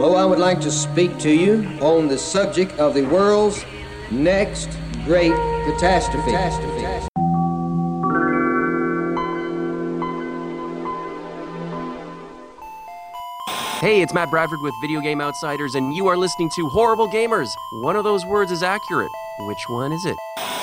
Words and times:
Hello, 0.00 0.14
I 0.16 0.24
would 0.24 0.38
like 0.38 0.62
to 0.62 0.70
speak 0.70 1.18
to 1.18 1.30
you 1.30 1.78
on 1.82 2.08
the 2.08 2.16
subject 2.16 2.72
of 2.78 2.94
the 2.94 3.02
world's 3.02 3.66
next 4.10 4.70
great 5.04 5.34
catastrophe. 5.66 6.30
Hey, 13.80 14.00
it's 14.00 14.14
Matt 14.14 14.30
Bradford 14.30 14.62
with 14.62 14.72
Video 14.80 15.02
Game 15.02 15.20
Outsiders, 15.20 15.74
and 15.74 15.94
you 15.94 16.06
are 16.06 16.16
listening 16.16 16.48
to 16.56 16.66
Horrible 16.70 17.06
Gamers. 17.10 17.50
One 17.82 17.94
of 17.94 18.02
those 18.02 18.24
words 18.24 18.50
is 18.50 18.62
accurate. 18.62 19.12
Which 19.40 19.68
one 19.68 19.92
is 19.92 20.06
it? 20.06 20.16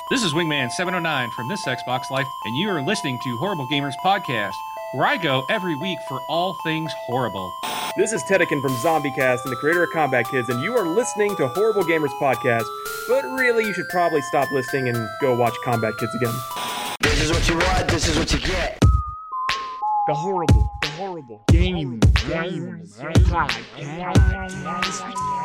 This 0.10 0.24
is 0.24 0.34
Wingman709 0.34 1.32
from 1.34 1.48
this 1.48 1.64
Xbox 1.68 2.10
Life, 2.10 2.26
and 2.46 2.58
you 2.58 2.72
are 2.72 2.82
listening 2.82 3.20
to 3.24 3.38
Horrible 3.38 3.68
Gamers 3.68 3.94
Podcast, 4.04 4.56
where 4.96 5.06
I 5.06 5.18
go 5.18 5.46
every 5.48 5.76
week 5.76 6.00
for 6.10 6.20
all 6.28 6.56
things 6.64 6.92
horrible. 7.06 7.54
This 7.98 8.14
is 8.14 8.22
Tedekin 8.26 8.62
from 8.62 8.74
ZombieCast 8.74 9.44
and 9.44 9.52
the 9.52 9.56
creator 9.56 9.82
of 9.82 9.90
Combat 9.90 10.28
Kids, 10.30 10.50
and 10.50 10.62
you 10.62 10.78
are 10.78 10.88
listening 10.88 11.36
to 11.38 11.48
Horrible 11.48 11.82
Gamers 11.82 12.16
Podcast. 12.22 12.68
But 13.08 13.24
really, 13.24 13.66
you 13.66 13.74
should 13.74 13.90
probably 13.90 14.22
stop 14.22 14.52
listening 14.52 14.90
and 14.90 15.10
go 15.20 15.36
watch 15.36 15.56
Combat 15.64 15.98
Kids 15.98 16.14
again. 16.14 16.36
This 17.00 17.24
is 17.24 17.32
what 17.32 17.50
you 17.50 17.58
want, 17.58 17.88
this 17.88 18.08
is 18.08 18.16
what 18.16 18.32
you 18.32 18.40
get. 18.40 18.78
The 20.06 20.14
horrible, 20.14 20.72
the 20.84 20.88
horrible 20.90 21.42
game, 21.48 22.00
games, 22.28 23.00
podcast 23.00 23.58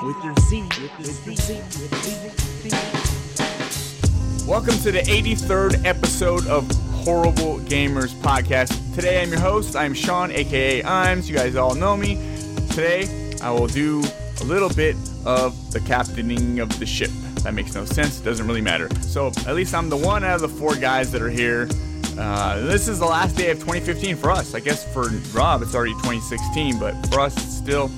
with 0.04 0.22
your 0.22 0.34
Z, 0.50 0.60
with 0.60 1.06
your 1.06 1.34
Z, 1.34 1.62
with 1.80 2.68
your 2.68 2.82
Z. 2.82 4.46
Welcome 4.46 4.74
to 4.80 4.92
the 4.92 5.00
83rd 5.00 5.86
episode 5.86 6.46
of 6.48 6.70
Horrible 7.02 7.60
Gamers 7.60 8.12
Podcast. 8.16 8.94
Today 8.94 9.22
I'm 9.22 9.30
your 9.30 9.40
host. 9.40 9.74
I'm 9.74 9.94
Sean, 9.94 10.30
aka 10.30 10.82
Imes. 10.82 11.30
You 11.30 11.34
guys 11.34 11.56
all 11.56 11.74
know 11.74 11.96
me. 11.96 12.31
Today 12.72 13.36
I 13.42 13.50
will 13.50 13.66
do 13.66 14.02
a 14.40 14.44
little 14.44 14.70
bit 14.70 14.96
of 15.26 15.72
the 15.72 15.80
captaining 15.80 16.58
of 16.58 16.78
the 16.78 16.86
ship. 16.86 17.10
That 17.42 17.52
makes 17.52 17.74
no 17.74 17.84
sense. 17.84 18.18
It 18.18 18.24
doesn't 18.24 18.46
really 18.46 18.62
matter. 18.62 18.88
So 19.02 19.26
at 19.46 19.54
least 19.54 19.74
I'm 19.74 19.90
the 19.90 19.96
one 19.98 20.24
out 20.24 20.36
of 20.36 20.40
the 20.40 20.48
four 20.48 20.74
guys 20.74 21.12
that 21.12 21.20
are 21.20 21.28
here. 21.28 21.68
Uh, 22.18 22.60
this 22.60 22.88
is 22.88 22.98
the 22.98 23.04
last 23.04 23.36
day 23.36 23.50
of 23.50 23.58
2015 23.58 24.16
for 24.16 24.30
us. 24.30 24.54
I 24.54 24.60
guess 24.60 24.90
for 24.90 25.10
Rob 25.34 25.60
it's 25.60 25.74
already 25.74 25.92
2016, 25.96 26.78
but 26.78 26.94
for 27.08 27.20
us 27.20 27.36
it's 27.36 27.54
still 27.54 27.88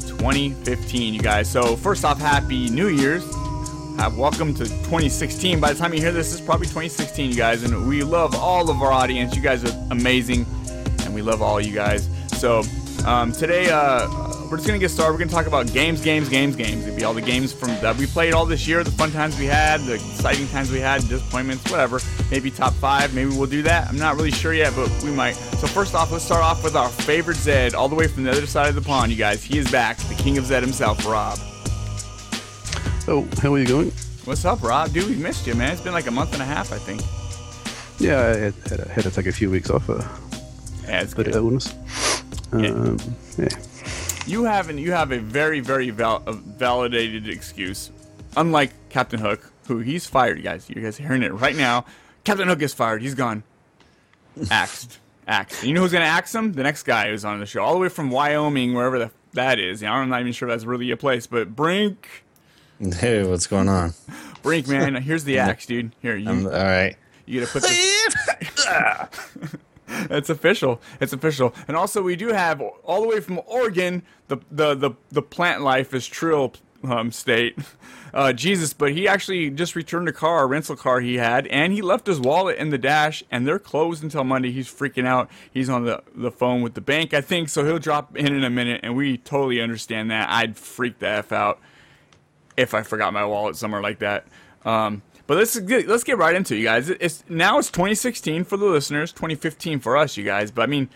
2015, 0.00 1.14
you 1.14 1.20
guys. 1.20 1.48
So 1.48 1.76
first 1.76 2.04
off, 2.04 2.18
Happy 2.18 2.68
New 2.70 2.88
Year's. 2.88 3.24
Uh, 3.24 4.10
welcome 4.16 4.52
to 4.54 4.64
2016. 4.64 5.60
By 5.60 5.72
the 5.72 5.78
time 5.78 5.94
you 5.94 6.00
hear 6.00 6.10
this, 6.10 6.32
it's 6.32 6.44
probably 6.44 6.66
2016, 6.66 7.30
you 7.30 7.36
guys. 7.36 7.62
And 7.62 7.88
we 7.88 8.02
love 8.02 8.34
all 8.34 8.68
of 8.68 8.82
our 8.82 8.90
audience. 8.90 9.36
You 9.36 9.42
guys 9.42 9.64
are 9.64 9.86
amazing, 9.92 10.44
and 11.04 11.14
we 11.14 11.22
love 11.22 11.40
all 11.40 11.60
you 11.60 11.72
guys. 11.72 12.08
So 12.36 12.64
um, 13.06 13.32
today, 13.32 13.70
uh, 13.70 14.08
we're 14.50 14.56
just 14.58 14.66
gonna 14.66 14.78
get 14.78 14.90
started. 14.90 15.12
We're 15.12 15.18
gonna 15.18 15.30
talk 15.30 15.46
about 15.46 15.72
games, 15.72 16.00
games, 16.02 16.28
games, 16.28 16.54
games. 16.56 16.84
It'd 16.86 16.96
be 16.96 17.04
all 17.04 17.14
the 17.14 17.20
games 17.22 17.52
from 17.52 17.68
that 17.80 17.96
we 17.96 18.06
played 18.06 18.34
all 18.34 18.46
this 18.46 18.66
year, 18.68 18.84
the 18.84 18.90
fun 18.90 19.10
times 19.10 19.38
we 19.38 19.46
had, 19.46 19.80
the 19.82 19.94
exciting 19.94 20.46
times 20.48 20.70
we 20.70 20.80
had, 20.80 21.00
disappointments, 21.08 21.70
whatever. 21.70 22.00
Maybe 22.30 22.50
top 22.50 22.72
five. 22.74 23.14
Maybe 23.14 23.30
we'll 23.30 23.46
do 23.46 23.62
that. 23.62 23.88
I'm 23.88 23.98
not 23.98 24.16
really 24.16 24.30
sure 24.30 24.52
yet, 24.54 24.72
but 24.76 24.88
we 25.02 25.10
might. 25.10 25.32
So 25.34 25.66
first 25.66 25.94
off, 25.94 26.12
let's 26.12 26.24
start 26.24 26.42
off 26.42 26.62
with 26.62 26.76
our 26.76 26.88
favorite 26.88 27.36
Zed, 27.36 27.74
all 27.74 27.88
the 27.88 27.94
way 27.96 28.06
from 28.06 28.24
the 28.24 28.30
other 28.30 28.46
side 28.46 28.68
of 28.68 28.74
the 28.74 28.82
pond. 28.82 29.10
You 29.10 29.18
guys, 29.18 29.42
he 29.42 29.58
is 29.58 29.70
back, 29.70 29.96
the 29.98 30.14
king 30.14 30.38
of 30.38 30.46
Zed 30.46 30.62
himself, 30.62 31.04
Rob. 31.06 31.38
Oh, 33.06 33.26
how 33.42 33.52
are 33.52 33.58
you 33.58 33.66
going? 33.66 33.92
What's 34.24 34.44
up, 34.44 34.62
Rob? 34.62 34.92
Dude, 34.92 35.08
we 35.08 35.16
missed 35.16 35.46
you, 35.46 35.54
man. 35.54 35.72
It's 35.72 35.80
been 35.82 35.92
like 35.92 36.06
a 36.06 36.10
month 36.10 36.32
and 36.32 36.40
a 36.40 36.46
half, 36.46 36.72
I 36.72 36.78
think. 36.78 37.02
Yeah, 38.00 38.20
I 38.20 38.36
had, 38.36 38.54
had, 38.68 38.80
had 38.88 39.04
to 39.04 39.10
take 39.10 39.26
a 39.26 39.32
few 39.32 39.50
weeks 39.50 39.68
off 39.70 39.84
for 39.84 39.98
Yeah, 40.88 41.02
it's 41.02 41.12
good. 41.14 41.28
illness. 41.34 41.74
Yeah. 42.52 42.68
Um, 42.70 42.98
yeah. 43.36 43.48
You 44.26 44.44
have 44.44 44.70
an, 44.70 44.78
you 44.78 44.92
have 44.92 45.12
a 45.12 45.18
very 45.18 45.60
very 45.60 45.90
val- 45.90 46.20
validated 46.26 47.28
excuse, 47.28 47.90
unlike 48.36 48.70
Captain 48.88 49.20
Hook, 49.20 49.52
who 49.66 49.78
he's 49.80 50.06
fired. 50.06 50.38
You 50.38 50.44
guys, 50.44 50.68
you 50.68 50.80
guys 50.80 50.98
are 50.98 51.02
hearing 51.02 51.22
it 51.22 51.32
right 51.32 51.54
now. 51.56 51.84
Captain 52.24 52.48
Hook 52.48 52.62
is 52.62 52.72
fired. 52.72 53.02
He's 53.02 53.14
gone. 53.14 53.42
Axed, 54.50 54.98
axed. 55.28 55.60
And 55.60 55.68
you 55.68 55.74
know 55.74 55.82
who's 55.82 55.92
gonna 55.92 56.06
axe 56.06 56.34
him? 56.34 56.52
The 56.54 56.62
next 56.62 56.84
guy 56.84 57.10
who's 57.10 57.24
on 57.24 57.38
the 57.38 57.46
show, 57.46 57.62
all 57.62 57.74
the 57.74 57.80
way 57.80 57.88
from 57.88 58.10
Wyoming, 58.10 58.72
wherever 58.74 58.98
the, 58.98 59.10
that 59.34 59.58
is. 59.58 59.82
You 59.82 59.88
know, 59.88 59.94
I'm 59.94 60.08
not 60.08 60.20
even 60.20 60.32
sure 60.32 60.48
that's 60.48 60.64
really 60.64 60.90
a 60.90 60.96
place, 60.96 61.26
but 61.26 61.54
Brink, 61.54 62.24
Hey, 62.80 63.24
what's 63.24 63.46
going 63.46 63.68
on? 63.68 63.94
Brink, 64.42 64.66
man. 64.68 64.94
Here's 64.96 65.24
the 65.24 65.38
axe, 65.38 65.66
dude. 65.66 65.92
Here, 66.02 66.16
you 66.16 66.28
I'm 66.28 66.46
all 66.46 66.52
right. 66.52 66.96
you 67.26 67.40
gotta 67.40 67.52
put 67.52 67.62
this. 67.62 68.66
It's 70.10 70.30
official. 70.30 70.80
It's 71.00 71.12
official. 71.12 71.54
And 71.68 71.76
also, 71.76 72.02
we 72.02 72.16
do 72.16 72.28
have 72.28 72.60
all 72.60 73.02
the 73.02 73.08
way 73.08 73.20
from 73.20 73.40
Oregon, 73.46 74.02
the 74.28 74.38
the 74.50 74.74
the, 74.74 74.90
the 75.10 75.22
plant 75.22 75.62
life 75.62 75.94
is 75.94 76.06
Trill 76.06 76.52
um, 76.82 77.10
state. 77.10 77.58
Uh, 78.14 78.32
Jesus, 78.32 78.72
but 78.72 78.92
he 78.92 79.08
actually 79.08 79.50
just 79.50 79.74
returned 79.74 80.08
a 80.08 80.12
car, 80.12 80.44
a 80.44 80.46
rental 80.46 80.76
car 80.76 81.00
he 81.00 81.16
had, 81.16 81.48
and 81.48 81.72
he 81.72 81.82
left 81.82 82.06
his 82.06 82.20
wallet 82.20 82.56
in 82.58 82.70
the 82.70 82.78
dash, 82.78 83.24
and 83.28 83.44
they're 83.44 83.58
closed 83.58 84.04
until 84.04 84.22
Monday. 84.22 84.52
He's 84.52 84.68
freaking 84.68 85.04
out. 85.04 85.28
He's 85.52 85.68
on 85.68 85.84
the, 85.84 86.00
the 86.14 86.30
phone 86.30 86.62
with 86.62 86.74
the 86.74 86.80
bank, 86.80 87.12
I 87.12 87.20
think, 87.20 87.48
so 87.48 87.64
he'll 87.64 87.80
drop 87.80 88.16
in 88.16 88.32
in 88.32 88.44
a 88.44 88.50
minute, 88.50 88.82
and 88.84 88.94
we 88.96 89.18
totally 89.18 89.60
understand 89.60 90.12
that. 90.12 90.30
I'd 90.30 90.56
freak 90.56 91.00
the 91.00 91.08
F 91.08 91.32
out 91.32 91.58
if 92.56 92.72
I 92.72 92.84
forgot 92.84 93.12
my 93.12 93.24
wallet 93.24 93.56
somewhere 93.56 93.82
like 93.82 93.98
that. 93.98 94.26
Um, 94.64 95.02
but 95.26 95.36
let's 95.38 95.58
get, 95.58 95.88
let's 95.88 96.04
get 96.04 96.18
right 96.18 96.34
into 96.34 96.54
it, 96.54 96.58
you 96.58 96.64
guys. 96.64 96.90
It's 96.90 97.24
now 97.28 97.58
it's 97.58 97.70
2016 97.70 98.44
for 98.44 98.56
the 98.56 98.66
listeners, 98.66 99.12
2015 99.12 99.80
for 99.80 99.96
us, 99.96 100.16
you 100.16 100.24
guys. 100.24 100.50
But 100.50 100.62
I 100.62 100.66
mean, 100.66 100.88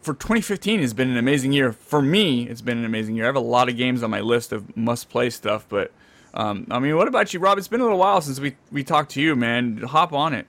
for 0.00 0.14
2015 0.14 0.80
has 0.80 0.94
been 0.94 1.10
an 1.10 1.16
amazing 1.16 1.52
year 1.52 1.72
for 1.72 2.00
me. 2.00 2.48
It's 2.48 2.60
been 2.60 2.78
an 2.78 2.84
amazing 2.84 3.16
year. 3.16 3.24
I 3.24 3.28
have 3.28 3.36
a 3.36 3.40
lot 3.40 3.68
of 3.68 3.76
games 3.76 4.02
on 4.02 4.10
my 4.10 4.20
list 4.20 4.52
of 4.52 4.76
must 4.76 5.08
play 5.08 5.30
stuff. 5.30 5.66
But 5.68 5.92
um, 6.34 6.66
I 6.70 6.78
mean, 6.78 6.96
what 6.96 7.08
about 7.08 7.34
you, 7.34 7.40
Rob? 7.40 7.58
It's 7.58 7.68
been 7.68 7.80
a 7.80 7.84
little 7.84 7.98
while 7.98 8.20
since 8.20 8.38
we 8.38 8.56
we 8.70 8.84
talked 8.84 9.10
to 9.12 9.20
you, 9.20 9.34
man. 9.34 9.78
Hop 9.78 10.12
on 10.12 10.34
it. 10.34 10.46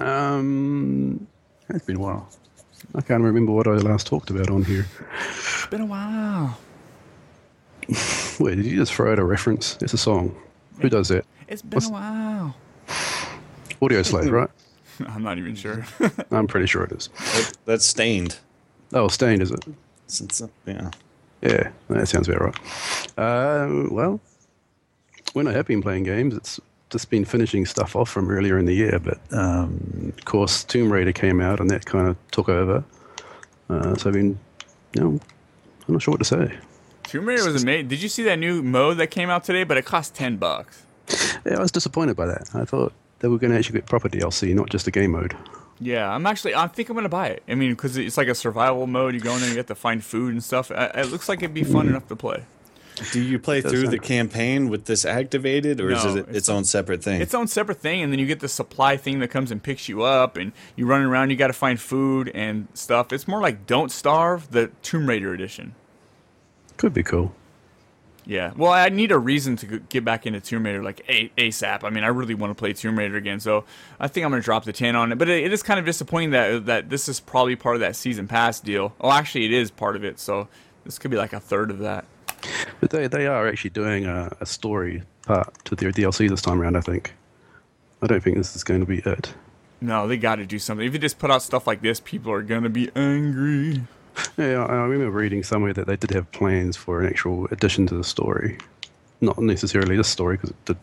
Um, 0.00 1.26
it's 1.68 1.84
been 1.84 1.96
a 1.96 2.00
while. 2.00 2.28
I 2.94 3.00
can't 3.00 3.22
remember 3.22 3.52
what 3.52 3.66
I 3.66 3.72
last 3.72 4.06
talked 4.06 4.30
about 4.30 4.50
on 4.50 4.64
here. 4.64 4.86
It's 5.28 5.66
been 5.66 5.82
a 5.82 5.86
while. 5.86 6.58
Wait, 8.40 8.56
did 8.56 8.66
you 8.66 8.76
just 8.76 8.92
throw 8.92 9.12
out 9.12 9.18
a 9.18 9.24
reference? 9.24 9.78
It's 9.80 9.92
a 9.92 9.98
song. 9.98 10.34
Who 10.80 10.88
does 10.88 11.08
that? 11.08 11.24
It's 11.48 11.62
been 11.62 11.76
What's- 11.76 11.88
a 11.88 11.92
while. 11.92 12.56
Audioslave, 13.80 14.30
right? 14.30 14.50
I'm 15.08 15.22
not 15.22 15.38
even 15.38 15.54
sure. 15.54 15.84
I'm 16.30 16.46
pretty 16.46 16.66
sure 16.66 16.84
it 16.84 16.92
is. 16.92 17.08
That- 17.08 17.52
That's 17.64 17.84
Staind. 17.84 18.38
Oh, 18.92 19.08
Staind, 19.08 19.42
is 19.42 19.50
it? 19.50 19.64
Since, 20.06 20.42
yeah. 20.66 20.90
Yeah, 21.42 21.70
that 21.88 22.08
sounds 22.08 22.28
about 22.28 22.40
right. 22.40 22.56
Uh, 23.18 23.86
well, 23.90 24.20
when 25.34 25.46
I 25.46 25.52
have 25.52 25.66
been 25.66 25.82
playing 25.82 26.02
games, 26.04 26.34
it's 26.34 26.58
just 26.90 27.10
been 27.10 27.24
finishing 27.24 27.64
stuff 27.66 27.94
off 27.94 28.08
from 28.08 28.30
earlier 28.30 28.58
in 28.58 28.64
the 28.64 28.72
year. 28.74 28.98
But 28.98 29.20
um, 29.30 30.12
of 30.18 30.24
course, 30.24 30.64
Tomb 30.64 30.90
Raider 30.92 31.12
came 31.12 31.40
out, 31.40 31.60
and 31.60 31.70
that 31.70 31.84
kind 31.84 32.08
of 32.08 32.16
took 32.32 32.48
over. 32.48 32.82
Uh, 33.70 33.94
so 33.96 34.08
I've 34.08 34.14
been, 34.14 34.38
you 34.94 35.02
know, 35.02 35.20
I'm 35.86 35.92
not 35.94 36.02
sure 36.02 36.12
what 36.12 36.18
to 36.18 36.24
say. 36.24 36.58
Tomb 37.08 37.26
Raider 37.26 37.50
was 37.50 37.62
amazing. 37.62 37.88
Did 37.88 38.02
you 38.02 38.08
see 38.08 38.22
that 38.24 38.38
new 38.38 38.62
mode 38.62 38.98
that 38.98 39.08
came 39.08 39.30
out 39.30 39.44
today? 39.44 39.64
But 39.64 39.76
it 39.76 39.84
cost 39.84 40.14
ten 40.14 40.36
bucks. 40.36 40.82
Yeah, 41.44 41.56
I 41.56 41.60
was 41.60 41.72
disappointed 41.72 42.16
by 42.16 42.26
that. 42.26 42.50
I 42.54 42.64
thought 42.64 42.92
they 43.20 43.28
were 43.28 43.38
going 43.38 43.50
to 43.52 43.58
actually 43.58 43.78
get 43.80 43.86
proper 43.86 44.08
DLC, 44.08 44.54
not 44.54 44.68
just 44.70 44.86
a 44.86 44.90
game 44.90 45.12
mode. 45.12 45.34
Yeah, 45.80 46.12
I'm 46.12 46.26
actually. 46.26 46.54
I 46.54 46.66
think 46.66 46.88
I'm 46.88 46.96
gonna 46.96 47.08
buy 47.08 47.28
it. 47.28 47.42
I 47.48 47.54
mean, 47.54 47.70
because 47.70 47.96
it's 47.96 48.16
like 48.16 48.26
a 48.28 48.34
survival 48.34 48.86
mode. 48.88 49.14
You 49.14 49.20
go 49.20 49.34
in 49.34 49.40
there, 49.40 49.50
you 49.50 49.56
have 49.58 49.66
to 49.66 49.74
find 49.76 50.02
food 50.04 50.32
and 50.32 50.42
stuff. 50.42 50.70
Uh, 50.72 50.90
It 50.94 51.10
looks 51.10 51.28
like 51.28 51.38
it'd 51.38 51.54
be 51.54 51.62
fun 51.64 51.86
enough 51.88 52.08
to 52.08 52.16
play. 52.16 52.42
Do 53.12 53.22
you 53.22 53.38
play 53.38 53.60
through 53.60 53.86
the 53.86 53.98
campaign 54.00 54.68
with 54.70 54.86
this 54.86 55.04
activated, 55.04 55.80
or 55.80 55.92
is 55.92 56.04
it 56.04 56.18
it's- 56.18 56.36
its 56.36 56.48
own 56.48 56.64
separate 56.64 57.00
thing? 57.04 57.20
Its 57.20 57.32
own 57.32 57.46
separate 57.46 57.78
thing, 57.78 58.02
and 58.02 58.10
then 58.12 58.18
you 58.18 58.26
get 58.26 58.40
the 58.40 58.48
supply 58.48 58.96
thing 58.96 59.20
that 59.20 59.28
comes 59.28 59.52
and 59.52 59.62
picks 59.62 59.88
you 59.88 60.02
up, 60.02 60.36
and 60.36 60.50
you 60.74 60.84
run 60.84 61.02
around. 61.02 61.30
You 61.30 61.36
got 61.36 61.46
to 61.46 61.52
find 61.52 61.78
food 61.80 62.28
and 62.34 62.66
stuff. 62.74 63.12
It's 63.12 63.28
more 63.28 63.40
like 63.40 63.64
Don't 63.68 63.92
Starve, 63.92 64.50
the 64.50 64.72
Tomb 64.82 65.08
Raider 65.08 65.32
edition. 65.32 65.76
Could 66.78 66.94
be 66.94 67.02
cool. 67.02 67.34
Yeah. 68.24 68.52
Well, 68.56 68.72
I 68.72 68.88
need 68.90 69.10
a 69.10 69.18
reason 69.18 69.56
to 69.56 69.78
get 69.78 70.04
back 70.04 70.26
into 70.26 70.40
Tomb 70.40 70.64
Raider 70.66 70.82
like 70.82 71.04
ASAP. 71.06 71.82
I 71.82 71.88
mean, 71.88 72.04
I 72.04 72.08
really 72.08 72.34
want 72.34 72.50
to 72.50 72.54
play 72.54 72.74
Tomb 72.74 72.98
Raider 72.98 73.16
again, 73.16 73.40
so 73.40 73.64
I 73.98 74.06
think 74.08 74.24
I'm 74.24 74.30
going 74.30 74.42
to 74.42 74.44
drop 74.44 74.64
the 74.64 74.72
10 74.72 74.94
on 74.94 75.12
it. 75.12 75.18
But 75.18 75.30
it, 75.30 75.44
it 75.44 75.52
is 75.52 75.62
kind 75.62 75.80
of 75.80 75.86
disappointing 75.86 76.30
that 76.30 76.66
that 76.66 76.90
this 76.90 77.08
is 77.08 77.20
probably 77.20 77.56
part 77.56 77.76
of 77.76 77.80
that 77.80 77.96
season 77.96 78.28
pass 78.28 78.60
deal. 78.60 78.94
Oh, 79.00 79.10
actually, 79.10 79.46
it 79.46 79.52
is 79.52 79.70
part 79.70 79.96
of 79.96 80.04
it, 80.04 80.18
so 80.18 80.46
this 80.84 80.98
could 80.98 81.10
be 81.10 81.16
like 81.16 81.32
a 81.32 81.40
third 81.40 81.70
of 81.70 81.78
that. 81.78 82.04
But 82.80 82.90
they, 82.90 83.08
they 83.08 83.26
are 83.26 83.48
actually 83.48 83.70
doing 83.70 84.06
a, 84.06 84.30
a 84.40 84.46
story 84.46 85.02
part 85.22 85.52
to 85.64 85.74
their 85.74 85.90
DLC 85.90 86.28
this 86.28 86.42
time 86.42 86.60
around, 86.60 86.76
I 86.76 86.82
think. 86.82 87.14
I 88.02 88.06
don't 88.06 88.22
think 88.22 88.36
this 88.36 88.54
is 88.54 88.62
going 88.62 88.80
to 88.80 88.86
be 88.86 88.98
it. 88.98 89.34
No, 89.80 90.06
they 90.06 90.16
got 90.16 90.36
to 90.36 90.46
do 90.46 90.58
something. 90.58 90.86
If 90.86 90.92
you 90.92 90.98
just 90.98 91.18
put 91.18 91.30
out 91.30 91.42
stuff 91.42 91.66
like 91.66 91.80
this, 91.80 91.98
people 92.00 92.30
are 92.32 92.42
going 92.42 92.64
to 92.64 92.68
be 92.68 92.90
angry. 92.94 93.82
Yeah, 94.36 94.64
I 94.64 94.72
I 94.74 94.84
remember 94.86 95.10
reading 95.10 95.42
somewhere 95.42 95.72
that 95.74 95.86
they 95.86 95.96
did 95.96 96.10
have 96.10 96.30
plans 96.32 96.76
for 96.76 97.00
an 97.02 97.08
actual 97.08 97.46
addition 97.50 97.86
to 97.88 97.94
the 97.96 98.04
story. 98.04 98.58
Not 99.20 99.38
necessarily 99.38 99.96
this 99.96 100.08
story, 100.08 100.36
because 100.36 100.50
it 100.50 100.64
did. 100.64 100.76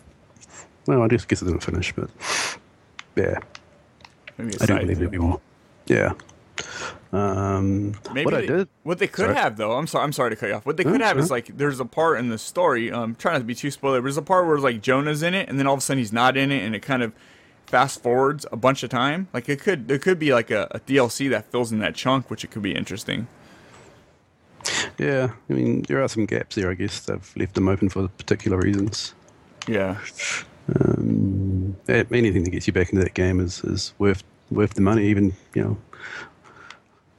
Well, 0.88 1.02
I 1.02 1.08
just 1.08 1.28
guess 1.28 1.42
it 1.42 1.46
didn't 1.46 1.64
finish, 1.64 1.94
but 1.94 2.10
yeah, 3.16 3.40
Maybe 4.38 4.56
I 4.62 4.66
don't 4.66 4.80
believe 4.82 5.00
deal. 5.00 5.10
there'll 5.10 5.12
be 5.12 5.18
more. 5.18 5.42
Yeah. 5.88 6.14
Um, 7.14 7.94
Maybe 8.14 8.26
what 8.26 8.34
I 8.34 8.42
they- 8.42 8.48
did, 8.48 8.68
What 8.84 9.00
they 9.00 9.08
could 9.08 9.26
Sorry. 9.26 9.36
have, 9.36 9.58
though, 9.58 9.74
I'm 9.74 9.88
sorry, 9.88 10.04
I'm 10.04 10.12
sorry 10.14 10.32
to 10.32 10.36
cut 10.36 10.50
you 10.50 10.56
off. 10.56 10.66
What 10.66 10.78
they 10.78 10.84
could 10.84 11.02
have 11.02 11.18
is 11.18 11.32
like 11.32 11.48
there's 11.58 11.80
a 11.80 11.86
part 11.86 12.20
in 12.20 12.30
the 12.30 12.38
story. 12.38 12.92
Um, 12.92 13.16
trying 13.16 13.34
not 13.36 13.40
to 13.40 13.46
be 13.46 13.56
too 13.56 13.72
spoiler. 13.72 14.00
But 14.00 14.04
there's 14.06 14.18
a 14.18 14.22
part 14.22 14.46
where 14.48 14.58
like 14.58 14.82
Jonah's 14.82 15.24
in 15.24 15.34
it, 15.34 15.48
and 15.50 15.58
then 15.58 15.66
all 15.68 15.74
of 15.74 15.80
a 15.80 15.82
sudden 15.82 16.00
he's 16.00 16.12
not 16.14 16.36
in 16.38 16.52
it, 16.52 16.64
and 16.64 16.76
it 16.76 16.82
kind 16.82 17.04
of 17.04 17.14
fast 17.68 18.02
forwards 18.02 18.46
a 18.52 18.56
bunch 18.58 18.84
of 18.84 18.90
time. 18.90 19.28
Like 19.34 19.50
it 19.50 19.60
could, 19.60 19.88
there 19.88 20.00
could 20.00 20.20
be 20.20 20.34
like 20.34 20.52
a, 20.52 20.68
a 20.72 20.80
DLC 20.80 21.30
that 21.30 21.52
fills 21.52 21.72
in 21.72 21.80
that 21.80 21.96
chunk, 21.96 22.30
which 22.30 22.44
it 22.44 22.52
could 22.52 22.62
be 22.62 22.76
interesting. 22.76 23.28
yeah, 24.98 25.32
I 25.50 25.54
mean, 25.54 25.84
there 25.84 26.02
are 26.04 26.08
some 26.08 26.26
gaps 26.26 26.56
there. 26.56 26.72
I 26.72 26.76
guess 26.76 27.02
they've 27.02 27.34
left 27.36 27.56
them 27.56 27.68
open 27.68 27.90
for 27.90 28.08
particular 28.08 28.58
reasons. 28.58 29.14
Yeah, 29.68 29.98
Um, 30.74 31.76
anything 31.88 32.44
that 32.44 32.52
gets 32.52 32.68
you 32.68 32.74
back 32.74 32.92
into 32.92 33.04
that 33.04 33.14
game 33.14 33.40
is, 33.40 33.64
is 33.64 33.94
worth 34.00 34.24
worth 34.52 34.74
the 34.76 34.82
money. 34.82 35.06
Even 35.08 35.34
you 35.54 35.64
know, 35.64 35.78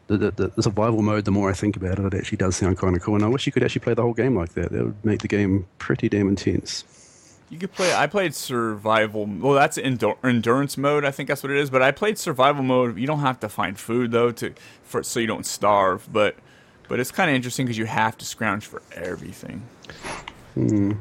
the, 0.09 0.31
the, 0.31 0.49
the 0.55 0.63
survival 0.63 1.03
mode. 1.03 1.25
The 1.25 1.31
more 1.31 1.51
I 1.51 1.55
think 1.55 1.77
about 1.77 1.99
it, 1.99 2.05
it 2.05 2.15
actually 2.15 2.39
does 2.39 2.57
sound 2.57 2.79
kind 2.79 2.97
of 2.97 3.03
cool. 3.03 3.15
And 3.17 3.25
I 3.25 3.29
wish 3.29 3.47
you 3.47 3.53
could 3.53 3.63
actually 3.63 3.81
play 3.81 3.95
the 3.95 4.03
whole 4.03 4.15
game 4.15 4.37
like 4.37 4.55
that. 4.55 4.73
That 4.73 4.85
would 4.85 5.05
make 5.05 5.21
the 5.23 5.29
game 5.29 5.67
pretty 5.79 6.09
damn 6.09 6.29
intense. 6.29 6.85
You 7.49 7.59
could 7.59 7.73
play. 7.73 7.95
I 7.95 8.07
played 8.07 8.35
survival. 8.35 9.27
Well, 9.27 9.55
that's 9.55 9.79
endur- 9.79 10.17
endurance 10.25 10.77
mode. 10.77 11.05
I 11.05 11.11
think 11.11 11.29
that's 11.29 11.43
what 11.43 11.53
it 11.53 11.59
is. 11.59 11.71
But 11.71 11.83
I 11.83 11.93
played 11.93 12.19
survival 12.19 12.63
mode. 12.63 12.99
You 12.99 13.07
don't 13.07 13.21
have 13.21 13.41
to 13.41 13.49
find 13.49 13.79
food 13.79 14.11
though 14.11 14.33
to 14.33 14.53
for 14.83 15.03
so 15.03 15.21
you 15.21 15.27
don't 15.27 15.47
starve. 15.47 16.09
But 16.13 16.37
but 16.89 17.01
it's 17.01 17.13
kind 17.13 17.31
of 17.31 17.37
interesting 17.37 17.67
because 17.67 17.79
you 17.79 17.87
have 17.87 18.19
to 18.19 18.25
scrounge 18.25 18.67
for 18.67 18.83
everything. 18.93 19.63
Hmm. 20.55 20.93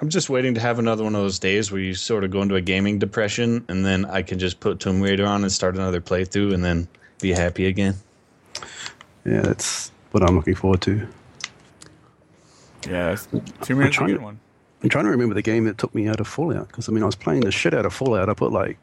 I'm 0.00 0.08
just 0.08 0.28
waiting 0.28 0.54
to 0.54 0.60
have 0.60 0.78
another 0.78 1.04
one 1.04 1.14
of 1.14 1.22
those 1.22 1.38
days 1.38 1.70
where 1.70 1.80
you 1.80 1.94
sort 1.94 2.24
of 2.24 2.30
go 2.30 2.42
into 2.42 2.56
a 2.56 2.60
gaming 2.60 2.98
depression, 2.98 3.64
and 3.68 3.86
then 3.86 4.04
I 4.04 4.22
can 4.22 4.38
just 4.38 4.60
put 4.60 4.80
Tomb 4.80 5.00
Raider 5.00 5.24
on 5.24 5.42
and 5.42 5.52
start 5.52 5.76
another 5.76 6.00
playthrough, 6.00 6.52
and 6.52 6.64
then 6.64 6.88
be 7.20 7.32
happy 7.32 7.66
again. 7.66 7.94
Yeah, 9.24 9.40
that's 9.40 9.92
what 10.10 10.28
I'm 10.28 10.36
looking 10.36 10.56
forward 10.56 10.82
to. 10.82 11.06
Yeah, 12.88 13.16
Tomb 13.62 13.78
Raider's 13.78 13.98
a 13.98 14.04
good 14.04 14.20
one. 14.20 14.40
I'm 14.84 14.90
trying 14.90 15.06
to 15.06 15.10
remember 15.10 15.34
the 15.34 15.40
game 15.40 15.64
that 15.64 15.78
took 15.78 15.94
me 15.94 16.08
out 16.08 16.20
of 16.20 16.28
Fallout 16.28 16.68
because 16.68 16.90
I 16.90 16.92
mean 16.92 17.02
I 17.02 17.06
was 17.06 17.14
playing 17.14 17.40
the 17.40 17.50
shit 17.50 17.72
out 17.72 17.86
of 17.86 17.94
Fallout. 17.94 18.28
I 18.28 18.34
put 18.34 18.52
like 18.52 18.76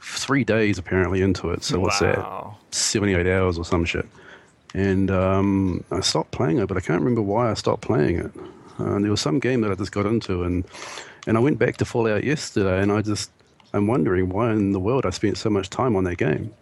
three 0.00 0.44
days 0.44 0.78
apparently 0.78 1.22
into 1.22 1.50
it. 1.50 1.64
So 1.64 1.80
what's 1.80 1.98
that? 1.98 2.24
78 2.70 3.26
hours 3.26 3.58
or 3.58 3.64
some 3.64 3.84
shit. 3.84 4.06
And 4.74 5.10
um, 5.10 5.82
I 5.90 6.00
stopped 6.00 6.30
playing 6.30 6.58
it, 6.58 6.68
but 6.68 6.76
I 6.76 6.80
can't 6.80 7.00
remember 7.00 7.20
why 7.20 7.50
I 7.50 7.54
stopped 7.54 7.82
playing 7.82 8.20
it. 8.20 8.30
Uh, 8.78 9.00
there 9.00 9.10
was 9.10 9.20
some 9.20 9.40
game 9.40 9.60
that 9.62 9.72
I 9.72 9.74
just 9.74 9.90
got 9.90 10.06
into, 10.06 10.44
and 10.44 10.64
and 11.26 11.36
I 11.36 11.40
went 11.40 11.58
back 11.58 11.78
to 11.78 11.84
Fallout 11.84 12.22
yesterday, 12.22 12.80
and 12.80 12.92
I 12.92 13.02
just 13.02 13.32
I'm 13.72 13.88
wondering 13.88 14.28
why 14.28 14.52
in 14.52 14.70
the 14.70 14.80
world 14.80 15.04
I 15.04 15.10
spent 15.10 15.36
so 15.36 15.50
much 15.50 15.68
time 15.68 15.96
on 15.96 16.04
that 16.04 16.16
game. 16.16 16.54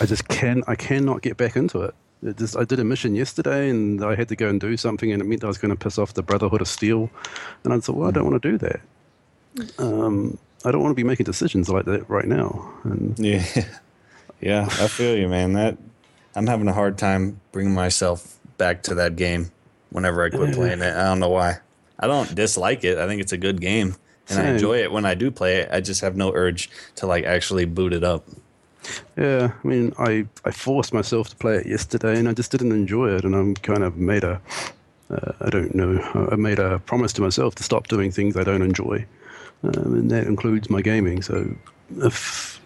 I 0.00 0.06
just 0.06 0.28
can 0.28 0.62
I 0.66 0.76
cannot 0.76 1.20
get 1.20 1.36
back 1.36 1.56
into 1.56 1.82
it. 1.82 1.94
Just, 2.32 2.56
I 2.56 2.64
did 2.64 2.80
a 2.80 2.84
mission 2.84 3.14
yesterday, 3.14 3.70
and 3.70 4.02
I 4.04 4.14
had 4.14 4.28
to 4.28 4.36
go 4.36 4.48
and 4.48 4.60
do 4.60 4.76
something, 4.76 5.12
and 5.12 5.22
it 5.22 5.24
meant 5.24 5.44
I 5.44 5.48
was 5.48 5.58
going 5.58 5.70
to 5.70 5.76
piss 5.76 5.98
off 5.98 6.14
the 6.14 6.22
Brotherhood 6.22 6.60
of 6.60 6.68
Steel, 6.68 7.10
and 7.64 7.72
I 7.72 7.78
thought, 7.78 7.96
well, 7.96 8.08
I 8.08 8.10
don't 8.10 8.30
want 8.30 8.42
to 8.42 8.50
do 8.52 8.58
that. 8.58 8.80
Um, 9.78 10.38
I 10.64 10.72
don't 10.72 10.82
want 10.82 10.90
to 10.90 10.96
be 10.96 11.04
making 11.04 11.24
decisions 11.24 11.68
like 11.68 11.84
that 11.84 12.08
right 12.10 12.26
now. 12.26 12.72
And 12.84 13.18
Yeah, 13.18 13.44
yeah, 14.40 14.64
I 14.64 14.88
feel 14.88 15.16
you, 15.16 15.28
man. 15.28 15.52
That 15.52 15.78
I'm 16.34 16.46
having 16.46 16.68
a 16.68 16.72
hard 16.72 16.98
time 16.98 17.40
bringing 17.52 17.74
myself 17.74 18.38
back 18.58 18.82
to 18.84 18.94
that 18.96 19.16
game. 19.16 19.50
Whenever 19.90 20.24
I 20.24 20.30
quit 20.30 20.54
playing 20.54 20.82
it, 20.82 20.94
I 20.94 21.04
don't 21.04 21.20
know 21.20 21.28
why. 21.28 21.58
I 21.98 22.06
don't 22.06 22.34
dislike 22.34 22.84
it. 22.84 22.98
I 22.98 23.06
think 23.06 23.22
it's 23.22 23.32
a 23.32 23.38
good 23.38 23.60
game, 23.60 23.94
and 24.28 24.38
I 24.38 24.50
enjoy 24.50 24.82
it 24.82 24.92
when 24.92 25.06
I 25.06 25.14
do 25.14 25.30
play 25.30 25.58
it. 25.58 25.68
I 25.72 25.80
just 25.80 26.00
have 26.02 26.16
no 26.16 26.32
urge 26.34 26.68
to 26.96 27.06
like 27.06 27.24
actually 27.24 27.64
boot 27.64 27.92
it 27.92 28.04
up. 28.04 28.26
Yeah, 29.16 29.52
I 29.62 29.66
mean, 29.66 29.92
I, 29.98 30.26
I 30.44 30.50
forced 30.50 30.92
myself 30.92 31.28
to 31.30 31.36
play 31.36 31.56
it 31.56 31.66
yesterday, 31.66 32.18
and 32.18 32.28
I 32.28 32.32
just 32.32 32.50
didn't 32.50 32.72
enjoy 32.72 33.14
it. 33.14 33.24
And 33.24 33.34
I'm 33.34 33.54
kind 33.54 33.82
of 33.82 33.96
made 33.96 34.24
a, 34.24 34.40
uh, 35.10 35.32
I 35.40 35.50
don't 35.50 35.74
know, 35.74 36.28
I 36.30 36.36
made 36.36 36.58
a 36.58 36.78
promise 36.80 37.12
to 37.14 37.22
myself 37.22 37.54
to 37.56 37.62
stop 37.62 37.88
doing 37.88 38.10
things 38.10 38.36
I 38.36 38.44
don't 38.44 38.62
enjoy, 38.62 39.06
um, 39.62 39.94
and 39.94 40.10
that 40.10 40.26
includes 40.26 40.68
my 40.70 40.82
gaming. 40.82 41.22
So, 41.22 41.54
if, 41.98 42.60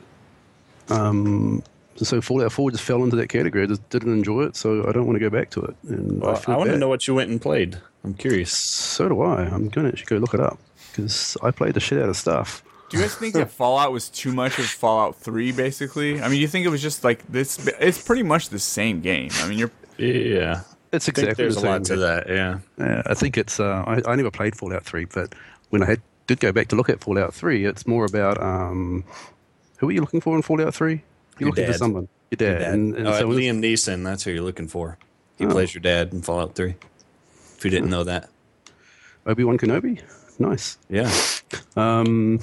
um, 0.88 1.62
so 1.96 2.20
Fallout 2.20 2.52
4 2.52 2.70
just 2.70 2.82
fell 2.82 3.04
into 3.04 3.16
that 3.16 3.28
category. 3.28 3.64
I 3.64 3.66
just 3.66 3.88
didn't 3.90 4.12
enjoy 4.12 4.44
it, 4.44 4.56
so 4.56 4.88
I 4.88 4.92
don't 4.92 5.06
want 5.06 5.16
to 5.16 5.20
go 5.20 5.30
back 5.30 5.50
to 5.50 5.60
it. 5.62 5.76
And 5.88 6.20
Well, 6.20 6.34
feel 6.34 6.54
I 6.54 6.58
want 6.58 6.70
to 6.70 6.78
know 6.78 6.88
what 6.88 7.06
you 7.06 7.14
went 7.14 7.30
and 7.30 7.40
played. 7.40 7.78
I'm 8.04 8.14
curious. 8.14 8.52
So 8.52 9.08
do 9.08 9.20
I. 9.20 9.42
I'm 9.42 9.68
going 9.68 9.86
to 9.86 9.92
actually 9.92 10.06
go 10.06 10.16
look 10.16 10.34
it 10.34 10.40
up 10.40 10.58
because 10.90 11.36
I 11.42 11.50
played 11.50 11.74
the 11.74 11.80
shit 11.80 12.02
out 12.02 12.08
of 12.08 12.16
stuff. 12.16 12.64
Do 12.90 12.96
you 12.96 13.02
guys 13.04 13.14
think 13.14 13.34
that 13.34 13.50
Fallout 13.50 13.92
was 13.92 14.08
too 14.08 14.32
much 14.32 14.58
of 14.58 14.66
Fallout 14.66 15.16
3, 15.16 15.52
basically? 15.52 16.20
I 16.20 16.28
mean, 16.28 16.40
you 16.40 16.48
think 16.48 16.66
it 16.66 16.70
was 16.70 16.82
just 16.82 17.04
like 17.04 17.24
this? 17.28 17.64
It's 17.80 18.02
pretty 18.02 18.24
much 18.24 18.48
the 18.48 18.58
same 18.58 19.00
game. 19.00 19.30
I 19.34 19.48
mean, 19.48 19.58
you're. 19.58 19.70
Yeah, 19.96 20.62
It's 20.92 21.08
I 21.08 21.12
think 21.12 21.18
exactly 21.18 21.44
there's 21.44 21.56
the 21.56 21.68
a 21.68 21.70
lot 21.70 21.84
to 21.84 21.96
that. 21.96 22.28
Yeah. 22.28 22.58
Yeah, 22.78 23.02
I 23.06 23.14
think 23.14 23.38
it's. 23.38 23.60
Uh, 23.60 23.84
I, 23.86 24.02
I 24.10 24.16
never 24.16 24.30
played 24.30 24.56
Fallout 24.56 24.84
Three, 24.84 25.04
but 25.04 25.34
when 25.68 25.82
I 25.82 25.86
had, 25.86 26.02
did 26.26 26.40
go 26.40 26.50
back 26.52 26.68
to 26.68 26.76
look 26.76 26.88
at 26.88 27.00
Fallout 27.00 27.32
Three, 27.32 27.64
it's 27.64 27.86
more 27.86 28.04
about 28.06 28.42
um, 28.42 29.04
who 29.78 29.88
are 29.88 29.92
you 29.92 30.00
looking 30.00 30.20
for 30.20 30.34
in 30.34 30.42
Fallout 30.42 30.74
Three? 30.74 31.02
You're 31.38 31.48
Your 31.48 31.48
looking 31.50 31.66
for 31.66 31.72
someone. 31.74 32.08
Your 32.32 32.36
dad. 32.38 32.58
Dad. 32.58 32.72
And, 32.74 32.96
and 32.96 33.06
oh, 33.06 33.12
so 33.12 33.30
it's- 33.30 33.36
Liam 33.46 33.60
Neeson. 33.60 34.04
That's 34.04 34.24
who 34.24 34.30
you're 34.32 34.42
looking 34.42 34.68
for. 34.68 34.98
He 35.38 35.46
Oh. 35.46 35.50
plays 35.50 35.72
your 35.74 35.80
dad 35.82 36.12
in 36.12 36.22
Fallout 36.22 36.54
3. 36.56 36.74
If 37.56 37.64
you 37.64 37.70
didn't 37.70 37.88
know 37.90 38.04
that. 38.04 38.28
Obi 39.26 39.44
Wan 39.44 39.58
Kenobi. 39.58 40.00
Nice. 40.38 40.78
Yeah. 40.88 41.10
Um, 41.76 42.40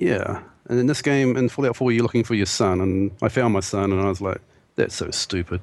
yeah, 0.00 0.42
and 0.68 0.80
in 0.80 0.86
this 0.86 1.02
game, 1.02 1.36
in 1.36 1.48
Fallout 1.48 1.76
4, 1.76 1.92
you're 1.92 2.02
looking 2.02 2.24
for 2.24 2.34
your 2.34 2.46
son, 2.46 2.80
and 2.80 3.10
I 3.22 3.28
found 3.28 3.52
my 3.54 3.60
son, 3.60 3.92
and 3.92 4.00
I 4.00 4.08
was 4.08 4.20
like, 4.20 4.40
that's 4.76 4.94
so 4.96 5.10
stupid. 5.12 5.60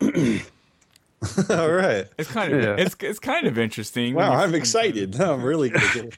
All 1.50 1.72
right. 1.72 2.06
It's 2.16 2.30
kind 2.30 2.52
of. 2.52 2.62
Yeah. 2.62 2.76
It's 2.78 2.94
it's 3.00 3.18
kind 3.18 3.48
of 3.48 3.58
interesting. 3.58 4.14
Wow, 4.14 4.34
I'm 4.34 4.54
excited. 4.54 5.20
I'm 5.20 5.42
really 5.42 5.68
gonna 5.70 6.08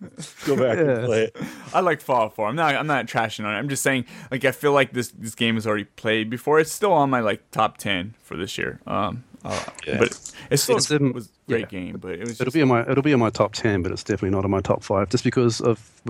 go 0.45 0.57
back 0.57 0.77
Yeah. 0.77 0.91
and 0.99 1.07
play 1.07 1.23
it. 1.25 1.37
I 1.75 1.81
like 1.81 2.03
Fallout 2.03 2.35
4. 2.35 2.49
I'm 2.49 2.55
not. 2.55 2.75
I'm 2.75 2.87
not 2.87 3.07
trashing 3.07 3.47
on 3.47 3.55
it. 3.55 3.59
I'm 3.59 3.71
just 3.71 3.83
saying, 3.83 4.05
like, 4.31 4.45
I 4.45 4.53
feel 4.53 4.73
like 4.75 4.93
this 4.93 5.09
this 5.13 5.35
game 5.35 5.57
is 5.57 5.67
already 5.67 5.85
played 5.85 6.29
before. 6.29 6.61
It's 6.61 6.71
still 6.71 6.93
on 6.93 7.09
my 7.09 7.21
like 7.21 7.51
top 7.51 7.79
ten 7.79 8.15
for 8.23 8.37
this 8.37 8.59
year. 8.59 8.79
Um, 8.87 9.25
uh, 9.43 9.59
Yeah. 9.87 10.01
but 10.01 10.33
it 10.51 10.59
still 10.59 10.77
It's, 10.77 10.91
um, 10.91 11.15
was 11.15 11.29
a 11.29 11.31
great 11.51 11.61
yeah. 11.73 11.81
game. 11.81 11.97
But 11.99 12.13
it 12.13 12.21
was. 12.21 12.33
It'll 12.33 12.45
Just, 12.45 12.55
be 12.55 12.61
in 12.61 12.69
my 12.69 12.83
it'll 12.83 13.03
be 13.03 13.13
in 13.13 13.21
my 13.21 13.31
top 13.31 13.55
ten, 13.55 13.81
but 13.83 13.93
it's 13.93 14.05
definitely 14.05 14.37
not 14.37 14.45
in 14.45 14.51
my 14.51 14.61
top 14.61 14.83
five, 14.85 15.09
just 15.09 15.25
because 15.25 15.63
of 15.63 16.03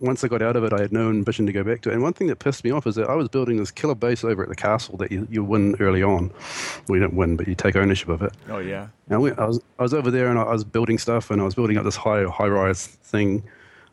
once 0.00 0.24
I 0.24 0.28
got 0.28 0.40
out 0.40 0.56
of 0.56 0.64
it, 0.64 0.72
I 0.72 0.80
had 0.80 0.92
no 0.92 1.10
ambition 1.10 1.46
to 1.46 1.52
go 1.52 1.62
back 1.62 1.82
to 1.82 1.90
it. 1.90 1.92
And 1.92 2.02
one 2.02 2.14
thing 2.14 2.26
that 2.28 2.36
pissed 2.36 2.64
me 2.64 2.70
off 2.70 2.86
is 2.86 2.94
that 2.94 3.08
I 3.08 3.14
was 3.14 3.28
building 3.28 3.58
this 3.58 3.70
killer 3.70 3.94
base 3.94 4.24
over 4.24 4.42
at 4.42 4.48
the 4.48 4.56
castle 4.56 4.96
that 4.96 5.12
you, 5.12 5.28
you 5.30 5.44
win 5.44 5.76
early 5.78 6.02
on. 6.02 6.32
Well, 6.88 6.96
you 6.96 7.00
don't 7.00 7.14
win, 7.14 7.36
but 7.36 7.46
you 7.46 7.54
take 7.54 7.76
ownership 7.76 8.08
of 8.08 8.22
it. 8.22 8.32
oh 8.48 8.58
yeah. 8.58 8.88
And 9.06 9.14
I, 9.14 9.18
went, 9.18 9.38
I 9.38 9.46
was 9.46 9.60
I 9.78 9.82
was 9.82 9.94
over 9.94 10.10
there 10.10 10.28
and 10.28 10.38
I 10.38 10.44
was 10.44 10.64
building 10.64 10.98
stuff 10.98 11.30
and 11.30 11.40
I 11.40 11.44
was 11.44 11.54
building 11.54 11.76
up 11.76 11.84
this 11.84 11.96
high 11.96 12.24
high 12.24 12.48
rise 12.48 12.86
thing 12.86 13.42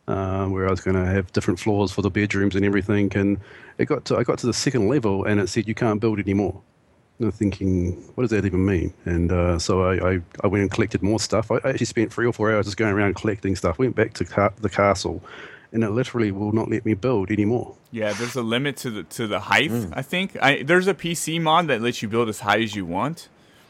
uh, 0.08 0.46
where 0.46 0.66
I 0.66 0.70
was 0.70 0.80
going 0.80 0.96
to 0.96 1.04
have 1.04 1.30
different 1.32 1.60
floors 1.60 1.92
for 1.92 2.02
the 2.02 2.10
bedrooms 2.10 2.56
and 2.56 2.64
everything. 2.64 3.12
And 3.14 3.38
it 3.76 3.84
got 3.84 4.06
to 4.06 4.16
I 4.16 4.24
got 4.24 4.38
to 4.38 4.46
the 4.46 4.54
second 4.54 4.88
level 4.88 5.24
and 5.24 5.38
it 5.38 5.48
said 5.48 5.68
you 5.68 5.74
can't 5.74 6.00
build 6.00 6.18
anymore. 6.18 6.60
And 7.18 7.26
I'm 7.26 7.32
thinking, 7.32 7.92
what 8.14 8.22
does 8.22 8.30
that 8.30 8.46
even 8.46 8.64
mean? 8.64 8.94
And 9.04 9.32
uh, 9.32 9.58
so 9.58 9.82
I, 9.82 10.12
I, 10.12 10.20
I 10.44 10.46
went 10.46 10.62
and 10.62 10.70
collected 10.70 11.02
more 11.02 11.18
stuff. 11.18 11.50
I 11.50 11.56
actually 11.56 11.86
spent 11.86 12.12
three 12.12 12.26
or 12.26 12.32
four 12.32 12.52
hours 12.52 12.66
just 12.66 12.76
going 12.76 12.92
around 12.92 13.16
collecting 13.16 13.56
stuff. 13.56 13.78
Went 13.78 13.96
back 13.96 14.14
to 14.14 14.24
the 14.60 14.70
castle, 14.70 15.20
and 15.72 15.84
it 15.84 15.90
literally 15.90 16.30
will 16.32 16.52
not 16.52 16.70
let 16.70 16.84
me 16.86 16.94
build 16.94 17.30
anymore. 17.30 17.74
Yeah, 17.90 18.12
there's 18.12 18.36
a 18.36 18.42
limit 18.42 18.76
to 18.78 18.90
the 18.90 19.02
to 19.04 19.26
the 19.26 19.40
height. 19.40 19.70
I 19.92 20.02
think 20.02 20.36
I 20.42 20.62
there's 20.62 20.86
a 20.88 20.94
PC 20.94 21.40
mod 21.40 21.68
that 21.68 21.80
lets 21.82 22.02
you 22.02 22.08
build 22.08 22.28
as 22.28 22.40
high 22.40 22.60
as 22.62 22.74
you 22.74 22.84
want. 22.86 23.28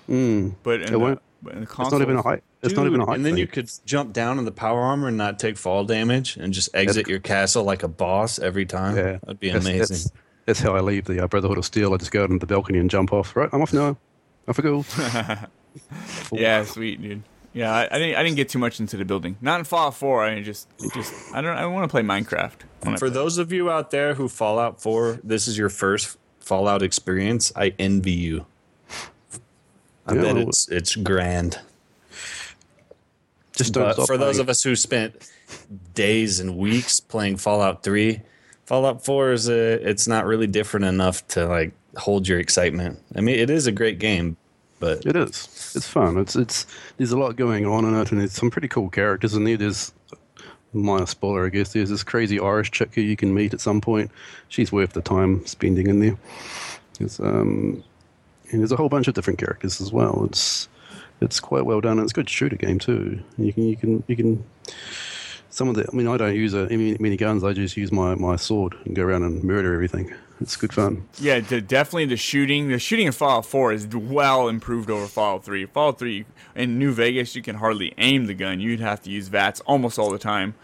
Mm. 0.08 0.54
But 0.62 0.80
in, 0.80 0.88
It 0.88 0.90
the, 0.90 0.98
won't- 0.98 1.22
but 1.42 1.52
in 1.54 1.60
the 1.60 1.66
It's 1.66 1.90
not 1.92 2.00
even 2.02 2.16
a 2.16 2.22
height. 2.22 2.42
It's 2.62 2.74
not 2.74 2.86
even 2.86 3.00
a 3.00 3.06
height. 3.06 3.16
And 3.16 3.24
then 3.26 3.34
thing. 3.34 3.40
you 3.40 3.46
could 3.46 3.70
jump 3.84 4.12
down 4.12 4.38
in 4.40 4.44
the 4.44 4.50
power 4.50 4.80
armor 4.80 5.06
and 5.08 5.16
not 5.16 5.38
take 5.38 5.56
fall 5.56 5.84
damage 5.84 6.36
and 6.36 6.52
just 6.52 6.68
exit 6.74 7.06
your 7.08 7.20
castle 7.20 7.62
like 7.62 7.84
a 7.84 7.88
boss 7.88 8.38
every 8.40 8.66
time. 8.66 8.96
Yeah, 8.96 9.18
That'd 9.22 9.38
be 9.38 9.48
That's- 9.50 9.64
amazing. 9.64 9.78
That's, 9.96 10.12
that's 10.46 10.60
how 10.60 10.74
I 10.74 10.80
leave 10.80 11.04
the 11.04 11.22
uh, 11.22 11.28
Brotherhood 11.28 11.58
of 11.58 11.64
Steel. 11.66 11.94
I 11.94 11.98
just 11.98 12.10
go 12.10 12.24
out 12.24 12.30
on 12.30 12.38
the 12.38 12.46
balcony 12.46 12.78
and 12.80 12.88
jump 12.90 13.12
off. 13.12 13.36
Right, 13.36 13.48
I'm 13.52 13.60
off 13.62 13.72
now. 13.72 13.96
Off 14.48 14.58
I 14.58 14.62
go. 14.62 14.84
Yeah, 16.32 16.64
sweet 16.64 17.00
dude. 17.02 17.22
Yeah, 17.54 17.72
I, 17.74 17.88
I 17.90 17.98
didn't 17.98 18.16
I 18.16 18.22
didn't 18.22 18.36
get 18.36 18.48
too 18.48 18.58
much 18.58 18.78
into 18.78 18.96
the 18.96 19.04
building. 19.04 19.36
Not 19.40 19.58
in 19.58 19.64
Fallout 19.64 19.94
4. 19.94 20.24
I 20.24 20.42
just 20.42 20.68
it 20.80 20.92
just 20.92 21.12
I 21.34 21.40
don't 21.40 21.56
I 21.56 21.66
want 21.66 21.84
to 21.84 21.88
play 21.88 22.02
Minecraft. 22.02 22.52
For 22.82 22.96
play- 22.98 23.08
those 23.10 23.38
of 23.38 23.52
you 23.52 23.70
out 23.70 23.90
there 23.90 24.14
who 24.14 24.28
Fallout 24.28 24.80
4, 24.80 25.20
this 25.24 25.48
is 25.48 25.56
your 25.58 25.68
first 25.70 26.18
Fallout 26.40 26.82
experience. 26.82 27.50
I 27.56 27.74
envy 27.78 28.12
you. 28.12 28.46
I 30.06 30.14
Yeah, 30.14 30.22
bet 30.22 30.34
well- 30.36 30.48
it's 30.48 30.68
it's 30.68 30.94
grand. 30.96 31.58
Just 33.56 33.72
don't 33.74 33.84
But 33.84 33.94
stop 33.94 34.06
for 34.06 34.16
those 34.16 34.38
of 34.38 34.48
us 34.48 34.62
who 34.62 34.76
spent 34.76 35.16
days 35.94 36.38
and 36.38 36.56
weeks 36.56 37.00
playing 37.00 37.38
Fallout 37.38 37.82
3, 37.82 38.20
Fallout 38.66 39.04
4 39.04 39.32
is 39.32 39.48
a 39.48 39.88
it's 39.88 40.06
not 40.06 40.26
really 40.26 40.46
different 40.46 40.86
enough 40.86 41.26
to 41.28 41.46
like 41.46 41.72
hold 41.96 42.28
your 42.28 42.38
excitement. 42.38 43.00
I 43.16 43.20
mean, 43.20 43.36
it 43.38 43.50
is 43.50 43.66
a 43.66 43.72
great 43.72 43.98
game, 43.98 44.36
but 44.78 45.04
It 45.06 45.16
is. 45.16 45.72
It's 45.74 45.88
fun. 45.88 46.18
It's 46.18 46.36
it's. 46.36 46.66
There's 46.96 47.12
a 47.12 47.18
lot 47.18 47.36
going 47.36 47.66
on 47.66 47.84
in 47.84 47.94
it, 47.94 48.10
and 48.12 48.20
there's 48.20 48.32
some 48.32 48.50
pretty 48.50 48.68
cool 48.68 48.88
characters 48.90 49.34
in 49.34 49.44
there. 49.44 49.56
There's 49.56 49.92
minor 50.72 51.06
spoiler, 51.06 51.46
I 51.46 51.48
guess. 51.48 51.72
There's 51.72 51.90
this 51.90 52.04
crazy 52.04 52.38
Irish 52.38 52.70
chick 52.70 52.94
who 52.94 53.00
you 53.00 53.16
can 53.16 53.34
meet 53.34 53.54
at 53.54 53.60
some 53.60 53.80
point. 53.80 54.10
She's 54.48 54.70
worth 54.72 54.92
the 54.92 55.02
time 55.02 55.44
spending 55.46 55.86
in 55.86 56.00
there. 56.00 56.16
It's, 57.00 57.20
um, 57.20 57.82
and 58.50 58.60
there's 58.60 58.72
a 58.72 58.76
whole 58.76 58.88
bunch 58.88 59.08
of 59.08 59.14
different 59.14 59.38
characters 59.38 59.80
as 59.80 59.92
well. 59.92 60.24
It's 60.26 60.68
it's 61.20 61.40
quite 61.40 61.66
well 61.66 61.80
done. 61.80 61.98
and 61.98 62.02
It's 62.02 62.12
a 62.12 62.14
good 62.14 62.30
shooter 62.30 62.56
game 62.56 62.78
too. 62.78 63.20
You 63.38 63.52
can 63.52 63.64
you 63.64 63.76
can 63.76 64.04
you 64.06 64.16
can 64.16 64.44
some 65.50 65.68
of 65.68 65.74
the. 65.74 65.86
I 65.90 65.96
mean, 65.96 66.06
I 66.08 66.16
don't 66.16 66.34
use 66.34 66.54
a, 66.54 66.68
any, 66.70 66.96
many 66.98 67.16
guns. 67.16 67.44
I 67.44 67.52
just 67.52 67.76
use 67.76 67.92
my, 67.92 68.14
my 68.14 68.36
sword 68.36 68.74
and 68.84 68.94
go 68.94 69.04
around 69.04 69.24
and 69.24 69.42
murder 69.42 69.74
everything. 69.74 70.12
It's 70.40 70.54
good 70.56 70.72
fun. 70.72 71.08
Yeah, 71.18 71.40
the, 71.40 71.60
definitely 71.60 72.06
the 72.06 72.16
shooting. 72.16 72.68
The 72.68 72.78
shooting 72.78 73.06
in 73.06 73.12
Fallout 73.12 73.46
4 73.46 73.72
is 73.72 73.88
well 73.88 74.48
improved 74.48 74.88
over 74.88 75.06
Fallout 75.06 75.44
3. 75.44 75.66
Fallout 75.66 75.98
3 75.98 76.24
in 76.54 76.78
New 76.78 76.92
Vegas, 76.92 77.34
you 77.34 77.42
can 77.42 77.56
hardly 77.56 77.92
aim 77.98 78.26
the 78.26 78.34
gun. 78.34 78.60
You'd 78.60 78.80
have 78.80 79.02
to 79.02 79.10
use 79.10 79.28
VATS 79.28 79.60
almost 79.66 79.98
all 79.98 80.10
the 80.10 80.18
time 80.18 80.54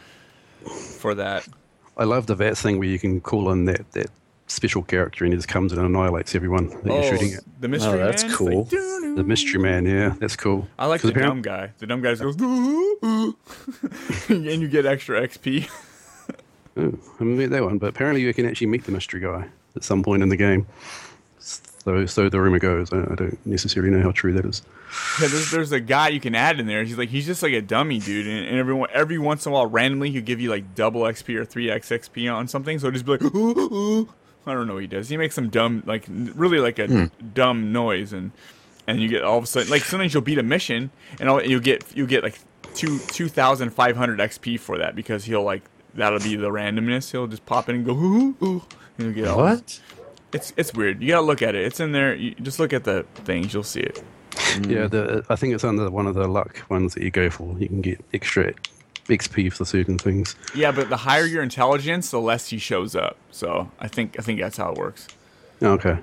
for 1.01 1.15
that. 1.17 1.49
I 1.97 2.05
love 2.05 2.27
the 2.27 2.37
VATS 2.37 2.63
thing 2.63 2.79
where 2.79 2.89
you 2.89 2.99
can 3.01 3.21
call 3.21 3.51
in 3.51 3.65
that, 3.65 3.91
that 3.93 4.11
special 4.55 4.83
character 4.83 5.25
and 5.25 5.33
he 5.33 5.37
just 5.39 5.49
comes 5.49 5.73
and 5.73 5.81
annihilates 5.85 6.35
everyone 6.35 6.69
that 6.69 6.91
oh, 6.91 7.01
you're 7.03 7.19
shooting 7.19 7.35
at. 7.35 7.45
The 7.61 7.69
mystery 7.69 8.01
Oh, 8.01 8.07
that's 8.07 8.25
man? 8.25 8.33
Cool. 8.35 8.59
like, 8.63 8.71
The 8.71 9.25
mystery 9.27 9.61
man, 9.61 9.85
yeah, 9.87 10.15
that's 10.19 10.37
cool. 10.37 10.67
I 10.79 10.87
like 10.87 11.03
the 11.03 11.13
dumb 11.13 11.43
guy. 11.43 11.71
The 11.79 11.87
dumb 11.87 12.01
guy 12.03 12.11
just 12.13 12.23
goes, 12.23 12.37
"Doo-doo," 12.37 13.37
and 14.29 14.45
you 14.63 14.69
get 14.69 14.87
extra 14.87 15.21
XP. 15.27 15.69
Oh, 16.77 16.81
I 16.81 17.13
haven't 17.19 17.39
met 17.39 17.51
that 17.51 17.63
one, 17.63 17.79
but 17.79 17.89
apparently 17.91 18.21
you 18.23 18.35
can 18.35 18.47
actually 18.47 18.67
meet 18.67 18.85
the 18.85 18.91
mystery 18.93 19.21
guy 19.21 19.47
at 19.77 19.85
some 19.85 20.03
point 20.03 20.23
in 20.25 20.29
the 20.29 20.37
game. 20.37 20.67
So, 21.39 22.07
so 22.07 22.29
the 22.29 22.41
rumor 22.41 22.59
goes. 22.59 22.93
I, 22.93 23.01
I 23.03 23.15
don't 23.15 23.47
necessarily 23.47 23.91
know 23.93 24.03
how 24.03 24.11
true 24.11 24.33
that 24.33 24.45
is. 24.45 24.63
Yeah, 25.21 25.29
there's, 25.29 25.51
there's 25.51 25.73
a 25.73 25.81
guy 25.81 26.09
you 26.09 26.19
can 26.19 26.35
add 26.35 26.59
in 26.59 26.67
there. 26.67 26.83
He's 26.83 26.97
like 26.99 27.11
he's 27.11 27.27
just 27.27 27.43
like 27.43 27.53
a 27.53 27.61
dummy 27.61 27.99
dude, 28.01 28.27
and, 28.27 28.47
and 28.47 28.59
everyone 28.59 28.89
every 28.93 29.19
once 29.19 29.45
in 29.47 29.53
a 29.53 29.55
while 29.55 29.67
randomly 29.67 30.11
he'll 30.11 30.23
give 30.23 30.41
you 30.41 30.51
like 30.51 30.75
double 30.75 31.03
XP 31.03 31.37
or 31.37 31.45
three 31.45 31.71
X 31.71 31.91
XP 31.91 32.33
on 32.35 32.49
something. 32.49 32.79
So 32.81 32.91
just 32.91 33.05
be 33.05 33.13
like, 33.13 33.23
ooh, 33.23 33.59
ooh. 33.59 34.09
I 34.47 34.53
don't 34.53 34.67
know 34.67 34.75
what 34.75 34.83
he 34.83 34.87
does. 34.87 35.09
He 35.09 35.17
makes 35.17 35.35
some 35.35 35.49
dumb 35.49 35.83
like 35.87 36.05
really 36.09 36.59
like 36.59 36.79
a 36.79 36.87
hmm. 36.87 37.05
dumb 37.33 37.73
noise, 37.73 38.13
and 38.13 38.33
and 38.87 39.01
you 39.01 39.09
get 39.09 39.23
all 39.23 39.39
of 39.39 39.45
a 39.45 39.47
sudden 39.47 39.71
like 39.71 39.83
sometimes 39.83 40.13
you'll 40.13 40.23
beat 40.23 40.39
a 40.39 40.43
mission, 40.43 40.91
and 41.19 41.29
all, 41.29 41.43
you'll 41.43 41.61
get 41.61 41.85
you 41.97 42.07
get 42.07 42.23
like 42.23 42.39
two 42.75 42.99
two 42.99 43.29
thousand 43.29 43.71
five 43.71 43.97
hundred 43.97 44.19
XP 44.19 44.61
for 44.61 44.79
that 44.79 44.95
because 44.95 45.25
he'll 45.25 45.43
like 45.43 45.63
that'll 45.95 46.21
be 46.21 46.37
the 46.37 46.51
randomness. 46.51 47.11
He'll 47.11 47.27
just 47.27 47.47
pop 47.47 47.69
in 47.69 47.77
and 47.77 47.85
go 47.85 47.93
ooh, 47.93 48.37
ooh, 48.43 48.63
and 48.99 49.07
you'll 49.07 49.13
get 49.13 49.29
all 49.29 49.39
What? 49.39 49.81
It's 50.33 50.53
it's 50.57 50.75
weird. 50.75 51.01
You 51.01 51.09
gotta 51.09 51.27
look 51.27 51.43
at 51.43 51.55
it. 51.55 51.65
It's 51.65 51.81
in 51.81 51.93
there. 51.93 52.15
You 52.15 52.35
just 52.35 52.59
look 52.59 52.73
at 52.73 52.85
the 52.85 53.07
things. 53.15 53.55
You'll 53.55 53.63
see 53.63 53.81
it. 53.81 54.03
Hmm. 54.37 54.71
Yeah, 54.71 54.87
the, 54.89 55.25
I 55.29 55.37
think 55.37 55.55
it's 55.55 55.65
under 55.65 55.89
one 55.91 56.07
of 56.07 56.15
the 56.15 56.27
luck 56.27 56.59
ones 56.69 56.95
that 56.95 57.03
you 57.03 57.11
go 57.11 57.31
for. 57.31 57.57
You 57.59 57.69
can 57.69 57.81
get 57.81 58.05
extra 58.13 58.53
XP 59.09 59.53
for 59.53 59.65
certain 59.65 59.99
things. 59.99 60.35
Yeah, 60.55 60.73
but 60.73 60.89
the 60.89 60.97
higher 60.97 61.27
your 61.27 61.43
intelligence, 61.43 62.11
the 62.11 62.21
less 62.21 62.49
he 62.49 62.59
shows 62.59 62.97
up. 62.97 63.17
So 63.31 63.71
I 63.79 63.89
think 63.89 64.17
I 64.19 64.23
think 64.23 64.41
that's 64.41 64.57
how 64.57 64.73
it 64.73 64.79
works. 64.79 65.09
Oh, 65.63 65.73
okay. 65.73 65.99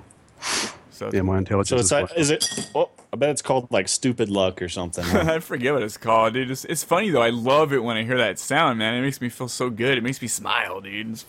So 0.90 1.10
Yeah, 1.12 1.22
my 1.22 1.38
intelligence 1.38 1.68
So 1.70 1.76
it's 1.76 1.86
is 1.86 1.92
like, 1.92 2.10
like, 2.10 2.18
is 2.18 2.30
it? 2.30 2.70
Oh, 2.74 2.90
I 3.12 3.16
bet 3.16 3.30
it's 3.30 3.42
called 3.42 3.66
like 3.70 3.88
stupid 3.88 4.28
luck 4.30 4.62
or 4.62 4.68
something. 4.68 5.04
huh? 5.04 5.24
I 5.34 5.38
forget 5.40 5.74
what 5.74 5.82
it's 5.82 5.96
called, 5.96 6.34
dude. 6.34 6.50
It's, 6.50 6.64
it's 6.64 6.84
funny 6.84 7.10
though. 7.10 7.22
I 7.22 7.30
love 7.30 7.72
it 7.72 7.82
when 7.82 7.96
I 7.96 8.04
hear 8.04 8.16
that 8.18 8.38
sound, 8.38 8.78
man. 8.78 8.94
It 8.94 9.02
makes 9.02 9.20
me 9.20 9.28
feel 9.28 9.48
so 9.48 9.68
good. 9.70 9.98
It 9.98 10.02
makes 10.02 10.20
me 10.22 10.28
smile, 10.28 10.80
dude. 10.80 11.10
It's, 11.10 11.24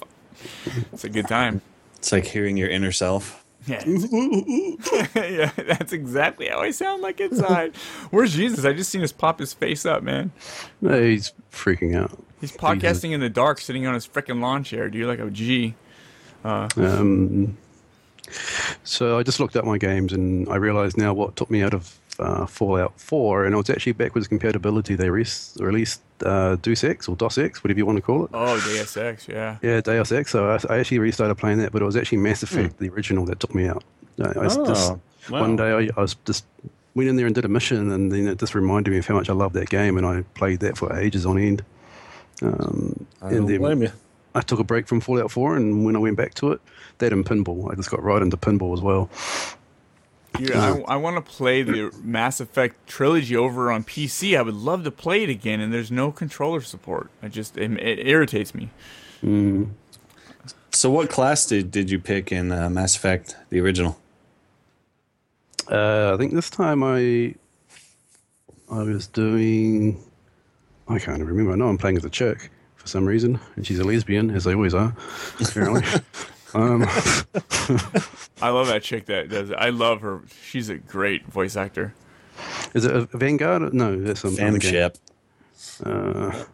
it's 0.91 1.03
a 1.03 1.09
good 1.09 1.27
time. 1.27 1.61
it's 1.97 2.11
like 2.11 2.25
hearing 2.25 2.55
your 2.57 2.69
inner 2.69 2.91
self. 2.91 3.42
Yeah, 3.65 3.83
yeah, 5.15 5.51
that's 5.55 5.93
exactly 5.93 6.47
how 6.47 6.59
I 6.59 6.71
sound 6.71 7.01
like 7.01 7.21
inside. 7.21 7.75
Where's 8.11 8.33
Jesus? 8.33 8.65
I 8.65 8.73
just 8.73 8.89
seen 8.89 9.01
his 9.01 9.13
pop 9.13 9.39
his 9.39 9.53
face 9.53 9.85
up, 9.85 10.03
man. 10.03 10.31
he's 10.81 11.33
freaking 11.51 11.95
out. 11.95 12.17
He's 12.41 12.51
podcasting 12.51 13.11
in 13.11 13.21
the 13.21 13.29
dark, 13.29 13.61
sitting 13.61 13.87
on 13.87 13.93
his 13.93 14.05
freaking 14.05 14.41
lawn 14.41 14.63
chair, 14.65 14.89
dude, 14.89 15.07
like 15.07 15.19
a 15.19 15.29
G. 15.29 15.75
Um, 16.43 17.57
so 18.83 19.17
I 19.17 19.23
just 19.23 19.39
looked 19.39 19.55
up 19.55 19.65
my 19.65 19.77
games 19.77 20.11
and 20.11 20.49
I 20.49 20.55
realized 20.55 20.97
now 20.97 21.13
what 21.13 21.35
took 21.35 21.49
me 21.49 21.61
out 21.61 21.73
of 21.73 21.97
uh, 22.19 22.45
Fallout 22.45 22.99
4, 22.99 23.45
and 23.45 23.53
it 23.53 23.57
was 23.57 23.69
actually 23.69 23.93
backwards 23.93 24.27
compatibility. 24.27 24.95
They 24.95 25.09
res- 25.09 25.57
released 25.59 26.01
uh, 26.25 26.55
Deus 26.57 26.83
Ex 26.83 27.07
or 27.07 27.15
DOS 27.15 27.37
X, 27.37 27.63
whatever 27.63 27.77
you 27.77 27.85
want 27.85 27.97
to 27.97 28.01
call 28.01 28.25
it. 28.25 28.31
Oh, 28.33 28.55
Deus 28.61 28.95
Ex, 28.97 29.27
yeah. 29.27 29.57
Yeah, 29.61 29.81
Deus 29.81 30.11
Ex. 30.11 30.31
So 30.31 30.49
I, 30.49 30.59
I 30.73 30.79
actually 30.79 30.99
restarted 30.99 31.37
playing 31.37 31.57
that, 31.59 31.71
but 31.71 31.81
it 31.81 31.85
was 31.85 31.95
actually 31.97 32.19
Mass 32.19 32.43
Effect, 32.43 32.77
the 32.77 32.89
original, 32.89 33.25
that 33.25 33.39
took 33.39 33.53
me 33.55 33.67
out. 33.67 33.83
I, 34.21 34.39
I 34.39 34.45
s- 34.45 34.57
just, 34.57 34.91
Oh, 34.91 35.01
wow. 35.29 35.39
One 35.41 35.55
day 35.55 35.71
I, 35.71 35.89
I 35.97 36.01
was 36.01 36.15
just 36.25 36.45
went 36.95 37.09
in 37.09 37.15
there 37.15 37.25
and 37.25 37.33
did 37.33 37.45
a 37.45 37.47
mission, 37.47 37.91
and 37.91 38.11
then 38.11 38.27
it 38.27 38.37
just 38.39 38.53
reminded 38.53 38.91
me 38.91 38.97
of 38.99 39.07
how 39.07 39.15
much 39.15 39.29
I 39.29 39.33
love 39.33 39.53
that 39.53 39.69
game, 39.69 39.97
and 39.97 40.05
I 40.05 40.21
played 40.35 40.59
that 40.59 40.77
for 40.77 40.95
ages 40.97 41.25
on 41.25 41.37
end. 41.39 41.63
Um, 42.41 43.05
I 43.21 43.27
and 43.29 43.37
don't 43.37 43.45
then 43.47 43.57
blame 43.59 43.81
you. 43.83 43.91
I 44.35 44.41
took 44.41 44.59
a 44.59 44.63
break 44.63 44.87
from 44.87 44.99
Fallout 44.99 45.31
4, 45.31 45.55
and 45.55 45.85
when 45.85 45.95
I 45.95 45.99
went 45.99 46.17
back 46.17 46.33
to 46.35 46.51
it, 46.51 46.61
that 46.97 47.13
and 47.13 47.25
pinball, 47.25 47.71
I 47.71 47.75
just 47.75 47.89
got 47.89 48.03
right 48.03 48.21
into 48.21 48.35
pinball 48.37 48.73
as 48.73 48.81
well. 48.81 49.09
Dude, 50.37 50.51
I, 50.51 50.79
I 50.87 50.95
want 50.95 51.23
to 51.23 51.31
play 51.31 51.61
the 51.61 51.93
Mass 52.01 52.39
Effect 52.39 52.87
trilogy 52.87 53.35
over 53.35 53.71
on 53.71 53.83
PC. 53.83 54.37
I 54.37 54.41
would 54.41 54.55
love 54.55 54.83
to 54.83 54.91
play 54.91 55.23
it 55.23 55.29
again, 55.29 55.59
and 55.59 55.71
there's 55.71 55.91
no 55.91 56.11
controller 56.11 56.61
support. 56.61 57.09
I 57.21 57.27
just 57.27 57.57
it, 57.57 57.71
it 57.79 58.07
irritates 58.07 58.53
me. 58.55 58.69
So 60.71 60.89
what 60.89 61.09
class 61.09 61.45
did 61.45 61.69
did 61.71 61.91
you 61.91 61.99
pick 61.99 62.31
in 62.31 62.51
uh, 62.51 62.69
Mass 62.69 62.95
Effect, 62.95 63.37
the 63.49 63.59
original? 63.59 63.99
Uh, 65.69 66.13
I 66.13 66.17
think 66.17 66.33
this 66.33 66.49
time 66.49 66.83
I 66.83 67.35
I 68.71 68.83
was 68.83 69.07
doing. 69.07 70.03
I 70.87 70.99
can't 70.99 71.17
even 71.17 71.27
remember. 71.27 71.53
I 71.53 71.55
know 71.55 71.67
I'm 71.67 71.77
playing 71.77 71.97
as 71.97 72.05
a 72.05 72.09
chick 72.09 72.49
for 72.75 72.87
some 72.87 73.05
reason, 73.05 73.39
and 73.55 73.65
she's 73.65 73.79
a 73.79 73.83
lesbian, 73.83 74.31
as 74.31 74.43
they 74.43 74.53
always 74.53 74.73
are, 74.73 74.95
apparently. 75.39 75.83
um, 76.53 76.83
I 78.41 78.49
love 78.49 78.67
that 78.67 78.81
chick 78.83 79.05
that 79.05 79.29
does 79.29 79.49
it. 79.49 79.55
I 79.55 79.69
love 79.69 80.01
her. 80.01 80.21
She's 80.43 80.69
a 80.69 80.77
great 80.77 81.25
voice 81.25 81.55
actor. 81.55 81.93
is 82.73 82.85
it 82.85 82.95
a 82.95 83.05
Vanguard? 83.17 83.73
No, 83.73 83.99
that's 83.99 84.21
some 84.21 84.33
other 84.33 84.57
game. 84.57 84.71
FemShep. 84.73 84.99
Uh, 85.83 86.45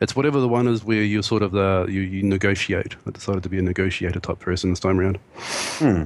it's 0.00 0.16
whatever 0.16 0.40
the 0.40 0.48
one 0.48 0.66
is 0.66 0.84
where 0.84 1.02
you're 1.02 1.22
sort 1.22 1.42
of 1.42 1.52
the 1.52 1.86
you, 1.88 2.00
you 2.00 2.22
negotiate. 2.22 2.96
I 3.06 3.10
decided 3.10 3.42
to 3.44 3.48
be 3.48 3.58
a 3.58 3.62
negotiator 3.62 4.20
type 4.20 4.40
person 4.40 4.70
this 4.70 4.80
time 4.80 5.00
around. 5.00 5.18
Hmm. 5.78 6.04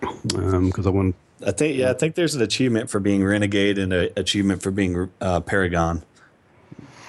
Because 0.00 0.86
I 0.86 0.90
want. 0.90 1.14
I 1.46 1.52
think 1.52 1.76
yeah, 1.76 1.90
I 1.90 1.94
think 1.94 2.14
there's 2.14 2.34
an 2.34 2.42
achievement 2.42 2.90
for 2.90 3.00
being 3.00 3.24
renegade 3.24 3.78
and 3.78 3.92
an 3.92 4.10
achievement 4.16 4.62
for 4.62 4.70
being 4.70 5.10
uh, 5.20 5.40
paragon. 5.40 6.04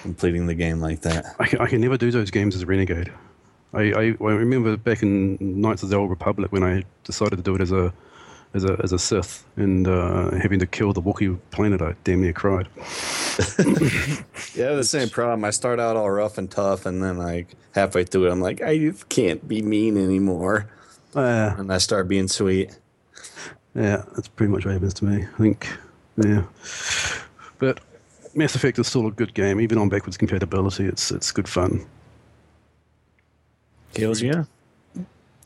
Completing 0.02 0.46
the 0.46 0.54
game 0.54 0.80
like 0.80 1.00
that. 1.02 1.34
I 1.38 1.46
can, 1.46 1.60
I 1.60 1.66
can 1.66 1.80
never 1.80 1.96
do 1.96 2.10
those 2.10 2.30
games 2.30 2.54
as 2.54 2.62
a 2.62 2.66
renegade. 2.66 3.12
I, 3.74 3.82
I, 3.92 4.02
I 4.20 4.32
remember 4.32 4.76
back 4.76 5.02
in 5.02 5.36
Knights 5.40 5.82
of 5.82 5.90
the 5.90 5.96
Old 5.96 6.10
Republic 6.10 6.52
when 6.52 6.62
I 6.62 6.84
decided 7.04 7.36
to 7.36 7.42
do 7.42 7.54
it 7.54 7.60
as 7.60 7.72
a 7.72 7.92
as 8.54 8.64
a 8.64 8.80
as 8.82 8.92
a 8.92 8.98
Sith 8.98 9.44
and 9.56 9.86
uh, 9.86 10.30
having 10.36 10.58
to 10.58 10.66
kill 10.66 10.92
the 10.94 11.02
Wookiee 11.02 11.38
planet. 11.50 11.82
I 11.82 11.94
damn 12.04 12.22
near 12.22 12.32
cried. 12.32 12.68
Yeah, 14.54 14.72
the 14.74 14.82
same 14.82 15.08
problem. 15.08 15.44
I 15.44 15.50
start 15.50 15.78
out 15.78 15.96
all 15.96 16.10
rough 16.10 16.36
and 16.38 16.50
tough, 16.50 16.84
and 16.86 17.00
then 17.02 17.16
like 17.18 17.46
halfway 17.72 18.02
through 18.04 18.26
it, 18.26 18.32
I'm 18.32 18.40
like, 18.40 18.60
I 18.60 18.90
can't 19.08 19.46
be 19.46 19.62
mean 19.62 19.96
anymore, 19.96 20.68
Uh, 21.14 21.54
and 21.56 21.72
I 21.72 21.78
start 21.78 22.08
being 22.08 22.26
sweet. 22.26 22.76
yeah, 23.76 24.02
that's 24.16 24.26
pretty 24.26 24.50
much 24.50 24.64
what 24.64 24.72
happens 24.72 24.94
to 24.94 25.04
me. 25.04 25.22
I 25.24 25.38
think, 25.38 25.68
yeah. 26.16 26.42
But 27.60 27.78
Mass 28.34 28.56
Effect 28.56 28.78
is 28.80 28.88
still 28.88 29.06
a 29.06 29.12
good 29.12 29.32
game, 29.34 29.60
even 29.60 29.78
on 29.78 29.88
backwards 29.88 30.16
compatibility. 30.16 30.86
It's 30.86 31.12
it's 31.12 31.30
good 31.30 31.48
fun. 31.48 31.86
Kills 33.94 34.22
yeah. 34.22 34.44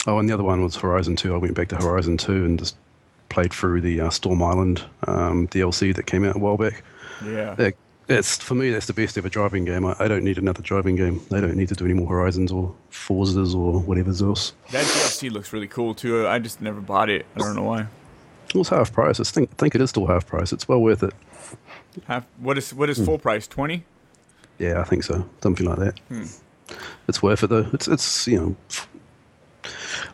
Oh, 0.07 0.19
and 0.19 0.29
the 0.29 0.35
other 0.35 0.43
one 0.43 0.63
was 0.63 0.77
Horizon 0.77 1.17
2. 1.17 1.35
I 1.35 1.37
went 1.37 1.55
back 1.55 1.69
to 1.69 1.77
Horizon 1.77 2.17
2 2.17 2.45
and 2.45 2.59
just 2.59 2.77
played 3.29 3.53
through 3.53 3.81
the 3.81 4.01
uh, 4.01 4.11
Storm 4.11 4.43
Island 4.43 4.85
um, 5.07 5.47
DLC 5.49 5.95
that 5.95 6.07
came 6.07 6.25
out 6.25 6.37
a 6.37 6.39
while 6.39 6.57
back. 6.57 6.83
Yeah. 7.25 7.55
That, 7.55 7.75
that's 8.09 8.37
for 8.37 8.55
me. 8.55 8.71
That's 8.71 8.87
the 8.87 8.93
best 8.93 9.17
ever 9.17 9.29
driving 9.29 9.65
game. 9.65 9.87
I, 9.87 9.95
I 10.01 10.09
don't 10.09 10.25
need 10.25 10.39
another 10.39 10.61
driving 10.61 10.97
game. 10.97 11.21
They 11.31 11.41
don't 11.41 11.57
need 11.57 11.69
to 11.69 11.75
do 11.75 11.85
any 11.85 11.95
more 11.95 12.09
Horizons 12.09 12.51
or 12.51 12.75
Forzas 12.91 13.55
or 13.55 13.81
whatever's 13.81 14.23
else. 14.23 14.53
That 14.71 14.85
DLC 14.85 15.31
looks 15.31 15.53
really 15.53 15.69
cool 15.69 15.95
too. 15.95 16.27
I 16.27 16.39
just 16.41 16.61
never 16.61 16.81
bought 16.81 17.09
it. 17.09 17.25
I 17.37 17.39
don't 17.39 17.55
know 17.55 17.63
why. 17.63 17.87
It 18.49 18.55
was 18.55 18.69
half 18.69 18.93
price. 18.93 19.19
I 19.21 19.25
think, 19.25 19.57
think 19.57 19.75
it 19.75 19.81
is 19.81 19.91
still 19.91 20.07
half 20.07 20.27
price. 20.27 20.53
It's 20.53 20.69
well 20.69 20.83
worth 20.83 21.03
it. 21.03 21.15
Half, 22.07 22.27
what 22.39 22.59
is 22.59 22.75
what 22.75 22.91
is 22.91 23.03
full 23.03 23.19
price? 23.19 23.47
Twenty. 23.47 23.85
Yeah, 24.59 24.81
I 24.81 24.85
think 24.85 25.05
so. 25.05 25.29
Something 25.43 25.67
like 25.67 25.79
that. 25.79 26.01
It's 27.09 27.23
worth 27.23 27.43
it 27.43 27.49
though. 27.49 27.69
It's 27.73 27.89
it's 27.89 28.27
you 28.27 28.41
know. 28.41 28.57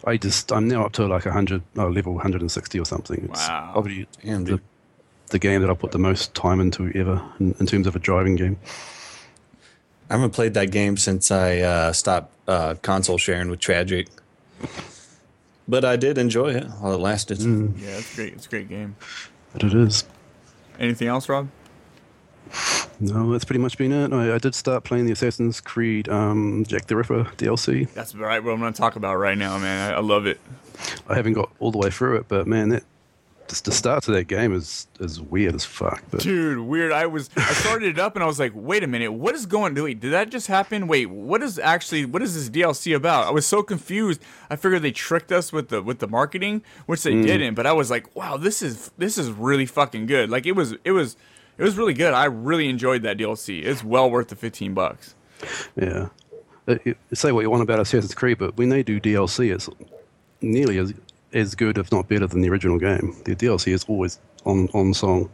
I 0.04 0.16
just 0.16 0.52
I'm 0.52 0.68
now 0.68 0.84
up 0.86 0.92
to 0.92 1.06
like 1.06 1.26
a 1.26 1.32
hundred 1.32 1.62
oh, 1.76 1.86
level 1.88 2.12
160 2.14 2.78
or 2.78 2.84
something. 2.84 3.28
It's 3.30 3.48
Wow. 3.48 3.70
probably 3.72 4.06
Damn, 4.24 4.44
the, 4.44 4.60
the 5.28 5.38
game 5.38 5.60
that 5.62 5.70
I 5.70 5.74
put 5.74 5.92
the 5.92 5.98
most 5.98 6.34
time 6.34 6.60
into 6.60 6.90
ever 6.94 7.22
in, 7.40 7.54
in 7.58 7.66
terms 7.66 7.86
of 7.86 7.96
a 7.96 7.98
driving 7.98 8.36
game. 8.36 8.58
I 10.10 10.14
haven't 10.14 10.30
played 10.30 10.54
that 10.54 10.70
game 10.70 10.96
since 10.96 11.30
I 11.30 11.58
uh, 11.58 11.92
stopped 11.92 12.32
uh, 12.48 12.74
console 12.82 13.18
sharing 13.18 13.50
with 13.50 13.60
Tragic. 13.60 14.08
But 15.66 15.84
I 15.84 15.96
did 15.96 16.16
enjoy 16.16 16.54
it 16.54 16.64
while 16.80 16.94
it 16.94 16.98
lasted. 16.98 17.40
Yeah, 17.40 17.88
it's 17.98 18.14
great. 18.16 18.32
It's 18.32 18.46
a 18.46 18.48
great 18.48 18.68
game. 18.70 18.96
But 19.52 19.64
it 19.64 19.74
is. 19.74 20.04
Anything 20.78 21.08
else, 21.08 21.28
Rob? 21.28 21.48
No, 23.00 23.30
that's 23.32 23.44
pretty 23.44 23.60
much 23.60 23.78
been 23.78 23.92
it. 23.92 24.12
I, 24.12 24.34
I 24.34 24.38
did 24.38 24.54
start 24.54 24.84
playing 24.84 25.06
the 25.06 25.12
Assassin's 25.12 25.60
Creed 25.60 26.08
um, 26.08 26.64
Jack 26.66 26.86
the 26.86 26.96
Ripper 26.96 27.24
DLC. 27.36 27.88
That's 27.92 28.14
right. 28.14 28.42
What 28.42 28.52
I'm 28.52 28.60
going 28.60 28.72
to 28.72 28.78
talk 28.78 28.96
about 28.96 29.16
right 29.16 29.38
now, 29.38 29.58
man. 29.58 29.92
I, 29.92 29.96
I 29.96 30.00
love 30.00 30.26
it. 30.26 30.40
I 31.08 31.14
haven't 31.14 31.34
got 31.34 31.50
all 31.60 31.70
the 31.70 31.78
way 31.78 31.90
through 31.90 32.16
it, 32.16 32.26
but 32.28 32.46
man, 32.46 32.70
that 32.70 32.84
just 33.48 33.64
the 33.64 33.72
start 33.72 34.02
to 34.04 34.10
that 34.12 34.24
game 34.24 34.54
is 34.54 34.86
is 35.00 35.20
weird 35.20 35.54
as 35.54 35.64
fuck. 35.64 36.02
But 36.10 36.20
Dude, 36.20 36.58
weird. 36.58 36.92
I 36.92 37.06
was 37.06 37.30
I 37.36 37.52
started 37.52 37.88
it 37.88 37.98
up 37.98 38.14
and 38.14 38.22
I 38.22 38.26
was 38.26 38.38
like, 38.38 38.52
wait 38.54 38.84
a 38.84 38.86
minute, 38.86 39.12
what 39.12 39.34
is 39.34 39.46
going? 39.46 39.74
Wait, 39.74 40.00
did 40.00 40.12
that 40.12 40.30
just 40.30 40.46
happen? 40.46 40.86
Wait, 40.86 41.06
what 41.06 41.42
is 41.42 41.58
actually 41.58 42.04
what 42.04 42.22
is 42.22 42.34
this 42.34 42.50
DLC 42.50 42.94
about? 42.94 43.26
I 43.26 43.30
was 43.30 43.46
so 43.46 43.62
confused. 43.62 44.20
I 44.50 44.56
figured 44.56 44.82
they 44.82 44.92
tricked 44.92 45.32
us 45.32 45.52
with 45.52 45.68
the 45.68 45.82
with 45.82 45.98
the 45.98 46.08
marketing, 46.08 46.62
which 46.86 47.02
they 47.02 47.20
didn't. 47.20 47.54
But 47.54 47.66
I 47.66 47.72
was 47.72 47.90
like, 47.90 48.14
wow, 48.14 48.36
this 48.36 48.60
is 48.62 48.90
this 48.98 49.16
is 49.16 49.30
really 49.30 49.66
fucking 49.66 50.06
good. 50.06 50.30
Like 50.30 50.46
it 50.46 50.52
was 50.52 50.74
it 50.84 50.92
was 50.92 51.16
it 51.58 51.62
was 51.62 51.76
really 51.76 51.94
good. 51.94 52.14
I 52.14 52.24
really 52.26 52.68
enjoyed 52.68 53.02
that 53.02 53.18
DLC. 53.18 53.64
It's 53.64 53.84
well 53.84 54.10
worth 54.10 54.28
the 54.28 54.36
fifteen 54.36 54.72
bucks. 54.74 55.14
yeah, 55.76 56.08
Uh, 56.66 56.76
say 57.12 57.32
what 57.32 57.40
you 57.42 57.50
want 57.50 57.62
about 57.62 57.80
Assassin's 57.80 58.14
Creed, 58.14 58.38
but 58.38 58.56
when 58.56 58.68
they 58.70 58.82
do 58.82 59.00
DLC, 59.00 59.52
it's 59.52 59.68
nearly 60.40 60.78
as 60.78 60.94
as 61.32 61.54
good, 61.54 61.76
if 61.78 61.92
not 61.92 62.08
better, 62.08 62.26
than 62.26 62.40
the 62.40 62.48
original 62.48 62.78
game. 62.78 63.14
The 63.24 63.36
DLC 63.36 63.72
is 63.72 63.84
always 63.88 64.18
on 64.44 64.68
on 64.72 64.94
song. 64.94 65.28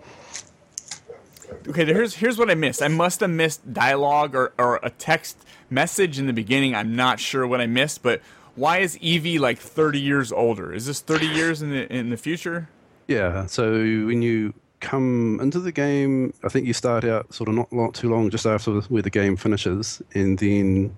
Okay, 1.68 1.84
here's 1.86 2.14
here's 2.16 2.36
what 2.38 2.50
I 2.50 2.54
missed. 2.54 2.82
I 2.82 2.88
must 2.88 3.20
have 3.20 3.30
missed 3.30 3.72
dialogue 3.72 4.34
or, 4.34 4.52
or 4.58 4.80
a 4.82 4.90
text 4.90 5.38
message 5.70 6.18
in 6.18 6.26
the 6.26 6.32
beginning. 6.32 6.74
I'm 6.74 6.94
not 6.96 7.20
sure 7.20 7.46
what 7.46 7.60
I 7.60 7.66
missed, 7.66 8.02
but 8.02 8.20
why 8.54 8.78
is 8.78 8.96
Evie 8.98 9.38
like 9.38 9.58
30 9.58 9.98
years 10.00 10.30
older? 10.32 10.72
Is 10.72 10.86
this 10.86 11.00
30 11.00 11.26
years 11.26 11.62
in 11.62 11.70
the 11.70 11.90
in 11.92 12.10
the 12.10 12.16
future? 12.16 12.68
Yeah, 13.08 13.46
so 13.46 13.72
when 13.72 14.22
you 14.22 14.52
come 14.84 15.38
into 15.40 15.58
the 15.60 15.72
game, 15.72 16.32
I 16.44 16.48
think 16.48 16.66
you 16.66 16.72
start 16.74 17.04
out 17.04 17.32
sort 17.32 17.48
of 17.48 17.54
not, 17.54 17.72
not 17.72 17.94
too 17.94 18.10
long 18.10 18.30
just 18.30 18.46
after 18.46 18.72
where 18.82 19.02
the 19.02 19.10
game 19.10 19.36
finishes, 19.36 20.02
and 20.14 20.38
then 20.38 20.96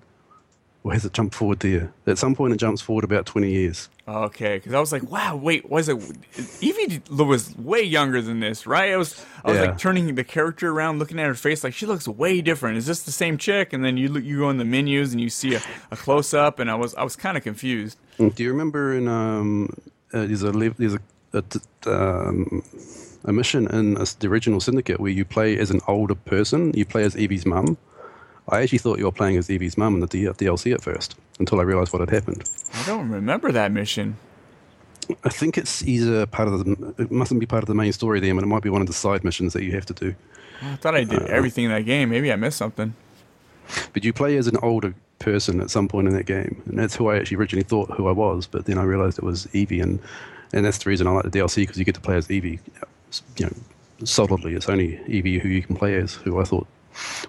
where 0.83 0.95
does 0.95 1.05
it 1.05 1.13
jump 1.13 1.33
forward 1.33 1.59
there? 1.59 1.91
At 2.05 2.17
some 2.17 2.35
point, 2.35 2.53
it 2.53 2.57
jumps 2.57 2.81
forward 2.81 3.03
about 3.03 3.25
20 3.25 3.49
years. 3.51 3.89
Okay, 4.07 4.55
because 4.57 4.73
I 4.73 4.79
was 4.79 4.91
like, 4.93 5.03
wow, 5.11 5.35
wait, 5.35 5.69
was 5.69 5.89
it 5.89 5.97
Evie 6.61 7.01
was 7.09 7.53
way 7.57 7.81
younger 7.81 8.21
than 8.21 8.39
this, 8.39 8.65
right? 8.65 8.91
I 8.93 8.97
was 8.97 9.25
I 9.43 9.49
was 9.49 9.57
Yeah. 9.59 9.65
like 9.65 9.77
turning 9.77 10.15
the 10.15 10.23
character 10.23 10.69
around, 10.71 10.99
looking 10.99 11.19
at 11.19 11.25
her 11.25 11.33
face, 11.33 11.61
like 11.63 11.73
she 11.73 11.85
looks 11.85 12.07
way 12.07 12.39
different. 12.41 12.77
Is 12.77 12.85
this 12.85 13.03
the 13.03 13.11
same 13.11 13.37
chick? 13.37 13.73
And 13.73 13.83
then 13.83 13.97
you 13.97 14.07
look, 14.07 14.23
you 14.23 14.39
go 14.39 14.49
in 14.49 14.57
the 14.57 14.65
menus 14.65 15.11
and 15.11 15.19
you 15.19 15.29
see 15.29 15.55
a, 15.55 15.61
a 15.91 15.97
close 15.97 16.33
up, 16.33 16.59
and 16.59 16.71
I 16.71 16.75
was 16.75 16.95
I 16.95 17.03
was 17.03 17.15
kind 17.17 17.35
of 17.35 17.43
confused. 17.43 17.97
Do 18.17 18.43
you 18.43 18.49
remember 18.49 18.93
in 18.93 19.07
um, 19.09 19.69
uh, 20.13 20.25
there's 20.25 20.43
a 20.43 20.51
there's 20.51 20.93
a 20.95 20.99
a, 21.33 21.43
um, 21.85 22.63
a 23.27 23.33
mission 23.33 23.67
in 23.67 23.97
uh, 23.97 24.05
the 24.19 24.27
original 24.27 24.59
Syndicate 24.59 24.99
where 24.99 25.11
you 25.11 25.25
play 25.25 25.57
as 25.57 25.69
an 25.69 25.81
older 25.87 26.15
person. 26.15 26.73
You 26.73 26.85
play 26.85 27.03
as 27.03 27.15
Evie's 27.15 27.45
mum. 27.45 27.77
I 28.49 28.61
actually 28.61 28.77
thought 28.79 28.97
you 28.97 29.05
were 29.05 29.11
playing 29.11 29.37
as 29.37 29.49
Evie's 29.49 29.77
mum 29.77 29.95
in 29.95 29.99
the 29.99 30.07
D- 30.07 30.23
DLC 30.23 30.73
at 30.73 30.81
first, 30.81 31.15
until 31.37 31.59
I 31.59 31.63
realized 31.63 31.91
what 31.91 31.99
had 31.99 32.09
happened. 32.09 32.49
I 32.73 32.85
don't 32.85 33.09
remember 33.09 33.51
that 33.51 33.71
mission. 33.73 34.15
I 35.23 35.29
think 35.29 35.57
it's 35.57 35.83
either 35.83 36.25
part 36.25 36.47
of 36.47 36.65
the. 36.65 36.93
It 36.97 37.11
mustn't 37.11 37.39
be 37.39 37.45
part 37.45 37.63
of 37.63 37.67
the 37.67 37.75
main 37.75 37.91
story 37.93 38.19
there, 38.19 38.33
but 38.33 38.43
it 38.43 38.47
might 38.47 38.63
be 38.63 38.69
one 38.69 38.81
of 38.81 38.87
the 38.87 38.93
side 38.93 39.23
missions 39.23 39.53
that 39.53 39.63
you 39.63 39.73
have 39.73 39.85
to 39.87 39.93
do. 39.93 40.15
I 40.61 40.75
thought 40.77 40.95
I 40.95 41.03
did 41.03 41.23
everything 41.23 41.65
in 41.65 41.71
that 41.71 41.85
game. 41.85 42.09
Maybe 42.09 42.31
I 42.31 42.35
missed 42.35 42.57
something. 42.57 42.95
But 43.93 44.03
you 44.03 44.13
play 44.13 44.37
as 44.37 44.47
an 44.47 44.57
older 44.61 44.95
person 45.19 45.61
at 45.61 45.69
some 45.69 45.87
point 45.87 46.07
in 46.07 46.13
that 46.13 46.25
game, 46.25 46.61
and 46.65 46.79
that's 46.79 46.95
who 46.95 47.09
I 47.09 47.17
actually 47.17 47.37
originally 47.37 47.63
thought 47.63 47.91
who 47.91 48.07
I 48.07 48.11
was. 48.11 48.47
But 48.47 48.65
then 48.65 48.77
I 48.77 48.83
realized 48.83 49.17
it 49.17 49.23
was 49.23 49.53
Evie, 49.53 49.81
and 49.81 49.99
and 50.53 50.65
that's 50.65 50.77
the 50.77 50.89
reason 50.89 51.07
I 51.07 51.11
like 51.11 51.29
the 51.29 51.39
DLC 51.39 51.57
because 51.57 51.77
you 51.77 51.85
get 51.85 51.95
to 51.95 52.01
play 52.01 52.15
as 52.15 52.31
Evie. 52.31 52.59
You 53.37 53.45
know, 53.47 53.53
solidly, 54.05 54.53
it's 54.53 54.69
only 54.69 54.99
Evie 55.07 55.39
who 55.39 55.49
you 55.49 55.61
can 55.63 55.75
play 55.75 55.95
as. 55.95 56.15
Who 56.15 56.39
I 56.39 56.43
thought 56.43 56.67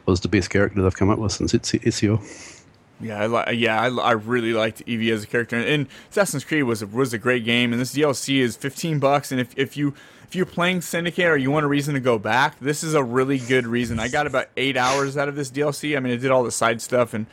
was 0.06 0.20
the 0.20 0.28
best 0.28 0.50
character 0.50 0.80
they've 0.82 0.94
come 0.96 1.10
up 1.10 1.18
with 1.18 1.32
since 1.32 1.52
Ezio. 1.52 1.80
Ezio. 1.82 2.54
Yeah, 3.00 3.22
I 3.22 3.26
li- 3.28 3.56
yeah, 3.58 3.80
I, 3.80 3.88
I 3.90 4.12
really 4.12 4.52
liked 4.52 4.82
Evie 4.86 5.12
as 5.12 5.22
a 5.22 5.26
character, 5.26 5.56
and 5.56 5.86
Assassin's 6.10 6.44
Creed 6.44 6.64
was 6.64 6.82
a, 6.82 6.86
was 6.88 7.12
a 7.12 7.18
great 7.18 7.44
game. 7.44 7.72
And 7.72 7.80
this 7.80 7.94
DLC 7.94 8.38
is 8.40 8.56
fifteen 8.56 8.98
bucks, 8.98 9.30
and 9.30 9.40
if, 9.40 9.56
if 9.56 9.76
you 9.76 9.94
if 10.26 10.34
you're 10.34 10.46
playing 10.46 10.80
Syndicate 10.82 11.26
or 11.26 11.36
you 11.36 11.50
want 11.50 11.64
a 11.64 11.68
reason 11.68 11.94
to 11.94 12.00
go 12.00 12.18
back, 12.18 12.58
this 12.60 12.82
is 12.82 12.94
a 12.94 13.02
really 13.02 13.38
good 13.38 13.66
reason. 13.66 13.98
I 14.00 14.08
got 14.08 14.26
about 14.26 14.48
eight 14.56 14.76
hours 14.76 15.16
out 15.16 15.28
of 15.28 15.36
this 15.36 15.50
DLC. 15.50 15.96
I 15.96 16.00
mean, 16.00 16.12
I 16.12 16.16
did 16.16 16.30
all 16.32 16.42
the 16.42 16.50
side 16.50 16.82
stuff, 16.82 17.14
and 17.14 17.26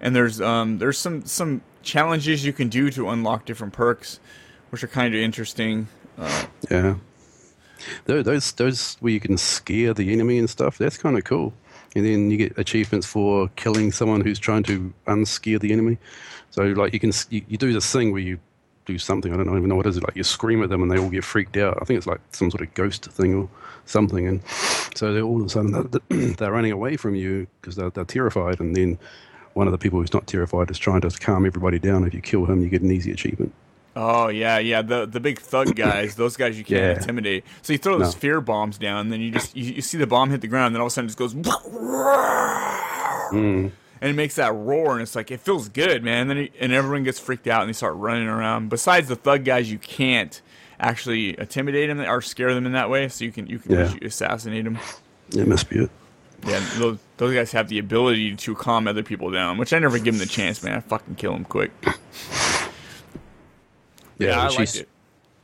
and 0.00 0.16
there's 0.16 0.40
um 0.40 0.78
there's 0.78 0.98
some 0.98 1.24
some 1.26 1.62
challenges 1.82 2.44
you 2.44 2.52
can 2.52 2.68
do 2.68 2.90
to 2.90 3.08
unlock 3.08 3.44
different 3.44 3.72
perks, 3.72 4.18
which 4.70 4.82
are 4.82 4.88
kind 4.88 5.14
of 5.14 5.20
interesting. 5.20 5.86
Uh, 6.18 6.46
Yeah, 6.70 6.96
those 8.04 8.52
those 8.52 8.96
where 9.00 9.12
you 9.12 9.20
can 9.20 9.36
scare 9.36 9.94
the 9.94 10.12
enemy 10.12 10.38
and 10.38 10.48
stuff. 10.48 10.78
That's 10.78 10.96
kind 10.96 11.16
of 11.16 11.24
cool. 11.24 11.52
And 11.96 12.04
then 12.04 12.30
you 12.30 12.36
get 12.36 12.58
achievements 12.58 13.06
for 13.06 13.48
killing 13.56 13.92
someone 13.92 14.20
who's 14.20 14.38
trying 14.38 14.64
to 14.64 14.92
unscare 15.06 15.60
the 15.60 15.72
enemy. 15.72 15.98
So 16.50 16.62
like 16.62 16.92
you 16.92 17.00
can 17.00 17.12
you, 17.30 17.42
you 17.48 17.56
do 17.56 17.72
this 17.72 17.90
thing 17.92 18.12
where 18.12 18.20
you 18.20 18.38
do 18.86 18.98
something. 18.98 19.32
I 19.32 19.36
don't 19.36 19.48
even 19.48 19.68
know 19.68 19.76
what 19.76 19.86
it 19.86 19.90
is. 19.90 20.02
Like 20.02 20.16
you 20.16 20.24
scream 20.24 20.62
at 20.62 20.68
them 20.68 20.82
and 20.82 20.90
they 20.90 20.98
all 20.98 21.08
get 21.08 21.24
freaked 21.24 21.56
out. 21.56 21.78
I 21.80 21.84
think 21.84 21.98
it's 21.98 22.06
like 22.06 22.20
some 22.32 22.50
sort 22.50 22.62
of 22.62 22.74
ghost 22.74 23.06
thing 23.06 23.34
or 23.34 23.48
something. 23.86 24.26
And 24.26 24.42
so 24.94 25.12
they 25.12 25.22
all 25.22 25.40
of 25.40 25.46
a 25.46 25.48
sudden 25.48 25.90
they're, 26.36 26.52
running 26.52 26.72
away 26.72 26.96
from 26.96 27.14
you 27.14 27.46
because 27.60 27.76
they're, 27.76 27.90
they're 27.90 28.04
terrified. 28.04 28.60
And 28.60 28.76
then 28.76 28.98
one 29.54 29.66
of 29.66 29.72
the 29.72 29.78
people 29.78 30.00
who's 30.00 30.12
not 30.12 30.26
terrified 30.26 30.70
is 30.70 30.78
trying 30.78 31.00
to 31.02 31.10
calm 31.10 31.46
everybody 31.46 31.78
down. 31.78 32.04
If 32.04 32.14
you 32.14 32.20
kill 32.20 32.46
him, 32.46 32.62
you 32.62 32.68
get 32.68 32.82
an 32.82 32.90
easy 32.90 33.12
achievement. 33.12 33.54
Oh 33.96 34.28
yeah, 34.28 34.58
yeah. 34.58 34.82
The 34.82 35.06
the 35.06 35.20
big 35.20 35.38
thug 35.40 35.76
guys, 35.76 36.14
those 36.16 36.36
guys 36.36 36.58
you 36.58 36.64
can't 36.64 36.82
Yeah. 36.82 36.94
intimidate. 37.00 37.44
So 37.62 37.72
you 37.72 37.78
throw 37.78 37.98
those 37.98 38.14
No. 38.14 38.18
fear 38.20 38.40
bombs 38.40 38.76
down, 38.78 39.00
and 39.02 39.12
then 39.12 39.20
you 39.20 39.30
just 39.30 39.56
you, 39.56 39.74
you 39.74 39.82
see 39.82 39.98
the 39.98 40.06
bomb 40.06 40.30
hit 40.30 40.40
the 40.40 40.48
ground, 40.48 40.66
and 40.68 40.74
then 40.76 40.80
all 40.80 40.86
of 40.88 40.92
a 40.92 40.94
sudden 40.94 41.06
it 41.06 41.16
just 41.16 41.18
goes, 41.18 41.34
Mm. 43.32 43.70
and 44.00 44.10
it 44.10 44.14
makes 44.14 44.34
that 44.36 44.52
roar, 44.54 44.92
and 44.94 45.02
it's 45.02 45.14
like 45.16 45.30
it 45.30 45.40
feels 45.40 45.68
good, 45.68 46.02
man. 46.04 46.22
And 46.22 46.30
then 46.30 46.38
it, 46.38 46.52
and 46.60 46.72
everyone 46.72 47.04
gets 47.04 47.18
freaked 47.18 47.46
out, 47.46 47.62
and 47.62 47.68
they 47.68 47.72
start 47.72 47.94
running 47.96 48.28
around. 48.28 48.68
Besides 48.68 49.08
the 49.08 49.16
thug 49.16 49.44
guys, 49.44 49.70
you 49.70 49.78
can't 49.78 50.40
actually 50.78 51.38
intimidate 51.38 51.88
them 51.88 52.00
or 52.00 52.20
scare 52.20 52.52
them 52.54 52.66
in 52.66 52.72
that 52.72 52.90
way, 52.90 53.08
so 53.08 53.24
you 53.24 53.32
can 53.32 53.46
you 53.46 53.58
can 53.58 53.72
Yeah. 53.72 53.92
assassinate 54.02 54.64
them. 54.64 54.78
It 55.34 55.48
must 55.48 55.68
be 55.70 55.78
it. 55.84 55.90
Yeah, 56.46 56.60
those, 56.78 56.98
those 57.16 57.34
guys 57.34 57.52
have 57.52 57.68
the 57.70 57.78
ability 57.78 58.36
to 58.36 58.54
calm 58.54 58.86
other 58.86 59.02
people 59.02 59.30
down, 59.30 59.56
which 59.56 59.72
I 59.72 59.78
never 59.78 59.98
give 59.98 60.14
them 60.14 60.18
the 60.18 60.26
chance, 60.26 60.62
man. 60.62 60.76
I 60.76 60.80
fucking 60.80 61.14
kill 61.14 61.32
them 61.32 61.44
quick. 61.44 61.70
Yeah, 64.18 64.46
I 64.46 64.48
she's. 64.48 64.84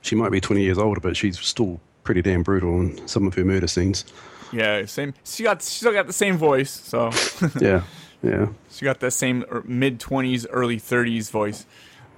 She 0.02 0.14
might 0.14 0.30
be 0.30 0.40
20 0.40 0.62
years 0.62 0.78
older, 0.78 1.00
but 1.00 1.16
she's 1.16 1.38
still 1.38 1.78
pretty 2.04 2.22
damn 2.22 2.42
brutal 2.42 2.80
in 2.80 3.06
some 3.06 3.26
of 3.26 3.34
her 3.34 3.44
murder 3.44 3.66
scenes. 3.66 4.04
Yeah, 4.52 4.84
same. 4.86 5.14
She 5.24 5.42
got 5.42 5.62
she 5.62 5.78
still 5.78 5.92
got 5.92 6.06
the 6.06 6.12
same 6.12 6.36
voice, 6.36 6.70
so 6.70 7.10
Yeah, 7.60 7.82
yeah. 8.22 8.48
she 8.70 8.84
got 8.84 9.00
that 9.00 9.12
same 9.12 9.44
mid 9.64 10.00
twenties, 10.00 10.46
early 10.46 10.78
thirties 10.78 11.30
voice. 11.30 11.66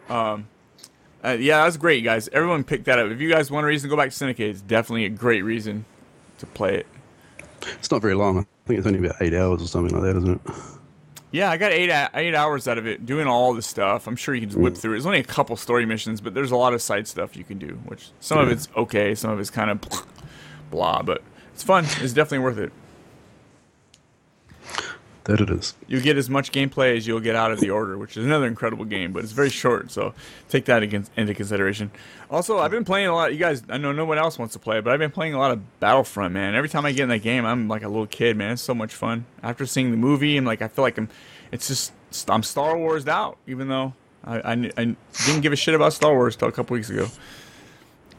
Um, 0.09 0.49
uh, 1.25 1.37
yeah, 1.39 1.59
that 1.59 1.67
was 1.67 1.77
great, 1.77 2.03
guys. 2.05 2.29
Everyone 2.33 2.65
picked 2.65 2.85
that 2.87 2.99
up. 2.99 3.11
If 3.11 3.21
you 3.21 3.29
guys 3.31 3.51
want 3.51 3.65
a 3.65 3.69
reason 3.69 3.89
to 3.89 3.95
go 3.95 4.01
back 4.01 4.11
to 4.11 4.17
Syndicate, 4.17 4.51
it's 4.51 4.61
definitely 4.61 5.05
a 5.05 5.11
great 5.11 5.43
reason 5.43 5.85
to 6.39 6.47
play 6.47 6.77
it. 6.79 6.87
It's 7.79 7.91
not 7.91 8.03
very 8.03 8.15
long. 8.15 8.39
I 8.39 8.45
think 8.67 8.79
it's 8.79 8.87
only 8.87 8.99
about 8.99 9.21
eight 9.21 9.35
hours 9.35 9.63
or 9.63 9.67
something 9.67 9.95
like 9.95 10.03
that, 10.05 10.17
isn't 10.17 10.31
it? 10.47 10.53
Yeah, 11.33 11.51
I 11.51 11.57
got 11.57 11.73
eight 11.73 11.91
uh, 11.91 12.11
eight 12.15 12.35
hours 12.35 12.69
out 12.69 12.77
of 12.77 12.87
it 12.87 13.07
doing 13.07 13.27
all 13.27 13.55
the 13.55 13.63
stuff. 13.63 14.07
I'm 14.07 14.17
sure 14.17 14.35
you 14.35 14.43
can 14.43 14.51
just 14.51 14.61
whip 14.61 14.75
mm. 14.75 14.79
through 14.79 14.93
it. 14.93 14.95
There's 14.97 15.07
only 15.07 15.21
a 15.21 15.25
couple 15.25 15.57
story 15.57 15.87
missions, 15.87 16.21
but 16.21 16.35
there's 16.35 16.51
a 16.51 16.57
lot 16.57 16.75
of 16.75 16.83
side 16.83 17.09
stuff 17.09 17.37
you 17.37 17.43
can 17.43 17.59
do. 17.59 17.81
Which 17.87 18.11
some 18.21 18.39
of 18.39 18.51
it's 18.51 18.69
okay, 18.77 19.15
some 19.15 19.31
of 19.31 19.41
it's 19.41 19.49
kind 19.51 19.71
of 19.71 19.81
blah, 20.71 21.03
but 21.03 21.23
it's 21.55 21.63
fun. 21.63 21.87
It's 22.01 22.13
definitely 22.13 22.41
worth 22.41 22.59
it. 22.59 22.73
That 25.25 25.41
it 25.41 25.51
is. 25.51 25.75
you 25.87 26.01
get 26.01 26.17
as 26.17 26.29
much 26.29 26.51
gameplay 26.51 26.97
as 26.97 27.07
you'll 27.07 27.21
get 27.21 27.37
out 27.37 27.53
of 27.53 27.61
the 27.61 27.71
order, 27.71 27.97
which 27.97 28.17
is 28.17 28.25
another 28.25 28.47
incredible 28.47 28.85
game, 28.85 29.13
but 29.13 29.23
it's 29.23 29.33
very 29.33 29.51
short, 29.51 29.93
so 29.93 30.15
take 30.49 30.65
that 30.65 30.83
into 30.83 31.35
consideration. 31.35 31.93
Also, 32.29 32.59
I've 32.59 32.73
been 32.73 32.85
playing 32.85 33.07
a 33.07 33.15
lot. 33.15 33.33
You 33.33 33.39
guys, 33.39 33.63
I 33.69 33.79
know 33.79 33.93
no 33.93 34.05
one 34.05 34.19
else 34.19 34.37
wants 34.37 34.55
to 34.55 34.59
play, 34.59 34.81
but 34.81 34.93
I've 34.93 34.99
been 34.99 35.13
playing 35.13 35.35
a 35.35 35.39
lot 35.39 35.53
of 35.53 35.81
Battlefront, 35.81 36.35
man. 36.35 36.57
Every 36.57 36.69
time 36.69 36.85
I 36.85 36.91
get 36.91 37.05
in 37.05 37.09
that 37.11 37.23
game, 37.23 37.45
I'm 37.45 37.69
like 37.69 37.85
a 37.85 37.89
little 37.89 38.07
kid, 38.07 38.37
man. 38.37 38.53
It's 38.53 38.63
so 38.63 38.75
much 38.75 38.95
fun. 38.95 39.27
After 39.45 39.65
seeing 39.65 39.93
the 39.93 39.97
movie, 39.97 40.37
I'm 40.37 40.45
like, 40.45 40.61
I 40.61 40.69
feel 40.69 40.83
like 40.83 40.99
I'm. 40.99 41.09
It's 41.53 41.69
just 41.69 41.93
I'm 42.29 42.43
Star 42.43 42.77
Wars 42.77 43.07
out, 43.07 43.39
even 43.47 43.69
though 43.69 43.93
I, 44.25 44.39
I, 44.39 44.53
I 44.77 44.97
didn't 45.27 45.41
give 45.43 45.53
a 45.53 45.57
shit 45.57 45.75
about 45.75 45.93
Star 45.93 46.13
Wars 46.15 46.37
till 46.37 46.49
a 46.49 46.53
couple 46.53 46.75
weeks 46.75 46.91
ago. 46.91 47.09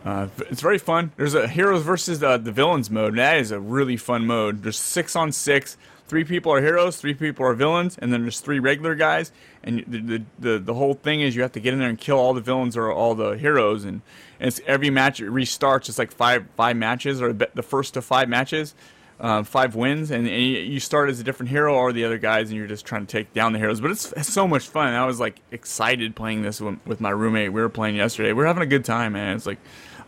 Uh, 0.06 0.28
it's 0.50 0.62
very 0.62 0.78
fun. 0.78 1.12
There's 1.16 1.34
a 1.34 1.48
heroes 1.48 1.84
versus 1.84 2.22
uh, 2.22 2.38
the 2.38 2.52
villains 2.52 2.90
mode. 2.90 3.10
And 3.10 3.20
that 3.20 3.38
is 3.38 3.52
a 3.52 3.60
really 3.60 3.96
fun 3.98 4.28
mode. 4.28 4.64
There's 4.64 4.78
six 4.78 5.16
on 5.16 5.32
six. 5.32 5.78
Three 6.08 6.24
people 6.26 6.52
are 6.52 6.62
heroes, 6.62 6.98
three 6.98 7.14
people 7.14 7.46
are 7.46 7.54
villains, 7.54 7.98
and 7.98 8.12
then 8.12 8.22
there's 8.24 8.40
three 8.40 8.60
regular 8.60 8.94
guys. 8.94 9.32
And 9.64 9.84
the 9.88 10.00
the, 10.00 10.24
the, 10.38 10.60
the 10.60 10.74
whole 10.74 10.94
thing 10.94 11.22
is 11.22 11.36
you 11.36 11.42
have 11.42 11.54
to 11.54 11.60
get 11.60 11.74
in 11.74 11.80
there 11.80 11.90
and 11.90 11.98
kill 11.98 12.18
all 12.18 12.34
the 12.34 12.42
villains 12.42 12.76
or 12.76 12.92
all 12.92 13.16
the 13.16 13.32
heroes. 13.32 13.86
And, 13.86 14.02
and 14.40 14.60
every 14.68 14.90
match 14.90 15.20
it 15.22 15.30
restarts. 15.30 15.90
It's 15.90 15.98
like 15.98 16.12
five 16.12 16.46
five 16.58 16.76
matches 16.76 17.22
or 17.22 17.32
the 17.34 17.64
first 17.64 17.94
to 17.96 18.02
five 18.02 18.28
matches. 18.30 18.76
Uh, 19.20 19.42
five 19.42 19.74
wins, 19.74 20.12
and, 20.12 20.28
and 20.28 20.42
you- 20.42 20.80
start 20.82 21.08
as 21.10 21.20
a 21.20 21.24
different 21.24 21.50
hero 21.50 21.74
or 21.76 21.94
the 21.94 22.04
other 22.04 22.18
guys, 22.18 22.50
and 22.50 22.58
you're 22.58 22.68
just 22.68 22.86
trying 22.86 23.06
to 23.06 23.12
take 23.12 23.32
down 23.32 23.54
the 23.54 23.60
heroes. 23.60 23.80
But 23.80 23.92
it's, 23.92 24.12
it's 24.14 24.34
so 24.34 24.48
much 24.48 24.68
fun. 24.68 24.92
I 24.94 25.06
was 25.06 25.20
like 25.20 25.40
excited 25.52 26.14
playing 26.16 26.42
this 26.42 26.60
with, 26.60 26.80
with 26.86 27.00
my 27.00 27.12
roommate. 27.12 27.54
We 27.54 27.62
were 27.62 27.70
playing 27.70 27.96
yesterday. 27.96 28.34
We 28.34 28.44
are 28.44 28.48
having 28.48 28.64
a 28.64 28.66
good 28.68 28.84
time, 28.84 29.14
man. 29.14 29.38
It's 29.38 29.46
like 29.46 29.60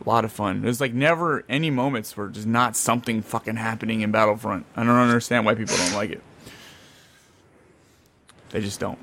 a 0.03 0.09
lot 0.09 0.25
of 0.25 0.31
fun. 0.31 0.61
There's 0.61 0.81
like 0.81 0.93
never 0.93 1.43
any 1.49 1.69
moments 1.69 2.15
where 2.17 2.27
there's 2.27 2.45
not 2.45 2.75
something 2.75 3.21
fucking 3.21 3.55
happening 3.57 4.01
in 4.01 4.11
Battlefront. 4.11 4.65
I 4.75 4.83
don't 4.83 4.89
understand 4.95 5.45
why 5.45 5.55
people 5.55 5.75
don't 5.77 5.93
like 5.93 6.11
it. 6.11 6.21
They 8.49 8.61
just 8.61 8.79
don't. 8.79 8.99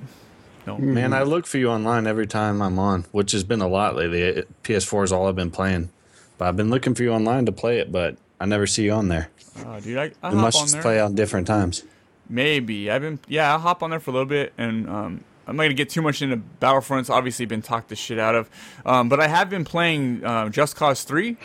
No. 0.67 0.79
Man, 0.79 1.13
I 1.13 1.23
look 1.23 1.47
for 1.47 1.59
you 1.59 1.69
online 1.71 2.07
every 2.07 2.27
time 2.27 2.63
I'm 2.63 2.79
on, 2.79 3.05
which 3.11 3.33
has 3.33 3.43
been 3.43 3.61
a 3.61 3.67
lot 3.69 3.97
lately. 3.97 4.23
It- 4.23 4.63
PS4 4.63 5.05
is 5.05 5.13
all 5.13 5.27
I've 5.27 5.35
been 5.37 5.51
playing, 5.51 5.91
but 6.39 6.47
I've 6.47 6.57
been 6.57 6.71
looking 6.71 6.95
for 6.95 7.03
you 7.03 7.11
online 7.13 7.47
to 7.47 7.53
play 7.53 7.79
it, 7.79 7.91
but 7.91 8.17
I 8.41 8.47
never 8.47 8.67
see 8.67 8.85
you 8.85 8.93
on 8.93 9.09
there. 9.09 9.29
Oh, 9.67 9.81
dude, 9.81 9.99
I, 9.99 10.13
I 10.23 10.31
We 10.31 10.37
hop 10.37 10.45
must 10.55 10.75
on 10.77 10.83
play 10.83 11.01
on 11.01 11.15
different 11.15 11.47
times. 11.47 11.83
Maybe 12.29 12.91
I've 12.91 13.03
been 13.03 13.19
yeah 13.29 13.53
I'll 13.53 13.59
hop 13.59 13.83
on 13.83 13.91
there 13.91 14.01
for 14.01 14.11
a 14.11 14.15
little 14.15 14.27
bit 14.27 14.53
and 14.57 14.89
um, 14.89 15.25
I'm 15.53 15.57
not 15.57 15.65
gonna 15.65 15.75
get 15.75 15.91
too 15.91 16.01
much 16.01 16.23
into 16.23 16.39
Battlefront's 16.39 17.11
obviously 17.11 17.45
been 17.45 17.61
talked 17.61 17.91
the 17.91 17.97
shit 17.97 18.19
out 18.19 18.35
of, 18.35 18.49
um, 18.87 19.11
but 19.11 19.21
I 19.21 19.29
have 19.29 19.51
been 19.51 19.65
playing 19.65 20.25
uh, 20.25 20.49
Just 20.49 20.77
Cause 20.77 21.05
Three. 21.05 21.37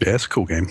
Yeah, 0.00 0.14
it's 0.14 0.24
a 0.24 0.28
cool 0.28 0.46
game. 0.46 0.66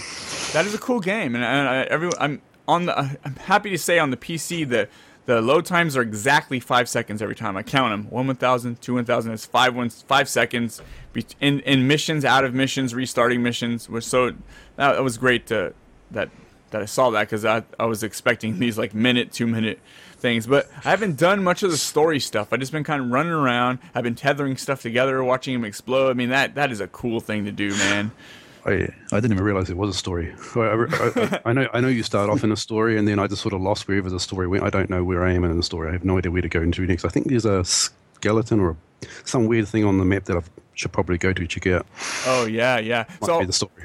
That 0.51 0.65
is 0.65 0.73
a 0.73 0.77
cool 0.77 0.99
game, 0.99 1.35
and, 1.35 1.43
and 1.43 1.69
I, 1.69 1.83
everyone 1.83 2.17
I'm 2.19 2.41
on 2.67 2.85
the 2.85 3.17
I'm 3.23 3.35
happy 3.37 3.69
to 3.69 3.77
say 3.77 3.97
on 3.97 4.11
the 4.11 4.17
PC 4.17 4.67
that 4.69 4.89
the 5.25 5.41
load 5.41 5.65
times 5.65 5.95
are 5.95 6.01
exactly 6.01 6.59
five 6.59 6.89
seconds 6.89 7.21
every 7.21 7.35
time. 7.35 7.55
I 7.55 7.63
count 7.63 7.93
them 7.93 8.09
one 8.09 8.27
one 8.27 8.35
thousand, 8.35 8.81
two 8.81 8.95
one 8.95 9.05
thousand. 9.05 9.31
It's 9.31 9.45
five 9.45 9.73
one 9.73 9.89
five 9.89 10.27
seconds 10.27 10.81
in 11.39 11.61
in 11.61 11.87
missions, 11.87 12.25
out 12.25 12.43
of 12.43 12.53
missions, 12.53 12.93
restarting 12.93 13.41
missions. 13.41 13.87
Was 13.87 14.05
so 14.05 14.31
that, 14.31 14.93
that 14.93 15.03
was 15.03 15.17
great 15.17 15.47
to 15.47 15.73
that 16.11 16.29
that 16.71 16.81
I 16.81 16.85
saw 16.85 17.09
that 17.11 17.21
because 17.21 17.45
I 17.45 17.63
I 17.79 17.85
was 17.85 18.03
expecting 18.03 18.59
these 18.59 18.77
like 18.77 18.93
minute 18.93 19.31
two 19.31 19.47
minute 19.47 19.79
things, 20.17 20.47
but 20.47 20.69
I 20.85 20.89
haven't 20.89 21.17
done 21.17 21.43
much 21.43 21.63
of 21.63 21.71
the 21.71 21.77
story 21.77 22.19
stuff. 22.19 22.51
I 22.51 22.57
just 22.57 22.71
been 22.71 22.83
kind 22.83 23.01
of 23.01 23.09
running 23.09 23.31
around. 23.31 23.79
I've 23.95 24.03
been 24.03 24.15
tethering 24.15 24.57
stuff 24.57 24.81
together, 24.81 25.23
watching 25.23 25.53
them 25.53 25.65
explode. 25.65 26.09
I 26.09 26.13
mean 26.13 26.29
that 26.29 26.55
that 26.55 26.71
is 26.71 26.79
a 26.81 26.87
cool 26.87 27.19
thing 27.19 27.45
to 27.45 27.51
do, 27.51 27.69
man. 27.71 28.11
I, 28.65 28.89
I 29.13 29.21
didn't 29.21 29.31
even 29.31 29.43
realize 29.45 29.69
it 29.69 29.77
was 29.77 29.89
a 29.95 29.97
story. 29.97 30.33
I, 30.55 30.59
I, 30.59 31.39
I- 31.45 31.53
know 31.53 31.67
I 31.73 31.79
know 31.79 31.87
you 31.87 32.03
start 32.03 32.29
off 32.29 32.43
in 32.43 32.51
a 32.51 32.57
story 32.57 32.97
and 32.97 33.07
then 33.07 33.17
I 33.19 33.27
just 33.27 33.41
sort 33.41 33.53
of 33.53 33.61
lost 33.61 33.87
wherever 33.87 34.09
the 34.09 34.19
story 34.19 34.47
went. 34.47 34.63
I 34.63 34.69
don't 34.69 34.89
know 34.89 35.03
where 35.03 35.23
I 35.25 35.31
am 35.33 35.43
in 35.45 35.55
the 35.55 35.63
story. 35.63 35.89
I 35.89 35.93
have 35.93 36.03
no 36.03 36.17
idea 36.17 36.31
where 36.31 36.41
to 36.41 36.49
go 36.49 36.61
into 36.61 36.85
next. 36.85 37.05
I 37.05 37.09
think 37.09 37.27
there's 37.27 37.45
a 37.45 37.63
skeleton 37.63 38.59
or 38.59 38.75
some 39.23 39.45
weird 39.45 39.67
thing 39.67 39.85
on 39.85 39.99
the 39.99 40.05
map 40.05 40.25
that 40.25 40.37
I 40.37 40.41
should 40.73 40.91
probably 40.91 41.17
go 41.17 41.31
to 41.31 41.47
check 41.47 41.67
out. 41.67 41.85
Oh 42.25 42.45
yeah, 42.45 42.77
yeah. 42.79 43.05
Might 43.21 43.27
so 43.27 43.39
be 43.39 43.45
the 43.45 43.53
story. 43.53 43.83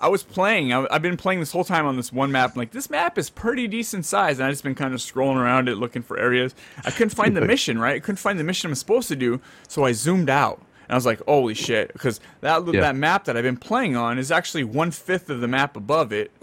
I 0.00 0.08
was 0.08 0.22
playing. 0.22 0.72
I, 0.72 0.86
I've 0.90 1.02
been 1.02 1.16
playing 1.16 1.40
this 1.40 1.52
whole 1.52 1.64
time 1.64 1.86
on 1.86 1.96
this 1.96 2.12
one 2.12 2.32
map. 2.32 2.52
I'm 2.54 2.58
like 2.58 2.70
this 2.70 2.88
map 2.90 3.18
is 3.18 3.28
pretty 3.30 3.66
decent 3.68 4.04
size, 4.06 4.38
and 4.38 4.46
I 4.46 4.50
just 4.50 4.62
been 4.64 4.74
kind 4.74 4.94
of 4.94 5.00
scrolling 5.00 5.36
around 5.36 5.68
it, 5.68 5.76
looking 5.76 6.02
for 6.02 6.18
areas. 6.18 6.54
I 6.84 6.90
couldn't 6.90 7.10
find 7.14 7.36
the 7.36 7.40
mission. 7.42 7.78
Right, 7.78 7.96
I 7.96 8.00
couldn't 8.00 8.16
find 8.16 8.38
the 8.38 8.44
mission 8.44 8.70
I'm 8.70 8.74
supposed 8.74 9.08
to 9.08 9.16
do. 9.16 9.40
So 9.68 9.84
I 9.84 9.92
zoomed 9.92 10.30
out, 10.30 10.58
and 10.88 10.92
I 10.92 10.94
was 10.94 11.04
like, 11.06 11.20
"Holy 11.26 11.54
shit!" 11.54 11.92
Because 11.92 12.20
that 12.40 12.66
Yeah. 12.66 12.80
that 12.80 12.96
map 12.96 13.24
that 13.24 13.36
I've 13.36 13.42
been 13.44 13.56
playing 13.56 13.94
on 13.96 14.18
is 14.18 14.30
actually 14.30 14.64
one 14.64 14.90
fifth 14.90 15.28
of 15.30 15.40
the 15.40 15.48
map 15.48 15.76
above 15.76 16.12
it. 16.12 16.30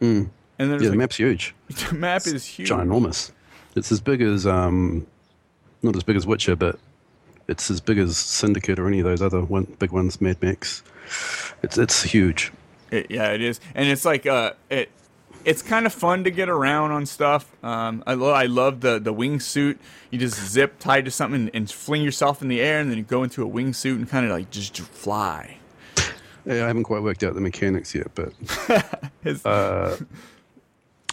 And 0.00 0.30
Mm. 0.58 0.72
Yeah, 0.72 0.76
the 0.76 0.88
like, 0.90 0.98
map's 0.98 1.16
huge. 1.16 1.54
the 1.88 1.94
map 1.94 2.26
is 2.26 2.44
huge. 2.44 2.68
ginormous. 2.70 3.30
It's 3.76 3.90
as 3.92 4.00
big 4.00 4.20
as 4.20 4.46
um, 4.46 5.06
not 5.82 5.94
as 5.96 6.02
big 6.02 6.16
as 6.16 6.26
Witcher, 6.26 6.56
but 6.56 6.78
it's 7.48 7.70
as 7.70 7.80
big 7.80 7.98
as 7.98 8.16
Syndicate 8.16 8.78
or 8.80 8.86
any 8.88 8.98
of 8.98 9.04
those 9.04 9.22
other 9.22 9.40
one, 9.42 9.64
big 9.78 9.92
ones, 9.92 10.20
Mad 10.20 10.42
Max. 10.42 10.82
It's 11.62 11.78
it's 11.78 12.02
huge. 12.02 12.52
It, 12.92 13.10
yeah, 13.10 13.32
it 13.32 13.40
is, 13.42 13.58
and 13.74 13.88
it's 13.88 14.04
like 14.04 14.26
uh, 14.26 14.52
it. 14.70 14.90
It's 15.44 15.60
kind 15.60 15.86
of 15.86 15.92
fun 15.92 16.22
to 16.22 16.30
get 16.30 16.48
around 16.48 16.92
on 16.92 17.04
stuff. 17.04 17.50
Um, 17.64 18.04
I, 18.06 18.14
lo- 18.14 18.30
I 18.32 18.46
love 18.46 18.80
the 18.80 19.00
the 19.00 19.12
wingsuit. 19.12 19.78
You 20.10 20.18
just 20.20 20.36
zip 20.40 20.78
tied 20.78 21.04
to 21.06 21.10
something 21.10 21.50
and 21.52 21.68
fling 21.68 22.02
yourself 22.02 22.42
in 22.42 22.48
the 22.48 22.60
air, 22.60 22.78
and 22.78 22.88
then 22.88 22.96
you 22.98 23.02
go 23.02 23.24
into 23.24 23.44
a 23.44 23.50
wingsuit 23.50 23.96
and 23.96 24.08
kind 24.08 24.24
of 24.24 24.30
like 24.30 24.50
just 24.50 24.78
fly. 24.78 25.56
Yeah, 26.46 26.64
I 26.64 26.66
haven't 26.68 26.84
quite 26.84 27.02
worked 27.02 27.24
out 27.24 27.34
the 27.34 27.40
mechanics 27.40 27.92
yet, 27.94 28.08
but 28.14 28.32
It's- 29.24 30.02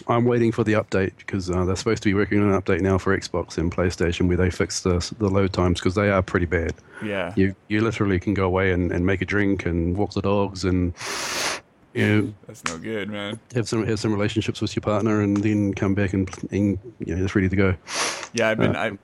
I'm 0.08 0.24
waiting 0.24 0.50
for 0.50 0.64
the 0.64 0.72
update 0.72 1.12
because 1.18 1.50
uh, 1.50 1.64
they're 1.66 1.76
supposed 1.76 2.02
to 2.04 2.08
be 2.08 2.14
working 2.14 2.42
on 2.42 2.50
an 2.52 2.60
update 2.60 2.80
now 2.80 2.96
for 2.98 3.16
Xbox 3.16 3.58
and 3.58 3.70
PlayStation 3.70 4.28
where 4.28 4.36
they 4.36 4.50
fix 4.50 4.80
the 4.80 4.98
the 5.18 5.28
load 5.28 5.52
times 5.52 5.78
because 5.78 5.94
they 5.94 6.08
are 6.10 6.22
pretty 6.22 6.46
bad. 6.46 6.72
yeah, 7.04 7.32
You 7.36 7.54
you 7.68 7.82
literally 7.82 8.18
can 8.18 8.32
go 8.32 8.44
away 8.44 8.72
and, 8.72 8.90
and 8.92 9.04
make 9.04 9.20
a 9.20 9.26
drink 9.26 9.66
and 9.66 9.96
walk 9.96 10.12
the 10.14 10.22
dogs 10.22 10.64
and 10.64 10.94
know 11.94 12.34
that's 12.46 12.64
no 12.64 12.78
good, 12.78 13.08
man. 13.10 13.40
have 13.54 13.68
some 13.68 13.84
have 13.86 13.98
some 13.98 14.12
relationships 14.12 14.60
with 14.60 14.74
your 14.76 14.82
partner 14.82 15.20
and 15.22 15.36
then 15.38 15.74
come 15.74 15.94
back 15.94 16.12
and, 16.12 16.28
and 16.52 16.78
you 16.98 17.14
know 17.16 17.24
it's 17.24 17.34
ready 17.34 17.48
to 17.48 17.56
go. 17.56 17.74
Yeah, 18.32 18.50
I've 18.50 18.58
been. 18.58 18.76
Uh, 18.76 18.78
I, 18.78 18.98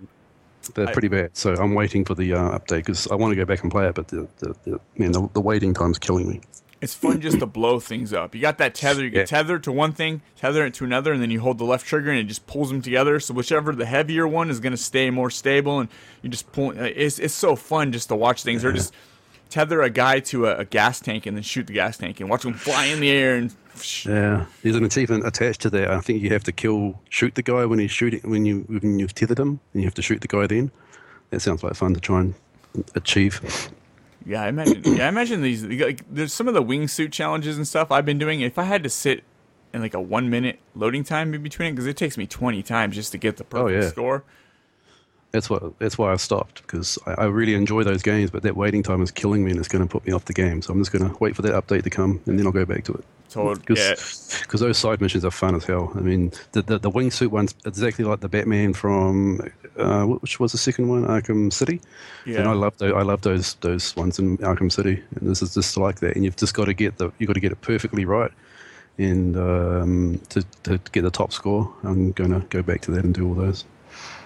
They're 0.74 0.88
I- 0.88 0.92
pretty 0.92 1.08
bad. 1.08 1.36
So 1.36 1.54
I'm 1.54 1.74
waiting 1.74 2.04
for 2.04 2.14
the 2.14 2.32
uh, 2.34 2.58
update 2.58 2.76
because 2.86 3.08
I 3.10 3.14
want 3.16 3.32
to 3.32 3.36
go 3.36 3.44
back 3.44 3.62
and 3.62 3.70
play 3.72 3.86
it, 3.88 3.94
but 3.94 4.08
the, 4.08 4.28
the, 4.38 4.54
the 4.64 4.80
man 4.96 5.12
the, 5.12 5.28
the 5.32 5.40
waiting 5.40 5.74
time's 5.74 5.98
killing 5.98 6.28
me. 6.28 6.40
it's 6.80 6.94
fun 6.94 7.20
just 7.20 7.38
to 7.40 7.46
blow 7.46 7.80
things 7.80 8.12
up. 8.12 8.34
You 8.34 8.40
got 8.40 8.58
that 8.58 8.74
tether. 8.74 9.02
You 9.02 9.10
get 9.10 9.18
Yeah. 9.20 9.24
tethered 9.38 9.64
to 9.64 9.72
one 9.72 9.92
thing, 9.92 10.22
tether 10.36 10.64
it 10.66 10.74
to 10.74 10.84
another, 10.84 11.12
and 11.12 11.20
then 11.22 11.30
you 11.30 11.40
hold 11.40 11.58
the 11.58 11.64
left 11.64 11.86
trigger 11.86 12.10
and 12.10 12.20
it 12.20 12.24
just 12.24 12.46
pulls 12.46 12.68
them 12.70 12.82
together. 12.82 13.18
So 13.18 13.32
whichever 13.34 13.72
the 13.74 13.86
heavier 13.86 14.28
one 14.28 14.50
is 14.50 14.60
going 14.60 14.72
to 14.72 14.76
stay 14.76 15.10
more 15.10 15.30
stable, 15.30 15.80
and 15.80 15.88
you 16.22 16.28
just 16.28 16.50
pull. 16.52 16.70
It's 16.76 17.18
it's 17.18 17.34
so 17.34 17.56
fun 17.56 17.90
just 17.92 18.08
to 18.10 18.14
watch 18.16 18.42
things. 18.44 18.64
Or 18.64 18.72
just 18.72 18.92
tether 19.50 19.82
a 19.82 19.90
guy 19.90 20.20
to 20.20 20.46
a, 20.46 20.58
a 20.58 20.64
gas 20.64 21.00
tank 21.00 21.26
and 21.26 21.36
then 21.36 21.42
shoot 21.42 21.66
the 21.66 21.72
gas 21.72 21.96
tank 21.98 22.20
and 22.20 22.28
watch 22.28 22.44
him 22.44 22.54
fly 22.54 22.86
in 22.86 23.00
the 23.00 23.10
air 23.10 23.36
and. 23.36 23.54
Yeah, 24.06 24.46
there's 24.62 24.76
an 24.76 24.84
achievement 24.84 25.26
attached 25.26 25.60
to 25.62 25.70
that. 25.70 25.90
I 25.90 26.00
think 26.00 26.22
you 26.22 26.30
have 26.30 26.44
to 26.44 26.52
kill, 26.52 26.98
shoot 27.10 27.34
the 27.34 27.42
guy 27.42 27.66
when 27.66 27.78
he's 27.78 27.90
shooting 27.90 28.20
when 28.24 28.46
you 28.46 28.60
when 28.68 28.98
you've 28.98 29.14
tethered 29.14 29.38
him, 29.38 29.60
and 29.74 29.82
you 29.82 29.86
have 29.86 29.94
to 29.94 30.02
shoot 30.02 30.22
the 30.22 30.28
guy 30.28 30.46
then. 30.46 30.70
That 31.28 31.40
sounds 31.40 31.62
like 31.62 31.74
fun 31.74 31.92
to 31.92 32.00
try 32.00 32.20
and 32.20 32.34
achieve. 32.94 33.70
Yeah, 34.24 34.42
I 34.42 34.48
imagine. 34.48 34.82
Yeah, 34.82 35.04
I 35.04 35.08
imagine 35.08 35.42
these. 35.42 35.62
Like, 35.62 36.02
there's 36.10 36.32
some 36.32 36.48
of 36.48 36.54
the 36.54 36.62
wingsuit 36.62 37.12
challenges 37.12 37.58
and 37.58 37.68
stuff 37.68 37.90
I've 37.92 38.06
been 38.06 38.18
doing. 38.18 38.40
If 38.40 38.58
I 38.58 38.64
had 38.64 38.82
to 38.82 38.88
sit 38.88 39.24
in 39.74 39.82
like 39.82 39.92
a 39.94 40.00
one 40.00 40.30
minute 40.30 40.58
loading 40.74 41.04
time 41.04 41.34
in 41.34 41.42
between 41.42 41.68
it, 41.68 41.72
because 41.72 41.86
it 41.86 41.98
takes 41.98 42.16
me 42.16 42.26
20 42.26 42.62
times 42.62 42.94
just 42.94 43.12
to 43.12 43.18
get 43.18 43.36
the 43.36 43.44
oh, 43.44 43.46
perfect 43.46 43.76
Oh, 43.78 43.82
yeah. 43.82 43.88
score. 43.90 44.24
That's 45.36 45.50
what 45.50 45.78
that's 45.78 45.98
why 45.98 46.12
I 46.12 46.16
stopped 46.16 46.62
because 46.62 46.98
I, 47.06 47.12
I 47.12 47.24
really 47.26 47.54
enjoy 47.54 47.82
those 47.82 48.02
games, 48.02 48.30
but 48.30 48.42
that 48.42 48.56
waiting 48.56 48.82
time 48.82 49.02
is 49.02 49.10
killing 49.10 49.44
me 49.44 49.50
and 49.50 49.58
it's 49.58 49.68
going 49.68 49.86
to 49.86 49.90
put 49.90 50.06
me 50.06 50.12
off 50.14 50.24
the 50.24 50.32
game. 50.32 50.62
So 50.62 50.72
I'm 50.72 50.80
just 50.80 50.92
going 50.92 51.06
to 51.06 51.14
wait 51.20 51.36
for 51.36 51.42
that 51.42 51.52
update 51.52 51.82
to 51.82 51.90
come 51.90 52.22
and 52.24 52.38
then 52.38 52.46
I'll 52.46 52.52
go 52.52 52.64
back 52.64 52.84
to 52.84 52.94
it. 52.94 53.04
Because 53.66 54.62
yeah, 54.62 54.66
those 54.66 54.78
side 54.78 55.02
missions 55.02 55.24
are 55.26 55.30
fun 55.30 55.54
as 55.54 55.64
hell. 55.64 55.92
I 55.94 56.00
mean, 56.00 56.32
the, 56.52 56.62
the 56.62 56.78
the 56.78 56.90
wingsuit 56.90 57.28
one's 57.28 57.54
exactly 57.66 58.04
like 58.04 58.20
the 58.20 58.30
Batman 58.30 58.72
from 58.72 59.40
uh, 59.76 60.04
which 60.04 60.40
was 60.40 60.52
the 60.52 60.58
second 60.58 60.88
one, 60.88 61.04
Arkham 61.04 61.52
City. 61.52 61.82
Yeah. 62.24 62.38
And 62.38 62.48
I 62.48 62.52
love 62.52 62.78
those. 62.78 62.94
I 62.94 63.02
love 63.02 63.20
those 63.20 63.54
those 63.56 63.94
ones 63.94 64.18
in 64.18 64.38
Arkham 64.38 64.72
City. 64.72 65.02
And 65.16 65.28
this 65.28 65.42
is 65.42 65.52
just 65.52 65.76
like 65.76 66.00
that. 66.00 66.16
And 66.16 66.24
you've 66.24 66.36
just 66.36 66.54
got 66.54 66.64
to 66.64 66.74
get 66.74 66.96
the 66.96 67.12
you 67.18 67.26
got 67.26 67.34
to 67.34 67.40
get 67.40 67.52
it 67.52 67.60
perfectly 67.60 68.06
right. 68.06 68.32
And 68.96 69.36
um, 69.36 70.20
to 70.30 70.42
to 70.62 70.78
get 70.92 71.02
the 71.02 71.10
top 71.10 71.32
score, 71.32 71.70
I'm 71.82 72.12
going 72.12 72.30
to 72.30 72.40
go 72.48 72.62
back 72.62 72.80
to 72.82 72.90
that 72.92 73.04
and 73.04 73.14
do 73.14 73.28
all 73.28 73.34
those. 73.34 73.64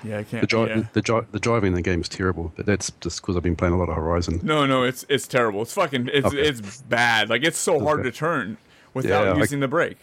Yeah, 0.04 0.18
I 0.18 0.22
can't. 0.24 0.40
The, 0.42 0.46
dri- 0.46 0.68
yeah. 0.68 0.82
the, 0.92 1.02
dri- 1.02 1.26
the 1.32 1.38
driving 1.40 1.68
in 1.68 1.74
the 1.74 1.82
game 1.82 2.00
is 2.00 2.08
terrible, 2.08 2.52
but 2.56 2.66
that's 2.66 2.90
just 3.00 3.20
because 3.20 3.36
I've 3.36 3.42
been 3.42 3.56
playing 3.56 3.74
a 3.74 3.78
lot 3.78 3.88
of 3.88 3.96
Horizon. 3.96 4.40
No, 4.42 4.66
no, 4.66 4.82
it's 4.84 5.04
it's 5.08 5.26
terrible. 5.26 5.62
It's 5.62 5.72
fucking. 5.74 6.08
It's 6.12 6.26
Okay. 6.26 6.40
it's 6.40 6.82
bad. 6.82 7.28
Like 7.30 7.42
it's 7.44 7.58
so 7.58 7.80
hard 7.80 8.00
Okay. 8.00 8.10
to 8.10 8.16
turn 8.16 8.56
without 8.94 9.24
Yeah, 9.26 9.32
I- 9.32 9.36
using 9.38 9.60
the 9.60 9.68
brake. 9.68 9.98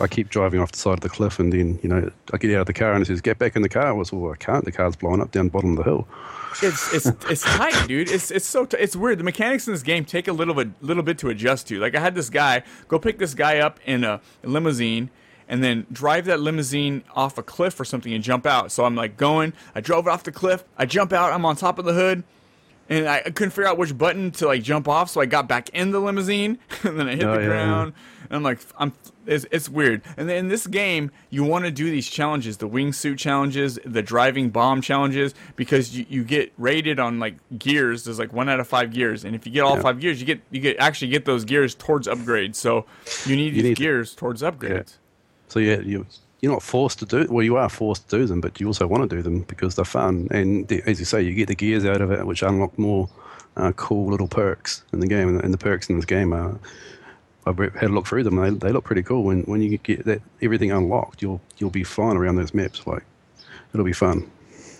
I 0.00 0.06
keep 0.06 0.28
driving 0.28 0.60
off 0.60 0.70
the 0.72 0.78
side 0.78 0.94
of 0.94 1.00
the 1.00 1.08
cliff, 1.08 1.38
and 1.38 1.50
then 1.52 1.78
you 1.82 1.88
know 1.88 2.10
I 2.32 2.36
get 2.36 2.54
out 2.54 2.60
of 2.62 2.66
the 2.66 2.74
car 2.74 2.92
and 2.92 3.02
it 3.02 3.06
says, 3.06 3.20
"Get 3.22 3.38
back 3.38 3.56
in 3.56 3.62
the 3.62 3.68
car." 3.70 3.86
I 3.86 3.92
was, 3.92 4.12
well, 4.12 4.30
I 4.32 4.36
can't. 4.36 4.64
The 4.66 4.72
car's 4.72 4.96
blowing 4.96 5.22
up 5.22 5.30
down 5.30 5.46
the 5.46 5.50
bottom 5.50 5.70
of 5.70 5.76
the 5.78 5.84
hill. 5.84 6.06
It's 6.62 6.92
it's 6.92 7.06
it's 7.30 7.42
tight, 7.42 7.88
dude. 7.88 8.10
It's 8.10 8.30
it's 8.30 8.44
so 8.46 8.66
t- 8.66 8.76
it's 8.78 8.94
weird. 8.94 9.18
The 9.18 9.24
mechanics 9.24 9.66
in 9.66 9.72
this 9.72 9.82
game 9.82 10.04
take 10.04 10.28
a 10.28 10.32
little 10.34 10.52
bit 10.52 10.68
little 10.82 11.02
bit 11.02 11.16
to 11.18 11.30
adjust 11.30 11.68
to. 11.68 11.78
Like 11.80 11.94
I 11.94 12.00
had 12.00 12.14
this 12.14 12.28
guy 12.28 12.62
go 12.88 12.98
pick 12.98 13.18
this 13.18 13.32
guy 13.32 13.58
up 13.60 13.80
in 13.86 14.04
a 14.04 14.20
limousine 14.42 15.08
and 15.52 15.62
then 15.62 15.86
drive 15.92 16.24
that 16.24 16.40
limousine 16.40 17.04
off 17.14 17.36
a 17.36 17.42
cliff 17.42 17.78
or 17.78 17.84
something 17.84 18.12
and 18.12 18.24
jump 18.24 18.46
out. 18.46 18.72
So 18.72 18.84
I'm 18.86 18.96
like 18.96 19.16
going, 19.18 19.52
I 19.74 19.80
drove 19.82 20.06
it 20.06 20.10
off 20.10 20.22
the 20.24 20.32
cliff, 20.32 20.64
I 20.78 20.86
jump 20.86 21.12
out, 21.12 21.30
I'm 21.32 21.44
on 21.44 21.54
top 21.56 21.78
of 21.78 21.84
the 21.84 21.92
hood. 21.92 22.24
And 22.88 23.08
I 23.08 23.18
I 23.18 23.30
couldn't 23.30 23.50
figure 23.50 23.66
out 23.68 23.78
which 23.78 23.96
button 23.96 24.32
to 24.32 24.46
like 24.46 24.62
jump 24.62 24.88
off, 24.88 25.08
so 25.08 25.20
I 25.20 25.26
got 25.26 25.46
back 25.48 25.68
in 25.70 25.92
the 25.92 26.00
limousine, 26.00 26.58
and 26.82 26.98
then 26.98 27.08
I 27.08 27.14
hit 27.14 27.24
Oh, 27.24 27.34
the 27.36 27.40
yeah, 27.42 27.46
ground. 27.46 27.92
And 28.28 28.36
I'm 28.36 28.42
like, 28.42 28.58
I'm, 28.76 28.92
it's, 29.26 29.46
it's 29.52 29.68
weird. 29.68 30.02
And 30.16 30.28
then 30.28 30.36
in 30.38 30.48
this 30.48 30.66
game, 30.66 31.10
you 31.30 31.44
want 31.44 31.64
to 31.64 31.70
do 31.70 31.90
these 31.90 32.08
challenges, 32.08 32.56
the 32.56 32.68
wingsuit 32.68 33.18
challenges, 33.18 33.78
the 33.84 34.02
driving 34.02 34.50
bomb 34.50 34.80
challenges, 34.82 35.32
because 35.54 35.96
you, 35.96 36.06
you 36.08 36.24
get 36.24 36.52
rated 36.58 36.98
on 36.98 37.20
like 37.20 37.36
gears. 37.58 38.04
There's 38.04 38.18
like 38.18 38.32
one 38.32 38.48
out 38.48 38.58
of 38.58 38.66
five 38.66 38.92
gears, 38.92 39.24
and 39.24 39.36
if 39.36 39.46
you 39.46 39.52
get 39.52 39.60
all 39.62 39.76
Yeah. 39.76 39.82
five 39.82 40.00
gears, 40.00 40.18
you 40.20 40.26
get 40.26 40.40
you 40.50 40.60
get 40.60 40.76
actually 40.78 41.08
get 41.12 41.24
those 41.24 41.44
gears 41.44 41.74
towards 41.76 42.08
upgrades. 42.08 42.56
So 42.56 42.84
you 43.26 43.36
need 43.36 43.54
You 43.54 43.62
these 43.62 43.64
need- 43.64 43.76
gears 43.76 44.14
towards 44.14 44.42
upgrades. 44.42 44.96
So 45.52 45.58
yeah, 45.58 45.80
you 45.80 46.06
you're 46.40 46.50
not 46.50 46.62
forced 46.62 46.98
to 47.00 47.04
do. 47.04 47.26
Well, 47.30 47.44
you 47.44 47.56
are 47.58 47.68
forced 47.68 48.08
to 48.08 48.18
do 48.18 48.24
them, 48.26 48.40
but 48.40 48.58
you 48.58 48.66
also 48.66 48.86
want 48.86 49.08
to 49.08 49.16
do 49.16 49.22
them 49.22 49.42
because 49.42 49.74
they're 49.74 49.84
fun. 49.84 50.28
And 50.30 50.66
the, 50.68 50.82
as 50.86 50.98
you 50.98 51.04
say, 51.04 51.20
you 51.20 51.34
get 51.34 51.48
the 51.48 51.54
gears 51.54 51.84
out 51.84 52.00
of 52.00 52.10
it, 52.10 52.26
which 52.26 52.42
unlock 52.42 52.78
more 52.78 53.10
uh, 53.58 53.72
cool 53.72 54.10
little 54.10 54.28
perks 54.28 54.82
in 54.94 55.00
the 55.00 55.06
game. 55.06 55.38
And, 55.38 55.52
the 55.52 55.58
perks 55.58 55.90
in 55.90 55.96
this 55.96 56.06
game 56.06 56.32
are. 56.32 56.58
I've 57.44 57.58
had 57.58 57.82
a 57.82 57.88
look 57.88 58.06
through 58.06 58.22
them. 58.22 58.36
They, 58.36 58.50
they 58.50 58.72
look 58.72 58.84
pretty 58.84 59.02
cool. 59.02 59.24
When 59.24 59.42
when 59.42 59.60
you 59.60 59.76
get 59.76 60.06
that 60.06 60.22
everything 60.40 60.72
unlocked, 60.72 61.20
you'll 61.20 61.40
you'll 61.58 61.70
be 61.70 61.84
flying 61.84 62.16
around 62.16 62.36
those 62.36 62.54
maps. 62.54 62.86
Like 62.86 63.04
it'll 63.74 63.84
be 63.84 63.92
fun. 63.92 64.30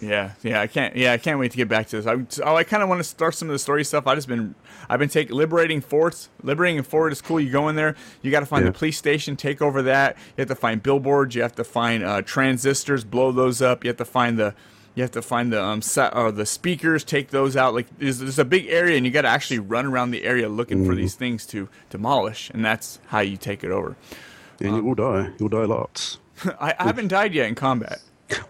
Yeah, 0.02 0.32
yeah, 0.42 0.60
I 0.60 0.66
can't. 0.66 0.96
Yeah, 0.96 1.12
I 1.12 1.18
can't 1.18 1.38
wait 1.38 1.52
to 1.52 1.56
get 1.56 1.68
back 1.68 1.86
to 1.88 2.00
this. 2.02 2.06
I, 2.06 2.42
oh, 2.44 2.56
I 2.56 2.64
kind 2.64 2.82
of 2.82 2.88
want 2.88 2.98
to 2.98 3.04
start 3.04 3.36
some 3.36 3.48
of 3.48 3.52
the 3.52 3.58
story 3.58 3.84
stuff. 3.84 4.06
I 4.08 4.16
just 4.16 4.26
been, 4.26 4.56
I've 4.88 4.98
been 4.98 5.08
taking 5.08 5.36
liberating 5.36 5.80
forts. 5.80 6.28
Liberating 6.42 6.82
fort 6.82 7.12
is 7.12 7.22
cool. 7.22 7.38
You 7.38 7.50
go 7.50 7.68
in 7.68 7.76
there, 7.76 7.94
you 8.20 8.32
got 8.32 8.40
to 8.40 8.46
find 8.46 8.64
Yeah. 8.64 8.72
the 8.72 8.78
police 8.78 8.98
station, 8.98 9.36
take 9.36 9.62
over 9.62 9.80
that. 9.82 10.16
You 10.36 10.42
have 10.42 10.48
to 10.48 10.54
find 10.56 10.82
billboards. 10.82 11.36
You 11.36 11.42
have 11.42 11.54
to 11.54 11.62
find 11.64 12.02
uh, 12.02 12.22
transistors, 12.22 13.04
blow 13.04 13.30
those 13.30 13.62
up. 13.62 13.84
You 13.84 13.88
have 13.90 13.96
to 13.98 14.04
find 14.04 14.36
the, 14.38 14.54
you 14.96 15.02
have 15.04 15.12
to 15.12 15.22
find 15.22 15.52
the 15.52 15.62
um 15.62 15.80
set 15.82 16.16
or 16.16 16.32
the 16.32 16.46
speakers, 16.46 17.04
take 17.04 17.28
those 17.30 17.56
out. 17.56 17.72
Like 17.72 17.86
there's, 17.98 18.18
there's 18.18 18.40
a 18.40 18.44
big 18.44 18.66
area, 18.66 18.96
and 18.96 19.06
you 19.06 19.12
got 19.12 19.22
to 19.22 19.28
actually 19.28 19.60
run 19.60 19.86
around 19.86 20.10
the 20.10 20.24
area 20.24 20.48
looking 20.48 20.84
for 20.84 20.96
these 20.96 21.14
things 21.14 21.46
to 21.46 21.68
demolish, 21.90 22.50
and 22.50 22.64
that's 22.64 22.98
how 23.06 23.20
you 23.20 23.36
take 23.36 23.62
it 23.62 23.70
over. 23.70 23.96
And 24.60 24.74
you 24.76 24.82
will 24.82 24.94
die. 24.96 25.30
You'll 25.38 25.48
die 25.48 25.64
lots. 25.64 26.18
I, 26.60 26.74
I 26.78 26.84
haven't 26.84 27.08
died 27.08 27.34
yet 27.34 27.46
in 27.48 27.54
combat. 27.54 28.00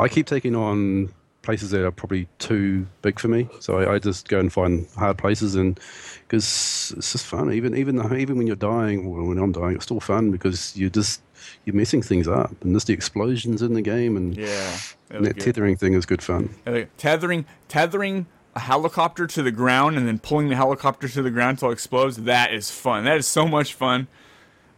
I 0.01 0.09
keep 0.09 0.27
taking 0.27 0.55
on 0.57 1.13
places 1.43 1.71
that 1.71 1.85
are 1.85 1.91
probably 1.91 2.29
too 2.39 2.87
big 3.03 3.19
for 3.19 3.29
me, 3.29 3.49
so 3.61 3.79
I, 3.79 3.95
I 3.95 3.99
just 3.99 4.29
go 4.29 4.39
and 4.39 4.53
find 4.53 4.87
hard 4.97 5.19
places, 5.19 5.55
and 5.55 5.79
because 6.23 6.95
it's 6.97 7.13
just 7.13 7.27
fun. 7.27 7.53
Even 7.53 7.77
even 7.77 8.01
even 8.19 8.39
when 8.39 8.47
you're 8.47 8.57
dying, 8.57 9.07
or 9.07 9.25
when 9.25 9.39
I'm 9.39 9.53
dying, 9.53 9.75
it's 9.75 9.85
still 9.85 10.01
fun 10.01 10.31
because 10.31 10.77
you 10.77 10.89
just 10.89 11.21
you're 11.65 11.75
messing 11.77 12.03
things 12.03 12.29
up, 12.29 12.55
and 12.63 12.75
just 12.75 12.87
the 12.87 12.93
explosions 12.93 13.63
in 13.63 13.75
the 13.75 13.83
game, 13.83 14.17
and, 14.17 14.37
Yeah, 14.37 14.79
and 15.11 15.27
that 15.27 15.41
tethering 15.41 15.77
thing 15.77 15.95
is 15.95 16.07
good 16.07 16.23
fun. 16.23 16.55
Uh, 16.67 16.83
tethering 16.97 17.45
tethering 17.69 18.27
a 18.55 18.61
helicopter 18.61 19.27
to 19.27 19.43
the 19.43 19.51
ground 19.51 19.97
and 19.97 20.07
then 20.07 20.19
pulling 20.19 20.49
the 20.49 20.57
helicopter 20.57 21.09
to 21.09 21.23
the 21.23 21.31
ground 21.31 21.53
until 21.53 21.71
it 21.71 21.73
explodes 21.73 22.19
that 22.19 22.53
is 22.53 22.71
fun. 22.71 23.05
That 23.05 23.17
is 23.17 23.27
so 23.27 23.49
much 23.49 23.73
fun. 23.73 24.09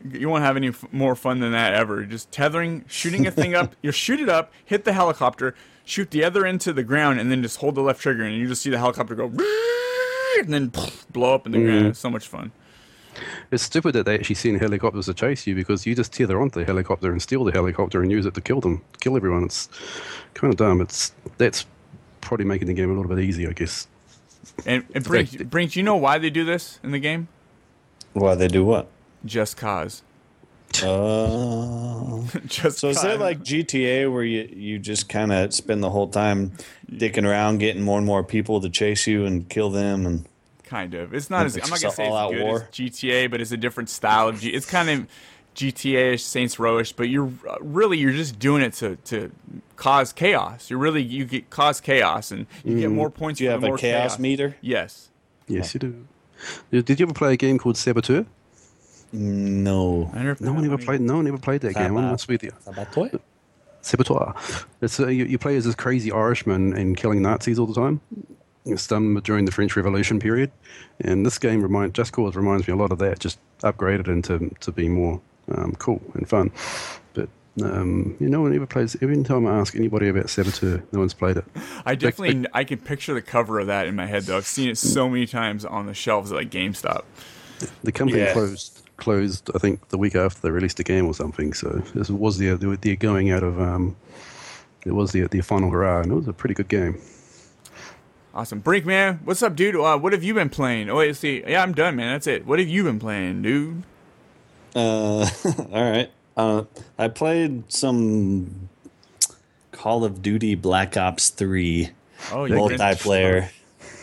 You 0.08 0.28
won't 0.28 0.44
have 0.44 0.56
any 0.56 0.68
f- 0.68 0.84
more 0.92 1.16
fun 1.16 1.40
than 1.40 1.52
that 1.52 1.74
ever. 1.74 2.04
Just 2.04 2.30
tethering 2.30 2.84
shooting 2.86 3.26
a 3.26 3.30
thing 3.30 3.54
up 3.54 3.74
you 3.82 3.90
shoot 3.90 4.20
it 4.20 4.28
up 4.28 4.52
hit 4.64 4.84
the 4.84 4.92
helicopter 4.92 5.54
shoot 5.84 6.10
the 6.10 6.24
other 6.24 6.46
end 6.46 6.60
to 6.62 6.72
the 6.72 6.82
ground 6.82 7.20
and 7.20 7.30
then 7.30 7.42
just 7.42 7.58
hold 7.58 7.74
the 7.74 7.80
left 7.82 8.00
trigger 8.00 8.24
and 8.24 8.36
you 8.36 8.46
just 8.48 8.62
see 8.62 8.70
the 8.70 8.78
helicopter 8.78 9.14
go 9.14 9.26
and 10.38 10.52
then 10.52 10.72
blow 11.12 11.34
up 11.34 11.46
in 11.46 11.52
the 11.52 11.62
ground 11.62 11.86
it's 11.86 11.98
so 11.98 12.10
much 12.10 12.26
fun 12.26 12.50
It's 13.52 13.62
stupid 13.62 13.92
that 13.94 14.06
they 14.06 14.14
actually 14.14 14.34
send 14.34 14.60
helicopters 14.60 15.06
to 15.06 15.14
chase 15.14 15.46
you 15.46 15.54
because 15.54 15.86
you 15.86 15.94
just 15.94 16.12
tether 16.12 16.40
onto 16.40 16.58
the 16.60 16.66
helicopter 16.66 17.12
and 17.12 17.22
steal 17.22 17.44
the 17.44 17.52
helicopter 17.52 18.02
and 18.02 18.10
use 18.10 18.26
it 18.26 18.34
to 18.34 18.40
kill 18.40 18.60
them, 18.60 18.82
kill 19.00 19.14
everyone. 19.16 19.44
It's 19.44 19.68
kind 20.34 20.52
of 20.52 20.56
dumb. 20.58 20.80
It's 20.80 21.12
that's 21.38 21.64
probably 22.20 22.44
making 22.46 22.66
the 22.66 22.74
game 22.74 22.90
a 22.90 22.94
little 22.94 23.14
bit 23.14 23.22
easy, 23.22 23.46
I 23.46 23.52
guess. 23.52 23.86
and, 24.66 24.84
and 24.94 25.04
Brink, 25.04 25.48
Brink, 25.48 25.72
do 25.72 25.78
you 25.78 25.84
know 25.84 25.94
why 25.96 26.18
they 26.18 26.28
do 26.30 26.44
this 26.44 26.80
in 26.82 26.90
the 26.90 26.98
game 26.98 27.28
Why 28.14 28.34
they 28.34 28.48
do 28.48 28.64
what? 28.64 28.88
just 29.24 29.56
cause 29.56 30.02
Uh, 30.84 32.22
just 32.46 32.78
so 32.78 32.88
is 32.88 32.96
cause. 32.98 33.04
it 33.04 33.20
like 33.20 33.40
GTA 33.40 34.12
where 34.12 34.24
you, 34.24 34.48
you 34.52 34.78
just 34.78 35.08
kind 35.08 35.32
of 35.32 35.54
spend 35.54 35.82
the 35.82 35.90
whole 35.90 36.08
time 36.08 36.52
dicking 36.90 37.24
around, 37.28 37.58
getting 37.58 37.82
more 37.82 37.98
and 37.98 38.06
more 38.06 38.24
people 38.24 38.60
to 38.60 38.68
chase 38.68 39.06
you 39.06 39.24
and 39.24 39.48
kill 39.48 39.70
them, 39.70 40.06
and 40.06 40.26
Kind 40.64 40.94
of. 40.94 41.12
It's 41.14 41.30
not 41.30 41.46
as 41.46 41.56
It's 41.56 41.66
I'm 41.66 41.70
not 41.70 41.80
gonna 41.82 41.94
say 41.94 42.04
a 42.04 42.06
it's 42.06 42.10
all-out 42.12 42.32
good 42.32 42.42
war. 42.42 42.56
as 42.62 42.68
GTA, 42.68 43.30
but 43.30 43.40
it's 43.40 43.52
a 43.52 43.56
different 43.56 43.90
style 43.90 44.28
of 44.28 44.40
G. 44.40 44.48
It's 44.48 44.68
kind 44.68 44.88
of 44.90 45.06
GTA-ish, 45.54 46.24
Saints 46.24 46.58
Row-ish, 46.58 46.92
but 46.94 47.08
you're 47.08 47.30
uh, 47.48 47.56
really 47.60 47.98
you're 47.98 48.12
just 48.12 48.38
doing 48.38 48.62
it 48.62 48.72
to 48.74 48.96
to 48.96 49.30
cause 49.76 50.12
chaos. 50.12 50.70
You're 50.70 50.78
really 50.78 51.02
you 51.02 51.26
get 51.26 51.50
cause 51.50 51.80
chaos, 51.80 52.30
and 52.30 52.46
you 52.64 52.80
get 52.80 52.90
more 52.90 53.10
points. 53.10 53.38
do 53.38 53.44
you 53.44 53.50
for 53.50 53.52
have 53.52 53.60
the 53.60 53.66
a 53.66 53.70
more 53.70 53.78
chaos 53.78 54.18
meter? 54.18 54.56
Yes. 54.60 55.10
Yes, 55.46 55.74
you 55.74 55.80
do. 55.80 56.06
Did 56.70 56.86
did 56.86 56.98
you 56.98 57.06
ever 57.06 57.14
play 57.14 57.34
a 57.34 57.36
game 57.36 57.58
called 57.58 57.76
Saboteur? 57.76 58.24
No. 59.14 60.10
I 60.12 60.22
never 60.24 60.44
No 60.44 60.52
one 60.52 60.64
ever 60.64 60.76
played. 60.76 61.00
No 61.00 61.16
one 61.16 61.28
ever 61.28 61.38
played 61.38 61.60
that 61.60 61.74
game. 61.74 61.96
I'm 61.96 62.04
honest 62.04 62.26
with 62.26 62.42
you. 62.42 62.52
Saboteur. 63.80 64.34
It's 64.80 64.98
uh, 64.98 65.06
you, 65.06 65.24
you 65.26 65.38
play 65.38 65.56
as 65.56 65.64
this 65.66 65.74
crazy 65.74 66.10
Irishman 66.10 66.72
and 66.76 66.96
killing 66.96 67.22
Nazis 67.22 67.58
all 67.58 67.66
the 67.66 67.74
time. 67.74 68.00
It's 68.64 68.86
done 68.86 69.14
during 69.22 69.44
the 69.44 69.52
French 69.52 69.76
Revolution 69.76 70.18
period, 70.18 70.50
and 71.00 71.24
this 71.24 71.38
game 71.38 71.62
remind 71.62 71.94
Just 71.94 72.12
Cause 72.12 72.34
reminds 72.34 72.66
me 72.66 72.72
a 72.72 72.76
lot 72.76 72.90
of 72.92 72.98
that. 72.98 73.18
Just 73.20 73.38
upgraded 73.60 74.08
into 74.08 74.50
to 74.60 74.72
be 74.72 74.88
more 74.88 75.20
um, 75.54 75.74
cool 75.78 76.02
and 76.14 76.26
fun. 76.28 76.50
But 77.12 77.28
um, 77.62 78.16
you 78.18 78.28
know, 78.28 78.38
no 78.38 78.42
one 78.42 78.54
ever 78.56 78.66
plays. 78.66 78.96
Every 79.02 79.22
time 79.22 79.46
I 79.46 79.58
ask 79.60 79.76
anybody 79.76 80.08
about 80.08 80.30
Saboteur, 80.30 80.82
no 80.92 81.00
one's 81.00 81.14
played 81.14 81.36
it. 81.36 81.44
I 81.84 81.94
definitely 81.94 82.46
I 82.54 82.64
can 82.64 82.78
picture 82.80 83.12
the 83.14 83.22
cover 83.22 83.60
of 83.60 83.66
that 83.68 83.86
in 83.86 83.94
my 83.94 84.06
head 84.06 84.22
though. 84.24 84.38
I've 84.38 84.46
seen 84.46 84.70
it 84.70 84.78
so 84.78 85.08
many 85.10 85.26
times 85.26 85.64
on 85.66 85.86
the 85.86 85.94
shelves 85.94 86.32
at 86.32 86.36
like 86.36 86.50
GameStop. 86.50 87.04
The 87.84 87.92
company 87.92 88.22
Yeah. 88.22 88.32
closed 88.32 88.80
closed 89.04 89.50
I 89.54 89.58
think 89.58 89.88
the 89.90 89.98
week 89.98 90.14
after 90.16 90.40
they 90.40 90.50
released 90.50 90.78
the 90.78 90.84
game 90.84 91.06
or 91.06 91.14
something. 91.14 91.52
So 91.52 91.68
this 91.94 92.10
was 92.10 92.38
the 92.38 92.56
the, 92.56 92.76
the 92.80 92.96
going 92.96 93.30
out 93.30 93.42
of 93.42 93.60
um, 93.60 93.96
it 94.84 94.92
was 94.92 95.12
the 95.12 95.26
the 95.28 95.40
final 95.42 95.70
hurrah, 95.70 96.00
and 96.00 96.10
it 96.12 96.14
was 96.14 96.28
a 96.28 96.32
pretty 96.32 96.54
good 96.54 96.68
game. 96.68 97.00
Awesome, 98.34 98.58
Brink 98.58 98.84
man, 98.84 99.20
what's 99.24 99.42
up, 99.42 99.54
dude? 99.54 99.76
Uh, 99.76 99.96
what 99.96 100.12
have 100.12 100.24
you 100.24 100.34
been 100.34 100.50
playing? 100.50 100.90
Oh 100.90 100.96
wait, 100.96 101.06
let's 101.08 101.20
see. 101.20 101.44
Yeah, 101.46 101.62
I'm 101.62 101.72
done, 101.72 101.94
man. 101.96 102.14
That's 102.14 102.26
it. 102.26 102.44
What 102.46 102.58
have 102.58 102.66
you 102.68 102.82
been 102.82 102.98
playing, 102.98 103.42
dude? 103.42 103.84
Uh, 104.74 105.28
all 105.72 105.90
right. 105.90 106.10
Uh, 106.36 106.64
I 106.98 107.06
played 107.08 107.70
some 107.72 108.68
Call 109.70 110.04
of 110.04 110.20
Duty 110.20 110.56
Black 110.56 110.96
Ops 110.96 111.28
3 111.30 111.90
Oh, 112.32 112.44
you 112.44 112.54
multiplayer. 112.54 113.50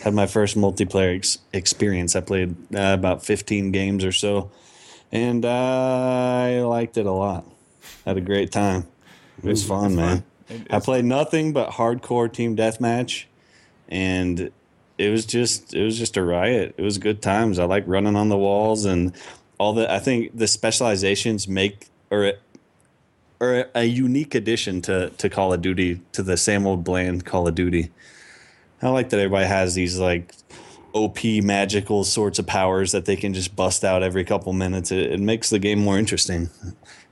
Had 0.02 0.14
my 0.14 0.26
first 0.26 0.56
multiplayer 0.56 1.16
ex- 1.16 1.38
experience. 1.52 2.16
I 2.16 2.20
played 2.22 2.56
uh, 2.74 2.94
about 2.98 3.24
15 3.24 3.70
games 3.70 4.04
or 4.04 4.12
so, 4.12 4.50
and 5.12 5.44
I 5.44 6.62
liked 6.62 6.96
it 6.96 7.06
a 7.06 7.12
lot. 7.12 7.44
Had 8.04 8.16
a 8.16 8.20
great 8.20 8.50
time. 8.50 8.86
It 9.38 9.48
was 9.48 9.64
fun, 9.64 9.94
man. 9.94 10.24
It 10.48 10.66
I 10.70 10.80
played 10.80 11.04
nothing 11.04 11.52
but 11.52 11.70
hardcore 11.70 12.32
team 12.32 12.56
deathmatch, 12.56 13.24
and 13.88 14.50
it 14.98 15.10
was 15.10 15.26
just 15.26 15.74
it 15.74 15.84
was 15.84 15.98
just 15.98 16.16
a 16.16 16.22
riot. 16.22 16.74
It 16.76 16.82
was 16.82 16.98
good 16.98 17.22
times. 17.22 17.58
I 17.58 17.64
like 17.64 17.84
running 17.86 18.16
on 18.16 18.28
the 18.28 18.38
walls 18.38 18.84
and 18.84 19.14
all 19.58 19.72
the. 19.74 19.92
I 19.92 19.98
think 19.98 20.36
the 20.36 20.46
specializations 20.46 21.46
make 21.46 21.88
or 22.10 22.32
or 23.40 23.66
a 23.74 23.84
unique 23.84 24.34
addition 24.34 24.82
to 24.82 25.10
to 25.10 25.28
Call 25.28 25.52
of 25.52 25.62
Duty 25.62 26.00
to 26.12 26.22
the 26.22 26.36
same 26.36 26.66
old 26.66 26.84
bland 26.84 27.24
Call 27.24 27.48
of 27.48 27.54
Duty. 27.54 27.90
I 28.80 28.88
like 28.88 29.10
that 29.10 29.18
everybody 29.18 29.46
has 29.46 29.74
these 29.74 29.98
like 29.98 30.34
OP 30.94 31.24
magical 31.42 32.04
sorts 32.04 32.38
of 32.38 32.46
powers 32.46 32.92
that 32.92 33.04
they 33.04 33.16
can 33.16 33.34
just 33.34 33.54
bust 33.56 33.84
out 33.84 34.02
every 34.02 34.24
couple 34.24 34.52
minutes. 34.52 34.90
It, 34.92 35.12
it 35.12 35.20
makes 35.20 35.50
the 35.50 35.58
game 35.58 35.78
more 35.78 35.98
interesting. 35.98 36.50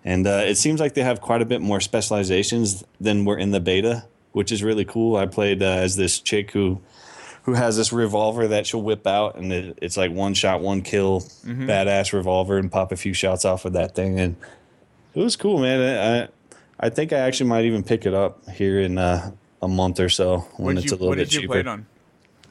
And 0.05 0.27
uh, 0.27 0.43
it 0.47 0.57
seems 0.57 0.81
like 0.81 0.95
they 0.95 1.03
have 1.03 1.21
quite 1.21 1.43
a 1.43 1.45
bit 1.45 1.61
more 1.61 1.81
specializations 1.81 2.85
than 3.01 3.25
were 3.25 3.38
in 3.38 3.51
the 3.51 3.61
beta, 3.61 4.05
which 4.33 4.51
is 4.53 4.62
really 4.62 4.85
cool. 4.85 5.16
I 5.16 5.27
played 5.27 5.62
uh, 5.62 5.66
as 5.66 5.97
this 5.97 6.19
chick 6.21 6.53
who 6.53 6.81
who 7.45 7.55
has 7.55 7.77
this 7.77 7.90
revolver 7.90 8.49
that 8.49 8.66
she'll 8.66 8.83
whip 8.83 9.07
out, 9.07 9.37
and 9.37 9.51
it, 9.51 9.79
it's 9.81 9.97
like 9.97 10.12
one 10.12 10.35
shot, 10.35 10.61
one 10.61 10.83
kill, 10.83 11.21
badass 11.45 12.12
revolver, 12.12 12.59
and 12.59 12.71
pop 12.71 12.93
a 12.93 12.97
few 12.97 13.14
shots 13.14 13.47
off 13.47 13.64
of 13.64 13.73
that 13.73 13.95
thing. 13.95 14.21
And 14.21 14.37
it 15.14 15.21
was 15.21 15.37
cool, 15.37 15.59
man. 15.59 16.29
I 16.81 16.87
I 16.87 16.88
think 16.90 17.12
I 17.12 17.19
actually 17.19 17.49
might 17.49 17.64
even 17.64 17.83
pick 17.83 18.07
it 18.07 18.14
up 18.14 18.49
here 18.51 18.81
in 18.81 18.99
uh, 18.99 19.33
a 19.62 19.69
month 19.69 20.01
or 20.01 20.09
so 20.09 20.38
when 20.57 20.77
it's 20.79 20.87
you 20.87 20.93
a 20.93 20.97
little 20.97 21.09
What 21.09 21.19
bit 21.19 21.31
did 21.31 21.35
you 21.35 21.40
cheaper. 21.43 21.85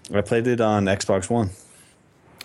Play 0.10 0.18
it 0.18 0.18
on? 0.18 0.18
I 0.18 0.22
played 0.22 0.48
it 0.48 0.62
on 0.62 0.86
Xbox 0.86 1.30
One. 1.30 1.50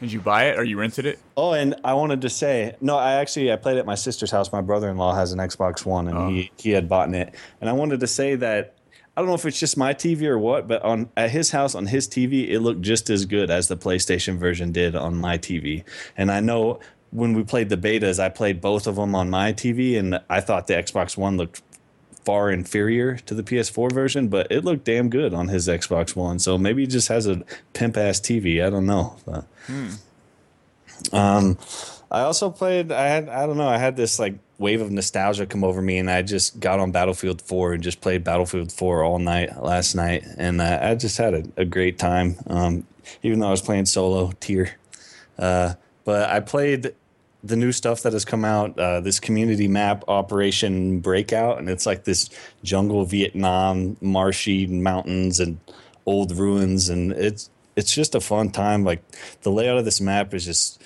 Did 0.01 0.13
you 0.13 0.21
buy 0.21 0.47
it 0.47 0.59
or 0.59 0.65
you 0.65 0.79
rented 0.79 1.07
it? 1.07 1.19
Oh, 1.37 1.53
and 1.53 1.77
I 1.85 1.95
wanted 1.95 2.21
to 2.23 2.29
say, 2.29 2.77
no, 2.81 2.97
I 2.97 3.15
actually 3.15 3.53
I 3.53 3.57
played 3.57 3.79
at 3.79 3.87
my 3.87 3.95
sister's 3.95 4.31
house. 4.31 4.53
My 4.53 4.61
brother-in-law 4.61 5.15
has 5.15 5.33
an 5.33 5.39
Xbox 5.39 5.87
One, 5.87 6.09
and 6.09 6.31
he 6.31 6.51
oh. 6.51 6.55
he 6.59 6.71
had 6.71 6.89
bought 6.89 7.13
it. 7.15 7.35
And 7.61 7.71
I 7.71 7.73
wanted 7.73 8.01
to 8.01 8.07
say 8.07 8.35
that 8.37 8.75
I 9.17 9.21
don't 9.21 9.29
know 9.29 9.35
if 9.35 9.47
it's 9.47 9.61
just 9.61 9.77
my 9.77 9.95
TV 9.95 10.25
or 10.25 10.39
what, 10.39 10.67
but 10.67 10.83
on 10.83 11.09
at 11.17 11.31
his 11.31 11.53
house 11.53 11.75
on 11.75 11.87
his 11.87 12.09
TV, 12.09 12.51
it 12.51 12.61
looked 12.61 12.83
just 12.83 13.09
as 13.09 13.25
good 13.25 13.51
as 13.51 13.69
the 13.69 13.77
PlayStation 13.77 14.37
version 14.39 14.73
did 14.73 14.97
on 14.97 15.17
my 15.17 15.39
TV. 15.39 15.85
And 16.17 16.33
I 16.33 16.41
know 16.41 16.81
when 17.13 17.33
we 17.33 17.45
played 17.45 17.69
the 17.69 17.77
betas, 17.77 18.19
I 18.19 18.29
played 18.29 18.61
both 18.61 18.89
of 18.89 18.97
them 18.97 19.15
on 19.15 19.31
my 19.31 19.53
TV, 19.53 19.97
and 19.97 20.21
I 20.29 20.41
thought 20.41 20.67
the 20.67 20.75
Xbox 20.75 21.17
One 21.17 21.37
looked 21.37 21.64
far 22.25 22.51
inferior 22.51 23.17
to 23.17 23.35
the 23.35 23.43
PS4 23.43 23.93
version, 23.93 24.29
but 24.29 24.51
it 24.51 24.65
looked 24.65 24.85
damn 24.85 25.11
good 25.11 25.35
on 25.35 25.49
his 25.49 25.69
Xbox 25.69 26.17
One. 26.17 26.39
So 26.39 26.57
maybe 26.59 26.83
he 26.83 26.87
just 26.87 27.09
has 27.09 27.27
a 27.27 27.43
pimp 27.73 27.97
ass 27.97 28.21
TV. 28.21 28.65
I 28.65 28.71
don't 28.71 28.87
know. 28.87 29.17
But, 29.27 29.45
um, 31.13 31.59
I 32.11 32.21
also 32.23 32.51
played. 32.51 32.93
I 32.93 33.09
had. 33.09 33.29
I 33.29 33.47
don't 33.47 33.57
know. 33.57 33.69
I 33.69 33.79
had 33.79 33.97
this 33.97 34.19
like 34.19 34.35
wave 34.59 34.81
of 34.81 34.91
nostalgia 34.91 35.47
come 35.47 35.65
over 35.65 35.83
me, 35.83 35.99
and 35.99 36.11
I 36.11 36.23
just 36.23 36.61
got 36.61 36.79
on 36.79 36.93
Battlefield 36.93 37.43
4 37.43 37.75
and 37.75 37.83
just 37.83 38.01
played 38.01 38.23
Battlefield 38.23 38.71
4 38.71 39.03
all 39.03 39.19
night 39.19 39.61
last 39.63 39.95
night, 39.95 40.25
and 40.39 40.61
uh, 40.61 40.79
I 40.81 40.95
just 40.95 41.17
had 41.19 41.35
a, 41.35 41.45
a 41.57 41.65
great 41.65 41.99
time. 41.99 42.37
Um, 42.47 42.87
even 43.23 43.41
though 43.41 43.49
I 43.49 43.51
was 43.51 43.63
playing 43.63 43.87
solo 43.87 44.33
tier, 44.41 44.77
uh, 45.39 45.75
but 46.05 46.31
I 46.31 46.41
played 46.41 46.95
the 47.45 47.57
new 47.57 47.73
stuff 47.73 48.03
that 48.03 48.15
has 48.15 48.25
come 48.25 48.45
out. 48.45 48.77
Uh, 48.79 49.01
this 49.01 49.21
community 49.21 49.69
map, 49.69 50.03
Operation 50.09 51.01
Breakout, 51.01 51.59
and 51.59 51.69
it's 51.69 51.85
like 51.85 52.05
this 52.05 52.31
jungle 52.65 53.05
Vietnam, 53.05 53.97
marshy 54.01 54.67
mountains 54.67 55.39
and 55.39 55.61
old 56.07 56.37
ruins, 56.37 56.89
and 56.89 57.13
it's 57.13 57.51
it's 57.77 57.95
just 57.95 58.15
a 58.15 58.21
fun 58.21 58.51
time. 58.51 58.83
Like 58.83 59.03
the 59.43 59.51
layout 59.51 59.79
of 59.79 59.85
this 59.85 60.01
map 60.01 60.33
is 60.33 60.47
just 60.47 60.83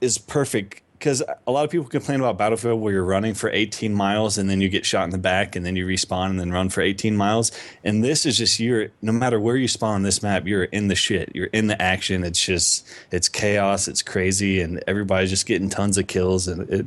is 0.00 0.18
perfect 0.18 0.82
because 1.06 1.22
a 1.46 1.52
lot 1.52 1.64
of 1.64 1.70
people 1.70 1.86
complain 1.86 2.18
about 2.18 2.36
Battlefield 2.36 2.80
where 2.80 2.92
you're 2.92 3.04
running 3.04 3.32
for 3.32 3.48
18 3.48 3.94
miles 3.94 4.38
and 4.38 4.50
then 4.50 4.60
you 4.60 4.68
get 4.68 4.84
shot 4.84 5.04
in 5.04 5.10
the 5.10 5.18
back 5.18 5.54
and 5.54 5.64
then 5.64 5.76
you 5.76 5.86
respawn 5.86 6.30
and 6.30 6.40
then 6.40 6.50
run 6.50 6.68
for 6.68 6.80
18 6.80 7.16
miles. 7.16 7.52
And 7.84 8.02
this 8.02 8.26
is 8.26 8.36
just 8.36 8.58
you're 8.58 8.88
no 9.02 9.12
matter 9.12 9.38
where 9.38 9.54
you 9.54 9.68
spawn 9.68 9.94
on 9.94 10.02
this 10.02 10.20
map, 10.20 10.48
you're 10.48 10.64
in 10.64 10.88
the 10.88 10.96
shit. 10.96 11.30
You're 11.32 11.46
in 11.46 11.68
the 11.68 11.80
action. 11.80 12.24
It's 12.24 12.44
just 12.44 12.88
it's 13.12 13.28
chaos. 13.28 13.86
It's 13.86 14.02
crazy, 14.02 14.60
and 14.60 14.82
everybody's 14.88 15.30
just 15.30 15.46
getting 15.46 15.68
tons 15.68 15.96
of 15.96 16.08
kills 16.08 16.48
and 16.48 16.68
it 16.68 16.86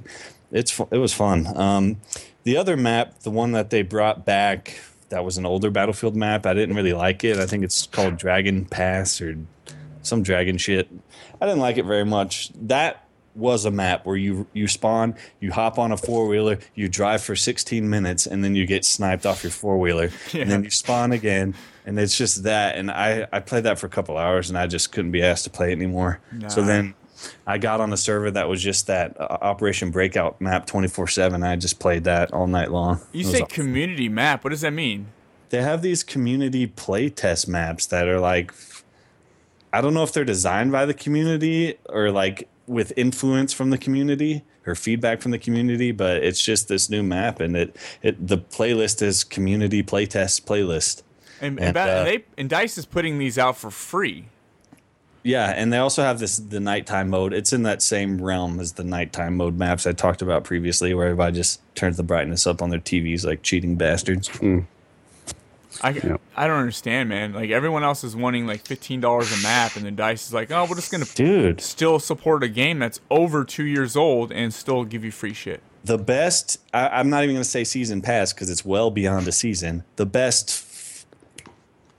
it's 0.51 0.77
it 0.91 0.97
was 0.97 1.13
fun. 1.13 1.47
Um, 1.57 2.01
the 2.43 2.57
other 2.57 2.75
map, 2.75 3.19
the 3.19 3.31
one 3.31 3.53
that 3.53 3.69
they 3.69 3.83
brought 3.83 4.25
back, 4.25 4.81
that 5.07 5.23
was 5.23 5.37
an 5.37 5.45
older 5.45 5.71
Battlefield 5.71 6.17
map. 6.17 6.45
I 6.45 6.53
didn't 6.53 6.75
really 6.75 6.91
like 6.91 7.23
it. 7.23 7.37
I 7.37 7.45
think 7.45 7.63
it's 7.63 7.87
called 7.87 8.17
Dragon 8.17 8.65
Pass 8.65 9.21
or 9.21 9.37
some 10.01 10.23
dragon 10.23 10.57
shit. 10.57 10.89
I 11.39 11.45
didn't 11.45 11.61
like 11.61 11.77
it 11.77 11.85
very 11.85 12.05
much. 12.05 12.51
That 12.53 13.05
was 13.39 13.65
a 13.65 13.71
map 13.71 14.05
where 14.05 14.15
you 14.15 14.47
you 14.53 14.67
spawn, 14.67 15.15
you 15.39 15.51
hop 15.51 15.79
on 15.79 15.91
a 15.91 15.97
four 15.97 16.27
wheeler, 16.27 16.59
you 16.75 16.87
drive 16.87 17.23
for 17.23 17.35
16 17.35 17.89
minutes, 17.89 18.25
and 18.25 18.43
then 18.43 18.55
you 18.55 18.65
get 18.65 18.85
sniped 18.85 19.25
off 19.25 19.43
your 19.43 19.51
four 19.51 19.79
wheeler, 19.79 20.09
and 20.33 20.51
then 20.51 20.63
you 20.63 20.69
spawn 20.69 21.11
again, 21.11 21.55
and 21.85 21.99
it's 21.99 22.17
just 22.17 22.43
that. 22.43 22.75
And 22.75 22.91
I 22.91 23.27
I 23.31 23.39
played 23.39 23.63
that 23.63 23.79
for 23.79 23.87
a 23.87 23.89
couple 23.89 24.17
hours, 24.17 24.49
and 24.49 24.57
I 24.57 24.67
just 24.67 24.91
couldn't 24.91 25.11
be 25.11 25.23
asked 25.23 25.45
to 25.45 25.49
play 25.49 25.69
it 25.69 25.75
anymore. 25.75 26.19
So 26.47 26.61
then. 26.61 26.95
I 27.45 27.57
got 27.57 27.81
on 27.81 27.91
a 27.91 27.97
server 27.97 28.31
that 28.31 28.47
was 28.47 28.63
just 28.63 28.87
that 28.87 29.19
uh, 29.19 29.39
Operation 29.41 29.91
Breakout 29.91 30.39
map 30.39 30.65
24 30.65 31.09
7. 31.09 31.43
I 31.43 31.57
just 31.57 31.77
played 31.77 32.05
that 32.05 32.31
all 32.31 32.47
night 32.47 32.71
long. 32.71 33.01
You 33.11 33.25
say 33.25 33.41
awesome. 33.41 33.47
community 33.47 34.07
map. 34.07 34.45
What 34.45 34.51
does 34.51 34.61
that 34.61 34.71
mean? 34.71 35.07
they 35.49 35.61
have 35.61 35.81
these 35.81 36.03
community 36.03 36.67
playtest 36.67 37.47
maps 37.47 37.85
that 37.87 38.07
are 38.07 38.19
like 38.19 38.53
I 39.71 39.81
don't 39.81 39.93
know 39.93 40.03
if 40.03 40.13
they're 40.13 40.25
designed 40.25 40.71
by 40.71 40.85
the 40.85 40.93
community 40.93 41.77
or 41.87 42.11
like 42.11 42.47
with 42.69 42.93
influence 42.95 43.51
from 43.51 43.71
the 43.71 43.77
community 43.77 44.43
or 44.67 44.75
feedback 44.75 45.21
from 45.21 45.31
the 45.31 45.39
community, 45.39 45.91
but 45.91 46.17
it's 46.23 46.41
just 46.41 46.67
this 46.67 46.89
new 46.89 47.01
map 47.01 47.39
and 47.39 47.57
it, 47.57 47.75
it 48.03 48.27
the 48.27 48.37
playlist 48.37 49.01
is 49.01 49.23
community 49.23 49.81
playtest 49.81 50.45
playlist. 50.45 51.01
And, 51.41 51.57
and, 51.57 51.67
And, 51.67 51.73
ba- 51.73 51.81
uh, 51.81 52.03
they 52.03 52.25
and 52.37 52.49
Dice 52.49 52.77
is 52.77 52.85
putting 52.85 53.17
these 53.17 53.37
out 53.37 53.57
for 53.57 53.71
free. 53.71 54.25
Yeah, 55.23 55.49
and 55.49 55.73
they 55.73 55.77
also 55.77 56.03
have 56.03 56.19
this 56.19 56.37
the 56.37 56.59
nighttime 56.59 57.09
mode. 57.09 57.33
It's 57.33 57.51
in 57.51 57.63
that 57.63 57.81
same 57.81 58.21
realm 58.21 58.59
as 58.59 58.73
the 58.73 58.85
nighttime 58.85 59.35
mode 59.35 59.57
maps 59.57 59.85
I 59.85 59.91
talked 59.91 60.21
about 60.21 60.43
previously, 60.45 60.93
where 60.93 61.07
everybody 61.07 61.35
just 61.35 61.59
turns 61.75 61.97
the 61.97 62.03
brightness 62.03 62.47
up 62.47 62.61
on 62.61 62.69
their 62.69 62.79
TVs 62.79 63.25
like 63.25 63.41
cheating 63.41 63.75
bastards. 63.75 64.29
I, 65.81 65.91
Yep. 65.91 66.21
I 66.35 66.47
don't 66.47 66.57
understand, 66.57 67.09
man. 67.09 67.33
Like 67.33 67.49
everyone 67.49 67.83
else 67.83 68.03
is 68.03 68.15
wanting 68.15 68.47
like 68.47 68.61
fifteen 68.65 68.99
dollars 69.01 69.31
a 69.31 69.41
map, 69.43 69.75
and 69.75 69.85
then 69.85 69.95
Dice 69.95 70.27
is 70.27 70.33
like, 70.33 70.51
oh, 70.51 70.65
we're 70.69 70.75
just 70.75 70.91
gonna 70.91 71.05
Dude, 71.15 71.61
still 71.61 71.99
support 71.99 72.43
a 72.43 72.47
game 72.49 72.79
that's 72.79 72.99
over 73.09 73.43
two 73.43 73.65
years 73.65 73.95
old 73.95 74.31
and 74.31 74.53
still 74.53 74.83
give 74.83 75.03
you 75.05 75.11
free 75.11 75.33
shit. 75.33 75.61
the 75.85 75.97
best 75.97 76.59
I, 76.73 76.87
i'm 76.89 77.09
not 77.09 77.23
even 77.23 77.35
going 77.35 77.43
to 77.43 77.49
say 77.49 77.63
season 77.63 78.01
pass 78.01 78.33
because 78.33 78.49
it's 78.49 78.65
well 78.65 78.91
beyond 78.91 79.27
a 79.27 79.31
season. 79.31 79.83
The 79.95 80.05
best 80.05 80.49
f- 80.49 81.05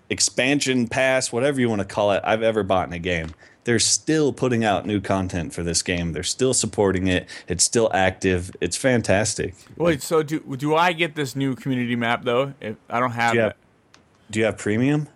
expansion 0.08 0.86
pass 0.88 1.32
whatever 1.32 1.60
you 1.60 1.68
want 1.68 1.80
to 1.80 1.84
call 1.86 2.10
it 2.12 2.20
i've 2.24 2.42
ever 2.42 2.62
bought 2.62 2.86
in 2.88 2.92
a 2.92 2.98
game. 2.98 3.30
They're 3.64 3.78
still 3.78 4.32
putting 4.32 4.64
out 4.64 4.86
new 4.86 5.02
content 5.02 5.52
for 5.52 5.62
this 5.62 5.82
game. 5.82 6.12
They're 6.14 6.22
still 6.22 6.54
supporting 6.54 7.08
it. 7.08 7.28
It's 7.46 7.62
still 7.62 7.90
active. 7.92 8.50
It's 8.62 8.74
fantastic. 8.76 9.54
Wait, 9.76 10.02
so 10.02 10.22
do 10.22 10.40
do 10.56 10.74
I 10.74 10.92
get 10.94 11.14
this 11.14 11.36
new 11.36 11.54
community 11.54 11.94
map 11.94 12.24
though? 12.24 12.54
If 12.60 12.76
I 12.88 12.98
don't 13.00 13.10
have 13.12 13.34
have, 13.36 13.50
it, 13.50 13.56
do 14.30 14.38
you 14.38 14.44
have 14.46 14.56
premium 14.58 15.08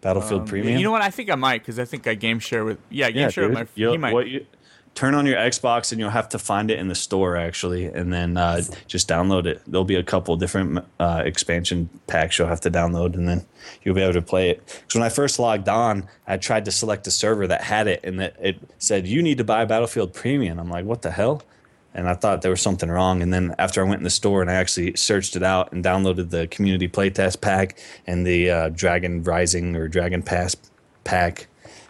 battlefield 0.00 0.46
premium 0.46 0.74
Um, 0.74 0.78
you 0.78 0.84
know 0.84 0.90
what? 0.92 1.02
I 1.02 1.10
think 1.10 1.30
I 1.30 1.34
might 1.34 1.60
because 1.62 1.78
I 1.78 1.84
think 1.84 2.06
I 2.06 2.14
game 2.14 2.38
share 2.38 2.64
with 2.64 2.78
yeah 2.90 3.10
game 3.10 3.30
share 3.30 3.48
with 3.48 3.54
my 3.58 3.66
You'll- 3.74 3.92
he 3.92 3.98
might. 3.98 4.12
what 4.12 4.28
you- 4.28 4.46
turn 4.94 5.12
on 5.16 5.26
your 5.26 5.36
Xbox 5.36 5.90
and 5.90 6.00
you'll 6.00 6.10
have 6.10 6.28
to 6.28 6.38
find 6.38 6.70
it 6.70 6.78
in 6.78 6.86
the 6.86 6.94
store 6.94 7.36
actually, 7.36 7.86
and 7.86 8.12
then 8.12 8.36
uh, 8.36 8.62
just 8.86 9.08
download 9.08 9.44
it. 9.44 9.60
There'll 9.66 9.84
be 9.84 9.96
a 9.96 10.04
couple 10.04 10.36
different 10.36 10.84
uh, 11.00 11.22
expansion 11.26 11.88
packs 12.06 12.38
you'll 12.38 12.46
have 12.46 12.60
to 12.60 12.70
download, 12.70 13.14
and 13.14 13.28
then 13.28 13.44
you'll 13.82 13.96
be 13.96 14.02
able 14.02 14.12
to 14.12 14.22
play 14.22 14.50
it. 14.50 14.64
Because 14.64 14.94
when 14.94 15.02
I 15.02 15.08
first 15.08 15.40
logged 15.40 15.68
on, 15.68 16.06
I 16.28 16.36
tried 16.36 16.64
to 16.66 16.70
select 16.70 17.08
a 17.08 17.10
server 17.10 17.48
that 17.48 17.62
had 17.62 17.88
it, 17.88 18.04
and 18.04 18.20
it, 18.22 18.36
it 18.40 18.56
said 18.78 19.08
you 19.08 19.20
need 19.20 19.38
to 19.38 19.44
buy 19.44 19.64
Battlefield 19.64 20.14
Premium. 20.14 20.60
I'm 20.60 20.70
like, 20.70 20.84
what 20.84 21.02
the 21.02 21.10
hell? 21.10 21.42
And 21.94 22.08
I 22.08 22.14
thought 22.14 22.42
there 22.42 22.50
was 22.50 22.60
something 22.60 22.90
wrong. 22.90 23.22
And 23.22 23.32
then 23.32 23.54
after 23.58 23.80
I 23.84 23.88
went 23.88 24.00
in 24.00 24.04
the 24.04 24.10
store 24.10 24.40
and 24.42 24.50
I 24.50 24.54
actually 24.54 24.96
searched 24.96 25.36
it 25.36 25.42
out 25.44 25.70
and 25.72 25.84
downloaded 25.84 26.30
the 26.30 26.48
community 26.48 26.88
playtest 26.88 27.40
pack 27.40 27.78
and 28.06 28.26
the 28.26 28.50
uh, 28.50 28.68
Dragon 28.70 29.22
Rising 29.22 29.76
or 29.76 29.86
Dragon 29.86 30.22
Pass 30.22 30.56
pack, 31.04 31.46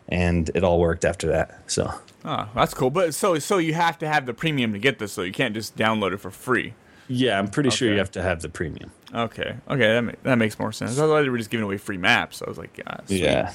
and 0.08 0.50
it 0.54 0.62
all 0.62 0.78
worked 0.78 1.04
after 1.04 1.26
that. 1.28 1.58
So 1.70 1.92
Oh, 2.26 2.48
that's 2.54 2.72
cool. 2.74 2.90
But 2.90 3.14
so 3.14 3.38
so 3.38 3.58
you 3.58 3.74
have 3.74 3.98
to 3.98 4.08
have 4.08 4.26
the 4.26 4.34
premium 4.34 4.72
to 4.72 4.78
get 4.78 4.98
this, 4.98 5.12
so 5.12 5.22
you 5.22 5.32
can't 5.32 5.54
just 5.54 5.76
download 5.76 6.12
it 6.12 6.18
for 6.20 6.30
free. 6.30 6.74
yeah, 7.08 7.38
I'm 7.38 7.48
pretty 7.48 7.70
sure 7.70 7.90
you 7.92 7.98
have 7.98 8.10
to 8.12 8.22
have 8.22 8.40
the 8.42 8.48
premium. 8.48 8.90
Okay, 9.14 9.56
okay, 9.68 9.92
that 9.94 10.00
ma- 10.02 10.12
that 10.22 10.36
makes 10.36 10.58
more 10.58 10.72
sense. 10.72 10.98
Otherwise, 10.98 11.24
they 11.24 11.28
were 11.30 11.38
just 11.38 11.50
giving 11.50 11.64
away 11.64 11.76
free 11.78 11.98
maps. 11.98 12.42
I 12.42 12.48
was 12.48 12.58
like, 12.58 12.80
ah, 12.86 12.98
sweet. 13.06 13.20
Yeah, 13.22 13.52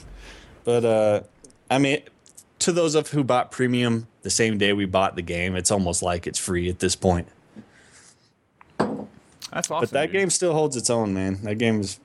but 0.64 0.86
uh, 0.86 1.22
I 1.70 1.78
mean, 1.80 2.02
to 2.60 2.72
those 2.72 2.96
of 2.96 3.10
who 3.10 3.24
bought 3.24 3.52
premium 3.52 4.08
the 4.22 4.30
same 4.30 4.58
day 4.58 4.74
we 4.74 4.86
bought 4.86 5.16
the 5.16 5.22
game, 5.22 5.56
it's 5.56 5.72
almost 5.72 6.04
like 6.04 6.28
it's 6.28 6.40
free 6.40 6.70
at 6.70 6.80
this 6.80 6.96
point. 6.96 7.28
that's 8.78 9.72
awesome. 9.72 9.80
But 9.82 9.90
that 9.92 10.08
dude. 10.08 10.14
game 10.14 10.30
still 10.30 10.54
holds 10.54 10.76
its 10.76 10.90
own, 10.90 11.14
man. 11.14 11.42
That 11.44 11.56
game 11.56 11.80
is 11.82 12.00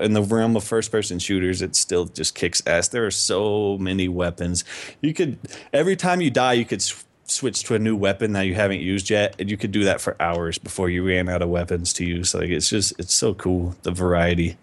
in 0.00 0.12
the 0.14 0.22
realm 0.22 0.56
of 0.56 0.64
first-person 0.64 1.18
shooters. 1.18 1.62
It 1.62 1.76
still 1.76 2.06
just 2.06 2.34
kicks 2.34 2.62
ass. 2.66 2.88
There 2.88 3.06
are 3.06 3.10
so 3.10 3.76
many 3.78 4.08
weapons. 4.08 4.64
You 5.00 5.12
could 5.14 5.38
every 5.72 5.96
time 5.96 6.20
you 6.20 6.30
die, 6.30 6.54
you 6.54 6.64
could 6.64 6.80
s- 6.80 7.04
switch 7.24 7.64
to 7.64 7.74
a 7.74 7.78
new 7.78 7.96
weapon 7.96 8.32
that 8.34 8.42
you 8.42 8.54
haven't 8.54 8.80
used 8.80 9.10
yet, 9.10 9.34
and 9.38 9.50
you 9.50 9.56
could 9.56 9.72
do 9.72 9.84
that 9.84 10.00
for 10.00 10.16
hours 10.20 10.58
before 10.58 10.88
you 10.88 11.06
ran 11.06 11.28
out 11.28 11.42
of 11.42 11.48
weapons 11.48 11.92
to 11.94 12.04
use. 12.04 12.34
Like 12.34 12.50
it's 12.50 12.70
just 12.70 12.98
it's 12.98 13.14
so 13.14 13.34
cool 13.34 13.76
the 13.82 13.90
variety. 13.90 14.56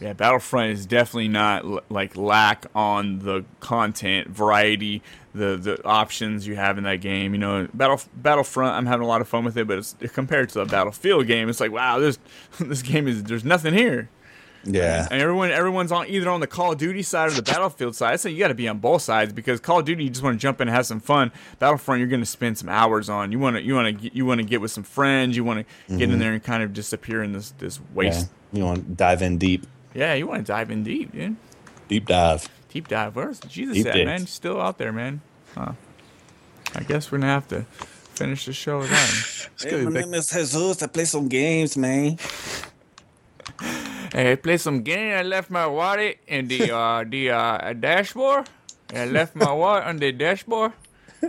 Yeah, 0.00 0.14
Battlefront 0.14 0.72
is 0.72 0.86
definitely 0.86 1.28
not 1.28 1.64
l- 1.64 1.80
like 1.90 2.16
lack 2.16 2.66
on 2.74 3.18
the 3.18 3.44
content 3.60 4.28
variety, 4.28 5.02
the 5.34 5.56
the 5.56 5.84
options 5.84 6.46
you 6.46 6.56
have 6.56 6.78
in 6.78 6.84
that 6.84 7.02
game. 7.02 7.34
You 7.34 7.38
know, 7.38 7.68
Battle 7.74 8.00
Battlefront, 8.14 8.74
I'm 8.74 8.86
having 8.86 9.04
a 9.04 9.08
lot 9.08 9.20
of 9.20 9.28
fun 9.28 9.44
with 9.44 9.56
it, 9.56 9.66
but 9.66 9.78
it's 9.78 9.94
compared 10.12 10.48
to 10.50 10.60
a 10.60 10.66
Battlefield 10.66 11.26
game, 11.26 11.48
it's 11.48 11.60
like 11.60 11.72
wow, 11.72 11.98
this 11.98 12.18
this 12.60 12.82
game 12.82 13.06
is 13.06 13.24
there's 13.24 13.44
nothing 13.44 13.74
here. 13.74 14.08
Yeah. 14.64 15.08
And 15.10 15.20
everyone 15.20 15.50
everyone's 15.50 15.92
on 15.92 16.06
either 16.08 16.28
on 16.28 16.40
the 16.40 16.46
Call 16.46 16.72
of 16.72 16.78
Duty 16.78 17.02
side 17.02 17.30
or 17.30 17.34
the 17.34 17.42
Battlefield 17.42 17.96
side. 17.96 18.12
I 18.12 18.16
say 18.16 18.30
you 18.30 18.38
got 18.38 18.48
to 18.48 18.54
be 18.54 18.68
on 18.68 18.78
both 18.78 19.02
sides 19.02 19.32
because 19.32 19.60
Call 19.60 19.80
of 19.80 19.84
Duty 19.84 20.04
you 20.04 20.10
just 20.10 20.22
want 20.22 20.34
to 20.34 20.40
jump 20.40 20.60
in 20.60 20.68
and 20.68 20.74
have 20.74 20.86
some 20.86 21.00
fun. 21.00 21.32
Battlefront 21.58 22.00
you're 22.00 22.08
going 22.08 22.20
to 22.20 22.26
spend 22.26 22.58
some 22.58 22.68
hours 22.68 23.08
on. 23.08 23.32
You 23.32 23.38
want 23.38 23.56
to 23.56 23.62
you 23.62 23.74
want 23.74 24.00
to 24.00 24.14
you 24.14 24.26
want 24.26 24.40
to 24.40 24.46
get 24.46 24.60
with 24.60 24.70
some 24.70 24.84
friends. 24.84 25.36
You 25.36 25.44
want 25.44 25.66
to 25.66 25.92
get 25.92 26.02
in 26.02 26.10
mm-hmm. 26.10 26.18
there 26.18 26.32
and 26.32 26.42
kind 26.42 26.62
of 26.62 26.72
disappear 26.72 27.22
in 27.22 27.32
this 27.32 27.52
this 27.52 27.78
yeah. 27.78 27.94
waste. 27.94 28.30
You 28.52 28.64
want 28.64 28.78
to 28.78 28.92
dive 28.92 29.22
in 29.22 29.38
deep, 29.38 29.66
Yeah, 29.94 30.14
you 30.14 30.26
want 30.26 30.46
to 30.46 30.52
dive 30.52 30.70
in 30.70 30.84
deep, 30.84 31.12
dude. 31.12 31.36
deep 31.88 32.06
dive. 32.06 32.48
Deep 32.68 32.86
dive. 32.88 33.16
Where's 33.16 33.40
Jesus 33.40 33.76
Deep 33.78 33.86
at, 33.86 33.94
dive. 33.94 34.06
man? 34.06 34.26
Still 34.26 34.60
out 34.60 34.78
there, 34.78 34.92
man. 34.92 35.20
Huh. 35.54 35.72
I 36.74 36.82
guess 36.84 37.10
we're 37.10 37.18
gonna 37.18 37.32
have 37.32 37.48
to 37.48 37.62
finish 38.14 38.46
the 38.46 38.52
show 38.52 38.78
without 38.78 38.96
him. 39.10 39.50
Hey, 39.70 39.84
my 39.84 40.00
name 40.00 40.14
is 40.14 40.28
Jesus. 40.30 40.82
I 40.82 40.86
play 40.86 41.04
some 41.04 41.26
games, 41.28 41.76
man. 41.76 42.18
Hey, 44.12 44.32
I 44.32 44.36
played 44.36 44.60
some 44.60 44.82
game. 44.82 45.16
I 45.16 45.22
left 45.22 45.50
my 45.50 45.66
wallet 45.66 46.18
in 46.28 46.46
the 46.48 46.70
uh, 46.74 47.04
the 47.06 47.30
uh, 47.30 47.72
dashboard. 47.74 48.48
I 48.94 49.06
left 49.06 49.34
my 49.34 49.52
wallet 49.52 49.84
on 49.84 49.96
the 49.98 50.12
dashboard. 50.12 50.72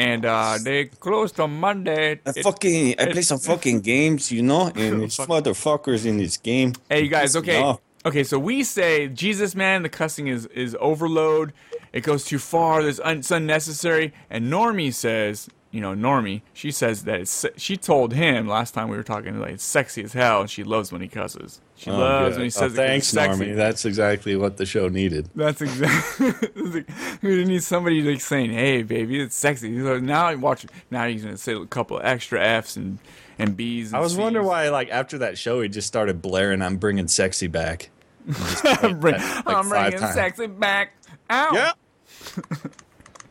and 0.00 0.24
uh, 0.24 0.56
they 0.62 0.86
closed 0.86 1.38
on 1.40 1.50
Monday. 1.60 2.20
I 2.26 2.30
It- 2.34 2.42
fucking 2.42 2.94
I 2.98 3.04
play 3.12 3.22
some 3.22 3.38
fucking 3.38 3.80
games, 3.82 4.32
you 4.32 4.42
know, 4.42 4.72
and 4.82 5.02
these 5.02 5.16
Fuck. 5.16 5.28
motherfuckers 5.28 6.06
in 6.06 6.16
this 6.16 6.36
game. 6.38 6.72
Hey, 6.88 7.02
you 7.04 7.10
guys. 7.10 7.36
Okay. 7.36 7.60
off. 7.62 7.80
Okay. 8.06 8.24
So 8.24 8.38
we 8.38 8.64
say 8.64 9.08
Jesus, 9.08 9.54
man. 9.54 9.82
The 9.82 9.88
cussing 9.90 10.26
is 10.28 10.46
is 10.64 10.76
overload. 10.80 11.52
It 11.92 12.02
goes 12.02 12.24
too 12.24 12.38
far. 12.38 12.82
There's 12.82 13.00
un- 13.00 13.18
it's 13.18 13.30
unnecessary. 13.30 14.06
And 14.30 14.50
Normie 14.52 14.94
says, 14.94 15.48
you 15.72 15.80
know, 15.80 15.94
Normie. 15.94 16.42
She 16.52 16.70
says 16.72 17.04
that 17.04 17.20
it's. 17.20 17.46
She 17.56 17.76
told 17.76 18.12
him 18.12 18.48
last 18.48 18.74
time 18.74 18.88
we 18.88 18.96
were 18.96 19.02
talking 19.02 19.38
like 19.38 19.52
it's 19.54 19.64
sexy 19.64 20.02
as 20.02 20.12
hell, 20.12 20.40
and 20.40 20.50
she 20.50 20.64
loves 20.64 20.90
when 20.92 21.00
he 21.00 21.08
cusses. 21.08 21.60
She 21.76 21.90
Oh, 21.90 21.96
loves 21.96 22.30
good. 22.30 22.40
when 22.40 22.40
he 22.42 22.46
Oh, 22.46 22.50
says 22.50 22.60
'cause 22.72 22.76
thanks, 22.76 23.06
it's 23.06 23.14
sexy. 23.14 23.44
Normie. 23.46 23.56
That's 23.56 23.84
exactly 23.84 24.36
what 24.36 24.56
the 24.56 24.66
show 24.66 24.88
needed. 24.88 25.28
That's 25.34 25.60
exactly. 25.62 26.84
we 27.22 27.44
need 27.44 27.62
somebody 27.62 28.02
like 28.02 28.20
saying, 28.20 28.50
"Hey, 28.52 28.82
baby, 28.82 29.20
it's 29.20 29.36
sexy." 29.36 29.78
So 29.80 29.98
now 30.00 30.34
watch. 30.36 30.66
Now 30.90 31.06
he's 31.06 31.22
gonna 31.24 31.36
say 31.36 31.54
a 31.54 31.64
couple 31.66 31.98
of 31.98 32.04
extra 32.04 32.40
Fs 32.40 32.76
and 32.76 32.98
and 33.38 33.56
Bs. 33.56 33.86
And 33.88 33.96
I 33.96 34.00
was 34.00 34.16
wondering 34.16 34.46
why, 34.46 34.68
like 34.70 34.90
after 34.90 35.18
that 35.18 35.38
show, 35.38 35.60
he 35.62 35.68
just 35.68 35.86
started 35.86 36.20
blaring. 36.20 36.62
I'm 36.62 36.76
bringing 36.78 37.06
sexy 37.08 37.46
back. 37.46 37.90
And 38.26 38.36
just 38.36 38.62
played 38.64 38.78
I'm, 38.84 39.00
bring, 39.00 39.14
that, 39.14 39.46
like, 39.46 39.56
I'm 39.56 39.68
bringing 39.68 39.98
times. 39.98 40.14
sexy 40.14 40.46
back. 40.46 40.92
Yeah. 41.30 41.72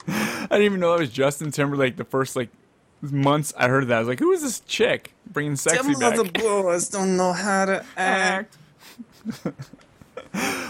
I 0.09 0.47
didn't 0.51 0.63
even 0.63 0.79
know 0.79 0.91
that 0.93 0.99
was 0.99 1.09
Justin 1.09 1.51
Timberlake. 1.51 1.95
The 1.97 2.03
first 2.05 2.35
like 2.35 2.49
months 3.01 3.53
I 3.57 3.67
heard 3.67 3.87
that, 3.87 3.95
I 3.95 3.99
was 3.99 4.07
like, 4.07 4.19
"Who 4.19 4.31
is 4.31 4.41
this 4.41 4.59
chick 4.61 5.13
bringing 5.31 5.55
sexy 5.55 5.93
Them 5.93 5.99
back?" 5.99 6.13
other 6.19 6.29
boys 6.31 6.89
don't 6.89 7.15
know 7.17 7.33
how 7.33 7.65
to 7.65 7.85
act. 7.97 8.57
act. 9.45 9.55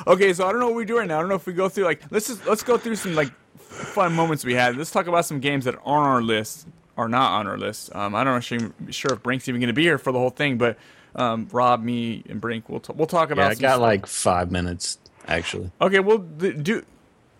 okay, 0.08 0.34
so 0.34 0.48
I 0.48 0.52
don't 0.52 0.60
know 0.60 0.68
what 0.68 0.76
we 0.76 0.86
do 0.86 0.98
right 0.98 1.08
now. 1.08 1.18
I 1.18 1.20
don't 1.22 1.30
know 1.30 1.36
if 1.36 1.46
we 1.46 1.54
go 1.54 1.70
through 1.70 1.86
like 1.86 2.02
let's 2.12 2.28
just 2.28 2.46
let's 2.46 2.64
go 2.64 2.78
through 2.78 2.96
some 2.96 3.16
like 3.16 3.32
fun 3.58 4.14
moments 4.14 4.44
we 4.46 4.54
had. 4.54 4.76
Let's 4.78 4.92
talk 4.92 5.08
about 5.08 5.26
some 5.26 5.40
games 5.40 5.66
that 5.66 5.76
aren't 5.76 5.86
on 5.86 6.06
our 6.08 6.22
list, 6.22 6.68
are 6.98 7.08
not 7.10 7.32
on 7.40 7.48
our 7.48 7.58
list. 7.58 7.94
Um, 7.96 8.16
I 8.16 8.24
don't 8.24 8.36
know 8.36 8.40
sure, 8.40 8.72
sure 8.90 9.14
if 9.14 9.24
Brink's 9.24 9.48
even 9.48 9.62
going 9.62 9.68
to 9.68 9.74
be 9.74 9.84
here 9.84 9.98
for 9.98 10.12
the 10.12 10.20
whole 10.20 10.30
thing, 10.30 10.58
but 10.58 10.78
um, 11.16 11.48
Rob, 11.52 11.84
me, 11.84 12.24
and 12.30 12.40
Brink, 12.40 12.70
we'll 12.70 12.80
t- 12.80 12.94
we'll 12.96 13.08
talk 13.08 13.32
about. 13.32 13.44
Yeah, 13.44 13.50
I 13.50 13.54
some 13.54 13.62
got 13.62 13.72
stuff. 13.74 13.82
like 13.82 14.06
five 14.06 14.52
minutes 14.52 14.98
actually. 15.28 15.72
Okay, 15.82 16.00
well, 16.00 16.26
th- 16.40 16.64
do 16.64 16.84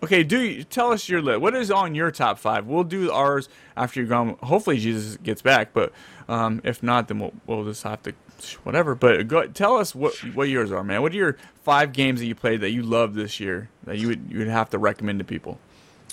okay. 0.02 0.22
Do 0.22 0.62
tell 0.64 0.92
us 0.92 1.08
your 1.08 1.22
list. 1.22 1.40
What 1.40 1.54
is 1.54 1.70
on 1.70 1.94
your 1.94 2.10
top 2.10 2.38
five? 2.38 2.66
We'll 2.66 2.84
do 2.84 3.10
ours 3.10 3.48
after 3.76 4.00
you're 4.00 4.08
gone. 4.08 4.36
Hopefully, 4.42 4.78
Jesus 4.78 5.16
gets 5.18 5.42
back, 5.42 5.72
but 5.72 5.92
um, 6.28 6.60
if 6.64 6.82
not, 6.82 7.08
then 7.08 7.18
we'll 7.18 7.34
we'll 7.46 7.64
just 7.64 7.82
have 7.82 8.02
to 8.02 8.14
whatever. 8.62 8.94
But 8.94 9.28
go, 9.28 9.46
tell 9.46 9.76
us 9.76 9.94
what 9.94 10.14
what 10.34 10.48
yours 10.48 10.72
are, 10.72 10.84
man. 10.84 11.02
What 11.02 11.12
are 11.12 11.16
your 11.16 11.36
five 11.62 11.92
games 11.92 12.20
that 12.20 12.26
you 12.26 12.34
played 12.34 12.60
that 12.60 12.70
you 12.70 12.82
love 12.82 13.14
this 13.14 13.40
year 13.40 13.68
that 13.84 13.98
you 13.98 14.08
would 14.08 14.26
you 14.30 14.38
would 14.38 14.48
have 14.48 14.70
to 14.70 14.78
recommend 14.78 15.18
to 15.18 15.24
people? 15.24 15.58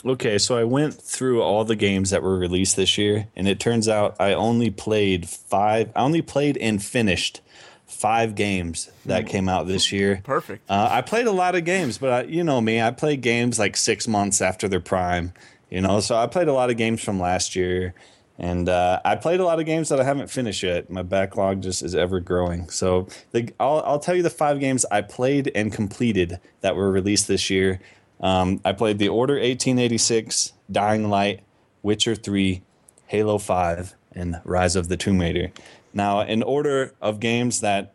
Okay, 0.05 0.37
so 0.37 0.57
I 0.57 0.63
went 0.63 0.93
through 0.93 1.41
all 1.41 1.65
the 1.65 1.75
games 1.75 2.11
that 2.11 2.21
were 2.21 2.37
released 2.37 2.75
this 2.75 2.97
year, 2.97 3.27
and 3.35 3.47
it 3.47 3.59
turns 3.59 3.89
out 3.89 4.15
I 4.19 4.33
only 4.33 4.69
played 4.69 5.27
five. 5.27 5.91
I 5.95 6.01
only 6.01 6.21
played 6.21 6.57
and 6.57 6.83
finished 6.83 7.41
five 7.87 8.35
games 8.35 8.91
that 9.05 9.27
came 9.27 9.49
out 9.49 9.65
this 9.67 9.91
year. 9.93 10.21
Perfect. 10.23 10.69
Uh, 10.69 10.87
I 10.91 11.01
played 11.01 11.25
a 11.25 11.31
lot 11.31 11.55
of 11.55 11.65
games, 11.65 11.97
but 11.97 12.11
I, 12.11 12.21
you 12.23 12.43
know 12.43 12.61
me, 12.61 12.81
I 12.81 12.91
play 12.91 13.15
games 13.15 13.57
like 13.57 13.75
six 13.75 14.07
months 14.07 14.41
after 14.41 14.67
their 14.67 14.79
prime. 14.79 15.33
You 15.69 15.81
know, 15.81 15.99
so 15.99 16.15
I 16.15 16.27
played 16.27 16.47
a 16.47 16.53
lot 16.53 16.69
of 16.69 16.77
games 16.77 17.03
from 17.03 17.19
last 17.19 17.55
year, 17.55 17.93
and 18.37 18.69
uh, 18.69 19.01
I 19.03 19.15
played 19.15 19.41
a 19.41 19.45
lot 19.45 19.59
of 19.59 19.65
games 19.65 19.89
that 19.89 19.99
I 19.99 20.03
haven't 20.03 20.29
finished 20.29 20.63
yet. 20.63 20.89
My 20.89 21.01
backlog 21.01 21.61
just 21.61 21.83
is 21.83 21.93
ever 21.93 22.19
growing. 22.21 22.69
So 22.69 23.07
the, 23.31 23.49
I'll, 23.59 23.83
I'll 23.85 23.99
tell 23.99 24.15
you 24.15 24.23
the 24.23 24.29
five 24.29 24.59
games 24.59 24.85
I 24.91 25.01
played 25.01 25.51
and 25.55 25.73
completed 25.73 26.39
that 26.61 26.75
were 26.75 26.89
released 26.89 27.27
this 27.27 27.49
year. 27.49 27.81
Um, 28.21 28.61
I 28.63 28.71
played 28.71 28.97
The 28.97 29.09
Order 29.09 29.33
1886, 29.33 30.53
Dying 30.71 31.09
Light, 31.09 31.41
Witcher 31.81 32.15
3, 32.15 32.61
Halo 33.07 33.37
5, 33.37 33.95
and 34.13 34.41
Rise 34.43 34.75
of 34.75 34.87
the 34.87 34.97
Tomb 34.97 35.19
Raider. 35.19 35.51
Now, 35.97 36.21
in 36.21 36.43
order 36.43 36.93
of 37.01 37.19
games 37.19 37.61
that 37.61 37.91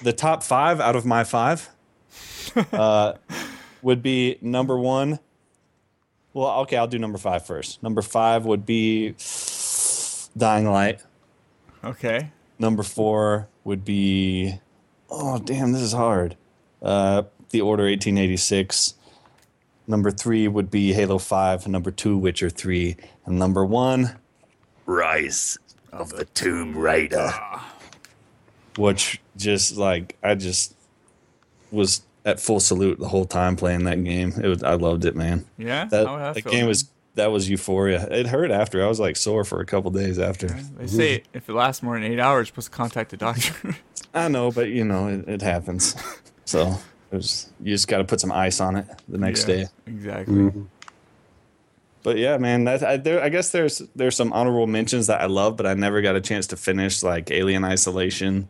the 0.00 0.12
top 0.12 0.42
five 0.42 0.80
out 0.80 0.96
of 0.96 1.06
my 1.06 1.24
five 1.24 1.70
uh, 2.72 3.14
would 3.80 4.02
be 4.02 4.36
number 4.42 4.78
one. 4.78 5.18
Well, 6.34 6.60
okay, 6.60 6.76
I'll 6.76 6.86
do 6.86 6.98
number 6.98 7.16
five 7.16 7.46
first. 7.46 7.82
Number 7.82 8.02
five 8.02 8.44
would 8.44 8.66
be 8.66 9.14
Dying 10.36 10.70
Light. 10.70 11.02
Okay. 11.82 12.32
Number 12.58 12.82
four 12.82 13.48
would 13.64 13.82
be, 13.82 14.60
oh, 15.08 15.38
damn, 15.38 15.72
this 15.72 15.80
is 15.80 15.94
hard. 15.94 16.36
Uh, 16.82 17.22
the 17.48 17.62
Order 17.62 17.84
1886. 17.84 18.92
Number 19.86 20.10
three 20.10 20.46
would 20.46 20.70
be 20.70 20.92
Halo 20.92 21.16
5. 21.16 21.66
Number 21.66 21.90
two, 21.90 22.18
Witcher 22.18 22.50
3. 22.50 22.94
And 23.24 23.38
number 23.38 23.64
one, 23.64 24.18
Rise 24.84 25.58
of 25.92 26.10
the 26.10 26.24
Tomb 26.26 26.76
Raider. 26.76 27.32
Which 28.76 29.20
just 29.36 29.76
like, 29.76 30.16
I 30.22 30.34
just 30.34 30.74
was 31.70 32.02
at 32.24 32.38
full 32.40 32.60
salute 32.60 32.98
the 32.98 33.08
whole 33.08 33.24
time 33.24 33.56
playing 33.56 33.84
that 33.84 34.02
game. 34.04 34.32
It 34.42 34.46
was, 34.48 34.62
I 34.62 34.74
loved 34.74 35.04
it, 35.04 35.16
man. 35.16 35.46
Yeah. 35.56 35.86
That, 35.86 36.06
How 36.06 36.12
would 36.14 36.20
that 36.22 36.44
that 36.44 36.50
game 36.50 36.66
was, 36.66 36.88
that 37.14 37.32
was 37.32 37.48
euphoria. 37.50 38.06
It 38.08 38.26
hurt 38.26 38.50
after. 38.52 38.84
I 38.84 38.88
was 38.88 39.00
like 39.00 39.16
sore 39.16 39.44
for 39.44 39.60
a 39.60 39.66
couple 39.66 39.90
days 39.90 40.18
after. 40.20 40.48
They 40.48 40.86
say 40.86 41.22
if 41.32 41.48
it 41.48 41.52
lasts 41.52 41.82
more 41.82 41.94
than 41.98 42.04
eight 42.04 42.20
hours, 42.20 42.46
you're 42.48 42.52
supposed 42.62 42.70
to 42.70 42.76
contact 42.76 43.10
the 43.10 43.16
doctor. 43.16 43.76
I 44.14 44.28
know, 44.28 44.52
but 44.52 44.68
you 44.68 44.84
know, 44.84 45.08
it, 45.08 45.28
it 45.28 45.42
happens. 45.42 45.94
So 46.44 46.78
it 47.12 47.16
was, 47.16 47.52
you 47.60 47.74
just 47.74 47.88
got 47.88 47.98
to 47.98 48.04
put 48.04 48.22
some 48.22 48.32
ice 48.32 48.58
on 48.58 48.76
it 48.76 48.86
the 49.06 49.18
next 49.18 49.46
Yeah, 49.46 49.54
day. 49.54 49.66
Exactly. 49.86 50.34
Mm-hmm. 50.34 50.62
But 52.02 52.18
yeah, 52.18 52.38
man, 52.38 52.64
that 52.64 52.82
I, 52.82 52.96
there, 52.96 53.22
I 53.22 53.28
guess 53.28 53.50
there's 53.50 53.82
there's 53.96 54.16
some 54.16 54.32
honorable 54.32 54.66
mentions 54.66 55.08
that 55.08 55.20
I 55.20 55.26
love, 55.26 55.56
but 55.56 55.66
I 55.66 55.74
never 55.74 56.00
got 56.00 56.16
a 56.16 56.20
chance 56.20 56.46
to 56.48 56.56
finish, 56.56 57.02
like 57.02 57.30
Alien 57.30 57.64
Isolation. 57.64 58.48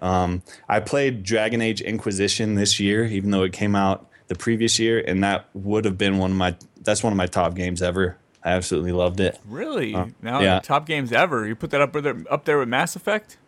Um, 0.00 0.42
I 0.68 0.80
played 0.80 1.22
Dragon 1.22 1.62
Age 1.62 1.80
Inquisition 1.80 2.56
this 2.56 2.80
year, 2.80 3.04
even 3.04 3.30
though 3.30 3.44
it 3.44 3.52
came 3.52 3.76
out 3.76 4.08
the 4.26 4.34
previous 4.34 4.78
year, 4.78 5.02
and 5.06 5.22
that 5.22 5.46
would 5.54 5.84
have 5.84 5.96
been 5.96 6.18
one 6.18 6.32
of 6.32 6.36
my 6.36 6.56
that's 6.80 7.02
one 7.02 7.12
of 7.12 7.16
my 7.16 7.26
top 7.26 7.54
games 7.54 7.82
ever. 7.82 8.18
I 8.44 8.50
absolutely 8.50 8.92
loved 8.92 9.20
it. 9.20 9.38
Really? 9.46 9.94
Uh, 9.94 10.06
now 10.20 10.40
yeah. 10.40 10.58
top 10.58 10.86
games 10.86 11.12
ever. 11.12 11.46
You 11.46 11.54
put 11.54 11.70
that 11.70 11.80
up 11.80 11.92
there 11.92 12.16
up 12.28 12.44
there 12.44 12.58
with 12.58 12.68
Mass 12.68 12.96
Effect? 12.96 13.38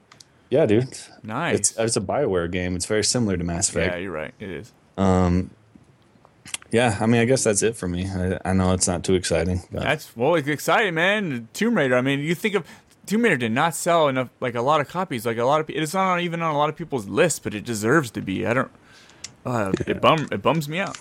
Yeah, 0.51 0.66
dude. 0.66 0.97
Nice. 1.24 1.59
It's 1.59 1.76
it's 1.76 1.97
a 1.97 2.01
Bioware 2.01 2.51
game. 2.51 2.76
It's 2.76 2.87
very 2.87 3.03
similar 3.03 3.37
to 3.37 3.43
Mass 3.43 3.68
Effect. 3.68 3.95
yeah, 3.95 3.99
you're 4.01 4.12
right. 4.12 4.35
It 4.39 4.51
is. 4.51 4.72
Yeah, 6.75 6.99
I 7.01 7.07
mean, 7.07 7.20
I 7.20 7.25
guess 7.25 7.45
that's 7.45 7.62
it 7.62 7.77
for 7.77 7.87
me. 7.87 8.05
I, 8.09 8.39
I 8.45 8.53
know 8.53 8.72
it's 8.72 8.89
not 8.89 9.05
too 9.05 9.14
exciting. 9.14 9.62
But 9.70 9.83
That's 9.85 10.16
well, 10.16 10.35
it's 10.35 10.49
exciting, 10.49 10.95
man. 10.95 11.47
Tomb 11.53 11.77
Raider. 11.77 11.95
I 11.97 12.01
mean, 12.01 12.18
you 12.18 12.35
think 12.35 12.57
of 12.57 12.66
Tomb 13.07 13.22
Raider 13.22 13.37
did 13.37 13.53
not 13.53 13.77
sell 13.77 14.09
enough, 14.09 14.29
like 14.41 14.57
a 14.57 14.61
lot 14.61 14.81
of 14.81 14.89
copies. 14.89 15.25
Like 15.25 15.39
a 15.39 15.45
lot 15.45 15.61
of, 15.61 15.68
pe- 15.68 15.75
it's 15.75 15.95
not 15.95 16.20
even 16.20 16.43
on 16.43 16.53
a 16.53 16.59
lot 16.59 16.68
of 16.68 16.75
people's 16.75 17.07
lists, 17.07 17.39
but 17.39 17.55
it 17.55 17.64
deserves 17.64 18.11
to 18.11 18.20
be. 18.20 18.45
I 18.45 18.55
don't. 18.55 18.70
Uh, 19.47 19.70
It 19.87 20.01
bum 20.01 20.27
it 20.33 20.43
bums 20.43 20.68
me 20.68 20.81
out. 20.81 20.99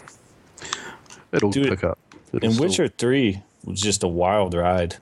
It'll 1.32 1.50
Dude, 1.50 1.70
pick 1.70 1.84
up. 1.84 1.98
It'll 2.32 2.46
And 2.46 2.54
still- 2.54 2.68
Witcher 2.68 2.88
3 2.90 3.42
was 3.66 3.82
just 3.82 4.04
a 4.04 4.08
wild 4.08 4.54
ride. 4.54 4.98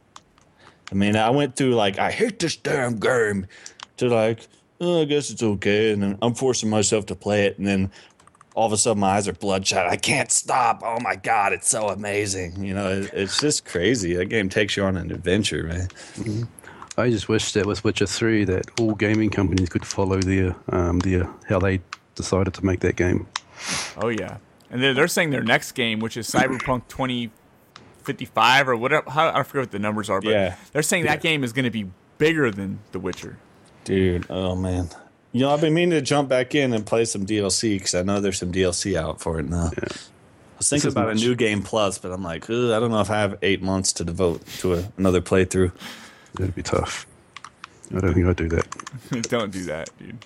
I 0.90 0.96
mean, 0.96 1.18
I 1.18 1.32
went 1.32 1.58
through 1.58 1.74
like, 1.76 2.00
I 2.00 2.12
hate 2.12 2.40
this 2.40 2.56
damn 2.56 2.98
game 2.98 3.46
to 3.98 4.08
like, 4.08 4.48
oh, 4.80 5.02
I 5.02 5.06
guess 5.06 5.30
it's 5.32 5.44
okay. 5.44 5.92
And 5.92 6.02
then 6.02 6.18
I'm 6.22 6.34
forcing 6.34 6.70
myself 6.70 7.06
to 7.08 7.16
play 7.16 7.46
it. 7.46 7.58
And 7.58 7.68
then 7.68 7.92
all 8.56 8.66
of 8.68 8.74
a 8.74 8.78
sudden 8.78 9.00
my 9.00 9.12
eyes 9.12 9.28
are 9.28 9.34
bloodshot. 9.34 9.88
I 9.88 9.96
can't 9.96 10.32
stop. 10.32 10.82
Oh 10.84 11.00
my 11.00 11.16
God, 11.16 11.54
it's 11.54 11.70
so 11.70 11.90
amazing. 11.90 12.64
You 12.64 12.74
know, 12.74 12.90
it, 12.92 13.10
it's 13.14 13.40
just 13.40 13.66
crazy. 13.66 14.14
That 14.16 14.26
game 14.26 14.50
takes 14.50 14.76
you 14.76 14.84
on 14.84 14.98
an 14.98 15.12
adventure, 15.12 15.64
man. 15.64 16.48
I 16.98 17.10
just 17.10 17.30
wish 17.30 17.54
that 17.54 17.66
with 17.66 17.84
Witcher 17.84 18.06
3 18.06 18.44
that 18.46 18.80
all 18.80 18.94
gaming 18.96 19.30
companies 19.30 19.70
could 19.70 19.86
follow 19.86 20.20
their, 20.20 20.56
um, 20.70 21.00
their 21.00 21.28
how 21.48 21.60
they 21.60 21.80
decided 22.16 22.54
to 22.56 22.66
make 22.66 22.82
that 22.82 22.98
game. 22.98 23.28
Oh 23.98 24.10
yeah, 24.10 24.38
and 24.70 24.84
they're, 24.84 24.94
they're 24.94 25.08
saying 25.08 25.30
their 25.30 25.44
next 25.44 25.72
game, 25.72 26.00
which 26.00 26.18
is 26.18 26.30
Cyberpunk 26.30 26.88
2055 26.90 28.68
or 28.70 28.76
whatever. 28.76 29.10
How, 29.10 29.30
I 29.30 29.44
forget 29.44 29.62
what 29.64 29.72
the 29.72 29.80
numbers 29.80 30.10
are, 30.10 30.20
but 30.22 30.32
Yeah. 30.32 30.56
they're 30.74 30.82
saying 30.82 31.06
that 31.06 31.22
game 31.22 31.44
is 31.44 31.54
going 31.54 31.66
to 31.66 31.72
be 31.72 31.88
bigger 32.18 32.52
than 32.52 32.80
The 32.92 33.00
Witcher. 33.00 33.38
Dude, 33.86 34.26
oh 34.30 34.56
man. 34.56 34.90
You 35.34 35.42
know, 35.42 35.52
I've 35.54 35.62
been 35.62 35.74
meaning 35.74 35.92
to 35.92 36.02
jump 36.02 36.28
back 36.28 36.56
in 36.56 36.74
and 36.74 36.86
play 36.86 37.06
some 37.06 37.26
DLC 37.26 37.76
because 37.78 37.96
I 37.96 38.02
know 38.02 38.20
there's 38.20 38.38
some 38.38 38.52
DLC 38.52 38.98
out 38.98 39.22
for 39.22 39.40
it 39.40 39.48
now. 39.48 39.72
I 39.82 39.88
was 40.58 40.70
thinking 40.70 40.92
about 40.92 41.08
much- 41.08 41.22
a 41.22 41.26
new 41.26 41.36
game 41.36 41.62
plus, 41.62 41.98
but 41.98 42.12
I'm 42.12 42.24
like, 42.24 42.50
I 42.50 42.54
don't 42.54 42.92
know 42.92 43.00
if 43.00 43.10
I 43.10 43.20
have 43.20 43.38
eight 43.42 43.62
months 43.62 43.94
to 43.94 44.04
devote 44.04 44.46
to 44.60 44.76
a, 44.76 44.84
another 44.98 45.22
playthrough. 45.22 45.72
That'd 46.34 46.56
be 46.56 46.64
tough. 46.64 47.08
I 47.96 48.00
don't 48.00 48.14
think 48.14 48.26
I'd 48.26 48.36
do 48.36 48.50
that. 48.50 48.68
Don't 49.30 49.52
do 49.52 49.66
that, 49.66 49.90
dude. 50.00 50.18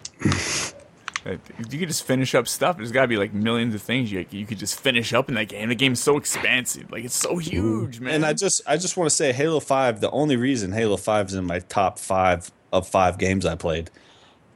You 1.71 1.79
could 1.79 1.87
just 1.87 2.05
finish 2.05 2.35
up 2.35 2.47
stuff. 2.47 2.77
There's 2.77 2.91
got 2.91 3.01
to 3.01 3.07
be 3.07 3.17
like 3.17 3.33
millions 3.33 3.73
of 3.73 3.81
things 3.81 4.11
you 4.11 4.23
you 4.29 4.45
could 4.45 4.59
just 4.59 4.79
finish 4.79 5.11
up 5.13 5.27
in 5.29 5.33
that 5.35 5.47
game. 5.47 5.69
The 5.69 5.75
game's 5.75 5.99
so 5.99 6.17
expansive, 6.17 6.91
like 6.91 7.03
it's 7.03 7.15
so 7.15 7.37
huge, 7.37 7.99
man. 7.99 8.13
And 8.15 8.25
I 8.25 8.33
just, 8.33 8.61
I 8.67 8.77
just 8.77 8.95
want 8.97 9.09
to 9.09 9.15
say, 9.15 9.33
Halo 9.33 9.59
Five. 9.59 10.01
The 10.01 10.11
only 10.11 10.35
reason 10.35 10.71
Halo 10.73 10.97
Five 10.97 11.29
is 11.29 11.33
in 11.33 11.45
my 11.45 11.57
top 11.59 11.97
five 11.97 12.51
of 12.71 12.87
five 12.87 13.17
games 13.17 13.47
I 13.47 13.55
played 13.55 13.89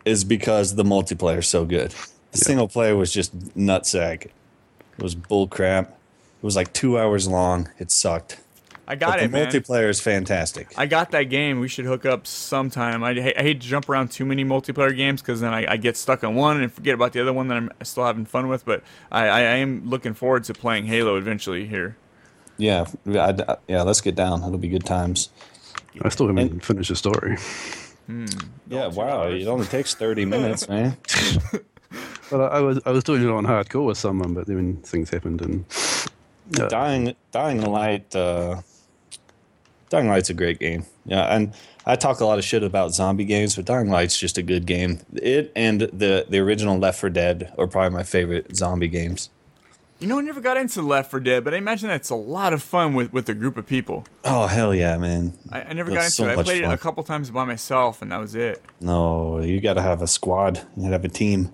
is 0.09 0.23
because 0.23 0.75
the 0.75 0.83
multiplayer 0.83 1.39
is 1.39 1.47
so 1.47 1.65
good. 1.65 1.93
The 2.31 2.37
single 2.39 2.67
player 2.67 2.95
was 2.95 3.13
just 3.13 3.37
nutsack. 3.55 4.25
It 4.25 5.03
was 5.03 5.15
bull 5.15 5.47
crap. 5.47 5.89
It 5.89 6.43
was 6.43 6.55
like 6.55 6.73
two 6.73 6.97
hours 6.97 7.27
long. 7.27 7.69
It 7.77 7.91
sucked. 7.91 8.39
I 8.87 8.95
got 8.95 9.11
but 9.11 9.19
it, 9.19 9.31
the 9.31 9.37
man. 9.37 9.47
multiplayer 9.47 9.87
is 9.87 10.01
fantastic. 10.01 10.73
I 10.75 10.87
got 10.87 11.11
that 11.11 11.23
game. 11.23 11.59
We 11.59 11.67
should 11.67 11.85
hook 11.85 12.07
up 12.07 12.25
sometime. 12.25 13.03
I, 13.03 13.11
I 13.11 13.43
hate 13.43 13.61
to 13.61 13.67
jump 13.67 13.87
around 13.87 14.09
too 14.09 14.25
many 14.25 14.43
multiplayer 14.43 14.95
games 14.95 15.21
because 15.21 15.41
then 15.41 15.53
I, 15.53 15.73
I 15.73 15.77
get 15.77 15.95
stuck 15.95 16.23
on 16.23 16.33
one 16.33 16.59
and 16.59 16.73
forget 16.73 16.95
about 16.95 17.13
the 17.13 17.21
other 17.21 17.31
one 17.31 17.49
that 17.49 17.57
I'm 17.57 17.71
still 17.83 18.03
having 18.03 18.25
fun 18.25 18.47
with. 18.47 18.65
But 18.65 18.81
I, 19.11 19.27
I, 19.27 19.39
I 19.39 19.55
am 19.57 19.87
looking 19.87 20.15
forward 20.15 20.43
to 20.45 20.55
playing 20.55 20.85
Halo 20.87 21.17
eventually 21.17 21.67
here. 21.67 21.97
Yeah, 22.57 22.87
I, 23.05 23.11
uh, 23.11 23.55
yeah. 23.67 23.83
Let's 23.83 24.01
get 24.01 24.15
down. 24.15 24.43
It'll 24.43 24.57
be 24.57 24.67
good 24.67 24.85
times. 24.85 25.29
I 26.01 26.09
still 26.09 26.27
haven't 26.27 26.65
finished 26.65 26.89
the 26.89 26.95
story. 26.95 27.37
Yeah, 28.67 28.87
wow. 28.87 29.27
It 29.27 29.47
only 29.47 29.65
takes 29.67 29.95
thirty 29.95 30.25
minutes, 30.35 30.67
man. 30.67 30.97
But 32.29 32.41
I, 32.41 32.57
I 32.57 32.59
was 32.59 32.79
I 32.85 32.91
was 32.91 33.03
doing 33.03 33.23
it 33.23 33.29
on 33.29 33.45
hardcore 33.45 33.87
with 33.87 33.97
someone, 33.97 34.33
but 34.33 34.45
then 34.45 34.77
things 34.83 35.09
happened 35.09 35.41
and 35.41 35.65
uh, 36.59 36.67
Dying, 36.67 37.15
Dying 37.31 37.61
Light. 37.61 38.15
Uh, 38.15 38.61
Dying 39.89 40.07
Light's 40.07 40.29
a 40.29 40.35
great 40.35 40.59
game. 40.59 40.85
Yeah, 41.05 41.23
and 41.35 41.53
I 41.87 41.95
talk 41.95 42.19
a 42.19 42.25
lot 42.25 42.37
of 42.37 42.45
shit 42.45 42.61
about 42.63 42.93
zombie 42.93 43.25
games, 43.25 43.55
but 43.55 43.65
Dying 43.65 43.89
Light's 43.89 44.19
just 44.19 44.37
a 44.37 44.43
good 44.43 44.67
game. 44.67 44.99
It 45.13 45.51
and 45.55 45.81
the 45.81 46.25
the 46.29 46.37
original 46.37 46.77
Left 46.77 46.99
4 46.99 47.09
Dead 47.09 47.51
are 47.57 47.65
probably 47.65 47.95
my 47.95 48.03
favorite 48.03 48.55
zombie 48.55 48.87
games. 48.87 49.31
You 49.99 50.07
know, 50.07 50.17
I 50.17 50.21
never 50.21 50.39
got 50.39 50.55
into 50.55 50.81
Left 50.81 51.11
4 51.11 51.19
Dead, 51.19 51.43
but 51.43 51.53
I 51.53 51.57
imagine 51.57 51.89
that's 51.89 52.09
a 52.09 52.15
lot 52.15 52.53
of 52.53 52.63
fun 52.63 52.93
with, 52.93 53.11
with 53.11 53.27
a 53.27 53.33
group 53.33 53.57
of 53.57 53.67
people. 53.67 54.05
Oh 54.23 54.47
hell 54.47 54.73
yeah, 54.73 54.97
man! 54.97 55.33
I, 55.51 55.63
I 55.63 55.73
never 55.73 55.91
got 55.91 56.05
into 56.05 56.11
so 56.11 56.27
it. 56.29 56.39
I 56.39 56.43
played 56.43 56.63
it 56.63 56.71
a 56.71 56.77
couple 56.77 57.03
times 57.03 57.29
by 57.31 57.43
myself, 57.43 58.01
and 58.01 58.11
that 58.13 58.19
was 58.19 58.33
it. 58.33 58.63
No, 58.79 59.39
you 59.39 59.59
got 59.59 59.73
to 59.73 59.81
have 59.81 60.01
a 60.01 60.07
squad. 60.07 60.59
You 60.77 60.83
got 60.83 60.87
to 60.87 60.93
have 60.93 61.05
a 61.05 61.09
team. 61.09 61.51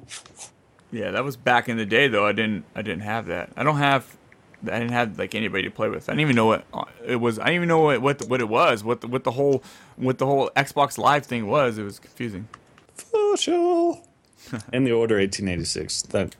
Yeah, 0.91 1.09
that 1.09 1.23
was 1.23 1.37
back 1.37 1.67
in 1.67 1.77
the 1.77 1.87
day, 1.87 2.07
though. 2.07 2.27
I 2.27 2.33
didn't 2.33 2.65
I 2.75 2.83
didn't 2.83 3.01
have 3.01 3.25
that. 3.25 3.49
I 3.57 3.63
don't 3.63 3.77
have 3.77 4.15
I 4.63 4.79
didn't 4.79 4.91
have 4.91 5.17
like 5.17 5.33
anybody 5.33 5.63
to 5.63 5.71
play 5.71 5.89
with. 5.89 6.07
I 6.07 6.13
didn't 6.13 6.21
even 6.21 6.35
know 6.35 6.45
what 6.45 6.65
uh, 6.71 6.85
it 7.03 7.17
was. 7.17 7.39
I 7.39 7.45
didn't 7.45 7.55
even 7.55 7.67
know 7.67 7.79
what 7.79 8.01
what, 8.01 8.29
what 8.29 8.41
it 8.41 8.49
was. 8.49 8.83
What 8.83 9.01
the, 9.01 9.07
what 9.07 9.23
the 9.23 9.31
whole 9.31 9.63
what 9.95 10.19
the 10.19 10.25
whole 10.25 10.51
Xbox 10.55 10.97
Live 10.97 11.25
thing 11.25 11.47
was. 11.47 11.77
It 11.77 11.83
was 11.83 11.99
confusing. 11.99 12.47
Social. 12.95 14.07
In 14.73 14.83
the 14.83 14.91
Order 14.91 15.15
1886. 15.15 16.03
That 16.03 16.35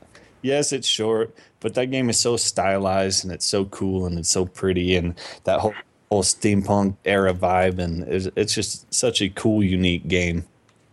yes, 0.46 0.72
it's 0.72 0.88
short, 0.88 1.34
but 1.60 1.74
that 1.74 1.90
game 1.90 2.08
is 2.08 2.18
so 2.18 2.36
stylized 2.36 3.24
and 3.24 3.32
it's 3.32 3.44
so 3.44 3.64
cool 3.66 4.06
and 4.06 4.18
it's 4.18 4.30
so 4.30 4.46
pretty 4.46 4.96
and 4.96 5.14
that 5.44 5.60
whole, 5.60 5.74
whole 6.08 6.22
steampunk 6.22 6.96
era 7.04 7.34
vibe 7.34 7.78
and 7.78 8.04
it's, 8.04 8.28
it's 8.36 8.54
just 8.54 8.92
such 8.94 9.20
a 9.20 9.28
cool, 9.28 9.62
unique 9.62 10.08
game. 10.08 10.44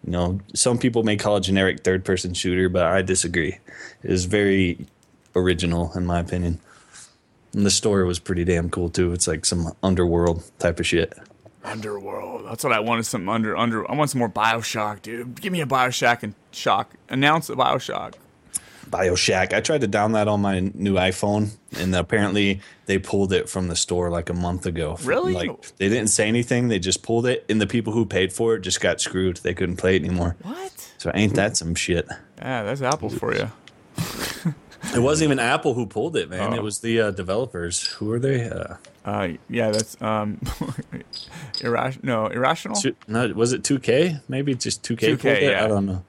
You 0.04 0.12
know, 0.12 0.40
some 0.54 0.78
people 0.78 1.04
may 1.04 1.16
call 1.16 1.38
it 1.38 1.42
generic 1.42 1.84
third 1.84 2.04
person 2.04 2.34
shooter, 2.34 2.68
but 2.68 2.84
I 2.84 3.02
disagree. 3.02 3.60
It 4.04 4.12
is 4.12 4.26
very 4.26 4.86
original 5.36 5.94
in 5.96 6.06
my 6.06 6.20
opinion. 6.20 6.60
And 7.54 7.66
the 7.66 7.72
story 7.72 8.04
was 8.04 8.20
pretty 8.20 8.44
damn 8.44 8.70
cool 8.70 8.90
too. 8.90 9.14
It's 9.14 9.28
like 9.28 9.46
some 9.46 9.74
underworld 9.84 10.44
type 10.60 10.80
of 10.80 10.88
shit. 10.88 11.14
Underworld. 11.64 12.46
That's 12.48 12.64
what 12.64 12.74
I 12.74 12.80
wanted. 12.82 13.06
Some 13.06 13.30
under 13.30 13.56
under. 13.56 13.90
I 13.90 13.96
want 13.96 14.10
some 14.10 14.20
more 14.20 14.30
Bioshock, 14.30 15.02
dude. 15.02 15.40
Give 15.40 15.54
me 15.54 15.62
a 15.62 15.66
Bioshock 15.66 16.24
and 16.24 16.34
shock. 16.52 16.94
Announce 17.08 17.50
a 17.50 17.56
Bioshock. 17.56 18.16
Bioshock. 18.90 19.54
I 19.54 19.62
tried 19.62 19.82
to 19.82 19.88
download 19.88 20.14
that 20.14 20.28
on 20.28 20.42
my 20.42 20.60
new 20.60 20.96
iPhone, 20.96 21.52
and 21.78 21.96
apparently 21.96 22.62
they 22.86 23.00
pulled 23.00 23.34
it 23.34 23.50
from 23.50 23.68
the 23.68 23.76
store 23.76 24.10
like 24.10 24.30
a 24.30 24.34
month 24.34 24.66
ago. 24.66 24.98
Really? 25.04 25.34
Like 25.34 25.76
they 25.78 25.90
didn't 25.90 26.10
say 26.10 26.28
anything. 26.28 26.68
They 26.68 26.80
just 26.80 27.04
pulled 27.04 27.26
it, 27.26 27.46
and 27.50 27.60
the 27.62 27.68
people 27.68 27.94
who 27.94 28.06
paid 28.06 28.32
for 28.34 28.56
it 28.56 28.62
just 28.62 28.82
got 28.82 29.02
screwed. 29.02 29.38
They 29.38 29.54
couldn't 29.54 29.78
play 29.78 29.96
it 29.96 30.04
anymore. 30.04 30.36
What? 30.42 30.72
So 30.98 31.12
ain't 31.14 31.36
that 31.36 31.58
some 31.58 31.76
shit? 31.76 32.08
Yeah, 32.38 32.64
that's 32.64 32.82
Apple 32.82 33.10
for 33.10 33.34
you. 33.36 33.52
It 34.94 35.00
wasn't 35.00 35.28
even 35.30 35.40
Apple 35.40 35.74
who 35.74 35.86
pulled 35.86 36.18
it, 36.18 36.30
man. 36.30 36.52
Oh. 36.54 36.56
It 36.58 36.62
was 36.62 36.80
the 36.82 37.00
uh, 37.00 37.12
developers. 37.12 37.88
Who 37.94 38.12
are 38.12 38.20
they? 38.20 38.50
Uh, 38.50 38.76
Uh, 39.06 39.30
yeah, 39.50 39.72
that's 39.72 40.00
um, 40.02 40.40
irrational. 41.62 42.06
No, 42.06 42.28
irrational. 42.28 42.76
two, 42.76 42.96
no, 43.08 43.28
was 43.30 43.54
it 43.54 43.64
2K? 43.64 44.22
Maybe 44.28 44.54
just 44.56 44.84
2K. 44.84 44.98
2K, 45.16 45.20
pulled 45.22 45.34
it? 45.36 45.44
yeah. 45.44 45.64
I 45.64 45.68
don't 45.68 45.86
know. 45.86 46.04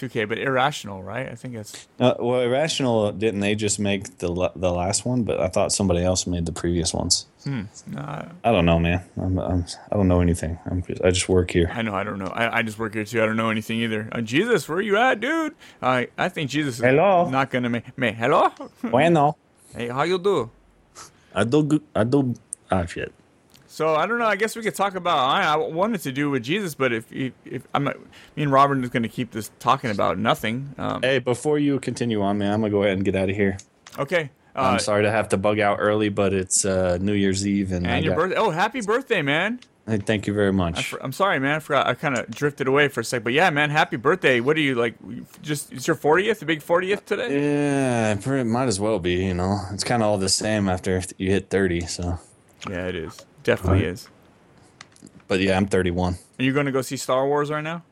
2K, 0.00 0.28
but 0.28 0.38
irrational, 0.38 1.02
right? 1.02 1.28
I 1.28 1.34
think 1.34 1.54
it's. 1.54 1.86
Uh, 1.98 2.14
well, 2.18 2.40
Irrational 2.40 3.12
didn't 3.12 3.40
they 3.40 3.54
just 3.54 3.78
make 3.78 4.18
the 4.18 4.28
the 4.56 4.72
last 4.72 5.04
one? 5.04 5.22
But 5.24 5.40
I 5.40 5.48
thought 5.48 5.72
somebody 5.72 6.02
else 6.02 6.26
made 6.26 6.46
the 6.46 6.52
previous 6.52 6.92
ones. 6.94 7.26
Nah, 7.46 8.26
I 8.44 8.52
don't 8.52 8.66
know, 8.66 8.78
man. 8.78 9.02
I'm, 9.16 9.38
I'm, 9.38 9.64
I 9.90 9.96
don't 9.96 10.08
know 10.08 10.20
anything. 10.20 10.58
I'm 10.70 10.82
just, 10.82 11.02
I 11.02 11.10
just 11.10 11.28
work 11.28 11.50
here. 11.50 11.70
I 11.72 11.80
know. 11.82 11.94
I 11.94 12.04
don't 12.04 12.18
know. 12.18 12.26
I, 12.26 12.58
I 12.58 12.62
just 12.62 12.78
work 12.78 12.92
here 12.94 13.04
too. 13.04 13.22
I 13.22 13.26
don't 13.26 13.36
know 13.36 13.48
anything 13.50 13.78
either. 13.80 14.08
Uh, 14.12 14.20
Jesus, 14.20 14.68
where 14.68 14.78
are 14.78 14.82
you 14.82 14.96
at, 14.96 15.20
dude? 15.20 15.54
I 15.80 16.08
I 16.18 16.28
think 16.28 16.50
Jesus 16.50 16.76
is 16.76 16.80
Hello? 16.84 17.28
not 17.30 17.50
gonna 17.50 17.70
make 17.70 17.96
me. 17.96 18.12
Hello. 18.12 18.50
Bueno. 18.82 19.36
hey, 19.74 19.88
how 19.88 20.02
you 20.02 20.18
do? 20.18 20.50
I 21.34 21.44
do. 21.44 21.62
go- 21.62 21.80
I 21.94 22.04
do. 22.04 22.34
Ah, 22.70 22.84
shit. 22.86 23.12
So 23.72 23.94
I 23.94 24.04
don't 24.06 24.18
know. 24.18 24.26
I 24.26 24.34
guess 24.34 24.56
we 24.56 24.62
could 24.62 24.74
talk 24.74 24.96
about. 24.96 25.16
I, 25.16 25.52
I 25.52 25.56
wanted 25.56 26.00
to 26.02 26.10
do 26.12 26.28
with 26.28 26.42
Jesus, 26.42 26.74
but 26.74 26.92
if 26.92 27.10
if, 27.12 27.32
if 27.44 27.62
I'm 27.72 27.84
not, 27.84 27.96
me 28.34 28.42
and 28.42 28.50
Robert 28.50 28.82
is 28.82 28.90
going 28.90 29.04
to 29.04 29.08
keep 29.08 29.30
this 29.30 29.52
talking 29.60 29.90
about 29.92 30.18
nothing. 30.18 30.74
Um, 30.76 31.02
Hey, 31.02 31.20
before 31.20 31.56
you 31.58 31.78
continue 31.78 32.20
on, 32.20 32.38
man, 32.38 32.52
I'm 32.52 32.60
gonna 32.60 32.70
go 32.72 32.82
ahead 32.82 32.94
and 32.96 33.04
get 33.04 33.14
out 33.14 33.30
of 33.30 33.36
here. 33.36 33.58
okay. 33.98 34.30
Uh, 34.56 34.62
I'm 34.62 34.78
sorry 34.80 35.04
to 35.04 35.10
have 35.12 35.28
to 35.28 35.36
bug 35.36 35.60
out 35.60 35.76
early, 35.80 36.08
but 36.08 36.32
it's 36.34 36.64
uh, 36.64 36.98
New 37.00 37.12
Year's 37.12 37.46
Eve, 37.46 37.70
and, 37.70 37.86
And 37.86 38.04
your 38.04 38.16
got- 38.16 38.20
birthday. 38.22 38.36
Oh, 38.36 38.50
happy 38.50 38.80
birthday, 38.80 39.22
man! 39.22 39.60
Hey, 39.86 39.98
thank 39.98 40.26
you 40.26 40.34
very 40.34 40.48
I 40.48 40.50
much. 40.50 40.88
for, 40.88 41.00
I'm 41.02 41.12
sorry, 41.12 41.38
man. 41.38 41.54
I 41.54 41.58
forgot. 41.60 41.86
I 41.86 41.94
kind 41.94 42.18
of 42.18 42.28
drifted 42.28 42.66
away 42.66 42.88
for 42.88 43.00
a 43.00 43.04
sec, 43.04 43.22
but 43.22 43.32
yeah, 43.32 43.48
man. 43.50 43.70
Happy 43.70 43.96
birthday! 43.96 44.40
What 44.40 44.56
are 44.56 44.60
you 44.60 44.74
like? 44.74 44.94
Just 45.42 45.72
it's 45.72 45.86
your 45.86 45.94
40th, 45.94 46.40
the 46.40 46.46
big 46.46 46.60
40th 46.60 47.04
today. 47.04 47.28
yeah, 47.40 48.12
it 48.18 48.44
might 48.44 48.66
as 48.66 48.80
well 48.80 48.98
be. 48.98 49.24
You 49.24 49.34
know, 49.34 49.58
it's 49.72 49.84
kind 49.84 50.02
of 50.02 50.08
all 50.08 50.18
the 50.18 50.28
same 50.28 50.68
after 50.68 51.00
you 51.16 51.30
hit 51.30 51.48
30. 51.50 51.82
So, 51.82 52.18
Yeah, 52.68 52.88
it 52.88 52.96
is. 52.96 53.24
Definitely 53.42 53.84
is. 53.84 54.08
but 55.28 55.40
yeah, 55.40 55.56
I'm 55.56 55.66
31. 55.66 56.16
Are 56.38 56.42
you 56.42 56.52
going 56.52 56.66
to 56.66 56.72
go 56.72 56.82
see 56.82 56.96
Star 56.96 57.26
Wars 57.26 57.50
right 57.50 57.62
now? 57.64 57.82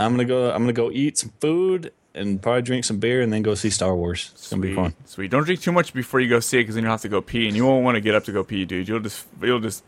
I'm 0.00 0.12
gonna 0.12 0.24
go. 0.24 0.50
I'm 0.52 0.62
gonna 0.62 0.72
go 0.72 0.92
eat 0.92 1.18
some 1.18 1.32
food 1.40 1.92
and 2.14 2.40
probably 2.40 2.62
drink 2.62 2.84
some 2.84 2.98
beer, 2.98 3.20
and 3.20 3.32
then 3.32 3.42
go 3.42 3.56
see 3.56 3.68
Star 3.70 3.96
Wars. 3.96 4.30
It's 4.34 4.48
gonna 4.48 4.62
be 4.62 4.72
fun. 4.74 4.94
Sweet. 5.06 5.28
Don't 5.28 5.42
drink 5.42 5.60
too 5.60 5.72
much 5.72 5.92
before 5.92 6.20
you 6.20 6.28
go 6.28 6.38
see 6.38 6.58
it, 6.58 6.62
because 6.62 6.76
then 6.76 6.84
you'll 6.84 6.92
have 6.92 7.00
to 7.02 7.08
go 7.08 7.20
pee, 7.20 7.48
and 7.48 7.56
you 7.56 7.66
won't 7.66 7.84
want 7.84 7.96
to 7.96 8.00
get 8.00 8.14
up 8.14 8.22
to 8.26 8.32
go 8.32 8.44
pee, 8.44 8.64
dude. 8.64 8.86
You'll 8.88 9.00
just 9.00 9.26
you'll 9.42 9.58
just 9.58 9.82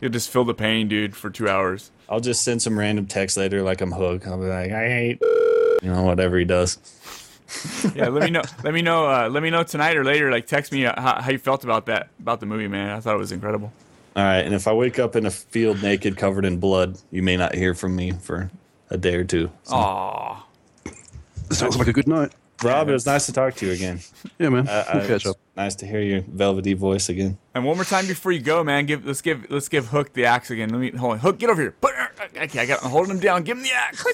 you'll 0.00 0.12
just 0.12 0.30
feel 0.30 0.44
the 0.44 0.54
pain, 0.54 0.86
dude, 0.86 1.16
for 1.16 1.28
two 1.28 1.48
hours. 1.48 1.90
I'll 2.08 2.20
just 2.20 2.42
send 2.42 2.62
some 2.62 2.78
random 2.78 3.06
text 3.06 3.36
later, 3.36 3.62
like 3.62 3.80
I'm 3.80 3.90
Hook. 3.90 4.28
I'll 4.28 4.38
be 4.38 4.46
like, 4.46 4.70
I 4.70 4.88
hate, 4.88 5.18
you 5.82 5.90
know, 5.90 6.04
whatever 6.04 6.38
he 6.38 6.44
does. 6.44 6.78
Yeah, 7.94 8.08
let 8.08 8.24
me 8.24 8.30
know. 8.30 8.42
Let 8.62 8.74
me 8.74 8.82
know. 8.82 9.08
Uh, 9.08 9.28
let 9.30 9.42
me 9.42 9.48
know 9.48 9.62
tonight 9.62 9.96
or 9.96 10.04
later. 10.04 10.30
Like, 10.30 10.46
text 10.46 10.70
me 10.70 10.84
uh, 10.84 11.00
how, 11.00 11.22
how 11.22 11.30
you 11.30 11.38
felt 11.38 11.64
about 11.64 11.86
that 11.86 12.10
about 12.20 12.40
the 12.40 12.46
movie, 12.46 12.68
man. 12.68 12.90
I 12.90 13.00
thought 13.00 13.14
it 13.14 13.18
was 13.18 13.32
incredible. 13.32 13.72
All 14.18 14.24
right, 14.24 14.44
and 14.44 14.52
if 14.52 14.66
I 14.66 14.72
wake 14.72 14.98
up 14.98 15.14
in 15.14 15.26
a 15.26 15.30
field 15.30 15.80
naked, 15.80 16.16
covered 16.16 16.44
in 16.44 16.58
blood, 16.58 16.98
you 17.12 17.22
may 17.22 17.36
not 17.36 17.54
hear 17.54 17.72
from 17.72 17.94
me 17.94 18.10
for 18.10 18.50
a 18.90 18.98
day 18.98 19.14
or 19.14 19.22
two. 19.22 19.48
So, 19.62 19.76
Aw. 19.76 20.44
Sounds 21.52 21.78
like 21.78 21.86
a 21.86 21.92
good 21.92 22.08
night. 22.08 22.32
Rob, 22.64 22.88
it 22.88 22.92
was 22.92 23.06
nice 23.06 23.26
to 23.26 23.32
talk 23.32 23.54
to 23.54 23.66
you 23.66 23.70
again. 23.70 24.00
Yeah, 24.40 24.48
man. 24.48 24.66
Uh, 24.66 24.84
We'll 24.92 25.02
uh, 25.04 25.06
catch 25.06 25.26
up. 25.26 25.36
Nice 25.56 25.76
to 25.76 25.86
hear 25.86 26.00
your 26.00 26.22
velvety 26.22 26.74
voice 26.74 27.08
again. 27.08 27.38
And 27.54 27.64
one 27.64 27.76
more 27.76 27.84
time 27.84 28.08
before 28.08 28.32
you 28.32 28.40
go, 28.40 28.64
man. 28.64 28.86
Give 28.86 29.06
let's 29.06 29.22
give 29.22 29.48
let's 29.52 29.68
give 29.68 29.86
Hook 29.86 30.12
the 30.14 30.24
axe 30.24 30.50
again. 30.50 30.70
Let 30.70 30.80
me 30.80 30.90
hold 30.90 31.12
on. 31.12 31.18
Hook, 31.20 31.38
get 31.38 31.48
over 31.48 31.62
here. 31.62 31.76
Put 31.80 31.94
okay, 32.36 32.58
I 32.58 32.66
got 32.66 32.84
I'm 32.84 32.90
holding 32.90 33.12
him 33.12 33.20
down. 33.20 33.44
Give 33.44 33.56
him 33.56 33.62
the 33.62 33.72
axe. 33.72 34.04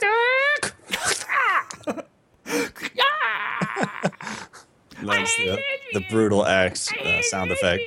Loves 5.02 5.36
the, 5.38 5.58
the 5.94 6.04
brutal 6.10 6.44
axe 6.44 6.92
uh, 6.92 7.22
sound 7.22 7.50
effect. 7.50 7.82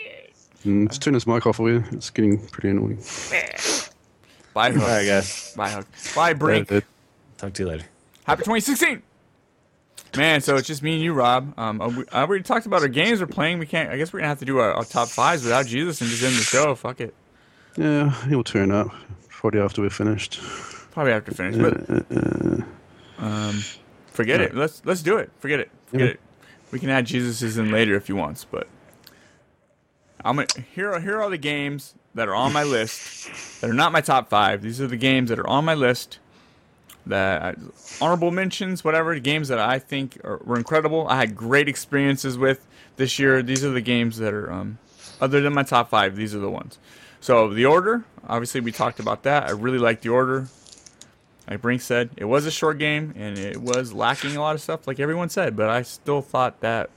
Mm, 0.68 0.86
let's 0.86 0.98
turn 0.98 1.14
this 1.14 1.26
mic 1.26 1.46
off 1.48 1.56
for 1.58 1.70
you. 1.70 1.84
It's 1.92 2.10
getting 2.10 2.46
pretty 2.48 2.70
annoying. 2.70 2.98
Bye, 4.54 4.72
Hook. 4.72 4.82
All 4.84 4.88
right, 4.90 5.06
guys. 5.06 5.54
Bye, 5.56 5.70
Hook. 5.70 5.88
Bye, 6.16 6.34
Brink. 6.34 6.72
Uh, 6.72 6.82
Talk 7.38 7.54
to 7.54 7.64
you 7.64 7.70
later. 7.70 7.86
Happy 8.26 8.40
2016. 8.44 9.02
Man, 10.18 10.42
so 10.42 10.56
it's 10.56 10.68
just 10.68 10.82
me 10.82 10.96
and 10.96 11.04
you, 11.04 11.14
Rob. 11.14 11.54
Um, 11.60 11.80
uh, 11.80 11.90
we, 11.90 12.04
I 12.12 12.22
already 12.22 12.44
talked 12.44 12.66
about 12.66 12.82
our 12.82 12.88
games 12.88 13.20
we're 13.20 13.28
playing. 13.28 13.60
We 13.60 13.66
can't. 13.68 13.90
I 13.92 13.98
guess 13.98 14.12
we're 14.12 14.20
gonna 14.20 14.30
have 14.30 14.40
to 14.40 14.46
do 14.46 14.58
our, 14.58 14.74
our 14.74 14.84
top 14.84 15.10
fives 15.10 15.44
without 15.44 15.68
Jesus 15.68 16.02
and 16.02 16.10
just 16.10 16.24
end 16.24 16.34
the 16.34 16.42
show. 16.42 16.74
Fuck 16.76 17.02
it. 17.02 17.14
yeah, 17.78 18.10
he'll 18.28 18.44
turn 18.44 18.72
up 18.72 18.88
probably 19.30 19.60
after 19.62 19.82
we're 19.82 19.90
finished. 19.92 20.40
Probably 20.92 21.12
have 21.12 21.26
to 21.26 21.36
finish, 21.36 21.56
but 21.58 22.06
um, 23.20 23.62
forget 24.08 24.42
it. 24.42 24.56
Let's 24.56 24.82
let's 24.86 25.04
do 25.04 25.18
it. 25.18 25.30
Forget 25.40 25.60
it. 25.60 25.70
Forget 25.88 26.08
Yeah. 26.08 26.14
it. 26.14 26.20
We 26.72 26.80
can 26.80 26.90
add 26.90 27.06
Jesus's 27.06 27.58
in 27.60 27.72
later 27.72 27.96
if 27.96 28.08
he 28.08 28.14
wants, 28.14 28.44
but 28.44 28.68
I'm 30.28 30.36
gonna 30.36 30.48
here. 30.76 30.92
Are, 30.92 31.00
here 31.00 31.22
are 31.22 31.30
the 31.30 31.38
games 31.38 31.96
that 32.14 32.28
are 32.28 32.36
on 32.36 32.52
my 32.52 32.64
list 32.64 33.62
that 33.62 33.70
are 33.70 33.74
not 33.74 33.94
my 33.94 34.02
top 34.02 34.30
five. 34.30 34.62
These 34.62 34.82
are 34.82 34.88
the 34.88 34.98
games 34.98 35.30
that 35.30 35.40
are 35.40 35.48
on 35.48 35.64
my 35.64 35.74
list. 35.74 36.20
That 37.06 37.58
honorable 38.02 38.32
mentions, 38.32 38.84
whatever 38.84 39.18
games 39.20 39.48
that 39.48 39.60
I 39.60 39.80
think 39.80 40.20
are, 40.26 40.42
were 40.44 40.58
incredible. 40.58 41.08
I 41.08 41.16
had 41.16 41.38
great 41.38 41.70
experiences 41.70 42.38
with 42.38 42.68
this 42.98 43.18
year. 43.18 43.42
These 43.42 43.64
are 43.64 43.72
the 43.72 43.80
games 43.80 44.18
that 44.18 44.34
are 44.34 44.52
um, 44.52 44.80
other 45.22 45.40
than 45.40 45.54
my 45.54 45.64
top 45.64 45.90
five. 45.90 46.18
These 46.18 46.36
are 46.36 46.40
the 46.40 46.50
ones. 46.50 46.78
So 47.22 47.54
the 47.54 47.66
order, 47.66 48.04
obviously, 48.28 48.60
we 48.60 48.74
talked 48.74 49.00
about 49.00 49.24
that. 49.24 49.48
I 49.48 49.52
really 49.52 49.80
liked 49.80 50.02
the 50.02 50.10
order. 50.10 50.50
Like 51.50 51.62
Brink 51.62 51.82
said, 51.82 52.10
it 52.18 52.26
was 52.26 52.46
a 52.46 52.52
short 52.52 52.78
game 52.78 53.14
and 53.16 53.38
it 53.38 53.56
was 53.56 53.94
lacking 53.94 54.36
a 54.36 54.42
lot 54.42 54.56
of 54.56 54.62
stuff, 54.62 54.86
like 54.86 55.00
everyone 55.00 55.30
said. 55.30 55.56
But 55.56 55.70
I 55.70 55.84
still 55.84 56.22
thought 56.22 56.60
that 56.60 56.90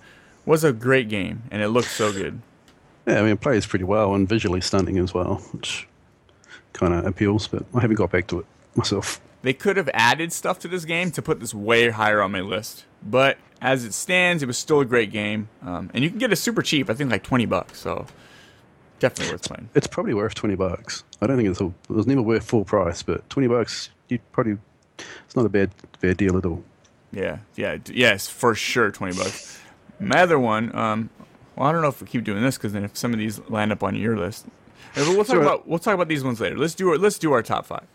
was 0.45 0.65
a 0.65 0.73
great 0.73 1.09
game 1.09 1.45
and 1.53 1.63
it 1.63 1.69
looked 1.69 1.91
so 1.91 2.13
good. 2.13 2.43
Yeah, 3.07 3.19
I 3.19 3.23
mean, 3.23 3.33
it 3.33 3.41
plays 3.41 3.67
pretty 3.67 3.85
well 3.85 4.15
and 4.15 4.29
visually 4.29 4.61
stunning 4.61 4.99
as 4.99 5.15
well, 5.15 5.37
which 5.53 5.89
kind 6.73 6.95
of 6.95 7.07
appeals, 7.07 7.49
but 7.49 7.65
I 7.75 7.81
haven't 7.81 7.97
got 7.97 8.11
back 8.11 8.27
to 8.29 8.41
it 8.41 8.47
myself. 8.75 9.21
They 9.43 9.55
could 9.55 9.77
have 9.77 9.89
added 9.95 10.33
stuff 10.33 10.59
to 10.61 10.69
this 10.69 10.85
game 10.85 11.11
to 11.13 11.23
put 11.23 11.41
this 11.41 11.55
way 11.55 11.89
higher 11.91 12.21
on 12.21 12.31
my 12.31 12.41
list, 12.41 12.85
but 13.03 13.39
as 13.63 13.85
it 13.85 13.95
stands, 13.95 14.43
it 14.43 14.47
was 14.47 14.59
still 14.59 14.81
a 14.81 14.85
great 14.85 15.11
game. 15.11 15.49
Um, 15.63 15.91
and 15.95 16.05
you 16.05 16.11
can 16.11 16.19
get 16.19 16.33
it 16.33 16.37
super 16.37 16.63
cheap. 16.63 16.91
I 16.91 16.95
think 16.95 17.11
like 17.11 17.23
twenty 17.23 17.47
bucks. 17.47 17.81
So 17.81 18.07
definitely 19.01 19.33
worth 19.33 19.49
playing. 19.49 19.69
It's 19.75 19.87
probably 19.87 20.15
worth 20.15 20.35
20 20.35 20.55
bucks. 20.55 21.05
I 21.21 21.27
don't 21.27 21.37
think 21.37 21.49
it's 21.49 21.61
a, 21.61 21.67
it 21.67 21.91
was 21.91 22.07
never 22.07 22.23
worth 22.23 22.45
full 22.45 22.65
price, 22.65 23.03
but 23.03 23.29
20 23.31 23.49
bucks, 23.49 23.91
you'd 24.09 24.21
probably, 24.31 24.59
it's 24.99 25.35
not 25.35 25.47
a 25.47 25.49
bad, 25.49 25.71
bad 26.01 26.19
deal 26.19 26.37
at 26.37 26.45
all. 26.45 26.63
Yeah, 27.13 27.39
yeah, 27.57 27.79
yes, 27.91 28.29
for 28.29 28.55
sure, 28.55 28.93
twenty 28.93 29.17
bucks. 29.17 29.61
My 29.99 30.21
other 30.23 30.39
one, 30.39 30.73
um, 30.77 31.11
well, 31.61 31.69
I 31.69 31.73
don't 31.73 31.83
know 31.83 31.89
if 31.89 32.01
we 32.01 32.07
keep 32.09 32.25
doing 32.25 32.43
this 32.43 32.57
because 32.57 32.73
then 32.73 32.85
if 32.85 32.97
some 32.97 33.13
of 33.13 33.19
these 33.19 33.39
land 33.51 33.71
up 33.71 33.83
on 33.83 33.95
your 33.95 34.17
list, 34.17 34.47
Uh, 34.97 35.05
we'll 35.07 35.19
talk 35.19 35.27
Sure. 35.27 35.43
about 35.43 35.69
we'll 35.69 35.79
talk 35.79 35.95
about 35.95 36.09
these 36.09 36.25
ones 36.25 36.41
later. 36.41 36.57
Let's 36.59 36.75
do 36.75 36.89
our 36.91 36.99
let's 36.99 37.19
do 37.19 37.33
our 37.33 37.43
top 37.43 37.67
five. 37.67 37.87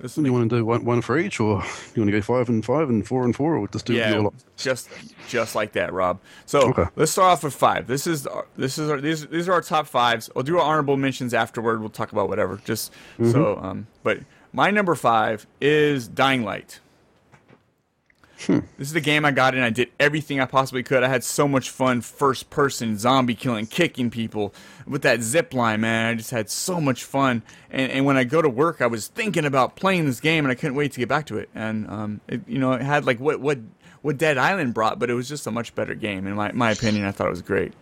Let's 0.00 0.14
Do 0.14 0.22
you 0.22 0.32
want 0.32 0.48
to 0.48 0.56
do 0.58 0.64
one, 0.64 0.84
one 0.84 1.00
for 1.00 1.18
each, 1.18 1.40
or 1.40 1.64
you 1.94 2.02
want 2.02 2.08
to 2.08 2.12
go 2.12 2.20
five 2.22 2.48
and 2.48 2.64
five 2.64 2.88
and 2.88 3.04
four 3.04 3.24
and 3.24 3.34
four, 3.34 3.56
or 3.56 3.66
just 3.66 3.86
do 3.86 3.94
yeah, 3.94 4.28
just 4.56 4.88
just 5.28 5.56
like 5.56 5.72
that, 5.72 5.92
Rob. 5.92 6.20
So 6.46 6.60
Okay. 6.70 6.84
let's 6.94 7.10
start 7.10 7.32
off 7.32 7.42
with 7.42 7.54
five. 7.54 7.88
This 7.88 8.06
is 8.06 8.28
this 8.56 8.78
is 8.78 8.90
our, 8.90 9.00
these 9.00 9.26
these 9.26 9.48
are 9.48 9.54
our 9.54 9.60
top 9.62 9.88
fives. 9.88 10.30
We'll 10.34 10.44
do 10.44 10.58
our 10.58 10.64
honorable 10.64 10.96
mentions 10.96 11.34
afterward. 11.34 11.80
We'll 11.80 11.88
talk 11.90 12.12
about 12.12 12.28
whatever. 12.28 12.60
Just 12.64 12.92
so, 13.24 13.58
um, 13.60 13.88
but 14.04 14.18
my 14.52 14.70
number 14.70 14.94
five 14.94 15.46
is 15.60 16.06
Dying 16.06 16.44
Light. 16.44 16.78
This 18.46 18.88
is 18.88 18.92
the 18.92 19.00
game 19.00 19.24
I 19.24 19.32
got 19.32 19.54
in. 19.54 19.62
I 19.62 19.70
did 19.70 19.90
everything 19.98 20.40
I 20.40 20.46
possibly 20.46 20.82
could. 20.82 21.02
I 21.02 21.08
had 21.08 21.24
so 21.24 21.48
much 21.48 21.70
fun 21.70 22.00
first 22.00 22.50
person 22.50 22.96
zombie 22.96 23.34
killing, 23.34 23.66
kicking 23.66 24.10
people 24.10 24.54
with 24.86 25.02
that 25.02 25.22
zip 25.22 25.52
line, 25.52 25.80
man. 25.80 26.06
I 26.06 26.14
just 26.14 26.30
had 26.30 26.48
so 26.48 26.80
much 26.80 27.04
fun. 27.04 27.42
And, 27.70 27.90
and 27.90 28.04
when 28.06 28.16
I 28.16 28.24
go 28.24 28.40
to 28.40 28.48
work, 28.48 28.80
I 28.80 28.86
was 28.86 29.08
thinking 29.08 29.44
about 29.44 29.76
playing 29.76 30.06
this 30.06 30.20
game, 30.20 30.44
and 30.44 30.52
I 30.52 30.54
couldn't 30.54 30.76
wait 30.76 30.92
to 30.92 31.00
get 31.00 31.08
back 31.08 31.26
to 31.26 31.38
it. 31.38 31.48
And 31.54 31.88
um, 31.88 32.20
it, 32.28 32.42
you 32.46 32.58
know, 32.58 32.72
it 32.72 32.82
had 32.82 33.04
like 33.04 33.18
what 33.18 33.40
what 33.40 33.58
what 34.02 34.18
Dead 34.18 34.38
Island 34.38 34.72
brought, 34.72 34.98
but 34.98 35.10
it 35.10 35.14
was 35.14 35.28
just 35.28 35.46
a 35.46 35.50
much 35.50 35.74
better 35.74 35.94
game. 35.94 36.26
In 36.26 36.34
my 36.34 36.52
my 36.52 36.70
opinion, 36.70 37.04
I 37.06 37.10
thought 37.12 37.26
it 37.26 37.30
was 37.30 37.42
great. 37.42 37.72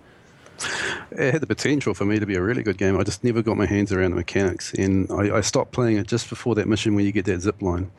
It 1.11 1.32
had 1.32 1.42
the 1.42 1.46
potential 1.46 1.92
for 1.92 2.07
me 2.07 2.18
to 2.18 2.24
be 2.24 2.34
a 2.34 2.40
really 2.40 2.62
good 2.62 2.78
game. 2.78 2.98
I 2.98 3.02
just 3.02 3.22
never 3.22 3.42
got 3.42 3.59
my 3.59 3.66
hands 3.66 3.92
around 3.92 4.12
the 4.12 4.16
mechanics, 4.16 4.72
and 4.72 5.11
I, 5.12 5.36
I 5.36 5.40
stopped 5.42 5.72
playing 5.72 5.98
it 5.98 6.07
just 6.07 6.30
before 6.30 6.54
that 6.54 6.66
mission 6.66 6.94
where 6.94 7.04
you 7.04 7.12
get 7.12 7.26
that 7.26 7.42
zip 7.42 7.61
line. 7.61 7.90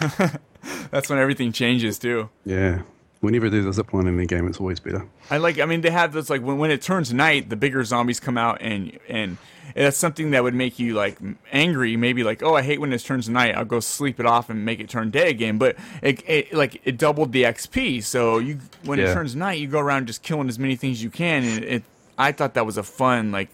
That's 0.90 1.08
when 1.08 1.18
everything 1.18 1.52
changes 1.52 1.98
too. 1.98 2.30
Yeah. 2.44 2.82
Whenever 3.20 3.48
there's 3.48 3.64
a 3.64 3.72
zip 3.72 3.92
line 3.94 4.06
in 4.06 4.18
the 4.18 4.26
game, 4.26 4.46
it's 4.46 4.60
always 4.60 4.80
better. 4.80 5.06
I 5.30 5.38
like. 5.38 5.58
I 5.58 5.64
mean, 5.64 5.80
they 5.80 5.90
have 5.90 6.12
this 6.12 6.28
like 6.28 6.42
when 6.42 6.58
when 6.58 6.70
it 6.70 6.82
turns 6.82 7.10
night, 7.10 7.48
the 7.48 7.56
bigger 7.56 7.82
zombies 7.82 8.20
come 8.20 8.36
out, 8.36 8.58
and 8.60 8.98
and 9.08 9.38
that's 9.74 9.96
something 9.96 10.32
that 10.32 10.42
would 10.42 10.54
make 10.54 10.78
you 10.78 10.92
like 10.92 11.16
angry. 11.50 11.96
Maybe 11.96 12.22
like, 12.22 12.42
oh, 12.42 12.54
I 12.54 12.60
hate 12.60 12.80
when 12.82 12.92
it 12.92 12.98
turns 12.98 13.28
night. 13.30 13.54
I'll 13.54 13.64
go 13.64 13.80
sleep 13.80 14.20
it 14.20 14.26
off 14.26 14.50
and 14.50 14.66
make 14.66 14.78
it 14.78 14.90
turn 14.90 15.10
day 15.10 15.30
again. 15.30 15.56
But 15.56 15.76
it, 16.02 16.22
it 16.28 16.52
like 16.52 16.82
it 16.84 16.98
doubled 16.98 17.32
the 17.32 17.44
XP. 17.44 18.02
So 18.04 18.38
you 18.38 18.58
when 18.84 18.98
it 18.98 19.12
turns 19.14 19.34
night, 19.34 19.58
you 19.58 19.68
go 19.68 19.80
around 19.80 20.06
just 20.06 20.22
killing 20.22 20.50
as 20.50 20.58
many 20.58 20.76
things 20.76 20.98
as 20.98 21.02
you 21.02 21.10
can. 21.10 21.44
And 21.44 21.64
it, 21.64 21.82
I 22.18 22.32
thought 22.32 22.52
that 22.54 22.66
was 22.66 22.76
a 22.76 22.82
fun 22.82 23.32
like 23.32 23.48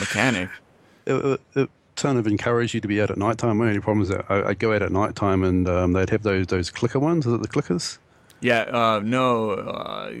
mechanic. 0.00 0.48
It, 1.06 1.40
it, 1.54 1.70
kind 1.96 2.18
of 2.18 2.26
encouraged 2.26 2.74
you 2.74 2.80
to 2.80 2.88
be 2.88 3.00
out 3.00 3.10
at 3.10 3.18
night 3.18 3.38
time. 3.38 3.58
My 3.58 3.68
only 3.68 3.80
problem 3.80 4.02
is 4.02 4.08
that 4.08 4.24
I, 4.28 4.48
I'd 4.48 4.58
go 4.58 4.72
out 4.72 4.82
at 4.82 4.92
night 4.92 5.14
time 5.16 5.42
and 5.44 5.68
um, 5.68 5.92
they'd 5.92 6.10
have 6.10 6.22
those 6.22 6.46
those 6.48 6.70
clicker 6.70 6.98
ones. 6.98 7.26
Is 7.26 7.32
it 7.32 7.42
the 7.42 7.48
clickers? 7.48 7.98
Yeah. 8.40 8.62
Uh, 8.62 9.00
no. 9.04 9.50
Uh, 9.50 10.12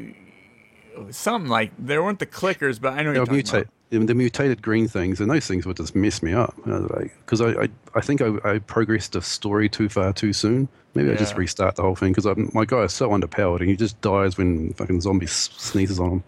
something 1.10 1.50
like 1.50 1.72
there 1.78 2.02
weren't 2.02 2.18
the 2.18 2.26
clickers, 2.26 2.80
but 2.80 2.94
I 2.94 3.02
know 3.02 3.12
you're 3.12 3.26
talking 3.26 3.40
about. 3.40 3.66
mutate. 3.66 3.68
The 3.90 4.14
mutated 4.14 4.60
green 4.60 4.88
things, 4.88 5.20
and 5.20 5.30
those 5.30 5.46
things 5.46 5.66
would 5.66 5.76
just 5.76 5.94
mess 5.94 6.20
me 6.20 6.32
up. 6.32 6.56
Because 6.64 7.40
I, 7.40 7.50
I, 7.50 7.68
I 7.94 8.00
think 8.00 8.22
I, 8.22 8.32
I 8.44 8.58
progressed 8.58 9.12
the 9.12 9.22
story 9.22 9.68
too 9.68 9.88
far 9.88 10.12
too 10.12 10.32
soon. 10.32 10.68
Maybe 10.94 11.10
I 11.10 11.14
just 11.14 11.36
restart 11.36 11.76
the 11.76 11.82
whole 11.82 11.94
thing 11.94 12.12
because 12.12 12.26
my 12.54 12.64
guy 12.64 12.82
is 12.82 12.92
so 12.92 13.10
underpowered 13.10 13.60
and 13.60 13.68
he 13.68 13.76
just 13.76 14.00
dies 14.00 14.38
when 14.38 14.72
fucking 14.74 15.00
zombie 15.00 15.26
sneezes 15.26 16.00
on 16.00 16.10
him. 16.10 16.24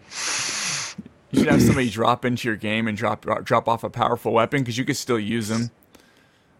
You 1.37 1.43
should 1.43 1.51
have 1.51 1.61
somebody 1.61 1.89
drop 1.89 2.25
into 2.25 2.47
your 2.47 2.57
game 2.57 2.87
and 2.87 2.97
drop 2.97 3.25
drop 3.43 3.67
off 3.67 3.83
a 3.83 3.91
powerful 3.91 4.33
weapon 4.33 4.61
because 4.61 4.77
you 4.77 4.85
could 4.85 4.97
still 4.97 5.19
use 5.19 5.49
them. 5.49 5.69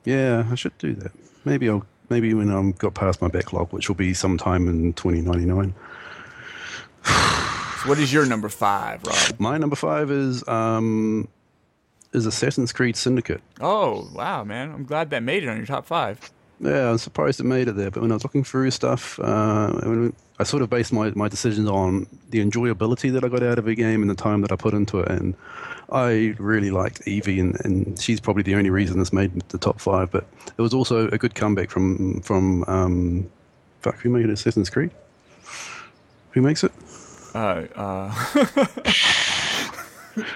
Yeah, 0.05 0.45
I 0.51 0.55
should 0.55 0.77
do 0.77 0.93
that. 0.93 1.11
Maybe 1.45 1.67
I'll 1.67 1.83
maybe 2.09 2.33
when 2.35 2.49
I'm 2.51 2.73
got 2.73 2.93
past 2.93 3.19
my 3.19 3.27
backlog, 3.27 3.73
which 3.73 3.89
will 3.89 3.95
be 3.95 4.13
sometime 4.13 4.67
in 4.67 4.93
2099. 4.93 5.73
So 7.03 7.89
what 7.89 7.97
is 7.97 8.13
your 8.13 8.27
number 8.27 8.49
five, 8.49 9.03
Rob? 9.03 9.39
My 9.39 9.57
number 9.57 9.75
five 9.75 10.11
is 10.11 10.47
um 10.47 11.27
is 12.13 12.27
Assassin's 12.27 12.71
Creed 12.71 12.95
Syndicate. 12.95 13.41
Oh 13.59 14.07
wow, 14.13 14.43
man! 14.43 14.71
I'm 14.71 14.85
glad 14.85 15.09
that 15.09 15.23
made 15.23 15.43
it 15.43 15.49
on 15.49 15.57
your 15.57 15.65
top 15.65 15.87
five. 15.87 16.31
Yeah, 16.59 16.91
I'm 16.91 16.99
surprised 16.99 17.39
it 17.39 17.45
made 17.45 17.67
it 17.67 17.75
there. 17.75 17.89
But 17.89 18.01
when 18.03 18.11
I 18.11 18.15
was 18.15 18.23
looking 18.23 18.43
through 18.43 18.69
stuff, 18.71 19.19
uh, 19.19 19.71
when 19.83 20.13
I 20.39 20.43
sort 20.43 20.61
of 20.61 20.69
based 20.69 20.93
my, 20.93 21.11
my 21.11 21.27
decisions 21.27 21.67
on 21.67 22.05
the 22.29 22.45
enjoyability 22.45 23.11
that 23.13 23.23
I 23.23 23.27
got 23.27 23.41
out 23.41 23.57
of 23.57 23.67
a 23.67 23.73
game 23.73 24.01
and 24.01 24.09
the 24.09 24.15
time 24.15 24.41
that 24.41 24.51
I 24.51 24.55
put 24.55 24.73
into 24.73 24.99
it. 24.99 25.09
And 25.09 25.35
I 25.91 26.35
really 26.37 26.69
liked 26.69 27.07
Evie, 27.07 27.39
and, 27.39 27.59
and 27.65 27.99
she's 27.99 28.19
probably 28.19 28.43
the 28.43 28.55
only 28.55 28.69
reason 28.69 28.99
this 28.99 29.11
made 29.11 29.39
the 29.49 29.57
top 29.57 29.79
five. 29.79 30.11
But 30.11 30.25
it 30.57 30.61
was 30.61 30.73
also 30.73 31.07
a 31.09 31.17
good 31.17 31.33
comeback 31.33 31.71
from 31.71 32.21
from 32.21 32.63
um, 32.67 33.29
fuck 33.81 33.97
who 33.99 34.09
made 34.09 34.29
Assassin's 34.29 34.69
Creed? 34.69 34.91
Who 36.31 36.41
makes 36.41 36.63
it? 36.63 36.71
Uh, 37.33 37.65
uh, 37.75 38.13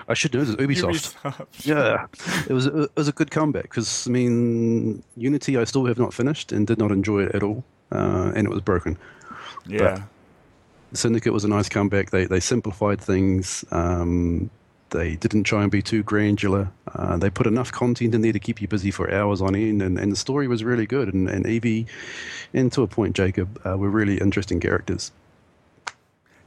I 0.08 0.14
should 0.14 0.34
know. 0.34 0.42
It's 0.42 0.52
Ubisoft. 0.52 1.16
Ubisoft. 1.16 1.66
Yeah, 1.66 2.08
it 2.48 2.54
was 2.54 2.68
it 2.68 2.92
was 2.96 3.08
a 3.08 3.12
good 3.12 3.30
comeback 3.32 3.64
because 3.64 4.08
I 4.08 4.12
mean 4.12 5.04
Unity 5.18 5.58
I 5.58 5.64
still 5.66 5.86
have 5.86 6.00
not 6.00 6.14
finished 6.14 6.52
and 6.52 6.66
did 6.66 6.78
not 6.78 6.92
enjoy 6.92 7.24
it 7.24 7.36
at 7.36 7.44
all, 7.44 7.64
uh, 7.92 8.32
and 8.36 8.48
it 8.48 8.50
was 8.50 8.62
broken. 8.62 8.98
Yeah, 9.66 10.04
Syndicate 10.94 11.34
was 11.34 11.44
a 11.44 11.48
nice 11.48 11.70
comeback. 11.70 12.10
They 12.10 12.26
they 12.26 12.40
simplified 12.40 13.00
things. 13.00 13.64
Um, 13.72 14.50
they 14.92 15.16
didn't 15.16 15.44
try 15.44 15.64
and 15.64 15.72
be 15.72 15.82
too 15.82 16.04
granular. 16.04 16.70
Uh, 16.94 17.18
they 17.18 17.30
put 17.30 17.48
enough 17.48 17.72
content 17.72 18.14
in 18.14 18.22
there 18.22 18.34
to 18.34 18.40
keep 18.40 18.62
you 18.62 18.68
busy 18.68 18.92
for 18.92 19.10
hours 19.12 19.42
on 19.42 19.56
end, 19.56 19.82
and, 19.82 19.98
and 19.98 20.12
the 20.12 20.18
story 20.18 20.48
was 20.50 20.64
really 20.66 20.86
good. 20.86 21.14
And, 21.14 21.30
and 21.30 21.46
Evie, 21.48 21.88
and 22.54 22.72
to 22.74 22.82
a 22.84 22.88
point, 22.88 23.16
Jacob, 23.16 23.60
uh, 23.66 23.78
were 23.78 23.90
really 23.90 24.18
interesting 24.18 24.60
characters. 24.60 25.12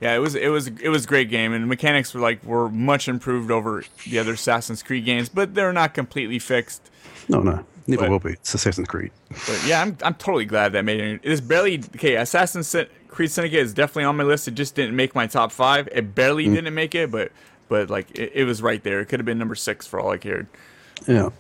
yeah. 0.01 0.15
It 0.15 0.19
was 0.19 0.35
it 0.35 0.49
was 0.49 0.69
it 0.69 0.91
was 0.91 1.05
a 1.05 1.09
great 1.09 1.31
game, 1.31 1.53
and 1.55 1.67
mechanics 1.69 2.12
were 2.12 2.21
like 2.21 2.45
were 2.45 2.69
much 2.69 3.09
improved 3.09 3.51
over 3.51 3.83
the 4.05 4.19
other 4.19 4.35
Assassin's 4.35 4.83
Creed 4.83 5.07
games, 5.07 5.31
but 5.31 5.55
they're 5.55 5.73
not 5.73 5.95
completely 5.95 6.39
fixed. 6.39 6.91
No, 7.29 7.41
no, 7.41 7.65
never 7.87 8.03
But- 8.03 8.11
will 8.11 8.18
be. 8.18 8.32
It's 8.32 8.55
Assassin's 8.55 8.89
Creed. 8.89 9.11
But 9.30 9.62
yeah, 9.66 9.82
I'm 9.82 9.97
I'm 10.03 10.14
totally 10.14 10.45
glad 10.45 10.72
that 10.72 10.85
made 10.85 11.01
it. 11.01 11.20
It's 11.22 11.41
barely 11.41 11.82
okay. 11.97 12.16
Assassin's 12.16 12.74
Creed 13.09 13.30
Syndicate 13.30 13.61
is 13.61 13.74
definitely 13.74 14.05
on 14.05 14.16
my 14.16 14.24
list. 14.24 14.49
It 14.49 14.55
just 14.55 14.74
didn't 14.74 14.97
make 14.97 15.14
my 15.14 15.26
top 15.26 15.53
five. 15.53 15.89
It 15.93 16.14
barely 16.14 16.47
mm. 16.47 16.55
didn't 16.55 16.74
make 16.74 16.95
it, 16.95 17.11
but 17.11 17.32
but 17.68 17.91
like 17.91 18.11
it, 18.18 18.32
it 18.35 18.45
was 18.45 18.62
right 18.62 18.82
there. 18.82 19.01
It 19.01 19.07
could 19.07 19.20
have 19.20 19.26
been 19.26 19.39
number 19.39 19.55
six 19.55 19.87
for 19.87 20.01
all 20.01 20.11
I 20.11 20.18
cared. 20.18 20.47
Yeah. 21.07 21.30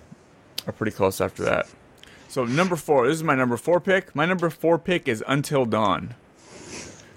or 0.66 0.72
pretty 0.72 0.92
close 0.92 1.20
after 1.20 1.44
that. 1.44 1.66
So 2.28 2.44
number 2.44 2.76
four, 2.76 3.06
this 3.06 3.16
is 3.16 3.22
my 3.22 3.34
number 3.34 3.56
four 3.56 3.80
pick. 3.80 4.14
My 4.14 4.26
number 4.26 4.50
four 4.50 4.78
pick 4.78 5.08
is 5.08 5.22
Until 5.26 5.64
Dawn. 5.64 6.14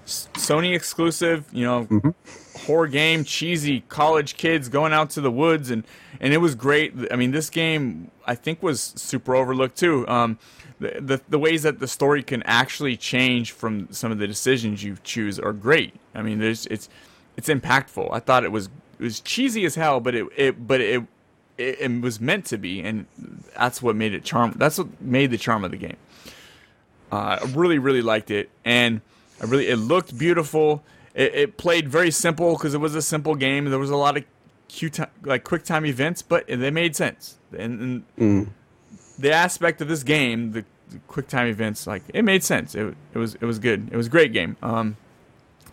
Sony 0.06 0.74
exclusive, 0.74 1.44
you 1.52 1.64
know, 1.64 1.84
mm-hmm. 1.84 2.10
Horror 2.68 2.86
game, 2.86 3.24
cheesy 3.24 3.80
college 3.88 4.36
kids 4.36 4.68
going 4.68 4.92
out 4.92 5.10
to 5.10 5.20
the 5.20 5.30
woods, 5.30 5.70
and 5.70 5.84
and 6.20 6.32
it 6.32 6.38
was 6.38 6.54
great. 6.54 6.94
I 7.10 7.16
mean, 7.16 7.32
this 7.32 7.50
game 7.50 8.10
I 8.26 8.34
think 8.34 8.62
was 8.62 8.80
super 8.80 9.34
overlooked 9.34 9.76
too. 9.76 10.06
Um, 10.06 10.38
the, 10.78 11.00
the 11.00 11.20
the 11.30 11.38
ways 11.38 11.62
that 11.64 11.80
the 11.80 11.88
story 11.88 12.22
can 12.22 12.42
actually 12.44 12.96
change 12.96 13.52
from 13.52 13.90
some 13.90 14.12
of 14.12 14.18
the 14.18 14.26
decisions 14.26 14.84
you 14.84 14.98
choose 15.02 15.40
are 15.40 15.52
great. 15.52 15.94
I 16.14 16.22
mean, 16.22 16.38
there's 16.38 16.66
it's 16.66 16.88
it's 17.36 17.48
impactful. 17.48 18.12
I 18.12 18.20
thought 18.20 18.44
it 18.44 18.52
was 18.52 18.66
it 19.00 19.02
was 19.02 19.20
cheesy 19.20 19.64
as 19.64 19.74
hell, 19.74 19.98
but 19.98 20.14
it, 20.14 20.26
it 20.36 20.66
but 20.68 20.80
it 20.80 21.02
it, 21.56 21.80
it 21.80 22.00
was 22.02 22.20
meant 22.20 22.44
to 22.46 22.58
be, 22.58 22.82
and 22.82 23.06
that's 23.56 23.82
what 23.82 23.96
made 23.96 24.12
it 24.12 24.24
charm. 24.24 24.52
That's 24.56 24.78
what 24.78 25.00
made 25.00 25.30
the 25.30 25.38
charm 25.38 25.64
of 25.64 25.70
the 25.70 25.78
game. 25.78 25.96
Uh, 27.10 27.38
I 27.40 27.44
really, 27.54 27.78
really 27.78 28.02
liked 28.02 28.30
it, 28.30 28.50
and 28.64 29.00
I 29.40 29.46
really 29.46 29.68
it 29.68 29.76
looked 29.76 30.16
beautiful. 30.18 30.84
It, 31.18 31.34
it 31.34 31.56
played 31.56 31.88
very 31.88 32.12
simple 32.12 32.52
because 32.52 32.74
it 32.74 32.80
was 32.80 32.94
a 32.94 33.02
simple 33.02 33.34
game. 33.34 33.64
There 33.64 33.78
was 33.78 33.90
a 33.90 33.96
lot 33.96 34.16
of 34.16 34.24
cute, 34.68 35.00
like 35.24 35.42
quick 35.42 35.64
time 35.64 35.84
events, 35.84 36.22
but 36.22 36.46
they 36.46 36.70
made 36.70 36.94
sense. 36.94 37.38
And, 37.58 38.04
and 38.16 38.52
the 39.18 39.32
aspect 39.32 39.80
of 39.80 39.88
this 39.88 40.04
game, 40.04 40.52
the, 40.52 40.64
the 40.90 40.98
quick 41.08 41.26
time 41.26 41.48
events, 41.48 41.88
like 41.88 42.04
it 42.14 42.22
made 42.22 42.44
sense. 42.44 42.76
It, 42.76 42.94
it 43.14 43.18
was 43.18 43.34
it 43.34 43.42
was 43.42 43.58
good. 43.58 43.88
It 43.90 43.96
was 43.96 44.06
a 44.06 44.10
great 44.10 44.32
game. 44.32 44.56
Um, 44.62 44.96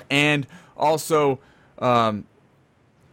and 0.09 0.47
also, 0.75 1.39
um, 1.77 2.25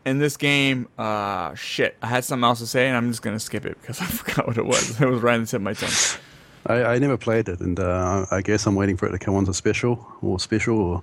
in 0.07 0.19
this 0.19 0.39
game, 0.39 0.89
uh, 0.97 1.55
shit, 1.55 1.97
I 2.01 2.07
had 2.07 2.25
something 2.25 2.45
else 2.45 2.61
to 2.61 2.67
say, 2.67 2.89
and 2.89 2.97
I'm 2.97 3.11
just 3.11 3.21
gonna 3.21 3.41
skip 3.41 3.67
it 3.67 3.79
because 3.83 4.01
I 4.01 4.07
forgot 4.07 4.47
what 4.47 4.57
it 4.57 4.65
was. 4.65 4.99
It 4.99 5.07
was 5.07 5.21
right 5.21 5.35
on 5.35 5.43
the 5.43 5.47
tip 5.47 5.59
of 5.59 5.63
my 5.63 5.75
tongue. 5.75 6.21
I, 6.65 6.95
I 6.95 6.99
never 6.99 7.19
played 7.19 7.51
it, 7.51 7.61
and 7.61 7.79
uh, 7.79 8.25
I 8.31 8.41
guess 8.41 8.67
I'm 8.67 8.75
waiting 8.75 8.97
for 8.97 9.07
it 9.07 9.13
to 9.13 9.19
come 9.19 9.35
on 9.35 9.41
onto 9.41 9.53
special 9.53 10.07
or 10.23 10.41
special 10.41 10.79
or 10.79 11.03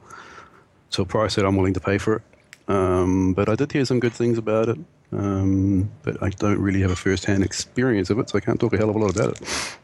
to 0.92 1.02
a 1.02 1.06
price 1.06 1.36
that 1.36 1.46
I'm 1.46 1.56
willing 1.56 1.74
to 1.74 1.80
pay 1.80 1.98
for 1.98 2.16
it. 2.18 2.22
Um, 2.68 3.34
but 3.34 3.50
I 3.50 3.56
did 3.56 3.72
hear 3.72 3.86
some 3.86 4.00
good 4.00 4.14
things 4.14 4.38
about 4.38 4.70
it, 4.70 4.78
um, 5.12 5.90
but 6.04 6.22
I 6.22 6.30
don't 6.30 6.60
really 6.60 6.82
have 6.82 6.92
a 6.92 6.96
first-hand 6.96 7.44
experience 7.44 8.10
of 8.12 8.20
it, 8.20 8.30
so 8.30 8.38
I 8.38 8.42
can't 8.42 8.60
talk 8.60 8.74
a 8.74 8.78
hell 8.78 8.90
of 8.90 8.96
a 8.96 9.00
lot 9.00 9.16
about 9.16 9.42
it. 9.42 9.78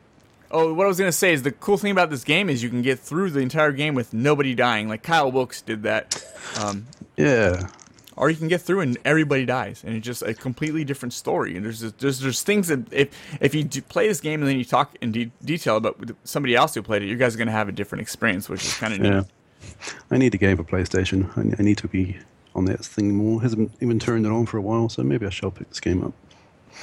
Oh, 0.51 0.73
what 0.73 0.85
I 0.85 0.87
was 0.87 0.99
gonna 0.99 1.11
say 1.11 1.33
is 1.33 1.41
the 1.41 1.51
cool 1.51 1.77
thing 1.77 1.91
about 1.91 2.11
this 2.11 2.23
game 2.23 2.49
is 2.49 2.61
you 2.61 2.69
can 2.69 2.83
get 2.83 2.99
through 2.99 3.31
the 3.31 3.39
entire 3.39 3.71
game 3.71 3.95
with 3.95 4.13
nobody 4.13 4.53
dying. 4.53 4.87
Like 4.87 5.01
Kyle 5.03 5.31
Wilkes 5.31 5.61
did 5.61 5.83
that, 5.83 6.23
um, 6.61 6.85
Yeah, 7.17 7.67
or 8.15 8.29
you 8.29 8.37
can 8.37 8.47
get 8.47 8.61
through 8.61 8.81
and 8.81 8.97
everybody 9.03 9.45
dies, 9.45 9.83
and 9.83 9.95
it's 9.95 10.05
just 10.05 10.21
a 10.21 10.33
completely 10.33 10.85
different 10.85 11.13
story. 11.13 11.57
And 11.57 11.65
there's 11.65 11.81
just, 11.81 11.97
there's 11.97 12.19
there's 12.19 12.43
things 12.43 12.67
that 12.67 12.93
if 12.93 13.09
if 13.41 13.55
you 13.55 13.63
do 13.63 13.81
play 13.81 14.07
this 14.07 14.21
game 14.21 14.41
and 14.41 14.47
then 14.49 14.57
you 14.57 14.63
talk 14.63 14.95
in 15.01 15.11
de- 15.11 15.31
detail 15.43 15.77
about 15.77 15.97
somebody 16.23 16.55
else 16.55 16.75
who 16.75 16.83
played 16.83 17.01
it, 17.01 17.07
you 17.07 17.17
guys 17.17 17.33
are 17.35 17.39
gonna 17.39 17.51
have 17.51 17.67
a 17.67 17.73
different 17.73 18.03
experience, 18.03 18.47
which 18.47 18.63
is 18.63 18.75
kind 18.75 18.93
of 18.93 18.99
neat. 18.99 19.25
Yeah. 19.65 19.93
I 20.11 20.17
need 20.17 20.33
a 20.33 20.37
game 20.37 20.57
for 20.57 20.63
PlayStation. 20.63 21.29
I, 21.37 21.55
I 21.59 21.63
need 21.63 21.77
to 21.79 21.87
be 21.87 22.17
on 22.53 22.65
that 22.65 22.83
thing 22.83 23.15
more. 23.15 23.41
Hasn't 23.41 23.71
even 23.81 23.99
turned 23.99 24.25
it 24.25 24.31
on 24.31 24.45
for 24.45 24.57
a 24.57 24.61
while, 24.61 24.89
so 24.89 25.03
maybe 25.03 25.25
I 25.25 25.29
shall 25.29 25.51
pick 25.51 25.69
this 25.69 25.79
game 25.79 26.03
up. 26.03 26.13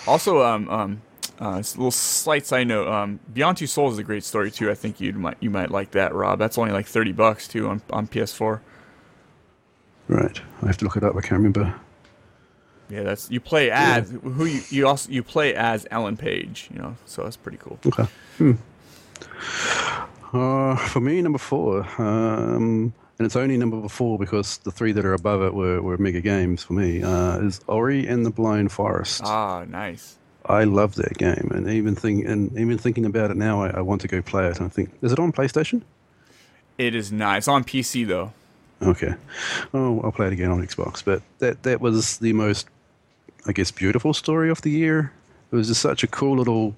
Also, 0.06 0.42
um, 0.42 0.68
um, 0.68 1.02
uh, 1.40 1.54
a 1.54 1.56
little 1.58 1.90
slight 1.90 2.46
side 2.46 2.68
note. 2.68 2.88
Um, 2.88 3.20
Beyond 3.32 3.58
Two 3.58 3.66
Souls 3.66 3.94
is 3.94 3.98
a 3.98 4.02
great 4.02 4.24
story 4.24 4.50
too. 4.50 4.70
I 4.70 4.74
think 4.74 5.00
you 5.00 5.12
might 5.12 5.36
you 5.40 5.50
might 5.50 5.70
like 5.70 5.92
that, 5.92 6.14
Rob. 6.14 6.38
That's 6.38 6.58
only 6.58 6.72
like 6.72 6.86
thirty 6.86 7.12
bucks 7.12 7.48
too 7.48 7.68
on 7.68 7.82
on 7.90 8.06
PS4. 8.06 8.60
Right, 10.08 10.40
I 10.62 10.66
have 10.66 10.76
to 10.78 10.84
look 10.84 10.96
it 10.96 11.04
up. 11.04 11.16
I 11.16 11.20
can't 11.20 11.32
remember. 11.32 11.74
Yeah, 12.90 13.04
that's 13.04 13.30
you 13.30 13.40
play 13.40 13.70
as 13.70 14.10
who 14.10 14.44
you, 14.44 14.60
you 14.68 14.86
also 14.86 15.10
you 15.10 15.22
play 15.22 15.54
as 15.54 15.86
Ellen 15.90 16.16
Page. 16.16 16.68
You 16.72 16.78
know, 16.80 16.96
so 17.06 17.24
that's 17.24 17.36
pretty 17.36 17.58
cool. 17.58 17.78
Okay. 17.86 18.06
Hmm. 18.38 18.52
Uh, 20.32 20.76
for 20.76 21.00
me, 21.00 21.20
number 21.20 21.38
four. 21.38 21.86
Um, 21.98 22.94
and 23.18 23.26
it's 23.26 23.36
only 23.36 23.56
number 23.56 23.86
four 23.88 24.18
because 24.18 24.58
the 24.58 24.70
three 24.70 24.92
that 24.92 25.04
are 25.04 25.14
above 25.14 25.42
it 25.42 25.54
were, 25.54 25.80
were 25.82 25.98
mega 25.98 26.20
games 26.20 26.62
for 26.62 26.72
me. 26.72 27.02
Uh, 27.02 27.38
is 27.40 27.60
Ori 27.66 28.06
and 28.06 28.24
the 28.24 28.30
Blind 28.30 28.72
Forest. 28.72 29.22
Ah, 29.24 29.64
nice. 29.68 30.16
I 30.46 30.64
love 30.64 30.96
that 30.96 31.16
game, 31.18 31.52
and 31.54 31.68
even 31.68 31.94
think 31.94 32.26
and 32.26 32.50
even 32.58 32.76
thinking 32.76 33.04
about 33.04 33.30
it 33.30 33.36
now, 33.36 33.62
I, 33.62 33.68
I 33.70 33.80
want 33.80 34.00
to 34.00 34.08
go 34.08 34.20
play 34.22 34.48
it. 34.48 34.56
And 34.58 34.66
I 34.66 34.68
think, 34.70 34.90
is 35.00 35.12
it 35.12 35.20
on 35.20 35.30
PlayStation? 35.30 35.82
It 36.78 36.96
is 36.96 37.12
not. 37.12 37.38
It's 37.38 37.48
on 37.48 37.62
PC 37.62 38.06
though. 38.08 38.32
Okay. 38.82 39.14
Oh, 39.72 40.00
I'll 40.02 40.10
play 40.10 40.26
it 40.26 40.32
again 40.32 40.50
on 40.50 40.66
Xbox. 40.66 41.04
But 41.04 41.22
that 41.38 41.62
that 41.62 41.80
was 41.80 42.18
the 42.18 42.32
most, 42.32 42.66
I 43.46 43.52
guess, 43.52 43.70
beautiful 43.70 44.12
story 44.14 44.50
of 44.50 44.62
the 44.62 44.70
year. 44.70 45.12
It 45.52 45.54
was 45.54 45.68
just 45.68 45.80
such 45.80 46.02
a 46.02 46.08
cool 46.08 46.36
little, 46.38 46.74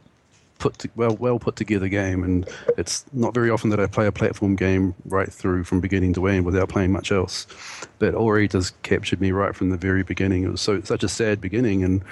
put 0.64 0.78
to, 0.78 0.88
well 0.96 1.14
well 1.16 1.38
put 1.38 1.56
together 1.56 1.88
game, 1.88 2.24
and 2.24 2.48
it's 2.78 3.04
not 3.12 3.34
very 3.34 3.50
often 3.50 3.68
that 3.68 3.78
I 3.78 3.86
play 3.86 4.06
a 4.06 4.12
platform 4.12 4.56
game 4.56 4.94
right 5.04 5.30
through 5.30 5.64
from 5.64 5.80
beginning 5.80 6.14
to 6.14 6.26
end 6.26 6.46
without 6.46 6.70
playing 6.70 6.90
much 6.90 7.12
else. 7.12 7.46
But 7.98 8.14
Ori 8.14 8.48
just 8.48 8.82
captured 8.82 9.20
me 9.20 9.30
right 9.30 9.54
from 9.54 9.68
the 9.68 9.76
very 9.76 10.02
beginning. 10.02 10.44
It 10.44 10.48
was 10.48 10.62
so 10.62 10.80
such 10.80 11.04
a 11.04 11.08
sad 11.08 11.38
beginning, 11.38 11.84
and 11.84 12.02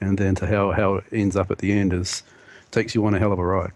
and 0.00 0.16
then 0.16 0.36
to 0.36 0.46
how 0.46 0.70
how 0.70 0.94
it 0.96 1.04
ends 1.10 1.34
up 1.34 1.50
at 1.50 1.58
the 1.58 1.72
end 1.72 1.92
is 1.92 2.22
takes 2.70 2.94
you 2.94 3.04
on 3.04 3.14
a 3.14 3.18
hell 3.18 3.32
of 3.32 3.40
a 3.40 3.44
ride. 3.44 3.72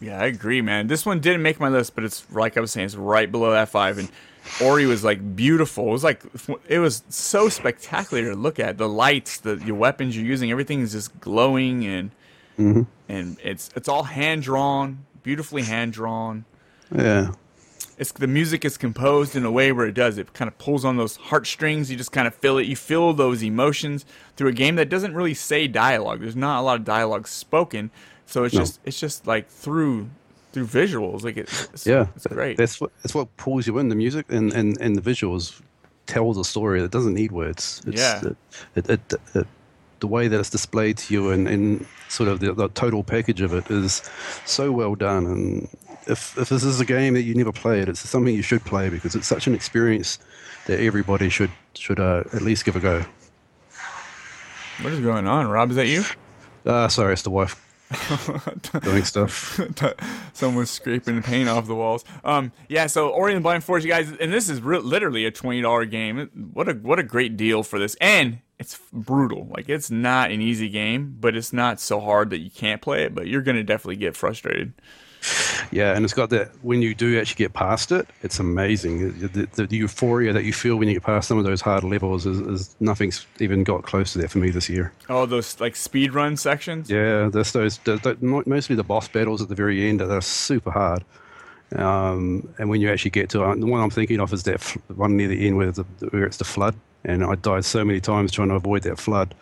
Yeah, 0.00 0.20
I 0.20 0.26
agree, 0.26 0.60
man. 0.60 0.86
This 0.86 1.06
one 1.06 1.20
didn't 1.20 1.42
make 1.42 1.58
my 1.58 1.70
list, 1.70 1.94
but 1.94 2.04
it's 2.04 2.30
like 2.30 2.58
I 2.58 2.60
was 2.60 2.70
saying, 2.70 2.84
it's 2.86 2.94
right 2.94 3.32
below 3.32 3.52
that 3.52 3.70
five. 3.70 3.96
And 3.96 4.10
Ori 4.62 4.84
was 4.84 5.02
like 5.02 5.34
beautiful. 5.34 5.88
It 5.88 5.92
was 5.92 6.04
like 6.04 6.22
it 6.68 6.78
was 6.78 7.02
so 7.08 7.48
spectacular 7.48 8.24
to 8.24 8.36
look 8.36 8.60
at. 8.60 8.76
The 8.76 8.88
lights, 8.88 9.38
the 9.38 9.56
your 9.64 9.76
weapons 9.76 10.14
you're 10.14 10.26
using, 10.26 10.50
everything 10.50 10.80
is 10.80 10.92
just 10.92 11.18
glowing 11.20 11.86
and 11.86 12.10
mm-hmm. 12.58 12.82
And 13.08 13.36
it's 13.42 13.70
it's 13.76 13.88
all 13.88 14.04
hand 14.04 14.42
drawn, 14.42 15.04
beautifully 15.22 15.62
hand 15.62 15.92
drawn. 15.92 16.44
Yeah. 16.94 17.32
It's 17.98 18.12
the 18.12 18.28
music 18.28 18.64
is 18.64 18.76
composed 18.78 19.34
in 19.34 19.44
a 19.44 19.50
way 19.50 19.72
where 19.72 19.84
it 19.86 19.92
does 19.94 20.18
it 20.18 20.32
kind 20.32 20.48
of 20.48 20.56
pulls 20.58 20.84
on 20.84 20.96
those 20.96 21.16
heartstrings. 21.16 21.90
You 21.90 21.96
just 21.96 22.12
kind 22.12 22.28
of 22.28 22.34
feel 22.34 22.58
it. 22.58 22.66
You 22.66 22.76
feel 22.76 23.12
those 23.12 23.42
emotions 23.42 24.04
through 24.36 24.48
a 24.50 24.52
game 24.52 24.76
that 24.76 24.88
doesn't 24.88 25.14
really 25.14 25.34
say 25.34 25.66
dialogue. 25.66 26.20
There's 26.20 26.36
not 26.36 26.60
a 26.60 26.62
lot 26.62 26.78
of 26.78 26.84
dialogue 26.84 27.26
spoken, 27.26 27.90
so 28.24 28.44
it's 28.44 28.54
No. 28.54 28.60
just 28.60 28.78
it's 28.84 29.00
just 29.00 29.26
like 29.26 29.48
through 29.48 30.10
through 30.52 30.66
visuals. 30.66 31.24
Like 31.24 31.36
it, 31.38 31.48
it's, 31.74 31.86
Yeah, 31.86 32.06
it's 32.14 32.26
great. 32.28 32.56
That's 32.56 32.80
what 32.80 32.92
that's 33.02 33.14
what 33.16 33.36
pulls 33.36 33.66
you 33.66 33.78
in. 33.78 33.88
The 33.88 33.96
music 33.96 34.26
and, 34.28 34.52
and, 34.52 34.80
and 34.80 34.94
the 34.94 35.02
visuals 35.02 35.60
tells 36.06 36.38
a 36.38 36.44
story 36.44 36.80
that 36.80 36.90
doesn't 36.92 37.14
need 37.14 37.32
words. 37.32 37.82
It's, 37.86 38.00
Yeah. 38.00 38.20
It, 38.76 38.88
it, 38.88 38.90
it, 38.90 39.20
it, 39.34 39.46
the 40.00 40.06
way 40.06 40.28
that 40.28 40.38
it's 40.38 40.50
displayed 40.50 40.98
to 40.98 41.14
you 41.14 41.30
and, 41.30 41.48
and 41.48 41.86
sort 42.08 42.28
of 42.28 42.40
the, 42.40 42.52
the 42.52 42.68
total 42.68 43.02
package 43.04 43.40
of 43.40 43.52
it 43.52 43.70
is 43.70 44.02
so 44.44 44.72
well 44.72 44.94
done. 44.94 45.26
And 45.26 45.68
if 46.06 46.36
if 46.38 46.48
this 46.48 46.64
is 46.64 46.80
a 46.80 46.84
game 46.84 47.14
that 47.14 47.22
you 47.22 47.34
never 47.34 47.52
played, 47.52 47.88
it's 47.88 48.00
something 48.00 48.34
you 48.34 48.42
should 48.42 48.64
play 48.64 48.88
because 48.88 49.14
it's 49.14 49.26
such 49.26 49.46
an 49.46 49.54
experience 49.54 50.18
that 50.66 50.80
everybody 50.80 51.28
should 51.28 51.50
should 51.74 52.00
uh, 52.00 52.24
at 52.32 52.42
least 52.42 52.64
give 52.64 52.76
a 52.76 52.80
go. 52.80 53.04
What 54.80 54.92
is 54.92 55.00
going 55.00 55.26
on, 55.26 55.48
Rob? 55.48 55.70
Is 55.70 55.76
that 55.76 55.88
you? 55.88 56.04
Ah, 56.64 56.86
sorry, 56.86 57.12
it's 57.12 57.22
the 57.22 57.30
wife 57.30 57.64
doing 58.82 59.04
stuff. 59.04 59.60
Someone's 60.32 60.70
scraping 60.70 61.22
paint 61.22 61.48
off 61.48 61.66
the 61.66 61.74
walls. 61.74 62.04
Um, 62.22 62.52
yeah. 62.68 62.86
So 62.86 63.08
Ori 63.08 63.32
and 63.32 63.40
the 63.40 63.42
Blind 63.42 63.64
Forest, 63.64 63.86
you 63.86 63.92
guys, 63.92 64.12
and 64.20 64.32
this 64.32 64.48
is 64.48 64.60
re- 64.60 64.78
literally 64.78 65.24
a 65.24 65.30
twenty 65.30 65.62
dollar 65.62 65.84
game. 65.84 66.50
What 66.52 66.68
a 66.68 66.74
what 66.74 66.98
a 66.98 67.02
great 67.02 67.36
deal 67.36 67.62
for 67.62 67.78
this, 67.78 67.96
and 68.00 68.38
it's 68.58 68.78
brutal. 68.92 69.48
Like 69.50 69.68
it's 69.68 69.90
not 69.90 70.30
an 70.30 70.40
easy 70.40 70.68
game, 70.68 71.16
but 71.20 71.36
it's 71.36 71.52
not 71.52 71.80
so 71.80 72.00
hard 72.00 72.30
that 72.30 72.38
you 72.38 72.50
can't 72.50 72.82
play 72.82 73.04
it. 73.04 73.14
But 73.14 73.26
you're 73.26 73.42
gonna 73.42 73.64
definitely 73.64 73.96
get 73.96 74.16
frustrated. 74.16 74.72
Yeah, 75.72 75.96
and 75.96 76.04
it's 76.04 76.14
got 76.14 76.30
that 76.30 76.52
when 76.62 76.80
you 76.80 76.94
do 76.94 77.18
actually 77.18 77.44
get 77.44 77.52
past 77.52 77.90
it, 77.90 78.08
it's 78.22 78.38
amazing. 78.38 79.18
The, 79.18 79.48
the, 79.56 79.66
the 79.66 79.76
euphoria 79.76 80.32
that 80.32 80.44
you 80.44 80.52
feel 80.52 80.76
when 80.76 80.86
you 80.86 80.94
get 80.94 81.02
past 81.02 81.26
some 81.26 81.38
of 81.38 81.44
those 81.44 81.60
hard 81.60 81.82
levels 81.82 82.24
is, 82.24 82.40
is 82.40 82.76
nothing's 82.78 83.26
even 83.40 83.64
got 83.64 83.82
close 83.82 84.12
to 84.12 84.18
that 84.18 84.30
for 84.30 84.38
me 84.38 84.50
this 84.50 84.68
year. 84.68 84.92
Oh, 85.08 85.26
those 85.26 85.60
like 85.60 85.74
speed 85.74 86.14
run 86.14 86.36
sections. 86.36 86.88
Yeah, 86.88 87.28
those, 87.30 87.52
the, 87.52 87.96
the, 87.96 88.16
mo- 88.20 88.44
mostly 88.46 88.76
the 88.76 88.84
boss 88.84 89.08
battles 89.08 89.42
at 89.42 89.48
the 89.48 89.56
very 89.56 89.88
end 89.88 90.00
are 90.00 90.20
super 90.20 90.70
hard. 90.70 91.04
Um, 91.74 92.48
and 92.58 92.70
when 92.70 92.80
you 92.80 92.90
actually 92.90 93.10
get 93.10 93.28
to 93.30 93.42
it, 93.42 93.60
the 93.60 93.66
one 93.66 93.82
I'm 93.82 93.90
thinking 93.90 94.20
of 94.20 94.32
is 94.32 94.44
that 94.44 94.62
one 94.94 95.16
near 95.16 95.28
the 95.28 95.46
end 95.46 95.56
where, 95.56 95.72
the, 95.72 95.82
where 96.10 96.24
it's 96.24 96.38
the 96.38 96.44
flood, 96.44 96.76
and 97.04 97.24
I 97.24 97.34
died 97.36 97.64
so 97.64 97.84
many 97.84 98.00
times 98.00 98.32
trying 98.32 98.48
to 98.48 98.54
avoid 98.54 98.82
that 98.82 98.98
flood. 98.98 99.34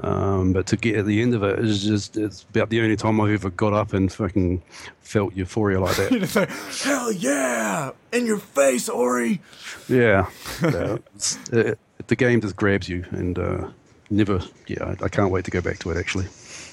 Um, 0.00 0.52
but 0.52 0.66
to 0.68 0.76
get 0.76 0.94
at 0.94 1.06
the 1.06 1.20
end 1.22 1.34
of 1.34 1.42
it 1.42 1.58
is 1.58 1.82
just 1.82 2.16
it's 2.16 2.44
about 2.50 2.70
the 2.70 2.80
only 2.82 2.94
time 2.94 3.20
I've 3.20 3.30
ever 3.32 3.50
got 3.50 3.72
up 3.72 3.92
and 3.92 4.12
fucking 4.12 4.62
felt 5.00 5.34
euphoria 5.34 5.80
like 5.80 5.96
that. 5.96 6.12
Like, 6.36 6.50
hell 6.84 7.10
yeah, 7.10 7.90
in 8.12 8.24
your 8.24 8.38
face, 8.38 8.88
Ori. 8.88 9.40
Yeah, 9.88 10.28
yeah. 10.62 10.98
It's- 11.16 11.38
it, 11.52 11.78
the 12.06 12.14
game 12.16 12.40
just 12.40 12.54
grabs 12.56 12.88
you, 12.88 13.04
and 13.10 13.36
uh, 13.38 13.68
never. 14.08 14.40
Yeah, 14.68 14.84
I, 15.00 15.04
I 15.06 15.08
can't 15.08 15.32
wait 15.32 15.44
to 15.46 15.50
go 15.50 15.60
back 15.60 15.80
to 15.80 15.90
it. 15.90 15.96
Actually, 15.96 16.26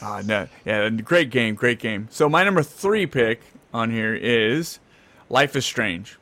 Ah, 0.04 0.22
no, 0.24 0.48
yeah, 0.64 0.88
great 0.92 1.32
game, 1.32 1.56
great 1.56 1.80
game. 1.80 2.08
So 2.12 2.30
my 2.30 2.44
number 2.44 2.62
three 2.62 3.08
pick 3.08 3.42
on 3.74 3.90
here 3.90 4.14
is 4.14 4.78
Life 5.30 5.56
is 5.56 5.66
Strange. 5.66 6.18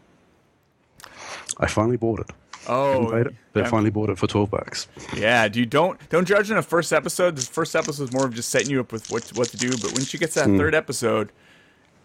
I 1.57 1.67
finally 1.67 1.97
bought 1.97 2.21
it. 2.21 2.29
Oh, 2.68 2.91
Haven't 2.93 3.07
played 3.09 3.26
it, 3.28 3.36
but 3.53 3.59
yeah. 3.64 3.70
finally 3.70 3.89
bought 3.89 4.09
it 4.09 4.18
for 4.18 4.28
twelve 4.28 4.49
bucks. 4.51 4.88
Yeah, 5.16 5.47
dude, 5.47 5.70
don't 5.70 5.99
don't 6.09 6.26
judge 6.26 6.49
in 6.49 6.55
the 6.55 6.61
first 6.64 6.93
episode. 6.93 7.36
The 7.36 7.41
first 7.41 7.76
episode 7.76 8.03
is 8.03 8.14
more 8.14 8.26
of 8.26 8.34
just 8.34 8.49
setting 8.49 8.70
you 8.70 8.80
up 8.80 8.91
with 8.91 9.11
what 9.11 9.30
what 9.36 9.47
to 9.49 9.57
do. 9.57 9.70
But 9.72 9.93
when 9.93 10.05
she 10.05 10.18
gets 10.18 10.34
to 10.36 10.41
that 10.41 10.47
Hmm. 10.49 10.57
third 10.57 10.74
episode, 10.76 11.32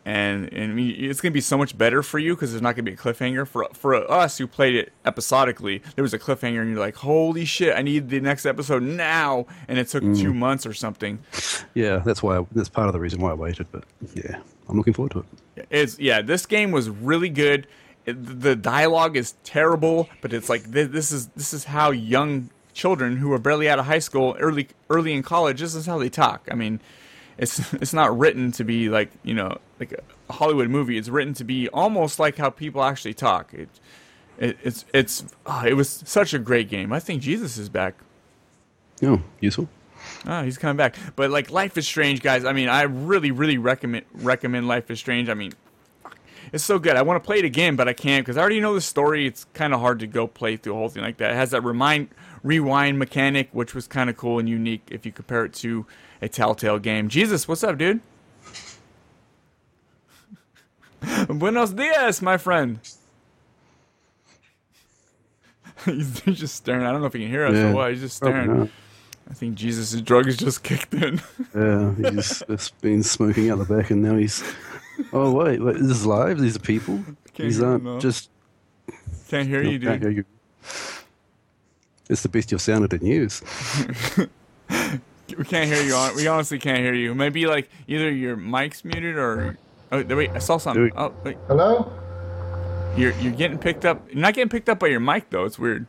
and 0.04 0.52
and 0.52 0.78
it's 0.80 1.20
gonna 1.20 1.32
be 1.32 1.40
so 1.40 1.58
much 1.58 1.76
better 1.76 2.02
for 2.02 2.18
you 2.18 2.34
because 2.34 2.50
there's 2.50 2.62
not 2.62 2.74
gonna 2.76 2.84
be 2.84 2.92
a 2.92 2.96
cliffhanger. 2.96 3.46
For 3.46 3.66
for 3.74 3.94
us 4.10 4.38
who 4.38 4.46
played 4.46 4.74
it 4.74 4.92
episodically, 5.04 5.82
there 5.96 6.02
was 6.02 6.14
a 6.14 6.18
cliffhanger, 6.18 6.60
and 6.60 6.70
you're 6.70 6.80
like, 6.80 6.96
holy 6.96 7.44
shit, 7.44 7.76
I 7.76 7.82
need 7.82 8.08
the 8.08 8.20
next 8.20 8.46
episode 8.46 8.82
now, 8.82 9.46
and 9.68 9.78
it 9.78 9.88
took 9.88 10.02
Hmm. 10.02 10.14
two 10.14 10.32
months 10.32 10.64
or 10.66 10.72
something. 10.74 11.18
Yeah, 11.74 11.98
that's 11.98 12.22
why. 12.22 12.38
I, 12.38 12.46
that's 12.52 12.68
part 12.68 12.86
of 12.88 12.94
the 12.94 13.00
reason 13.00 13.20
why 13.20 13.30
I 13.30 13.34
waited. 13.34 13.66
But 13.70 13.84
yeah, 14.14 14.38
I'm 14.68 14.76
looking 14.76 14.94
forward 14.94 15.12
to 15.12 15.24
it. 15.56 15.66
It's 15.70 15.98
yeah, 15.98 16.22
this 16.22 16.46
game 16.46 16.70
was 16.70 16.88
really 16.88 17.28
good. 17.28 17.66
It, 18.08 18.40
the 18.40 18.56
dialogue 18.56 19.16
is 19.16 19.34
terrible, 19.44 20.08
but 20.20 20.32
it's 20.32 20.48
like 20.48 20.64
this, 20.64 20.88
this 20.88 21.12
is 21.12 21.28
this 21.28 21.52
is 21.52 21.64
how 21.64 21.90
young 21.90 22.50
children 22.72 23.16
who 23.16 23.32
are 23.32 23.38
barely 23.38 23.68
out 23.68 23.78
of 23.78 23.86
high 23.86 23.98
school, 23.98 24.36
early 24.38 24.68
early 24.88 25.12
in 25.12 25.22
college, 25.22 25.60
this 25.60 25.74
is 25.74 25.86
how 25.86 25.98
they 25.98 26.08
talk. 26.08 26.48
I 26.50 26.54
mean, 26.54 26.80
it's 27.36 27.72
it's 27.74 27.92
not 27.92 28.16
written 28.16 28.52
to 28.52 28.64
be 28.64 28.88
like 28.88 29.10
you 29.22 29.34
know 29.34 29.58
like 29.78 29.92
a 29.92 30.32
Hollywood 30.32 30.68
movie. 30.68 30.96
It's 30.96 31.08
written 31.08 31.34
to 31.34 31.44
be 31.44 31.68
almost 31.68 32.18
like 32.18 32.36
how 32.38 32.50
people 32.50 32.82
actually 32.82 33.14
talk. 33.14 33.52
It, 33.52 33.68
it 34.38 34.56
it's 34.62 34.84
it's 34.94 35.24
ah, 35.46 35.64
it 35.66 35.74
was 35.74 36.02
such 36.06 36.32
a 36.34 36.38
great 36.38 36.68
game. 36.68 36.92
I 36.92 37.00
think 37.00 37.22
Jesus 37.22 37.58
is 37.58 37.68
back. 37.68 37.94
Oh, 39.02 39.22
useful. 39.40 39.68
Oh, 40.26 40.42
he's 40.42 40.58
coming 40.58 40.76
back. 40.76 40.96
But 41.16 41.30
like 41.30 41.50
Life 41.50 41.76
is 41.76 41.86
Strange, 41.86 42.22
guys. 42.22 42.44
I 42.44 42.52
mean, 42.52 42.68
I 42.68 42.82
really, 42.82 43.30
really 43.30 43.58
recommend 43.58 44.06
recommend 44.14 44.68
Life 44.68 44.90
is 44.90 44.98
Strange. 44.98 45.28
I 45.28 45.34
mean, 45.34 45.52
it's 46.52 46.64
so 46.64 46.78
good. 46.78 46.96
I 46.96 47.02
want 47.02 47.22
to 47.22 47.26
play 47.26 47.38
it 47.38 47.44
again, 47.44 47.76
but 47.76 47.88
I 47.88 47.92
can't 47.92 48.24
because 48.24 48.36
I 48.36 48.40
already 48.40 48.60
know 48.60 48.74
the 48.74 48.80
story. 48.80 49.26
It's 49.26 49.46
kind 49.54 49.74
of 49.74 49.80
hard 49.80 50.00
to 50.00 50.06
go 50.06 50.26
play 50.26 50.56
through 50.56 50.74
a 50.74 50.76
whole 50.76 50.88
thing 50.88 51.02
like 51.02 51.18
that. 51.18 51.32
It 51.32 51.36
has 51.36 51.50
that 51.50 51.62
remind 51.62 52.08
rewind 52.42 52.98
mechanic, 52.98 53.48
which 53.52 53.74
was 53.74 53.86
kind 53.86 54.08
of 54.08 54.16
cool 54.16 54.38
and 54.38 54.48
unique 54.48 54.82
if 54.90 55.04
you 55.04 55.12
compare 55.12 55.44
it 55.44 55.52
to 55.54 55.86
a 56.22 56.28
Telltale 56.28 56.78
game. 56.78 57.08
Jesus, 57.08 57.46
what's 57.48 57.64
up, 57.64 57.78
dude? 57.78 58.00
Buenos 61.28 61.70
dias, 61.70 62.22
my 62.22 62.36
friend. 62.36 62.78
he's, 65.84 66.20
just 66.22 66.56
staring. 66.56 66.84
I 66.84 66.90
don't 66.92 67.00
know 67.00 67.06
if 67.06 67.12
he 67.12 67.20
can 67.20 67.28
hear 67.28 67.46
us 67.46 67.54
Yeah. 67.54 67.70
or 67.70 67.74
what. 67.74 67.90
He's 67.92 68.00
just 68.00 68.16
staring. 68.16 68.70
I 69.30 69.34
think 69.34 69.54
Jesus' 69.56 70.00
drugs 70.00 70.36
just 70.38 70.62
kicked 70.62 70.94
in. 70.94 71.20
Yeah, 71.54 71.94
he's 71.94 72.42
just 72.48 72.78
been 72.80 73.02
smoking 73.02 73.50
out 73.50 73.58
the 73.58 73.64
back, 73.64 73.90
and 73.90 74.02
now 74.02 74.16
he's. 74.16 74.42
Oh 75.12 75.32
wait, 75.32 75.60
wait 75.62 75.74
this 75.74 75.90
is 75.98 76.06
live. 76.06 76.38
These 76.38 76.56
are 76.56 76.60
people. 76.60 76.96
Can't 77.34 77.36
These 77.48 77.58
hear 77.58 77.66
aren't 77.66 77.80
him, 77.80 77.84
though. 77.84 77.98
just. 78.00 78.30
Can't 79.28 79.46
hear 79.48 79.62
no, 79.62 79.70
you, 79.70 79.78
can't 79.80 80.00
hear 80.02 80.10
you. 80.10 80.24
It's 82.08 82.22
the 82.22 82.28
best 82.28 82.50
you've 82.50 82.62
sounded 82.62 82.92
in 82.94 83.04
years. 83.06 83.42
We 85.36 85.44
can't 85.44 85.70
hear 85.70 85.82
you. 85.82 85.94
hon- 85.94 86.16
We 86.16 86.26
honestly 86.26 86.58
can't 86.58 86.78
hear 86.78 86.94
you. 86.94 87.14
Maybe 87.14 87.46
like 87.46 87.68
either 87.86 88.10
your 88.10 88.34
mic's 88.34 88.82
muted 88.82 89.16
or. 89.18 89.58
Oh 89.92 90.02
there- 90.02 90.16
wait, 90.16 90.30
I 90.30 90.38
saw 90.38 90.56
something. 90.56 90.90
Oh 90.96 91.12
wait, 91.22 91.36
Hello? 91.48 91.92
you're 92.96 93.12
you're 93.20 93.34
getting 93.34 93.58
picked 93.58 93.84
up. 93.84 94.08
You're 94.08 94.20
not 94.22 94.32
getting 94.32 94.48
picked 94.48 94.70
up 94.70 94.78
by 94.78 94.86
your 94.86 95.00
mic 95.00 95.28
though. 95.28 95.44
It's 95.44 95.58
weird. 95.58 95.86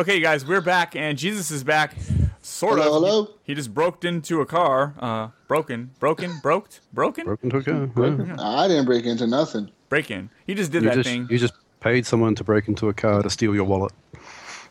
Okay, 0.00 0.18
guys, 0.20 0.46
we're 0.46 0.62
back, 0.62 0.96
and 0.96 1.18
Jesus 1.18 1.50
is 1.50 1.62
back. 1.62 1.94
Sort 2.40 2.78
Hello, 2.78 2.86
of. 2.96 3.02
hello? 3.04 3.24
He, 3.44 3.52
he 3.52 3.54
just 3.54 3.74
broke 3.74 4.02
into 4.02 4.40
a 4.40 4.46
car. 4.46 4.94
Uh, 4.98 5.28
broken, 5.46 5.90
broken, 5.98 6.38
broked, 6.42 6.80
broken, 6.94 7.26
Broken 7.26 7.50
to 7.50 7.56
a 7.58 7.62
car. 7.62 7.90
yeah. 8.26 8.36
I 8.40 8.66
didn't 8.66 8.86
break 8.86 9.04
into 9.04 9.26
nothing. 9.26 9.70
break 9.90 10.10
in. 10.10 10.30
He 10.46 10.54
just 10.54 10.72
did 10.72 10.84
You 10.84 10.88
that 10.88 10.94
just 10.94 11.08
thing. 11.10 11.26
you 11.28 11.36
just 11.36 11.52
paid 11.80 12.06
someone 12.06 12.34
to 12.36 12.44
break 12.44 12.66
into 12.66 12.88
a 12.88 12.94
car 12.94 13.22
to 13.22 13.28
steal 13.28 13.54
your 13.54 13.64
wallet. 13.64 13.92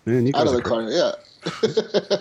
Man, 0.07 0.25
you 0.25 0.33
out 0.35 0.47
of 0.47 0.53
the 0.53 0.63
car. 0.63 0.81
Yeah. 0.89 1.11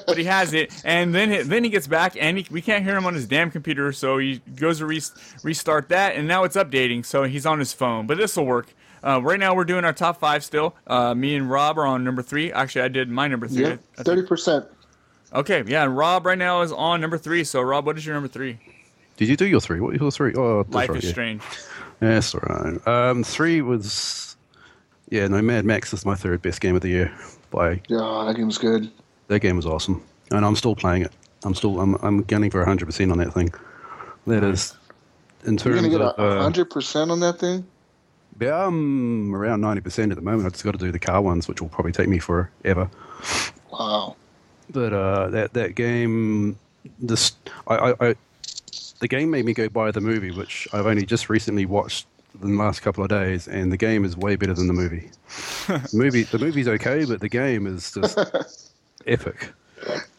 but 0.06 0.18
he 0.18 0.24
has 0.24 0.52
it, 0.52 0.70
and 0.84 1.14
then 1.14 1.30
he, 1.30 1.38
then 1.38 1.64
he 1.64 1.70
gets 1.70 1.86
back, 1.86 2.14
and 2.20 2.36
he, 2.36 2.46
we 2.50 2.60
can't 2.60 2.84
hear 2.84 2.94
him 2.94 3.06
on 3.06 3.14
his 3.14 3.26
damn 3.26 3.50
computer, 3.50 3.90
so 3.90 4.18
he 4.18 4.42
goes 4.56 4.78
to 4.80 4.86
re- 4.86 5.00
restart 5.42 5.88
that, 5.88 6.14
and 6.14 6.28
now 6.28 6.44
it's 6.44 6.56
updating, 6.56 7.06
so 7.06 7.22
he's 7.24 7.46
on 7.46 7.58
his 7.58 7.72
phone. 7.72 8.06
But 8.06 8.18
this 8.18 8.36
will 8.36 8.44
work. 8.44 8.74
Uh, 9.04 9.20
right 9.22 9.38
now, 9.38 9.54
we're 9.54 9.64
doing 9.64 9.84
our 9.84 9.92
top 9.92 10.18
five 10.18 10.44
still. 10.44 10.74
Uh, 10.86 11.14
me 11.14 11.34
and 11.36 11.50
Rob 11.50 11.78
are 11.78 11.86
on 11.86 12.04
number 12.04 12.22
three. 12.22 12.52
Actually, 12.52 12.82
I 12.82 12.88
did 12.88 13.08
my 13.08 13.28
number 13.28 13.48
three. 13.48 13.62
Yeah. 13.64 13.76
I. 13.98 14.02
Thirty 14.02 14.22
percent. 14.22 14.66
Okay, 15.32 15.62
yeah, 15.66 15.84
and 15.84 15.96
Rob 15.96 16.24
right 16.24 16.38
now 16.38 16.62
is 16.62 16.72
on 16.72 17.00
number 17.00 17.18
three. 17.18 17.44
So, 17.44 17.60
Rob, 17.60 17.84
what 17.84 17.98
is 17.98 18.06
your 18.06 18.14
number 18.14 18.28
three? 18.28 18.58
Did 19.18 19.28
you 19.28 19.36
do 19.36 19.46
your 19.46 19.60
three? 19.60 19.80
What 19.80 19.92
was 19.92 20.00
your 20.00 20.10
three? 20.10 20.34
Oh, 20.34 20.62
that's 20.62 20.74
Life 20.74 20.88
right, 20.88 20.98
is 20.98 21.04
yeah. 21.04 21.10
Strange. 21.10 21.42
Yeah, 22.00 22.08
that's 22.10 22.34
all 22.34 22.40
right. 22.48 22.86
Um, 22.86 23.24
three 23.24 23.60
was, 23.60 24.36
yeah, 25.10 25.26
no, 25.26 25.42
Mad 25.42 25.64
Max 25.64 25.92
is 25.92 26.06
my 26.06 26.14
third 26.14 26.40
best 26.40 26.60
game 26.60 26.76
of 26.76 26.80
the 26.82 26.88
year. 26.88 27.12
By 27.50 27.80
Yeah, 27.88 28.24
that 28.26 28.34
game's 28.36 28.58
good. 28.58 28.90
that 29.28 29.40
game 29.40 29.56
was 29.56 29.66
awesome, 29.66 30.02
and 30.30 30.44
I'm 30.44 30.54
still 30.56 30.74
playing 30.76 31.02
it. 31.02 31.12
I'm 31.44 31.54
still, 31.54 31.80
I'm, 31.80 31.94
I'm 31.96 32.22
gunning 32.22 32.50
for 32.50 32.60
100 32.60 32.86
percent 32.86 33.10
on 33.12 33.18
that 33.18 33.32
thing. 33.34 33.52
That 34.26 34.44
is, 34.44 34.76
in 35.44 35.56
terms 35.56 35.64
You're 35.64 35.90
terms 35.90 35.94
gonna 35.94 36.12
get 36.14 36.18
of, 36.18 36.18
a 36.18 36.38
uh, 36.38 36.42
hundred 36.42 36.70
percent 36.70 37.10
on 37.10 37.20
that 37.20 37.38
thing. 37.38 37.66
Yeah, 38.40 38.66
I'm 38.66 39.34
around 39.34 39.60
90 39.60 39.80
percent 39.80 40.12
at 40.12 40.16
the 40.16 40.22
moment. 40.22 40.46
I've 40.46 40.52
just 40.52 40.64
got 40.64 40.72
to 40.72 40.78
do 40.78 40.92
the 40.92 40.98
car 40.98 41.20
ones, 41.20 41.48
which 41.48 41.60
will 41.60 41.68
probably 41.68 41.92
take 41.92 42.08
me 42.08 42.18
forever. 42.18 42.90
Wow. 43.72 44.16
But 44.70 44.92
uh, 44.92 45.28
that 45.30 45.54
that 45.54 45.74
game, 45.74 46.58
this 46.98 47.32
I, 47.66 47.74
I, 47.74 48.08
I, 48.08 48.14
the 49.00 49.08
game 49.08 49.30
made 49.30 49.44
me 49.44 49.54
go 49.54 49.68
buy 49.68 49.90
the 49.90 50.00
movie, 50.00 50.30
which 50.30 50.68
I've 50.72 50.86
only 50.86 51.06
just 51.06 51.28
recently 51.28 51.66
watched 51.66 52.06
in 52.42 52.56
the 52.56 52.62
last 52.62 52.80
couple 52.80 53.02
of 53.02 53.10
days, 53.10 53.48
and 53.48 53.72
the 53.72 53.76
game 53.76 54.04
is 54.04 54.16
way 54.16 54.36
better 54.36 54.54
than 54.54 54.66
the 54.66 54.72
movie. 54.72 55.10
the 55.66 55.90
movie, 55.92 56.24
the 56.24 56.38
movie's 56.38 56.68
okay, 56.68 57.04
but 57.04 57.20
the 57.20 57.28
game 57.28 57.66
is 57.66 57.92
just 57.92 58.18
epic. 59.06 59.52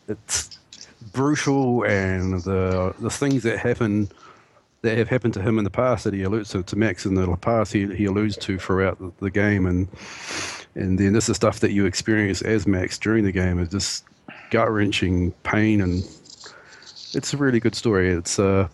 It's 0.07 0.57
brutal, 1.13 1.83
and 1.85 2.41
the 2.41 2.93
the 2.99 3.09
things 3.09 3.43
that 3.43 3.59
happen 3.59 4.09
that 4.81 4.97
have 4.97 5.09
happened 5.09 5.33
to 5.33 5.41
him 5.41 5.57
in 5.57 5.63
the 5.63 5.69
past 5.69 6.03
that 6.05 6.13
he 6.13 6.23
alludes 6.23 6.49
to, 6.51 6.63
to 6.63 6.75
Max 6.75 7.05
in 7.05 7.15
the 7.15 7.35
past, 7.37 7.73
he, 7.73 7.93
he 7.95 8.05
alludes 8.05 8.37
to 8.37 8.57
throughout 8.57 8.97
the, 8.99 9.11
the 9.19 9.31
game, 9.31 9.65
and 9.65 9.87
and 10.75 10.97
then 10.99 11.13
this 11.13 11.27
is 11.29 11.35
stuff 11.35 11.59
that 11.59 11.71
you 11.71 11.85
experience 11.85 12.41
as 12.41 12.65
Max 12.67 12.97
during 12.97 13.23
the 13.25 13.31
game 13.31 13.59
is 13.59 13.69
just 13.69 14.05
gut 14.51 14.71
wrenching 14.71 15.31
pain, 15.43 15.81
and 15.81 16.03
it's 17.13 17.33
a 17.33 17.37
really 17.37 17.59
good 17.59 17.75
story. 17.75 18.09
It's 18.09 18.39
uh, 18.39 18.67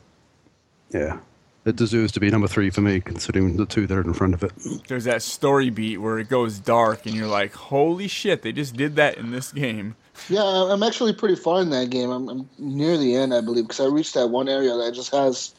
yeah, 0.91 1.17
it 1.65 1.75
deserves 1.75 2.11
to 2.13 2.19
be 2.19 2.29
number 2.29 2.47
three 2.47 2.69
for 2.69 2.81
me, 2.81 2.99
considering 3.01 3.57
the 3.57 3.65
two 3.65 3.87
that 3.87 3.97
are 3.97 4.01
in 4.01 4.13
front 4.13 4.33
of 4.35 4.43
it. 4.43 4.51
There's 4.87 5.05
that 5.05 5.21
story 5.23 5.69
beat 5.71 5.97
where 5.97 6.19
it 6.19 6.29
goes 6.29 6.59
dark, 6.59 7.05
and 7.05 7.15
you're 7.15 7.27
like, 7.27 7.53
"Holy 7.55 8.07
shit! 8.07 8.43
They 8.43 8.51
just 8.51 8.75
did 8.75 8.95
that 8.97 9.17
in 9.17 9.31
this 9.31 9.51
game." 9.51 9.95
Yeah, 10.29 10.43
I- 10.43 10.71
I'm 10.71 10.83
actually 10.83 11.13
pretty 11.13 11.35
far 11.35 11.61
in 11.61 11.71
that 11.71 11.89
game. 11.89 12.09
I'm, 12.09 12.29
I'm 12.29 12.49
near 12.57 12.97
the 12.97 13.15
end, 13.15 13.33
I 13.33 13.41
believe, 13.41 13.65
because 13.67 13.79
I 13.81 13.87
reached 13.89 14.13
that 14.13 14.27
one 14.27 14.47
area 14.47 14.73
that 14.77 14.93
just 14.93 15.11
has 15.11 15.53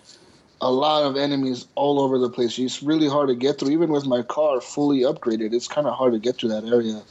a 0.60 0.70
lot 0.70 1.02
of 1.04 1.16
enemies 1.16 1.66
all 1.74 2.00
over 2.00 2.18
the 2.18 2.30
place. 2.30 2.58
It's 2.58 2.82
really 2.82 3.08
hard 3.08 3.28
to 3.28 3.34
get 3.34 3.58
through, 3.58 3.70
even 3.70 3.90
with 3.90 4.06
my 4.06 4.22
car 4.22 4.60
fully 4.60 5.00
upgraded. 5.00 5.52
It's 5.52 5.68
kind 5.68 5.86
of 5.86 5.94
hard 5.94 6.12
to 6.14 6.18
get 6.18 6.36
through 6.36 6.48
that 6.50 6.64
area. 6.64 7.02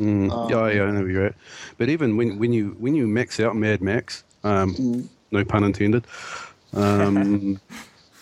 Mm. 0.00 0.30
Um, 0.32 0.50
yeah, 0.50 0.68
yeah, 0.70 0.82
I 0.84 0.90
know 0.90 1.04
you're 1.04 1.24
right. 1.24 1.34
But 1.78 1.88
even 1.88 2.16
when 2.16 2.38
when 2.38 2.52
you 2.52 2.76
when 2.78 2.94
you 2.94 3.06
max 3.06 3.38
out 3.40 3.54
Mad 3.56 3.80
Max, 3.82 4.24
um, 4.42 4.74
Mm. 4.74 5.06
no 5.30 5.44
pun 5.44 5.64
intended, 5.64 6.04
um, 6.72 7.60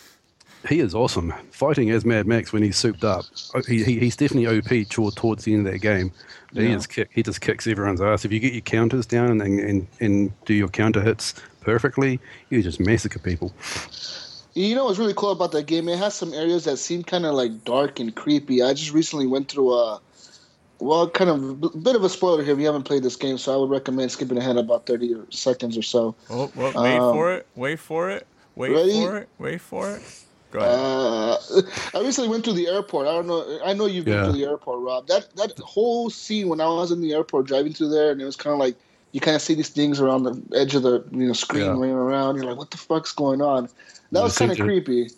he 0.68 0.80
is 0.80 0.94
awesome. 0.94 1.32
Fighting 1.50 1.90
as 1.90 2.04
Mad 2.04 2.26
Max 2.26 2.52
when 2.52 2.62
he's 2.62 2.76
souped 2.76 3.04
up, 3.04 3.24
oh, 3.54 3.62
he, 3.66 3.82
he, 3.84 3.98
he's 4.00 4.16
definitely 4.16 4.46
OP 4.58 4.88
toward, 4.88 5.16
towards 5.16 5.44
the 5.44 5.54
end 5.54 5.66
of 5.66 5.72
that 5.72 5.78
game. 5.78 6.12
He 6.52 6.64
Yeah. 6.66 6.74
just 6.74 6.90
kick, 6.90 7.08
he 7.14 7.22
just 7.22 7.40
kicks 7.40 7.66
everyone's 7.66 8.00
ass. 8.02 8.24
If 8.26 8.32
you 8.32 8.38
get 8.40 8.52
your 8.52 8.60
counters 8.62 9.06
down 9.06 9.40
and, 9.40 9.58
and 9.60 9.86
and 10.00 10.44
do 10.44 10.52
your 10.54 10.68
counter 10.68 11.00
hits 11.00 11.34
perfectly, 11.62 12.20
you 12.50 12.62
just 12.62 12.80
massacre 12.80 13.18
people. 13.18 13.54
You 14.54 14.74
know 14.74 14.84
what's 14.84 14.98
really 14.98 15.14
cool 15.14 15.30
about 15.30 15.52
that 15.52 15.66
game? 15.66 15.88
It 15.88 15.98
has 15.98 16.14
some 16.14 16.34
areas 16.34 16.64
that 16.64 16.76
seem 16.76 17.02
kind 17.02 17.24
of 17.24 17.34
like 17.34 17.64
dark 17.64 17.98
and 18.00 18.14
creepy. 18.14 18.62
I 18.62 18.74
just 18.74 18.92
recently 18.92 19.26
went 19.26 19.48
through 19.50 19.72
a, 19.72 20.00
well, 20.78 21.08
kind 21.08 21.30
of 21.30 21.62
a 21.74 21.78
bit 21.78 21.96
of 21.96 22.04
a 22.04 22.08
spoiler 22.10 22.42
here 22.42 22.52
if 22.52 22.58
you 22.58 22.66
haven't 22.66 22.82
played 22.82 23.02
this 23.02 23.16
game, 23.16 23.38
so 23.38 23.54
I 23.54 23.56
would 23.56 23.70
recommend 23.70 24.10
skipping 24.10 24.36
ahead 24.36 24.56
about 24.58 24.86
30 24.86 25.14
seconds 25.30 25.78
or 25.78 25.82
so. 25.82 26.14
Oh, 26.28 26.50
well, 26.54 26.72
wait 26.82 26.98
Um, 26.98 27.12
for 27.14 27.32
it. 27.32 27.46
Wait 27.56 27.78
for 27.78 28.10
it. 28.10 28.26
Wait 28.56 28.72
ready? 28.72 28.92
for 28.92 29.16
it. 29.16 29.28
Wait 29.38 29.60
for 29.60 29.96
it. 29.96 30.02
Go 30.50 30.58
ahead. 30.58 30.78
Uh, 30.78 31.38
I 31.98 32.02
recently 32.02 32.28
went 32.28 32.44
to 32.44 32.52
the 32.52 32.68
airport. 32.68 33.06
I 33.06 33.12
don't 33.12 33.26
know. 33.26 33.60
I 33.64 33.72
know 33.72 33.86
you've 33.86 34.04
been 34.04 34.26
to 34.26 34.32
the 34.32 34.44
airport, 34.44 34.80
Rob. 34.80 35.06
That 35.06 35.34
that 35.36 35.58
whole 35.60 36.10
scene 36.10 36.48
when 36.50 36.60
I 36.60 36.66
was 36.66 36.90
in 36.90 37.00
the 37.00 37.14
airport 37.14 37.46
driving 37.46 37.72
through 37.72 37.88
there, 37.88 38.10
and 38.12 38.20
it 38.20 38.26
was 38.26 38.36
kind 38.36 38.52
of 38.52 38.58
like 38.60 38.76
you 39.12 39.20
kind 39.20 39.34
of 39.34 39.40
see 39.40 39.54
these 39.54 39.70
things 39.70 39.98
around 39.98 40.24
the 40.24 40.42
edge 40.54 40.74
of 40.74 40.82
the 40.82 41.02
you 41.10 41.26
know 41.26 41.32
screen 41.32 41.64
Yeah. 41.64 41.70
running 41.70 41.92
around. 41.92 42.36
You're 42.36 42.44
like, 42.44 42.58
what 42.58 42.70
the 42.70 42.76
fuck's 42.76 43.12
going 43.14 43.40
on? 43.40 43.70
That 44.12 44.22
was 44.22 44.38
kind 44.38 44.52
of 44.52 44.58
creepy. 44.58 45.10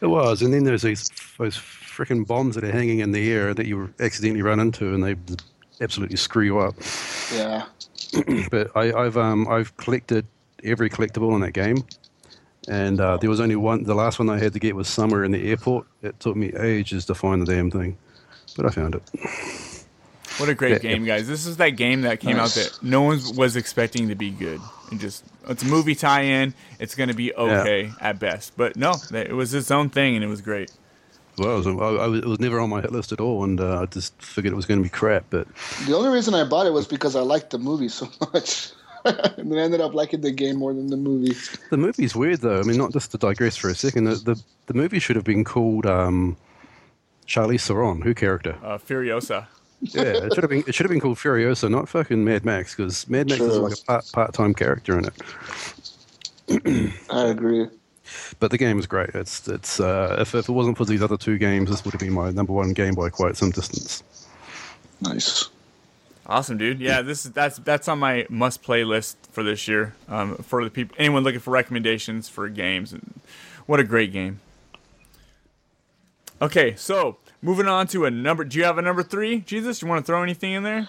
It 0.00 0.06
was, 0.06 0.42
and 0.42 0.52
then 0.52 0.64
there's 0.64 0.82
these 0.82 1.08
those 1.38 1.56
freaking 1.56 2.26
bombs 2.26 2.54
that 2.54 2.64
are 2.64 2.72
hanging 2.72 3.00
in 3.00 3.12
the 3.12 3.30
air 3.32 3.54
that 3.54 3.66
you 3.66 3.92
accidentally 4.00 4.42
run 4.42 4.60
into, 4.60 4.94
and 4.94 5.02
they 5.02 5.16
absolutely 5.80 6.16
screw 6.16 6.44
you 6.44 6.58
up. 6.58 6.74
Yeah. 7.34 7.66
but 8.50 8.70
I, 8.76 8.92
I've 8.92 9.16
um 9.16 9.48
I've 9.48 9.76
collected 9.76 10.26
every 10.64 10.90
collectible 10.90 11.34
in 11.34 11.40
that 11.40 11.52
game, 11.52 11.84
and 12.68 13.00
uh, 13.00 13.16
there 13.16 13.30
was 13.30 13.40
only 13.40 13.56
one. 13.56 13.84
The 13.84 13.94
last 13.94 14.18
one 14.18 14.28
I 14.30 14.38
had 14.38 14.52
to 14.52 14.58
get 14.58 14.76
was 14.76 14.88
somewhere 14.88 15.24
in 15.24 15.32
the 15.32 15.50
airport. 15.50 15.86
It 16.02 16.18
took 16.20 16.36
me 16.36 16.52
ages 16.54 17.04
to 17.06 17.14
find 17.14 17.42
the 17.42 17.46
damn 17.46 17.70
thing, 17.70 17.96
but 18.56 18.66
I 18.66 18.70
found 18.70 18.94
it. 18.94 19.02
What 20.38 20.48
a 20.48 20.54
great 20.54 20.72
yeah, 20.72 20.90
game, 20.90 21.04
guys! 21.04 21.26
This 21.26 21.46
is 21.46 21.56
that 21.56 21.70
game 21.70 22.02
that 22.02 22.20
came 22.20 22.36
Nice. 22.36 22.56
out 22.56 22.64
that 22.64 22.82
no 22.82 23.02
one 23.02 23.20
was 23.36 23.56
expecting 23.56 24.08
to 24.08 24.14
be 24.14 24.30
good, 24.30 24.60
and 24.90 25.00
just 25.00 25.24
it's 25.48 25.62
a 25.62 25.66
movie 25.66 25.94
tie-in. 25.94 26.54
It's 26.78 26.94
going 26.94 27.08
to 27.08 27.14
be 27.14 27.34
okay 27.34 27.90
at 28.00 28.18
best, 28.18 28.56
but 28.56 28.76
no, 28.76 28.94
it 29.12 29.32
was 29.34 29.54
its 29.54 29.70
own 29.70 29.90
thing, 29.90 30.14
and 30.14 30.24
it 30.24 30.28
was 30.28 30.40
great. 30.40 30.70
Well, 31.38 31.54
it 31.54 31.64
was, 31.64 31.66
I, 31.68 31.70
I 32.04 32.06
was, 32.08 32.20
it 32.20 32.26
was 32.26 32.40
never 32.40 32.58
on 32.58 32.68
my 32.70 32.80
hit 32.80 32.90
list 32.90 33.12
at 33.12 33.20
all, 33.20 33.44
and 33.44 33.60
uh, 33.60 33.82
I 33.82 33.86
just 33.86 34.20
figured 34.20 34.52
it 34.52 34.56
was 34.56 34.66
going 34.66 34.80
to 34.80 34.82
be 34.82 34.88
crap. 34.88 35.26
But 35.30 35.46
The 35.86 35.94
only 35.96 36.08
reason 36.10 36.34
I 36.34 36.42
bought 36.44 36.66
it 36.66 36.72
was 36.72 36.86
because 36.88 37.14
I 37.14 37.20
liked 37.20 37.50
the 37.50 37.58
movie 37.58 37.88
so 37.88 38.08
much. 38.32 38.70
and 39.04 39.50
then 39.52 39.58
I 39.58 39.62
ended 39.62 39.80
up 39.80 39.94
liking 39.94 40.20
the 40.20 40.32
game 40.32 40.56
more 40.56 40.74
than 40.74 40.88
the 40.88 40.96
movie. 40.96 41.34
the 41.70 41.76
movie's 41.76 42.16
weird, 42.16 42.40
though. 42.40 42.58
I 42.58 42.62
mean, 42.64 42.76
not 42.76 42.92
just 42.92 43.12
to 43.12 43.18
digress 43.18 43.56
for 43.56 43.70
a 43.70 43.74
second. 43.74 44.04
The 44.04 44.16
the, 44.16 44.42
the 44.66 44.74
movie 44.74 44.98
should 44.98 45.14
have 45.14 45.24
been 45.24 45.44
called 45.44 45.86
um, 45.86 46.36
Charlize 47.26 47.66
Theron. 47.66 48.00
Who 48.02 48.14
character? 48.14 48.58
Uh, 48.62 48.78
Furiosa. 48.78 49.46
Yeah, 49.80 50.02
it 50.02 50.34
should 50.34 50.42
have 50.42 50.50
been. 50.50 50.64
It 50.66 50.74
should 50.74 50.84
have 50.84 50.90
been 50.90 51.00
called 51.00 51.18
Furiosa, 51.18 51.70
not 51.70 51.88
fucking 51.88 52.24
Mad 52.24 52.44
Max, 52.44 52.74
because 52.74 53.08
Mad 53.08 53.28
Max 53.28 53.40
is 53.40 53.58
like 53.58 53.74
a 53.74 53.84
part 53.84 54.10
part 54.12 54.34
time 54.34 54.52
character 54.54 54.98
in 54.98 55.04
it. 55.04 55.14
I 57.10 57.26
agree. 57.26 57.68
But 58.40 58.50
the 58.50 58.58
game 58.58 58.78
is 58.78 58.86
great. 58.86 59.10
It's 59.14 59.46
it's 59.46 59.78
uh, 59.78 60.16
if, 60.18 60.34
if 60.34 60.48
it 60.48 60.52
wasn't 60.52 60.78
for 60.78 60.84
these 60.84 61.02
other 61.02 61.16
two 61.16 61.38
games, 61.38 61.70
this 61.70 61.84
would 61.84 61.92
have 61.92 62.00
been 62.00 62.12
my 62.12 62.30
number 62.30 62.52
one 62.52 62.72
game 62.72 62.94
by 62.94 63.08
quite 63.08 63.36
some 63.36 63.50
distance. 63.50 64.02
Nice. 65.00 65.48
Awesome, 66.26 66.58
dude. 66.58 66.80
Yeah, 66.80 67.02
this 67.02 67.24
is 67.24 67.32
that's 67.32 67.58
that's 67.58 67.88
on 67.88 67.98
my 67.98 68.26
must 68.28 68.62
play 68.62 68.84
list 68.84 69.16
for 69.30 69.42
this 69.42 69.68
year. 69.68 69.94
Um, 70.08 70.36
for 70.36 70.64
the 70.64 70.70
people, 70.70 70.96
anyone 70.98 71.22
looking 71.22 71.40
for 71.40 71.50
recommendations 71.50 72.28
for 72.28 72.48
games, 72.48 72.92
and 72.92 73.20
what 73.66 73.80
a 73.80 73.84
great 73.84 74.12
game. 74.12 74.40
Okay, 76.42 76.74
so 76.76 77.16
moving 77.42 77.66
on 77.66 77.86
to 77.88 78.04
a 78.04 78.10
number. 78.10 78.44
Do 78.44 78.58
you 78.58 78.64
have 78.64 78.78
a 78.78 78.82
number 78.82 79.02
three, 79.02 79.40
Jesus? 79.40 79.82
You 79.82 79.88
want 79.88 80.04
to 80.04 80.06
throw 80.06 80.22
anything 80.22 80.52
in 80.52 80.62
there? 80.62 80.88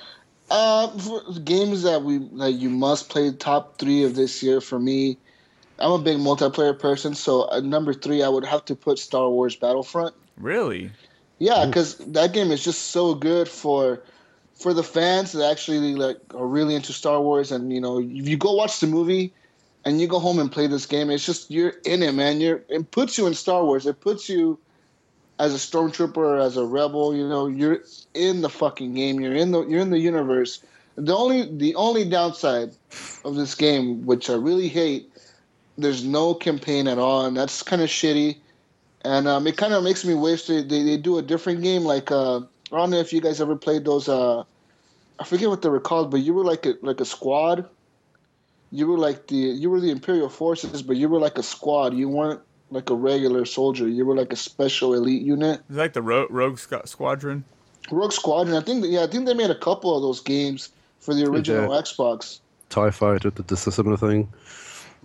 Uh, 0.49 0.87
for 0.97 1.21
games 1.43 1.83
that 1.83 2.03
we 2.03 2.17
that 2.37 2.53
you 2.53 2.69
must 2.69 3.09
play 3.09 3.31
top 3.31 3.77
three 3.77 4.03
of 4.03 4.15
this 4.15 4.41
year 4.41 4.61
for 4.61 4.79
me. 4.79 5.17
I'm 5.77 5.91
a 5.91 5.99
big 5.99 6.17
multiplayer 6.17 6.77
person, 6.77 7.13
so 7.13 7.49
at 7.53 7.63
number 7.63 7.93
three 7.93 8.23
I 8.23 8.29
would 8.29 8.45
have 8.45 8.65
to 8.65 8.75
put 8.75 8.99
Star 8.99 9.29
Wars 9.29 9.55
Battlefront. 9.55 10.13
Really? 10.37 10.91
Yeah, 11.37 11.65
because 11.65 11.97
that 11.99 12.33
game 12.33 12.51
is 12.51 12.63
just 12.63 12.87
so 12.87 13.13
good 13.13 13.47
for 13.47 14.01
for 14.55 14.73
the 14.73 14.83
fans 14.83 15.31
that 15.31 15.49
actually 15.49 15.95
like 15.95 16.17
are 16.33 16.47
really 16.47 16.75
into 16.75 16.93
Star 16.93 17.21
Wars, 17.21 17.51
and 17.51 17.71
you 17.71 17.79
know, 17.79 17.99
if 17.99 18.27
you 18.27 18.35
go 18.35 18.53
watch 18.53 18.79
the 18.79 18.87
movie 18.87 19.31
and 19.85 20.01
you 20.01 20.07
go 20.07 20.19
home 20.19 20.39
and 20.39 20.51
play 20.51 20.67
this 20.67 20.85
game, 20.85 21.09
it's 21.09 21.25
just 21.25 21.49
you're 21.51 21.73
in 21.85 22.03
it, 22.03 22.13
man. 22.13 22.41
You're 22.41 22.63
it 22.69 22.91
puts 22.91 23.17
you 23.17 23.27
in 23.27 23.35
Star 23.35 23.63
Wars. 23.63 23.85
It 23.85 24.01
puts 24.01 24.27
you 24.27 24.59
as 25.39 25.53
a 25.53 25.57
stormtrooper, 25.57 26.45
as 26.45 26.57
a 26.57 26.65
rebel. 26.65 27.15
You 27.15 27.27
know, 27.27 27.47
you're 27.47 27.79
in 28.13 28.41
the 28.41 28.49
fucking 28.49 28.93
game. 28.93 29.19
You're 29.19 29.35
in 29.35 29.51
the 29.51 29.65
you're 29.65 29.81
in 29.81 29.89
the 29.89 29.99
universe. 29.99 30.61
The 30.95 31.15
only 31.15 31.49
the 31.57 31.73
only 31.75 32.07
downside 32.07 32.71
of 33.23 33.35
this 33.35 33.55
game, 33.55 34.05
which 34.05 34.29
I 34.29 34.33
really 34.33 34.67
hate, 34.67 35.09
there's 35.77 36.03
no 36.03 36.33
campaign 36.33 36.87
at 36.87 36.99
all, 36.99 37.25
and 37.25 37.35
that's 37.35 37.63
kind 37.63 37.81
of 37.81 37.89
shitty. 37.89 38.37
And 39.05 39.29
um, 39.29 39.47
it 39.47 39.55
kind 39.55 39.73
of 39.73 39.81
makes 39.81 40.03
me 40.03 40.13
wish 40.13 40.47
they, 40.47 40.61
they, 40.61 40.83
they 40.83 40.97
do 40.97 41.17
a 41.17 41.21
different 41.21 41.61
game. 41.63 41.83
Like 41.83 42.11
uh, 42.11 42.39
I 42.39 42.41
don't 42.71 42.89
know 42.89 42.99
if 42.99 43.13
you 43.13 43.21
guys 43.21 43.39
ever 43.39 43.55
played 43.55 43.85
those. 43.85 44.09
Uh, 44.09 44.43
I 45.19 45.23
forget 45.23 45.49
what 45.49 45.61
they 45.61 45.69
were 45.69 45.79
called, 45.79 46.11
but 46.11 46.19
you 46.19 46.33
were 46.33 46.43
like 46.43 46.65
a 46.65 46.75
like 46.81 46.99
a 46.99 47.05
squad. 47.05 47.67
You 48.71 48.87
were 48.87 48.97
like 48.97 49.27
the 49.27 49.37
you 49.37 49.69
were 49.69 49.79
the 49.79 49.89
Imperial 49.89 50.29
forces, 50.29 50.81
but 50.81 50.97
you 50.97 51.07
were 51.07 51.19
like 51.19 51.37
a 51.37 51.43
squad. 51.43 51.93
You 51.93 52.09
weren't 52.09 52.41
like 52.71 52.89
a 52.89 52.95
regular 52.95 53.45
soldier. 53.45 53.87
You 53.87 54.05
were 54.05 54.15
like 54.15 54.33
a 54.33 54.35
special 54.35 54.93
elite 54.93 55.21
unit. 55.21 55.61
Is 55.69 55.77
like 55.77 55.93
the 55.93 56.01
Ro- 56.01 56.27
Rogue 56.29 56.57
Squ- 56.57 56.87
Squadron? 56.87 57.43
Rogue 57.91 58.13
Squadron. 58.13 58.55
I 58.55 58.61
think 58.61 58.85
yeah, 58.87 59.03
I 59.03 59.07
think 59.07 59.25
they 59.25 59.33
made 59.33 59.49
a 59.49 59.59
couple 59.59 59.95
of 59.95 60.01
those 60.01 60.19
games 60.21 60.69
for 60.99 61.13
the 61.13 61.25
original 61.25 61.73
Yeah. 61.73 61.81
Xbox. 61.81 62.39
Tie 62.69 62.91
Fighter 62.91 63.31
did 63.31 63.47
this 63.47 63.61
similar 63.61 63.97
thing. 63.97 64.29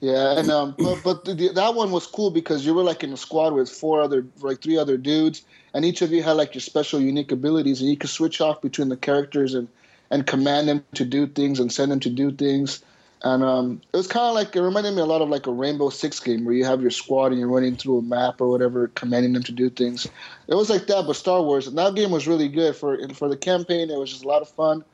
Yeah, 0.00 0.38
and 0.38 0.50
um, 0.50 0.74
but, 0.78 1.00
but 1.02 1.24
the, 1.24 1.34
the, 1.34 1.48
that 1.54 1.74
one 1.74 1.90
was 1.90 2.06
cool 2.06 2.30
because 2.30 2.66
you 2.66 2.74
were 2.74 2.82
like 2.82 3.02
in 3.02 3.12
a 3.12 3.16
squad 3.16 3.54
with 3.54 3.70
four 3.70 4.02
other, 4.02 4.26
like 4.40 4.60
three 4.60 4.76
other 4.76 4.98
dudes, 4.98 5.42
and 5.72 5.84
each 5.84 6.02
of 6.02 6.10
you 6.10 6.22
had 6.22 6.32
like 6.32 6.54
your 6.54 6.60
special, 6.60 7.00
unique 7.00 7.32
abilities, 7.32 7.80
and 7.80 7.88
you 7.88 7.96
could 7.96 8.10
switch 8.10 8.40
off 8.40 8.60
between 8.60 8.88
the 8.90 8.96
characters 8.96 9.54
and 9.54 9.68
and 10.10 10.26
command 10.26 10.68
them 10.68 10.84
to 10.94 11.04
do 11.04 11.26
things 11.26 11.58
and 11.58 11.72
send 11.72 11.90
them 11.90 12.00
to 12.00 12.10
do 12.10 12.30
things. 12.30 12.82
And 13.24 13.42
um, 13.42 13.80
it 13.90 13.96
was 13.96 14.06
kind 14.06 14.26
of 14.26 14.34
like 14.34 14.54
it 14.54 14.60
reminded 14.60 14.94
me 14.94 15.00
a 15.00 15.06
lot 15.06 15.22
of 15.22 15.30
like 15.30 15.46
a 15.46 15.52
Rainbow 15.52 15.88
Six 15.88 16.20
game 16.20 16.44
where 16.44 16.54
you 16.54 16.66
have 16.66 16.82
your 16.82 16.90
squad 16.90 17.32
and 17.32 17.38
you're 17.38 17.48
running 17.48 17.74
through 17.74 17.98
a 17.98 18.02
map 18.02 18.38
or 18.38 18.48
whatever, 18.48 18.88
commanding 18.88 19.32
them 19.32 19.42
to 19.44 19.52
do 19.52 19.70
things. 19.70 20.06
It 20.46 20.54
was 20.54 20.68
like 20.68 20.86
that, 20.88 21.06
but 21.06 21.16
Star 21.16 21.42
Wars. 21.42 21.66
And 21.66 21.76
that 21.78 21.94
game 21.94 22.10
was 22.10 22.28
really 22.28 22.48
good 22.48 22.76
for 22.76 22.98
for 23.14 23.30
the 23.30 23.36
campaign. 23.36 23.88
It 23.90 23.98
was 23.98 24.10
just 24.10 24.24
a 24.24 24.28
lot 24.28 24.42
of 24.42 24.48
fun, 24.50 24.84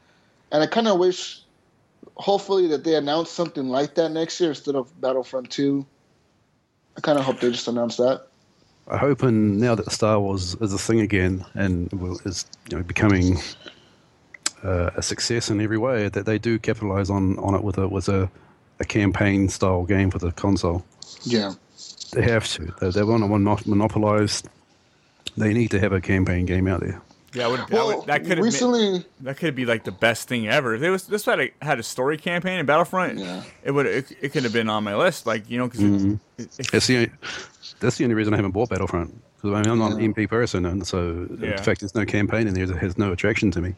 and 0.53 0.63
I 0.63 0.69
kind 0.69 0.87
of 0.87 1.01
wish 1.01 1.43
hopefully 2.15 2.69
that 2.69 2.85
they 2.85 2.95
announce 2.95 3.31
something 3.31 3.69
like 3.69 3.97
that 3.97 4.11
next 4.11 4.41
year 4.41 4.51
instead 4.51 4.77
of 4.77 5.01
Battlefront 5.01 5.51
2. 5.51 5.85
I 6.97 7.01
kind 7.01 7.19
of 7.19 7.25
hope 7.25 7.41
they 7.41 7.51
just 7.51 7.67
announce 7.67 7.97
that. 7.97 8.27
I 8.89 8.97
hope, 8.97 9.23
and 9.23 9.59
now 9.59 9.75
that 9.75 9.91
Star 9.91 10.21
Wars 10.21 10.55
is 10.61 10.73
a 10.73 10.79
thing 10.79 11.01
again 11.01 11.45
and 11.55 11.89
is 12.25 12.47
you 12.71 12.77
know 12.77 12.85
becoming 12.85 13.39
uh, 14.63 14.91
a 14.97 15.03
success 15.03 15.51
in 15.51 15.61
every 15.61 15.79
way, 15.79 16.09
that 16.09 16.27
they 16.27 16.39
do 16.39 16.59
capitalize 16.59 17.11
on, 17.11 17.39
on 17.39 17.55
it 17.55 17.63
with 17.63 17.79
a 17.79 17.89
with 17.89 18.09
a, 18.09 18.31
a 18.79 18.85
campaign 18.85 19.49
style 19.49 19.85
game 19.85 20.11
for 20.11 20.19
the 20.19 20.33
console. 20.33 20.85
Yeah. 21.25 21.55
They 22.13 22.23
have 22.23 22.47
to. 22.49 22.75
They, 22.81 22.91
they 22.91 23.03
want 23.03 23.23
to 23.23 23.29
mono- 23.29 23.59
monopolize. 23.67 24.43
They 25.37 25.53
need 25.53 25.71
to 25.71 25.81
have 25.81 25.93
a 25.93 26.01
campaign 26.01 26.45
game 26.47 26.67
out 26.67 26.81
there. 26.81 27.01
Yeah, 27.33 27.47
would, 27.47 27.61
that, 27.61 27.71
Well, 27.71 27.99
would, 27.99 28.07
that 28.07 28.25
could 28.25 28.41
recently, 28.41 29.05
that 29.21 29.37
could 29.37 29.55
be 29.55 29.65
like 29.65 29.85
the 29.85 29.93
best 29.93 30.27
thing 30.27 30.49
ever. 30.49 30.75
If 30.75 30.83
it 30.83 30.91
was 30.91 31.07
this 31.07 31.25
had 31.27 31.39
a, 31.41 31.51
had 31.63 31.79
a 31.79 31.83
story 31.85 32.19
campaign 32.19 32.59
in 32.59 32.67
Battlefront, 32.67 33.19
Yeah. 33.19 33.45
it 33.63 33.71
would 33.71 33.87
it, 33.87 34.11
it 34.21 34.29
could 34.31 34.43
have 34.43 34.53
been 34.53 34.69
on 34.69 34.83
my 34.83 34.97
list. 34.97 35.27
Like 35.27 35.49
you 35.49 35.59
know, 35.59 35.69
because 35.69 36.19
That's 36.73 36.89
the 36.89 36.97
only, 36.97 37.11
that's 37.79 37.99
the 37.99 38.05
only 38.05 38.15
reason 38.15 38.35
I 38.35 38.37
haven't 38.37 38.51
bought 38.51 38.71
Battlefront. 38.71 39.23
Because 39.43 39.57
I 39.57 39.63
mean, 39.63 39.71
I'm 39.71 39.79
not 39.79 39.93
an 40.01 40.13
MP 40.13 40.29
person, 40.29 40.67
and 40.67 40.87
so 40.87 41.27
Yeah. 41.41 41.57
the 41.57 41.63
fact 41.63 41.81
there's 41.81 41.95
no 41.95 42.05
campaign 42.05 42.47
in 42.47 42.55
there 42.55 42.65
it 42.65 42.77
has 42.77 42.99
no 42.99 43.13
attraction 43.13 43.51
to 43.53 43.61
me. 43.63 43.75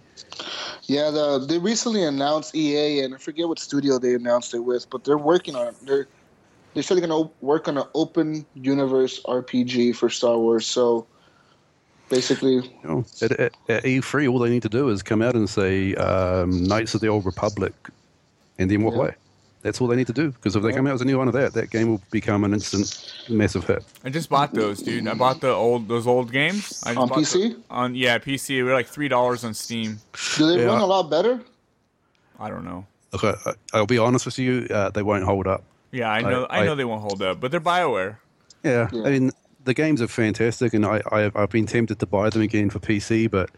yeah, 0.87 1.11
the, 1.11 1.39
they 1.49 1.59
recently 1.59 2.03
announced 2.03 2.55
EA, 2.57 3.01
and 3.01 3.15
I 3.15 3.19
forget 3.19 3.47
what 3.49 3.59
studio 3.61 3.99
they 3.99 4.15
announced 4.15 4.55
it 4.55 4.61
with, 4.61 4.91
but 4.91 5.05
they're 5.05 5.19
working 5.19 5.55
on 5.55 5.69
it. 5.69 5.75
They're 5.87 6.09
they're 6.75 6.83
they're 6.83 7.07
going 7.07 7.11
to 7.11 7.31
work 7.41 7.69
on 7.69 7.79
an 7.79 7.85
open 7.95 8.45
universe 8.55 9.21
RPG 9.25 9.95
for 9.95 10.09
Star 10.09 10.37
Wars. 10.39 10.67
So 10.67 11.07
basically, 12.09 12.55
You 12.55 12.73
know, 12.85 13.05
at, 13.21 13.33
at, 13.33 13.53
at 13.69 13.85
E3, 13.85 14.29
all 14.31 14.39
they 14.39 14.51
need 14.51 14.63
to 14.63 14.69
do 14.69 14.89
is 14.89 15.03
come 15.03 15.23
out 15.23 15.35
and 15.37 15.49
say 15.49 15.95
um, 15.95 16.65
Knights 16.65 16.95
of 16.95 17.01
the 17.01 17.09
Old 17.09 17.25
Republic, 17.25 17.75
and 18.59 18.71
then 18.71 18.83
walk 18.83 18.95
Yeah. 18.95 18.99
away. 19.01 19.15
That's 19.63 19.81
all 19.81 19.87
they 19.87 19.97
need 19.97 20.09
to 20.09 20.13
do. 20.13 20.33
Because 20.33 20.57
if 20.57 20.63
they 20.63 20.73
come 20.73 20.87
out 20.89 20.95
with 20.95 21.03
a 21.03 21.05
new 21.05 21.19
one 21.19 21.29
of 21.29 21.35
that, 21.35 21.53
that 21.55 21.71
game 21.71 21.89
will 21.89 22.03
become 22.11 22.43
an 22.45 22.53
instant 22.53 23.15
massive 23.29 23.65
hit. 23.67 23.85
I 24.05 24.11
just 24.11 24.29
bought 24.29 24.53
those, 24.53 24.81
dude. 24.83 25.07
I 25.07 25.15
bought 25.15 25.41
the 25.41 25.51
old 25.53 25.87
those 25.89 26.07
old 26.07 26.33
games 26.33 26.83
I 26.85 26.91
On 26.95 27.09
bought 27.09 27.15
the- 27.17 27.23
PC? 27.23 27.57
on 27.71 27.95
yeah, 27.95 28.19
PC. 28.19 28.57
They 28.57 28.63
were 28.63 28.73
like 28.73 28.89
three 28.89 29.09
dollars 29.09 29.45
on 29.45 29.55
Steam. 29.55 29.99
do 30.37 30.47
they 30.49 30.61
Yeah. 30.63 30.67
run 30.67 30.81
a 30.81 30.87
lot 30.87 31.09
better? 31.11 31.41
I 32.41 32.49
don't 32.51 32.65
know. 32.65 32.87
Okay, 33.15 33.33
I, 33.47 33.51
I- 33.51 33.55
I'll 33.75 33.87
be 33.87 33.99
honest 33.99 34.27
with 34.27 34.39
you, 34.39 34.67
uh, 34.71 34.91
they 34.91 35.03
won't 35.03 35.25
hold 35.25 35.47
up. 35.47 35.63
Yeah, 35.93 36.11
I 36.11 36.23
know. 36.23 36.45
I, 36.51 36.61
I- 36.61 36.65
know 36.65 36.75
they 36.75 36.85
won't 36.85 37.03
hold 37.03 37.23
up, 37.23 37.41
but 37.41 37.51
they're 37.51 37.61
Bioware. 37.61 38.17
Yeah, 38.65 38.89
Yeah. 38.93 39.03
I 39.05 39.11
mean, 39.11 39.31
the 39.65 39.75
games 39.75 40.03
are 40.03 40.09
fantastic, 40.09 40.75
and 40.75 40.85
I, 40.85 41.03
I, 41.13 41.31
I've 41.37 41.51
been 41.51 41.67
tempted 41.67 42.01
to 42.01 42.07
buy 42.07 42.31
them 42.31 42.43
again 42.43 42.69
for 42.71 42.81
PC, 42.81 43.31
but 43.31 43.49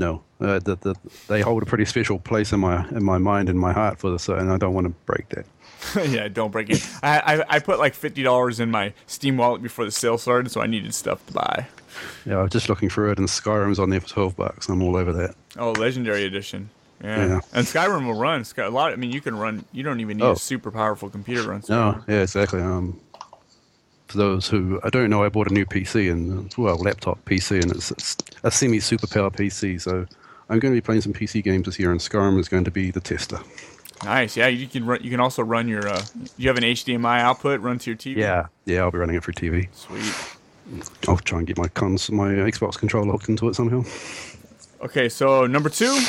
no, 0.00 0.22
uh, 0.40 0.58
the, 0.58 0.74
the, 0.76 0.94
they 1.28 1.42
hold 1.42 1.62
a 1.62 1.66
pretty 1.66 1.84
special 1.84 2.18
place 2.18 2.52
in 2.52 2.58
my 2.60 2.88
in 2.88 3.04
my 3.04 3.18
mind 3.18 3.48
and 3.48 3.58
my 3.60 3.72
heart 3.72 3.98
for 3.98 4.10
this, 4.10 4.28
uh, 4.28 4.34
and 4.36 4.50
I 4.50 4.56
don't 4.56 4.74
want 4.74 4.86
to 4.86 4.94
break 5.06 5.28
that. 5.28 5.46
yeah, 6.10 6.26
don't 6.28 6.50
break 6.50 6.70
it. 6.70 6.84
I, 7.02 7.20
I 7.20 7.56
I 7.56 7.58
put 7.60 7.78
like 7.78 7.94
fifty 7.94 8.22
dollars 8.22 8.58
in 8.58 8.70
my 8.70 8.92
Steam 9.06 9.36
wallet 9.36 9.62
before 9.62 9.84
the 9.84 9.90
sale 9.90 10.18
started, 10.18 10.50
so 10.50 10.60
I 10.60 10.66
needed 10.66 10.94
stuff 10.94 11.24
to 11.26 11.32
buy. 11.32 11.66
Yeah, 12.26 12.38
I 12.38 12.42
was 12.42 12.50
just 12.50 12.68
looking 12.68 12.88
through 12.88 13.12
it, 13.12 13.18
and 13.18 13.28
Skyrim's 13.28 13.78
on 13.78 13.90
there 13.90 14.00
for 14.00 14.08
twelve 14.08 14.36
bucks. 14.36 14.68
I'm 14.68 14.82
all 14.82 14.96
over 14.96 15.12
that. 15.12 15.34
Oh, 15.58 15.72
Legendary 15.72 16.24
Edition. 16.24 16.70
Yeah. 17.02 17.26
Yeah. 17.26 17.40
and 17.54 17.66
Skyrim 17.66 18.06
will 18.06 18.18
run. 18.18 18.44
Sky, 18.44 18.64
a 18.64 18.70
lot. 18.70 18.92
I 18.92 18.96
mean, 18.96 19.10
you 19.10 19.20
can 19.22 19.36
run. 19.36 19.64
You 19.72 19.82
don't 19.82 20.00
even 20.00 20.18
need 20.18 20.24
Oh. 20.24 20.32
a 20.32 20.36
super 20.36 20.70
powerful 20.70 21.08
computer 21.08 21.42
to 21.44 21.48
run. 21.48 21.62
No, 21.68 22.02
yeah, 22.08 22.22
exactly. 22.22 22.60
Um, 22.60 23.00
for 24.10 24.18
those 24.18 24.48
who 24.48 24.80
I 24.82 24.90
don't 24.90 25.08
know, 25.08 25.22
I 25.22 25.28
bought 25.28 25.50
a 25.50 25.54
new 25.54 25.64
PC 25.64 26.10
and 26.10 26.52
well, 26.58 26.76
laptop 26.76 27.24
PC, 27.24 27.62
and 27.62 27.70
it's, 27.70 27.90
it's 27.92 28.16
a 28.42 28.50
semi 28.50 28.78
superpower 28.78 29.32
PC. 29.32 29.80
So 29.80 30.06
I'm 30.48 30.58
going 30.58 30.74
to 30.74 30.76
be 30.76 30.80
playing 30.80 31.02
some 31.02 31.12
PC 31.12 31.44
games 31.44 31.66
this 31.66 31.78
year, 31.78 31.92
and 31.92 32.00
Skyrim 32.00 32.38
is 32.38 32.48
going 32.48 32.64
to 32.64 32.70
be 32.70 32.90
the 32.90 33.00
tester. 33.00 33.38
Nice. 34.04 34.36
Yeah, 34.36 34.48
you 34.48 34.66
can 34.66 34.84
run. 34.84 35.00
You 35.02 35.10
can 35.10 35.20
also 35.20 35.42
run 35.42 35.68
your. 35.68 35.86
Uh, 35.86 36.02
you 36.36 36.48
have 36.48 36.56
an 36.56 36.64
HDMI 36.64 37.20
output 37.20 37.60
run 37.60 37.78
to 37.78 37.90
your 37.90 37.96
TV. 37.96 38.16
Yeah, 38.16 38.46
yeah, 38.64 38.80
I'll 38.80 38.90
be 38.90 38.98
running 38.98 39.16
it 39.16 39.22
for 39.22 39.32
TV. 39.32 39.68
Sweet. 39.74 40.36
I'll 41.08 41.16
try 41.16 41.38
and 41.38 41.46
get 41.46 41.58
my 41.58 41.68
cons, 41.68 42.10
my 42.10 42.28
Xbox 42.28 42.78
controller 42.78 43.12
hooked 43.12 43.28
into 43.28 43.48
it 43.48 43.54
somehow. 43.54 43.84
Okay, 44.82 45.08
so 45.08 45.46
number 45.46 45.68
two. 45.68 46.00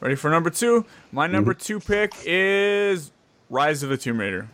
Ready 0.00 0.16
for 0.16 0.30
number 0.30 0.50
two? 0.50 0.84
My 1.12 1.26
number 1.26 1.54
two 1.54 1.80
pick 1.80 2.12
is 2.26 3.10
Rise 3.48 3.82
of 3.82 3.88
the 3.88 3.96
Tomb 3.96 4.20
Raider. 4.20 4.48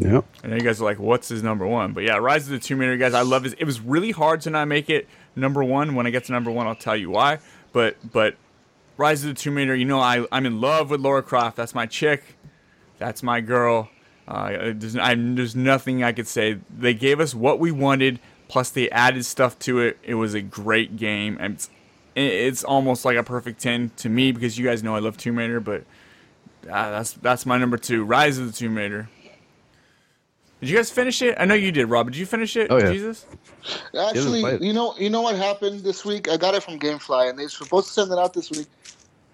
Yeah, 0.00 0.22
I 0.42 0.46
know 0.46 0.56
you 0.56 0.62
guys 0.62 0.80
are 0.80 0.84
like, 0.84 0.98
what's 0.98 1.28
his 1.28 1.42
number 1.42 1.66
one? 1.66 1.92
But 1.92 2.04
yeah, 2.04 2.16
Rise 2.16 2.44
of 2.44 2.52
the 2.52 2.58
Tomb 2.58 2.78
Raider, 2.78 2.96
guys, 2.96 3.12
I 3.12 3.20
love 3.20 3.42
this. 3.42 3.52
It 3.58 3.64
was 3.64 3.80
really 3.80 4.12
hard 4.12 4.40
to 4.42 4.50
not 4.50 4.66
make 4.66 4.88
it 4.88 5.06
number 5.36 5.62
one. 5.62 5.94
When 5.94 6.06
I 6.06 6.10
get 6.10 6.24
to 6.24 6.32
number 6.32 6.50
one, 6.50 6.66
I'll 6.66 6.74
tell 6.74 6.96
you 6.96 7.10
why. 7.10 7.38
But 7.72 7.96
but 8.10 8.36
Rise 8.96 9.24
of 9.24 9.28
the 9.28 9.34
Tomb 9.34 9.56
Raider, 9.56 9.74
you 9.74 9.84
know, 9.84 10.00
I 10.00 10.24
I'm 10.32 10.46
in 10.46 10.58
love 10.58 10.88
with 10.88 11.00
Lara 11.00 11.22
Croft. 11.22 11.56
That's 11.56 11.74
my 11.74 11.84
chick. 11.84 12.22
That's 12.98 13.22
my 13.22 13.42
girl. 13.42 13.90
Uh, 14.26 14.72
there's, 14.74 14.96
I, 14.96 15.14
there's 15.16 15.54
nothing 15.54 16.02
I 16.02 16.12
could 16.12 16.28
say. 16.28 16.58
They 16.74 16.94
gave 16.94 17.20
us 17.20 17.34
what 17.34 17.58
we 17.58 17.70
wanted, 17.70 18.20
plus 18.48 18.70
they 18.70 18.88
added 18.90 19.26
stuff 19.26 19.58
to 19.60 19.80
it. 19.80 19.98
It 20.02 20.14
was 20.14 20.32
a 20.32 20.40
great 20.40 20.96
game, 20.96 21.36
and 21.40 21.54
it's, 21.54 21.68
it's 22.14 22.64
almost 22.64 23.04
like 23.04 23.16
a 23.16 23.24
perfect 23.24 23.60
ten 23.60 23.90
to 23.96 24.08
me 24.08 24.32
because 24.32 24.56
you 24.56 24.64
guys 24.64 24.82
know 24.82 24.94
I 24.94 25.00
love 25.00 25.18
Tomb 25.18 25.36
Raider. 25.36 25.60
But 25.60 25.82
uh, 26.64 26.90
that's 26.90 27.12
that's 27.14 27.44
my 27.44 27.58
number 27.58 27.76
two, 27.76 28.04
Rise 28.04 28.38
of 28.38 28.46
the 28.46 28.52
Tomb 28.52 28.76
Raider. 28.76 29.08
Did 30.60 30.68
you 30.68 30.76
guys 30.76 30.90
finish 30.90 31.22
it? 31.22 31.36
I 31.38 31.46
know 31.46 31.54
you 31.54 31.72
did, 31.72 31.86
Rob. 31.86 32.10
Did 32.10 32.18
you 32.18 32.26
finish 32.26 32.54
it? 32.56 32.68
Oh, 32.70 32.76
yeah. 32.78 32.92
Jesus. 32.92 33.24
Actually, 33.98 34.42
it. 34.42 34.62
you 34.62 34.72
know, 34.72 34.94
you 34.98 35.08
know 35.10 35.22
what 35.22 35.36
happened 35.36 35.80
this 35.80 36.04
week? 36.04 36.28
I 36.28 36.36
got 36.36 36.54
it 36.54 36.62
from 36.62 36.78
GameFly, 36.78 37.30
and 37.30 37.38
they're 37.38 37.48
supposed 37.48 37.88
to 37.88 37.92
send 37.94 38.12
it 38.12 38.18
out 38.18 38.34
this 38.34 38.50
week, 38.50 38.66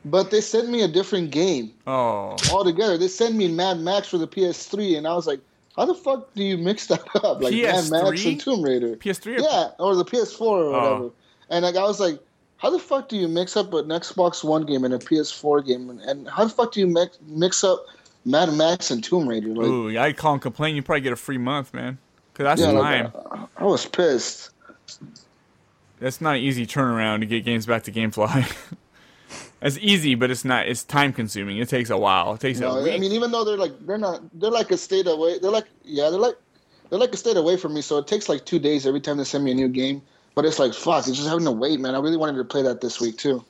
but 0.04 0.30
they 0.30 0.40
sent 0.40 0.68
me 0.68 0.82
a 0.82 0.88
different 0.88 1.30
game 1.32 1.72
Oh. 1.86 2.36
altogether. 2.52 2.96
They 2.96 3.08
sent 3.08 3.34
me 3.34 3.48
Mad 3.48 3.80
Max 3.80 4.08
for 4.08 4.18
the 4.18 4.26
PS3, 4.28 4.96
and 4.98 5.06
I 5.06 5.14
was 5.14 5.26
like, 5.26 5.40
"How 5.76 5.84
the 5.84 5.94
fuck 5.94 6.32
do 6.34 6.44
you 6.44 6.56
mix 6.58 6.86
that 6.92 7.02
up? 7.16 7.42
Like 7.42 7.54
Mad 7.54 7.90
Max 7.90 8.24
and 8.24 8.40
Tomb 8.40 8.62
Raider? 8.62 8.96
PS3 8.96 9.36
or 9.38 9.40
Yeah, 9.40 9.68
or 9.80 9.96
the 9.96 10.04
PS4 10.04 10.40
or 10.40 10.64
Oh. 10.64 10.70
whatever." 10.72 11.10
And 11.50 11.64
like, 11.64 11.76
I 11.76 11.82
was 11.82 11.98
like, 12.00 12.20
"How 12.58 12.70
the 12.70 12.78
fuck 12.78 13.08
do 13.08 13.16
you 13.16 13.26
mix 13.28 13.56
up 13.56 13.72
an 13.74 13.86
Xbox 13.88 14.44
One 14.44 14.64
game 14.64 14.84
and 14.84 14.94
a 14.94 14.98
PS4 14.98 15.66
game? 15.66 15.90
And, 15.90 16.00
and 16.02 16.28
how 16.28 16.44
the 16.44 16.50
fuck 16.50 16.72
do 16.72 16.80
you 16.80 16.86
mix 16.86 17.18
mix 17.26 17.64
up 17.64 17.84
Mad 18.26 18.52
Max 18.52 18.90
and 18.90 19.02
Tomb 19.02 19.26
Raider?" 19.28 19.48
Like, 19.48 19.66
Ooh, 19.66 20.14
call 20.14 20.34
and 20.34 20.42
complain. 20.42 20.76
You 20.76 20.82
probably 20.82 21.00
get 21.00 21.12
a 21.12 21.16
free 21.16 21.38
month, 21.38 21.72
man. 21.72 21.98
Cause 22.34 22.44
that's 22.44 22.60
yeah, 22.60 22.72
time. 22.72 23.12
like, 23.14 23.48
I 23.56 23.64
was 23.64 23.86
pissed. 23.86 24.50
That's 25.98 26.20
not 26.20 26.36
an 26.36 26.42
easy 26.42 26.66
turnaround 26.66 27.20
to 27.20 27.26
get 27.26 27.44
games 27.46 27.64
back 27.64 27.84
to 27.84 27.92
GameFly. 27.92 28.76
it's 29.62 29.78
easy, 29.78 30.14
but 30.14 30.30
it's 30.30 30.44
not. 30.44 30.68
It's 30.68 30.84
time 30.84 31.12
consuming. 31.12 31.58
It 31.58 31.68
takes 31.68 31.88
a 31.88 31.96
while. 31.96 32.34
It 32.34 32.40
takes 32.40 32.58
a 32.58 32.62
No, 32.62 32.82
week. 32.82 32.92
I 32.92 32.98
mean, 32.98 33.12
even 33.12 33.30
though 33.30 33.44
they're 33.44 33.56
like 33.56 33.72
they're 33.86 33.96
not 33.96 34.20
they're 34.38 34.50
like 34.50 34.70
a 34.70 34.76
state 34.76 35.06
away. 35.06 35.38
They're 35.38 35.50
like 35.50 35.66
yeah, 35.82 36.10
they're 36.10 36.20
like 36.20 36.36
they're 36.90 36.98
like 36.98 37.12
a 37.12 37.16
state 37.16 37.36
away 37.38 37.56
from 37.56 37.72
me. 37.72 37.80
So 37.80 37.96
it 37.98 38.06
takes 38.06 38.28
like 38.28 38.44
two 38.44 38.58
days 38.58 38.86
every 38.86 39.00
time 39.00 39.16
they 39.16 39.24
send 39.24 39.44
me 39.44 39.52
a 39.52 39.54
new 39.54 39.68
game. 39.68 40.02
But 40.34 40.44
it's 40.44 40.58
like 40.58 40.74
fuck, 40.74 41.08
it's 41.08 41.16
just 41.16 41.28
having 41.28 41.44
to 41.46 41.52
wait, 41.52 41.80
man. 41.80 41.94
I 41.94 42.00
really 42.00 42.18
wanted 42.18 42.36
to 42.36 42.44
play 42.44 42.62
that 42.62 42.82
this 42.82 43.00
week 43.00 43.16
too. 43.16 43.42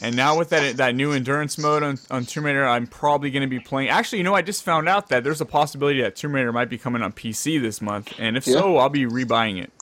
And 0.00 0.14
now 0.14 0.38
with 0.38 0.50
that 0.50 0.76
that 0.76 0.94
new 0.94 1.12
endurance 1.12 1.58
mode 1.58 1.82
on, 1.82 1.98
on 2.10 2.24
Tomb 2.24 2.44
Raider, 2.46 2.64
I'm 2.66 2.86
probably 2.86 3.30
going 3.30 3.42
to 3.42 3.48
be 3.48 3.58
playing. 3.58 3.88
Actually, 3.88 4.18
you 4.18 4.24
know, 4.24 4.34
I 4.34 4.42
just 4.42 4.62
found 4.62 4.88
out 4.88 5.08
that 5.08 5.24
there's 5.24 5.40
a 5.40 5.44
possibility 5.46 6.00
that 6.02 6.14
Tomb 6.14 6.34
Raider 6.34 6.52
might 6.52 6.68
be 6.68 6.78
coming 6.78 7.02
on 7.02 7.12
PC 7.12 7.60
this 7.60 7.80
month, 7.82 8.12
and 8.18 8.36
if 8.36 8.44
so, 8.44 8.76
I'll 8.76 8.88
be 8.88 9.06
rebuying 9.06 9.60
it. 9.62 9.72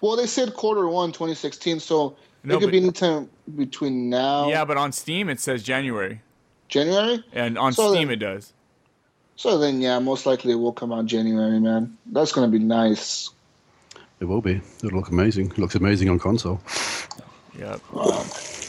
Well, 0.00 0.16
they 0.16 0.26
said 0.26 0.54
quarter 0.54 0.88
one, 0.88 1.12
2016, 1.12 1.78
so 1.80 2.16
No, 2.42 2.56
it 2.56 2.58
could 2.60 2.66
but- 2.66 2.72
be 2.72 2.78
anytime 2.78 3.28
between 3.56 4.08
now 4.10 4.48
Yeah, 4.48 4.64
but 4.64 4.76
on 4.76 4.90
Steam 4.92 5.28
it 5.28 5.38
says 5.38 5.62
January, 5.62 6.20
January. 6.68 7.22
and 7.32 7.56
on 7.58 7.72
So 7.72 7.92
Steam 7.92 8.08
then- 8.08 8.14
it 8.14 8.18
does. 8.20 8.52
So 9.36 9.56
then, 9.58 9.80
yeah, 9.80 9.98
most 10.00 10.26
likely 10.26 10.52
it 10.52 10.56
will 10.56 10.72
come 10.72 10.92
out 10.92 11.06
January, 11.06 11.60
man. 11.60 11.96
That's 12.06 12.32
gonna 12.32 12.48
be 12.48 12.58
nice. 12.58 13.30
it 14.18 14.24
will 14.26 14.40
be. 14.42 14.60
It'll 14.84 14.98
look 14.98 15.08
amazing. 15.08 15.46
It 15.52 15.58
looks 15.58 15.74
amazing 15.76 16.08
on 16.10 16.18
console. 16.18 16.60
Yep. 17.58 17.80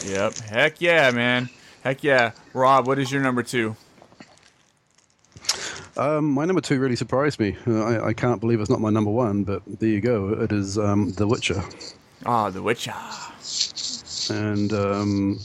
Yep. 0.05 0.37
Heck 0.37 0.81
yeah, 0.81 1.11
man. 1.11 1.49
Heck 1.83 2.03
yeah. 2.03 2.31
Rob, 2.53 2.87
what 2.87 2.99
is 2.99 3.11
your 3.11 3.21
number 3.21 3.43
two? 3.43 3.75
Um, 5.97 6.31
my 6.31 6.45
number 6.45 6.61
two 6.61 6.79
really 6.79 6.95
surprised 6.95 7.39
me. 7.39 7.57
Uh, 7.67 7.83
I, 7.83 8.07
I 8.07 8.13
can't 8.13 8.39
believe 8.39 8.59
it's 8.61 8.69
not 8.69 8.79
my 8.79 8.89
number 8.89 9.11
one, 9.11 9.43
but 9.43 9.61
there 9.67 9.89
you 9.89 10.01
go. 10.01 10.29
It 10.29 10.51
is 10.51 10.77
um, 10.77 11.11
The 11.13 11.27
Witcher. 11.27 11.61
Ah, 12.25 12.49
The 12.49 12.61
Witcher. 12.61 12.93
and 14.29 14.71
um, 14.73 15.39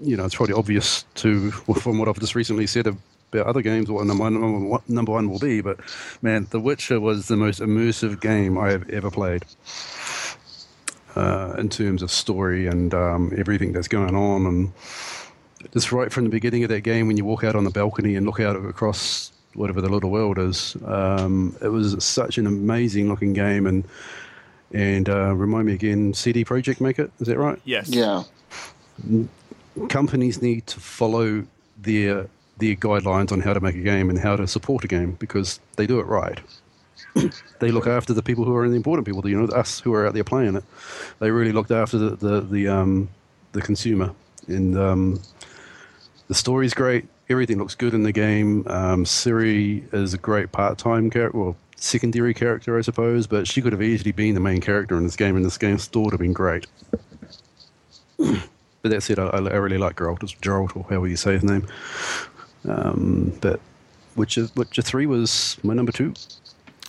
you 0.00 0.16
know 0.16 0.24
it's 0.24 0.34
probably 0.34 0.54
obvious 0.54 1.04
to 1.16 1.50
from 1.50 1.98
what 1.98 2.08
I've 2.08 2.18
just 2.18 2.34
recently 2.34 2.66
said 2.66 2.86
about 2.86 3.46
other 3.46 3.62
games 3.62 3.90
what 3.90 4.06
number 4.06 4.22
one, 4.24 4.34
number 4.40 4.58
one, 4.68 4.82
number 4.88 5.12
one 5.12 5.30
will 5.30 5.38
be. 5.38 5.60
But 5.60 5.80
man, 6.22 6.46
The 6.50 6.60
Witcher 6.60 7.00
was 7.00 7.28
the 7.28 7.36
most 7.36 7.60
immersive 7.60 8.20
game 8.20 8.56
I 8.58 8.70
have 8.70 8.88
ever 8.90 9.10
played. 9.10 9.44
Uh, 11.14 11.54
in 11.58 11.68
terms 11.68 12.02
of 12.02 12.10
story 12.10 12.66
and 12.66 12.94
um, 12.94 13.32
everything 13.36 13.72
that's 13.72 13.88
going 13.88 14.14
on, 14.14 14.46
and 14.46 14.72
just 15.72 15.92
right 15.92 16.10
from 16.12 16.24
the 16.24 16.30
beginning 16.30 16.64
of 16.64 16.70
that 16.70 16.80
game, 16.80 17.06
when 17.06 17.16
you 17.16 17.24
walk 17.24 17.44
out 17.44 17.54
on 17.54 17.64
the 17.64 17.70
balcony 17.70 18.16
and 18.16 18.24
look 18.24 18.40
out 18.40 18.56
across 18.56 19.32
whatever 19.54 19.80
the 19.80 19.88
little 19.88 20.10
world 20.10 20.38
is, 20.38 20.76
um, 20.86 21.54
it 21.60 21.68
was 21.68 22.02
such 22.02 22.38
an 22.38 22.46
amazing 22.46 23.08
looking 23.08 23.32
game. 23.32 23.66
And 23.66 23.84
and 24.72 25.08
uh, 25.08 25.34
remind 25.34 25.66
me 25.66 25.74
again, 25.74 26.14
CD 26.14 26.44
Projekt 26.44 26.80
make 26.80 26.98
it? 26.98 27.10
Is 27.20 27.26
that 27.26 27.38
right? 27.38 27.60
Yes. 27.64 27.88
Yeah. 27.88 28.24
companies 29.88 30.40
need 30.40 30.66
to 30.68 30.80
follow 30.80 31.44
their 31.78 32.26
their 32.58 32.74
guidelines 32.76 33.32
on 33.32 33.40
how 33.40 33.52
to 33.52 33.60
make 33.60 33.74
a 33.74 33.80
game 33.80 34.08
and 34.08 34.18
how 34.18 34.36
to 34.36 34.46
support 34.46 34.84
a 34.84 34.88
game 34.88 35.12
because 35.18 35.58
they 35.76 35.86
do 35.86 35.98
it 35.98 36.06
right. 36.06 36.40
they 37.60 37.70
look 37.70 37.86
after 37.86 38.12
the 38.12 38.22
people 38.22 38.44
who 38.44 38.54
are 38.56 38.68
the 38.68 38.76
important 38.76 39.06
people, 39.06 39.26
you 39.28 39.40
know, 39.40 39.46
us 39.54 39.80
who 39.80 39.92
are 39.94 40.06
out 40.06 40.14
there 40.14 40.24
playing 40.24 40.56
it. 40.56 40.64
They 41.18 41.30
really 41.30 41.52
looked 41.52 41.70
after 41.70 41.98
the 41.98 42.16
the 42.16 42.40
the, 42.40 42.68
um, 42.68 43.08
the 43.52 43.62
consumer, 43.62 44.14
and 44.46 44.76
um, 44.78 45.20
the 46.28 46.34
story's 46.34 46.74
great. 46.74 47.06
Everything 47.28 47.58
looks 47.58 47.74
good 47.74 47.94
in 47.94 48.02
the 48.02 48.12
game. 48.12 48.66
Um, 48.66 49.04
Ciri 49.04 49.92
is 49.94 50.12
a 50.12 50.18
great 50.18 50.52
part-time 50.52 51.08
character, 51.08 51.38
well, 51.38 51.56
secondary 51.76 52.34
character, 52.34 52.76
I 52.76 52.82
suppose, 52.82 53.26
but 53.26 53.46
she 53.46 53.62
could 53.62 53.72
have 53.72 53.82
easily 53.82 54.12
been 54.12 54.34
the 54.34 54.40
main 54.40 54.60
character 54.60 54.96
in 54.96 55.04
this 55.04 55.16
game, 55.16 55.36
and 55.36 55.44
this 55.44 55.56
game 55.56 55.78
still 55.78 56.02
would 56.02 56.12
have 56.12 56.20
been 56.20 56.32
great. 56.32 56.66
But 58.82 58.90
that 58.90 59.02
said, 59.04 59.20
I, 59.20 59.28
I 59.28 59.38
really 59.38 59.78
like 59.78 59.94
Geralt, 59.94 60.18
Geralt, 60.40 60.76
or 60.76 60.82
however 60.82 61.06
you 61.06 61.14
say 61.14 61.34
his 61.34 61.44
name. 61.44 61.68
Um, 62.68 63.32
but 63.40 63.60
Witcher, 64.16 64.48
Witcher 64.56 64.82
3 64.82 65.06
was 65.06 65.56
my 65.62 65.72
number 65.72 65.92
two. 65.92 66.14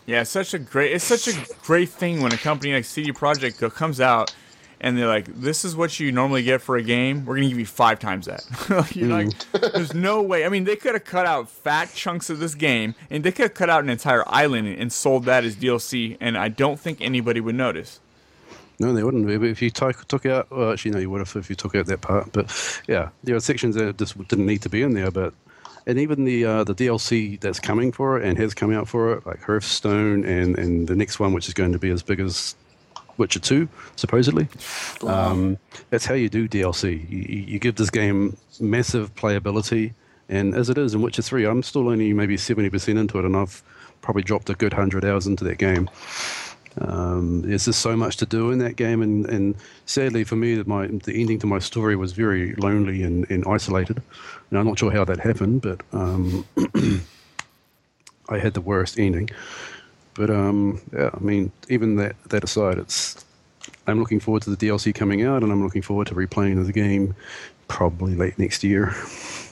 Yeah, 0.06 0.22
it's 0.22 0.30
such 0.30 0.54
a 0.54 0.60
great 0.60 0.94
it's 0.94 1.06
such 1.06 1.28
a 1.28 1.46
great 1.64 1.90
thing 1.90 2.22
when 2.22 2.34
a 2.34 2.38
company 2.38 2.74
like 2.74 2.86
CD 2.86 3.12
Projekt 3.12 3.60
Go 3.60 3.70
comes 3.70 4.02
out 4.02 4.34
and 4.82 4.98
they're 4.98 5.08
like, 5.08 5.28
"This 5.28 5.64
is 5.64 5.78
what 5.78 5.98
you 6.00 6.12
normally 6.12 6.44
get 6.44 6.62
for 6.62 6.76
a 6.76 6.84
game. 6.84 7.26
We're 7.26 7.36
gonna 7.36 7.48
give 7.48 7.58
you 7.60 7.66
five 7.66 8.00
times 8.00 8.26
that." 8.26 8.44
You're 8.94 9.08
like, 9.08 9.28
mm. 9.28 9.72
"There's 9.74 9.94
no 9.94 10.22
way." 10.22 10.46
I 10.46 10.50
mean, 10.50 10.66
they 10.66 10.76
could 10.76 10.94
have 10.94 11.06
cut 11.06 11.26
out 11.26 11.50
fat 11.50 11.94
chunks 11.94 12.30
of 12.30 12.40
this 12.40 12.54
game, 12.54 12.96
and 13.10 13.24
they 13.24 13.32
could 13.32 13.44
have 13.44 13.54
cut 13.54 13.70
out 13.70 13.84
an 13.84 13.90
entire 13.90 14.28
island 14.28 14.68
and 14.68 14.92
sold 14.92 15.24
that 15.26 15.46
as 15.46 15.56
DLC, 15.56 16.18
and 16.20 16.38
I 16.38 16.50
don't 16.50 16.80
think 16.80 17.00
anybody 17.00 17.40
would 17.40 17.56
notice. 17.56 18.02
No, 18.80 18.92
they 18.92 19.04
wouldn't. 19.04 19.26
But 19.26 19.42
if 19.44 19.62
you 19.62 19.70
took 19.70 20.06
took 20.10 20.26
out, 20.26 20.52
well, 20.52 20.74
actually, 20.74 20.92
no, 20.92 21.00
you 21.00 21.10
would 21.10 21.20
have 21.20 21.34
if 21.38 21.50
you 21.50 21.56
took 21.56 21.76
out 21.76 21.86
that 21.86 22.02
part. 22.02 22.34
But 22.34 22.82
yeah, 22.88 23.10
there 23.24 23.38
are 23.38 23.40
sections 23.40 23.76
that 23.76 23.98
just 23.98 24.18
didn't 24.28 24.46
need 24.46 24.62
to 24.64 24.70
be 24.70 24.82
in 24.82 24.94
there. 24.94 25.12
But 25.12 25.34
and 25.86 26.00
even 26.00 26.24
the 26.26 26.46
uh, 26.46 26.64
the 26.64 26.76
DLC 26.76 27.40
that's 27.40 27.60
coming 27.60 27.92
for 27.92 28.20
it 28.20 28.26
and 28.26 28.38
has 28.38 28.54
come 28.54 28.74
out 28.74 28.88
for 28.88 29.14
it, 29.14 29.26
like 29.26 29.42
Hearts 29.44 29.66
of 29.66 29.72
Stone, 29.72 30.26
and 30.26 30.58
and 30.58 30.88
the 30.88 30.96
next 30.96 31.20
one, 31.20 31.34
which 31.34 31.48
is 31.48 31.54
going 31.54 31.72
to 31.72 31.80
be 31.80 31.90
as 31.90 32.04
big 32.04 32.20
as 32.20 32.56
Witcher 33.18 33.40
Two, 33.40 33.68
supposedly. 33.96 34.48
Um, 35.02 35.58
that's 35.90 36.06
how 36.06 36.14
you 36.14 36.30
do 36.30 36.48
DLC. 36.48 37.10
You, 37.10 37.18
you 37.18 37.44
you 37.54 37.60
give 37.60 37.76
this 37.76 37.90
game 37.90 38.38
massive 38.60 39.14
playability, 39.16 39.94
and 40.30 40.56
as 40.56 40.70
it 40.70 40.78
is 40.78 40.94
in 40.94 41.02
Witcher 41.02 41.22
Three, 41.22 41.46
I'm 41.46 41.64
still 41.64 41.90
only 41.90 42.14
maybe 42.14 42.38
seventy 42.38 42.70
percent 42.70 42.98
into 42.98 43.20
it, 43.20 43.26
and 43.26 43.36
I've 43.36 43.62
probably 44.02 44.24
dropped 44.24 44.50
a 44.50 44.54
good 44.54 44.74
hundred 44.74 45.06
hours 45.06 45.28
into 45.28 45.44
that 45.46 45.58
game. 45.58 45.90
Um, 46.80 47.42
there's 47.44 47.66
just 47.66 47.82
so 47.82 47.96
much 47.96 48.18
to 48.18 48.26
do 48.26 48.52
in 48.52 48.60
that 48.60 48.76
game, 48.76 49.02
and, 49.02 49.26
and 49.28 49.56
sadly 49.86 50.24
for 50.24 50.36
me, 50.36 50.56
that 50.56 50.68
my 50.68 50.88
the 50.88 51.14
ending 51.14 51.40
to 51.40 51.48
my 51.48 51.60
story 51.60 51.96
was 51.96 52.14
very 52.14 52.56
lonely 52.56 53.04
and, 53.04 53.30
and 53.30 53.46
isolated. 53.48 54.02
And 54.50 54.60
I'm 54.60 54.66
not 54.66 54.80
sure 54.80 54.92
how 54.92 55.06
that 55.06 55.20
happened, 55.20 55.62
but 55.62 55.82
um, 55.92 56.46
I 58.30 58.40
had 58.40 58.54
the 58.54 58.62
worst 58.62 58.98
ending. 58.98 59.30
But 60.16 60.30
um, 60.30 60.82
yeah, 60.94 61.10
I 61.14 61.20
mean, 61.20 61.52
even 61.70 61.96
that 61.98 62.16
that 62.30 62.44
aside, 62.44 62.78
it's 62.78 63.24
I'm 63.88 64.00
looking 64.00 64.20
forward 64.20 64.44
to 64.44 64.56
the 64.56 64.68
DLC 64.68 64.94
coming 64.94 65.24
out, 65.24 65.44
and 65.44 65.52
I'm 65.52 65.64
looking 65.64 65.82
forward 65.82 66.08
to 66.08 66.16
replaying 66.16 66.66
the 66.66 66.74
game 66.74 67.16
probably 67.68 68.16
late 68.16 68.38
next 68.38 68.64
year. 68.64 68.96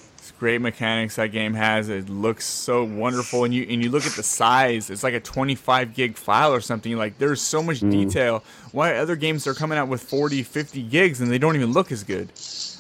Great 0.41 0.59
mechanics 0.59 1.17
that 1.17 1.27
game 1.27 1.53
has. 1.53 1.87
It 1.87 2.09
looks 2.09 2.47
so 2.47 2.83
wonderful, 2.83 3.43
and 3.43 3.53
you 3.53 3.63
and 3.69 3.83
you 3.83 3.91
look 3.91 4.07
at 4.07 4.13
the 4.13 4.23
size. 4.23 4.89
It's 4.89 5.03
like 5.03 5.13
a 5.13 5.19
25 5.19 5.93
gig 5.93 6.17
file 6.17 6.51
or 6.51 6.61
something. 6.61 6.97
Like 6.97 7.19
there's 7.19 7.39
so 7.39 7.61
much 7.61 7.81
detail. 7.81 8.43
Why 8.71 8.95
other 8.95 9.15
games 9.15 9.45
are 9.45 9.53
coming 9.53 9.77
out 9.77 9.87
with 9.87 10.01
40, 10.01 10.41
50 10.41 10.81
gigs 10.81 11.21
and 11.21 11.31
they 11.31 11.37
don't 11.37 11.55
even 11.55 11.73
look 11.73 11.91
as 11.91 12.03
good? 12.03 12.31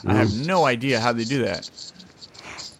I 0.07 0.15
have 0.15 0.35
no 0.47 0.65
idea 0.65 0.99
how 0.99 1.13
they 1.13 1.23
do 1.23 1.43
that. 1.43 1.69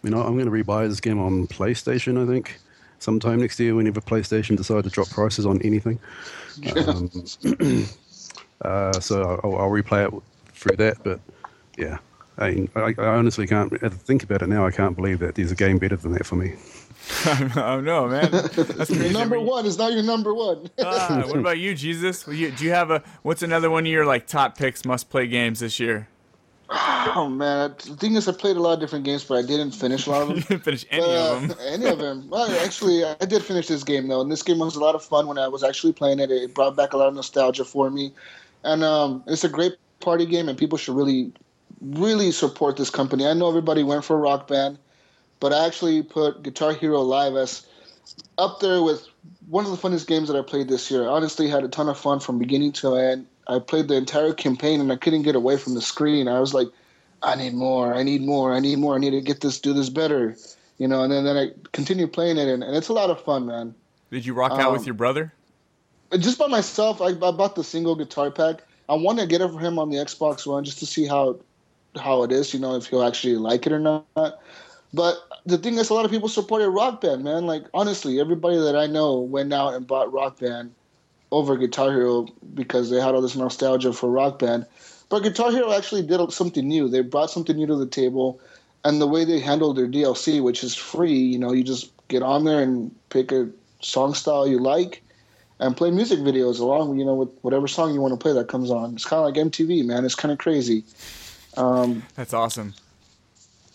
You 0.02 0.10
know, 0.10 0.20
I'm 0.20 0.36
going 0.36 0.46
to 0.46 0.50
rebuy 0.50 0.88
this 0.88 0.98
game 0.98 1.20
on 1.20 1.46
PlayStation. 1.46 2.20
I 2.20 2.26
think 2.26 2.58
sometime 2.98 3.38
next 3.38 3.60
year, 3.60 3.76
whenever 3.76 4.00
PlayStation 4.00 4.56
decide 4.56 4.82
to 4.82 4.90
drop 4.90 5.08
prices 5.10 5.46
on 5.46 5.62
anything. 5.62 6.00
Um, 6.88 7.08
uh, 8.62 8.98
so 8.98 9.40
I'll, 9.44 9.58
I'll 9.58 9.70
replay 9.70 10.08
it 10.08 10.22
through 10.54 10.74
that. 10.78 10.96
But 11.04 11.20
yeah, 11.78 11.98
I, 12.38 12.50
mean, 12.50 12.68
I, 12.74 12.94
I 12.98 13.06
honestly 13.06 13.46
can't 13.46 13.70
think 14.02 14.22
about 14.22 14.42
it 14.42 14.48
now. 14.48 14.66
I 14.66 14.70
can't 14.70 14.96
believe 14.96 15.18
that 15.20 15.34
there's 15.34 15.52
a 15.52 15.54
game 15.54 15.78
better 15.78 15.96
than 15.96 16.12
that 16.12 16.24
for 16.26 16.36
me. 16.36 16.54
oh 17.56 17.80
no, 17.82 18.06
man, 18.08 18.30
that's 18.30 18.54
crazy. 18.54 19.12
number 19.12 19.40
one 19.40 19.66
is 19.66 19.76
not 19.76 19.92
your 19.92 20.02
number 20.04 20.32
one. 20.32 20.70
Ah, 20.78 21.22
what 21.26 21.36
about 21.36 21.58
you, 21.58 21.74
Jesus? 21.74 22.26
Will 22.26 22.34
you, 22.34 22.52
do 22.52 22.64
you 22.64 22.70
have 22.70 22.90
a 22.92 23.02
what's 23.22 23.42
another 23.42 23.70
one 23.70 23.84
of 23.84 23.90
your 23.92 24.06
like 24.06 24.26
top 24.26 24.56
picks 24.56 24.84
must 24.84 25.10
play 25.10 25.26
games 25.26 25.60
this 25.60 25.80
year? 25.80 26.08
oh 26.70 27.28
man, 27.28 27.74
the 27.86 27.96
thing 27.96 28.14
is, 28.14 28.28
I 28.28 28.32
played 28.32 28.56
a 28.56 28.60
lot 28.60 28.74
of 28.74 28.80
different 28.80 29.04
games, 29.04 29.24
but 29.24 29.34
I 29.34 29.42
didn't 29.42 29.72
finish 29.72 30.06
a 30.06 30.10
lot 30.10 30.22
of 30.22 30.28
them. 30.28 30.36
You 30.36 30.42
didn't 30.44 30.62
finish 30.62 30.86
any 30.90 31.04
Uh, 31.04 31.34
of 31.36 31.48
them. 31.48 31.58
any 31.66 31.86
of 31.86 31.98
them. 31.98 32.30
Well, 32.30 32.50
actually, 32.64 33.04
I 33.04 33.14
did 33.26 33.42
finish 33.42 33.66
this 33.66 33.82
game 33.84 34.06
though, 34.08 34.20
and 34.20 34.30
this 34.30 34.42
game 34.42 34.58
was 34.60 34.76
a 34.76 34.80
lot 34.80 34.94
of 34.94 35.04
fun 35.04 35.26
when 35.26 35.38
I 35.38 35.48
was 35.48 35.62
actually 35.64 35.92
playing 35.92 36.20
it. 36.20 36.30
It 36.30 36.54
brought 36.54 36.76
back 36.76 36.92
a 36.92 36.96
lot 36.96 37.08
of 37.08 37.14
nostalgia 37.14 37.64
for 37.64 37.90
me, 37.90 38.12
and 38.62 38.82
um, 38.84 39.22
it's 39.26 39.44
a 39.44 39.48
great 39.48 39.74
party 40.00 40.24
game, 40.24 40.48
and 40.48 40.56
people 40.56 40.78
should 40.78 40.94
really, 40.96 41.32
really 41.82 42.30
support 42.30 42.76
this 42.76 42.90
company. 42.90 43.26
I 43.26 43.34
know 43.34 43.48
everybody 43.48 43.82
went 43.82 44.04
for 44.04 44.16
Rock 44.16 44.48
Band, 44.48 44.78
but 45.40 45.52
I 45.52 45.66
actually 45.66 46.02
put 46.02 46.42
Guitar 46.42 46.72
Hero 46.72 47.00
Live 47.00 47.34
as 47.34 47.66
up 48.38 48.60
there 48.60 48.82
with 48.82 49.06
one 49.48 49.64
of 49.64 49.70
the 49.70 49.76
funnest 49.76 50.06
games 50.06 50.28
that 50.28 50.36
I 50.36 50.42
played 50.42 50.68
this 50.68 50.90
year. 50.90 51.04
I 51.04 51.08
honestly 51.08 51.48
had 51.48 51.64
a 51.64 51.68
ton 51.68 51.88
of 51.88 51.98
fun 51.98 52.20
from 52.20 52.38
beginning 52.38 52.72
to 52.72 52.94
end. 52.94 53.26
I 53.48 53.58
played 53.58 53.88
the 53.88 53.96
entire 53.96 54.32
campaign, 54.32 54.80
and 54.80 54.92
I 54.92 54.96
couldn't 54.96 55.22
get 55.22 55.34
away 55.34 55.56
from 55.56 55.74
the 55.74 55.82
screen. 55.82 56.28
I 56.28 56.38
was 56.38 56.54
like, 56.54 56.68
I 57.22 57.34
need 57.34 57.54
more. 57.54 57.92
I 57.92 58.02
need 58.02 58.22
more. 58.22 58.54
I 58.54 58.60
need 58.60 58.78
more. 58.78 58.94
I 58.94 58.98
need 58.98 59.10
to 59.10 59.20
get 59.20 59.40
this, 59.40 59.60
do 59.60 59.72
this 59.72 59.88
better. 59.88 60.36
You 60.78 60.88
know, 60.88 61.02
and 61.02 61.12
then, 61.12 61.24
then 61.24 61.36
I 61.36 61.50
continued 61.72 62.12
playing 62.12 62.38
it, 62.38 62.48
and, 62.48 62.62
and 62.62 62.76
it's 62.76 62.88
a 62.88 62.92
lot 62.92 63.10
of 63.10 63.22
fun, 63.22 63.46
man. 63.46 63.74
Did 64.10 64.24
you 64.26 64.34
rock 64.34 64.52
out 64.52 64.72
with 64.72 64.82
Um, 64.82 64.86
your 64.86 64.94
brother? 64.94 65.32
Just 66.18 66.38
by 66.38 66.46
myself, 66.46 67.00
I, 67.00 67.06
I 67.06 67.30
bought 67.30 67.54
the 67.54 67.64
single 67.64 67.94
guitar 67.94 68.30
pack. 68.30 68.62
I 68.88 68.94
want 68.94 69.18
to 69.18 69.26
get 69.26 69.40
it 69.40 69.50
for 69.50 69.58
him 69.58 69.78
on 69.78 69.90
the 69.90 69.96
Xbox 69.96 70.46
One 70.46 70.64
just 70.64 70.78
to 70.80 70.86
see 70.86 71.06
how 71.06 71.38
how 71.96 72.22
it 72.22 72.32
is. 72.32 72.52
You 72.54 72.60
know, 72.60 72.76
if 72.76 72.86
he'll 72.86 73.02
actually 73.04 73.36
like 73.36 73.66
it 73.66 73.72
or 73.72 73.78
not. 73.78 74.40
But 74.94 75.16
the 75.46 75.58
thing 75.58 75.74
is, 75.78 75.90
a 75.90 75.94
lot 75.94 76.04
of 76.04 76.10
people 76.10 76.28
supported 76.28 76.68
Rock 76.70 77.00
Band, 77.00 77.24
man. 77.24 77.46
Like 77.46 77.64
honestly, 77.74 78.20
everybody 78.20 78.58
that 78.58 78.76
I 78.76 78.86
know 78.86 79.18
went 79.18 79.52
out 79.52 79.74
and 79.74 79.86
bought 79.86 80.12
Rock 80.12 80.38
Band 80.38 80.74
over 81.30 81.56
Guitar 81.56 81.90
Hero 81.90 82.26
because 82.54 82.90
they 82.90 83.00
had 83.00 83.14
all 83.14 83.22
this 83.22 83.36
nostalgia 83.36 83.92
for 83.92 84.10
Rock 84.10 84.38
Band. 84.38 84.66
But 85.08 85.20
Guitar 85.22 85.50
Hero 85.50 85.72
actually 85.72 86.02
did 86.02 86.32
something 86.32 86.66
new. 86.66 86.88
They 86.88 87.00
brought 87.00 87.30
something 87.30 87.56
new 87.56 87.66
to 87.66 87.76
the 87.76 87.86
table, 87.86 88.40
and 88.84 89.00
the 89.00 89.06
way 89.06 89.24
they 89.24 89.40
handled 89.40 89.76
their 89.76 89.88
DLC, 89.88 90.42
which 90.42 90.62
is 90.62 90.74
free, 90.74 91.12
you 91.12 91.38
know, 91.38 91.52
you 91.52 91.64
just 91.64 91.90
get 92.08 92.22
on 92.22 92.44
there 92.44 92.62
and 92.62 92.94
pick 93.10 93.32
a 93.32 93.48
song 93.80 94.14
style 94.14 94.46
you 94.46 94.58
like, 94.58 95.02
and 95.58 95.76
play 95.76 95.90
music 95.90 96.18
videos 96.20 96.60
along, 96.60 96.98
you 96.98 97.04
know, 97.04 97.14
with 97.14 97.28
whatever 97.42 97.68
song 97.68 97.94
you 97.94 98.00
want 98.00 98.12
to 98.12 98.18
play 98.18 98.32
that 98.32 98.48
comes 98.48 98.70
on. 98.70 98.94
It's 98.94 99.04
kind 99.04 99.18
of 99.20 99.26
like 99.26 99.34
MTV, 99.34 99.84
man. 99.84 100.04
It's 100.04 100.14
kind 100.14 100.32
of 100.32 100.38
crazy. 100.38 100.84
Um, 101.56 102.02
That's 102.16 102.32
awesome. 102.34 102.74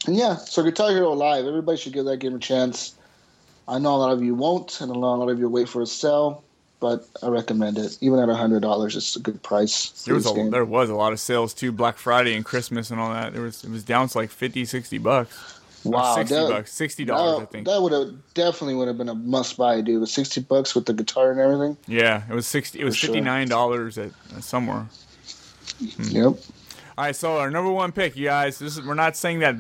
and 0.08 0.16
yeah, 0.16 0.36
so 0.38 0.64
Guitar 0.64 0.90
Hero 0.92 1.12
Live, 1.14 1.46
everybody 1.46 1.78
should 1.78 1.94
give 1.94 2.06
that 2.06 2.18
game 2.18 2.36
a 2.36 2.40
chance. 2.40 2.96
I 3.68 3.80
know 3.80 3.96
a 3.96 3.98
lot 3.98 4.12
of 4.14 4.24
you 4.24 4.34
won't, 4.34 4.80
and 4.82 4.90
a 4.90 4.98
lot 4.98 5.28
of 5.28 5.40
you 5.40 5.50
wait 5.50 5.68
for 5.68 5.82
a 5.82 5.86
sale, 5.86 6.44
but 6.80 7.06
I 7.22 7.28
recommend 7.28 7.78
it. 7.78 7.98
Even 8.02 8.20
at 8.20 8.30
hundred 8.30 8.62
dollars, 8.62 8.96
it's 8.96 9.16
a 9.16 9.20
good 9.20 9.44
price. 9.44 9.90
There 10.04 10.16
was 10.16 10.26
a, 10.30 10.34
game. 10.34 10.52
there 10.52 10.64
was 10.66 10.90
a 10.90 10.96
lot 10.96 11.12
of 11.14 11.20
sales 11.20 11.54
too, 11.54 11.72
Black 11.72 11.98
Friday 11.98 12.34
and 12.36 12.46
Christmas 12.46 12.90
and 12.92 13.00
all 13.00 13.12
that. 13.14 13.34
There 13.34 13.42
was 13.42 13.64
it 13.64 13.70
was 13.70 13.84
down 13.84 14.08
to 14.10 14.18
like 14.18 14.30
50, 14.32 14.64
60 14.66 14.98
bucks. 15.00 15.54
Wow, 15.84 16.16
60 16.16 16.34
that- 16.36 16.50
bucks, 16.50 16.74
sixty 16.74 17.06
dollars, 17.06 17.44
I 17.44 17.46
think. 17.46 17.68
that 17.68 17.82
would 17.82 17.92
have 17.94 18.14
definitely 18.34 18.76
would 18.76 18.88
have 18.88 18.98
been 18.98 19.10
a 19.10 19.16
must 19.16 19.58
buy, 19.58 19.80
dude. 19.82 20.02
With 20.02 20.10
sixty 20.10 20.42
bucks 20.42 20.74
with 20.76 20.86
the 20.86 20.94
guitar 20.94 21.32
and 21.32 21.40
everything. 21.40 21.78
yeah, 21.88 22.24
it 22.30 22.34
was 22.34 22.48
sixty. 22.48 22.80
It 22.80 22.84
was 22.84 22.98
fifty 22.98 23.22
nine 23.22 23.48
dollars 23.48 23.98
at 23.98 24.12
uh, 24.36 24.42
somewhere. 24.42 24.88
Yep. 25.80 26.34
All 26.98 27.04
right, 27.04 27.16
so 27.16 27.38
our 27.38 27.52
number 27.52 27.70
one 27.70 27.92
pick, 27.92 28.16
you 28.16 28.26
guys. 28.26 28.58
This 28.58 28.76
is 28.76 28.84
we're 28.84 28.96
not 28.96 29.16
saying 29.16 29.38
that 29.40 29.56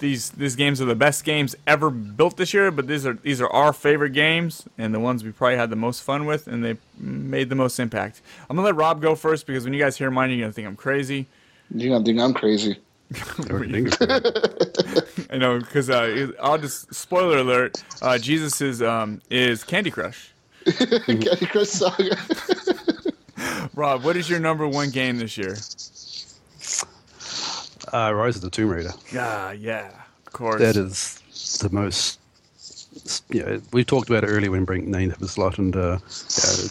these 0.00 0.30
these 0.30 0.56
games 0.56 0.80
are 0.80 0.84
the 0.84 0.96
best 0.96 1.24
games 1.24 1.54
ever 1.64 1.90
built 1.90 2.36
this 2.36 2.52
year, 2.52 2.72
but 2.72 2.88
these 2.88 3.06
are 3.06 3.14
these 3.14 3.40
are 3.40 3.48
our 3.52 3.72
favorite 3.72 4.10
games 4.10 4.64
and 4.76 4.92
the 4.92 4.98
ones 4.98 5.22
we 5.22 5.30
probably 5.30 5.56
had 5.56 5.70
the 5.70 5.76
most 5.76 6.02
fun 6.02 6.26
with, 6.26 6.48
and 6.48 6.64
they 6.64 6.76
made 6.98 7.50
the 7.50 7.54
most 7.54 7.78
impact. 7.78 8.20
I'm 8.50 8.56
gonna 8.56 8.66
let 8.66 8.74
Rob 8.74 9.00
go 9.00 9.14
first 9.14 9.46
because 9.46 9.62
when 9.62 9.72
you 9.72 9.78
guys 9.78 9.96
hear 9.96 10.10
mine, 10.10 10.30
you're 10.30 10.40
gonna 10.40 10.52
think 10.52 10.66
I'm 10.66 10.74
crazy. 10.74 11.28
You're 11.72 11.92
gonna 11.92 12.04
think 12.04 12.18
I'm 12.18 12.34
crazy. 12.34 12.80
I 15.30 15.38
know 15.38 15.60
because 15.60 15.88
uh, 15.88 16.32
I'll 16.42 16.58
just 16.58 16.92
spoiler 16.92 17.38
alert. 17.38 17.80
Uh, 18.02 18.18
Jesus 18.18 18.60
is 18.60 18.82
um, 18.82 19.22
is 19.30 19.62
Candy 19.62 19.92
Crush. 19.92 20.32
Candy 20.66 21.46
Crush 21.46 21.68
Saga. 21.68 22.16
Rob, 23.72 24.02
what 24.02 24.16
is 24.16 24.28
your 24.28 24.40
number 24.40 24.66
one 24.66 24.90
game 24.90 25.18
this 25.18 25.38
year? 25.38 25.56
Uh, 27.92 28.12
Rise 28.14 28.36
of 28.36 28.42
the 28.42 28.50
Tomb 28.50 28.70
Raider. 28.70 28.92
Yeah, 29.12 29.52
yeah, 29.52 29.90
of 30.26 30.32
course. 30.32 30.60
That 30.60 30.76
is 30.76 31.18
the 31.60 31.68
most. 31.70 32.18
Yeah, 33.30 33.58
we 33.72 33.84
talked 33.84 34.08
about 34.08 34.24
it 34.24 34.28
earlier 34.28 34.50
when 34.50 34.64
Brink 34.64 34.86
named 34.86 35.12
it 35.12 35.20
a 35.20 35.28
slot, 35.28 35.58
and 35.58 35.74
uh, 35.76 35.98
yeah, 36.00 36.68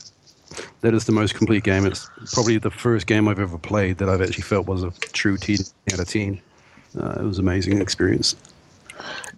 that 0.81 0.93
is 0.93 1.05
the 1.05 1.11
most 1.11 1.35
complete 1.35 1.63
game. 1.63 1.85
It's 1.85 2.09
probably 2.33 2.57
the 2.57 2.71
first 2.71 3.07
game 3.07 3.27
I've 3.27 3.39
ever 3.39 3.57
played 3.57 3.97
that 3.99 4.09
I've 4.09 4.21
actually 4.21 4.43
felt 4.43 4.67
was 4.67 4.83
a 4.83 4.91
true 5.13 5.37
10 5.37 5.57
out 5.93 5.99
of 5.99 6.07
10. 6.07 6.39
Uh, 6.99 7.15
it 7.19 7.23
was 7.23 7.37
an 7.39 7.45
amazing 7.45 7.81
experience. 7.81 8.35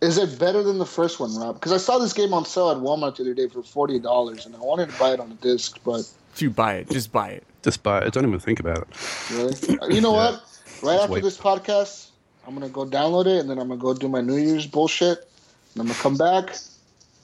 Is 0.02 0.18
it 0.18 0.38
better 0.40 0.62
than 0.64 0.78
the 0.80 0.86
first 0.86 1.20
one, 1.20 1.36
Rob? 1.38 1.56
Because 1.56 1.72
I 1.72 1.78
saw 1.78 1.98
this 1.98 2.12
game 2.12 2.34
on 2.34 2.46
sale 2.46 2.72
at 2.72 2.78
Walmart 2.78 3.16
the 3.16 3.24
other 3.24 3.34
day 3.34 3.48
for 3.48 3.64
forty 3.64 4.00
dollars, 4.00 4.46
and 4.46 4.54
I 4.56 4.60
wanted 4.60 4.90
to 4.90 5.00
buy 5.00 5.14
it 5.14 5.20
on 5.22 5.30
the 5.30 5.36
disc, 5.36 5.80
but 5.86 6.10
You 6.38 6.50
buy 6.50 6.76
it. 6.76 6.90
Just 6.90 7.12
buy 7.14 7.30
it. 7.30 7.44
Just 7.62 7.82
buy 7.84 8.00
it. 8.00 8.12
Don't 8.14 8.26
even 8.28 8.40
think 8.40 8.60
about 8.60 8.80
it. 8.80 8.88
really, 9.32 9.96
you 9.96 10.02
know 10.02 10.14
Yeah. 10.16 10.32
what? 10.32 10.44
Right 10.84 11.00
after 11.00 11.14
wait. 11.14 11.24
this 11.24 11.38
podcast, 11.38 12.10
I'm 12.46 12.54
gonna 12.54 12.70
go 12.70 12.86
download 12.86 13.26
it, 13.26 13.40
and 13.40 13.50
then 13.50 13.58
I'm 13.58 13.70
gonna 13.70 13.80
go 13.80 13.94
do 13.94 14.10
my 14.10 14.22
New 14.22 14.36
Year's 14.36 14.68
bullshit, 14.68 15.18
and 15.18 15.82
I'm 15.82 15.88
gonna 15.88 16.00
come 16.00 16.18
back, 16.18 16.56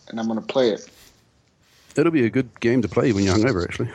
and 0.08 0.20
I'm 0.20 0.28
gonna 0.28 0.42
play 0.42 0.70
it. 0.70 0.90
It'll 1.96 2.12
be 2.12 2.26
a 2.26 2.30
good 2.30 2.60
game 2.62 2.82
to 2.82 2.88
play 2.88 3.12
when 3.12 3.26
you're 3.26 3.36
hungover, 3.36 3.64
actually. 3.64 3.90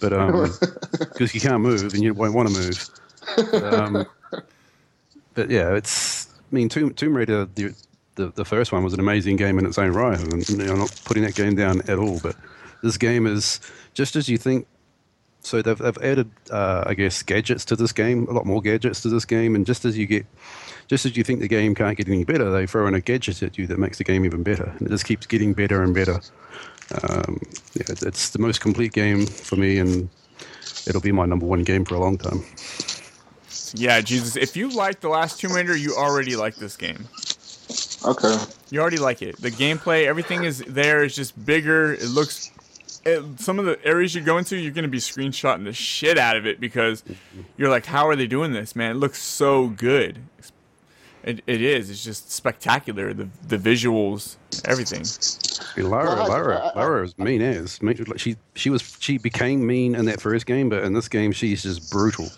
But 0.00 0.12
um, 0.12 0.52
because 0.98 1.34
you 1.34 1.40
can't 1.40 1.60
move 1.60 1.94
and 1.94 2.02
you 2.02 2.14
won't 2.14 2.34
want 2.34 2.48
to 2.48 2.54
move. 2.54 2.88
But, 3.36 3.74
um, 3.74 4.06
but 5.34 5.50
yeah, 5.50 5.74
it's. 5.74 6.28
I 6.50 6.54
mean, 6.54 6.68
Tomb, 6.68 6.94
Tomb 6.94 7.16
Raider, 7.16 7.46
the, 7.54 7.74
the 8.14 8.28
the 8.28 8.44
first 8.44 8.72
one 8.72 8.82
was 8.82 8.94
an 8.94 9.00
amazing 9.00 9.36
game 9.36 9.58
in 9.58 9.66
its 9.66 9.78
own 9.78 9.92
right, 9.92 10.18
and 10.18 10.48
you 10.48 10.56
know, 10.56 10.72
I'm 10.72 10.78
not 10.78 11.00
putting 11.04 11.22
that 11.22 11.34
game 11.34 11.54
down 11.54 11.82
at 11.82 11.98
all. 11.98 12.18
But 12.20 12.34
this 12.82 12.96
game 12.96 13.26
is 13.26 13.60
just 13.94 14.16
as 14.16 14.28
you 14.28 14.38
think. 14.38 14.66
So 15.48 15.62
they've, 15.62 15.78
they've 15.78 15.96
added, 16.02 16.30
uh, 16.50 16.84
I 16.86 16.92
guess, 16.92 17.22
gadgets 17.22 17.64
to 17.66 17.76
this 17.76 17.90
game, 17.90 18.26
a 18.28 18.32
lot 18.32 18.44
more 18.44 18.60
gadgets 18.60 19.00
to 19.00 19.08
this 19.08 19.24
game, 19.24 19.54
and 19.54 19.64
just 19.64 19.86
as 19.86 19.96
you 19.96 20.04
get, 20.04 20.26
just 20.88 21.06
as 21.06 21.16
you 21.16 21.24
think 21.24 21.40
the 21.40 21.48
game 21.48 21.74
can't 21.74 21.96
get 21.96 22.06
any 22.06 22.22
better, 22.22 22.50
they 22.50 22.66
throw 22.66 22.86
in 22.86 22.92
a 22.92 23.00
gadget 23.00 23.42
at 23.42 23.56
you 23.56 23.66
that 23.66 23.78
makes 23.78 23.96
the 23.96 24.04
game 24.04 24.26
even 24.26 24.42
better, 24.42 24.70
and 24.78 24.82
it 24.86 24.90
just 24.90 25.06
keeps 25.06 25.24
getting 25.26 25.54
better 25.54 25.82
and 25.82 25.94
better. 25.94 26.20
Um, 27.02 27.40
yeah, 27.74 27.82
it's- 27.88 28.02
it's 28.02 28.28
the 28.30 28.38
most 28.38 28.60
complete 28.60 28.92
game 28.92 29.24
for 29.24 29.56
me, 29.56 29.78
and 29.78 30.10
it'll 30.86 31.00
be 31.00 31.12
my 31.12 31.24
number 31.24 31.46
one 31.46 31.62
game 31.62 31.86
for 31.86 31.94
a 31.94 31.98
long 31.98 32.18
time. 32.18 32.44
Yeah, 33.74 34.02
Jesus. 34.02 34.36
If 34.36 34.54
you 34.54 34.68
like 34.68 35.00
the 35.00 35.08
last 35.08 35.40
Tomb 35.40 35.52
Raider, 35.52 35.74
you 35.76 35.94
already 35.96 36.36
like 36.36 36.56
this 36.56 36.76
game. 36.76 37.08
Okay. 38.04 38.36
You 38.70 38.80
already 38.82 38.98
like 38.98 39.22
it. 39.22 39.40
The 39.40 39.50
gameplay, 39.50 40.04
everything 40.04 40.44
is 40.44 40.58
there. 40.66 41.04
It's 41.04 41.14
just 41.14 41.42
bigger. 41.46 41.94
It 41.94 42.08
looks. 42.08 42.50
It, 43.04 43.40
some 43.40 43.58
of 43.58 43.64
the 43.64 43.78
areas 43.84 44.14
you 44.14 44.20
go 44.20 44.38
into, 44.38 44.56
you're 44.56 44.72
gonna 44.72 44.88
be 44.88 44.98
screenshotting 44.98 45.64
the 45.64 45.72
shit 45.72 46.18
out 46.18 46.36
of 46.36 46.46
it 46.46 46.60
because 46.60 47.02
you're 47.56 47.70
like, 47.70 47.86
how 47.86 48.08
are 48.08 48.16
they 48.16 48.26
doing 48.26 48.52
this, 48.52 48.74
man? 48.76 48.92
It 48.92 48.98
looks 48.98 49.22
so 49.22 49.68
good. 49.68 50.18
It, 51.24 51.42
it 51.46 51.60
is. 51.60 51.90
It's 51.90 52.04
just 52.04 52.30
spectacular. 52.30 53.12
The 53.12 53.28
the 53.46 53.58
visuals, 53.58 54.36
everything. 54.64 55.02
Lara, 55.76 56.06
Well, 56.14 56.22
I- 56.22 56.26
Lara, 56.28 56.58
I- 56.58 56.68
I- 56.68 56.74
Lara 56.76 57.04
is 57.04 57.18
mean 57.18 57.42
as. 57.42 57.78
She 58.16 58.36
she 58.54 58.70
was 58.70 58.96
she 59.00 59.18
became 59.18 59.66
mean 59.66 59.94
in 59.94 60.04
that 60.06 60.20
first 60.20 60.46
game, 60.46 60.68
but 60.68 60.84
in 60.84 60.92
this 60.92 61.08
game 61.08 61.32
she's 61.32 61.64
just 61.64 61.90
brutal. 61.90 62.28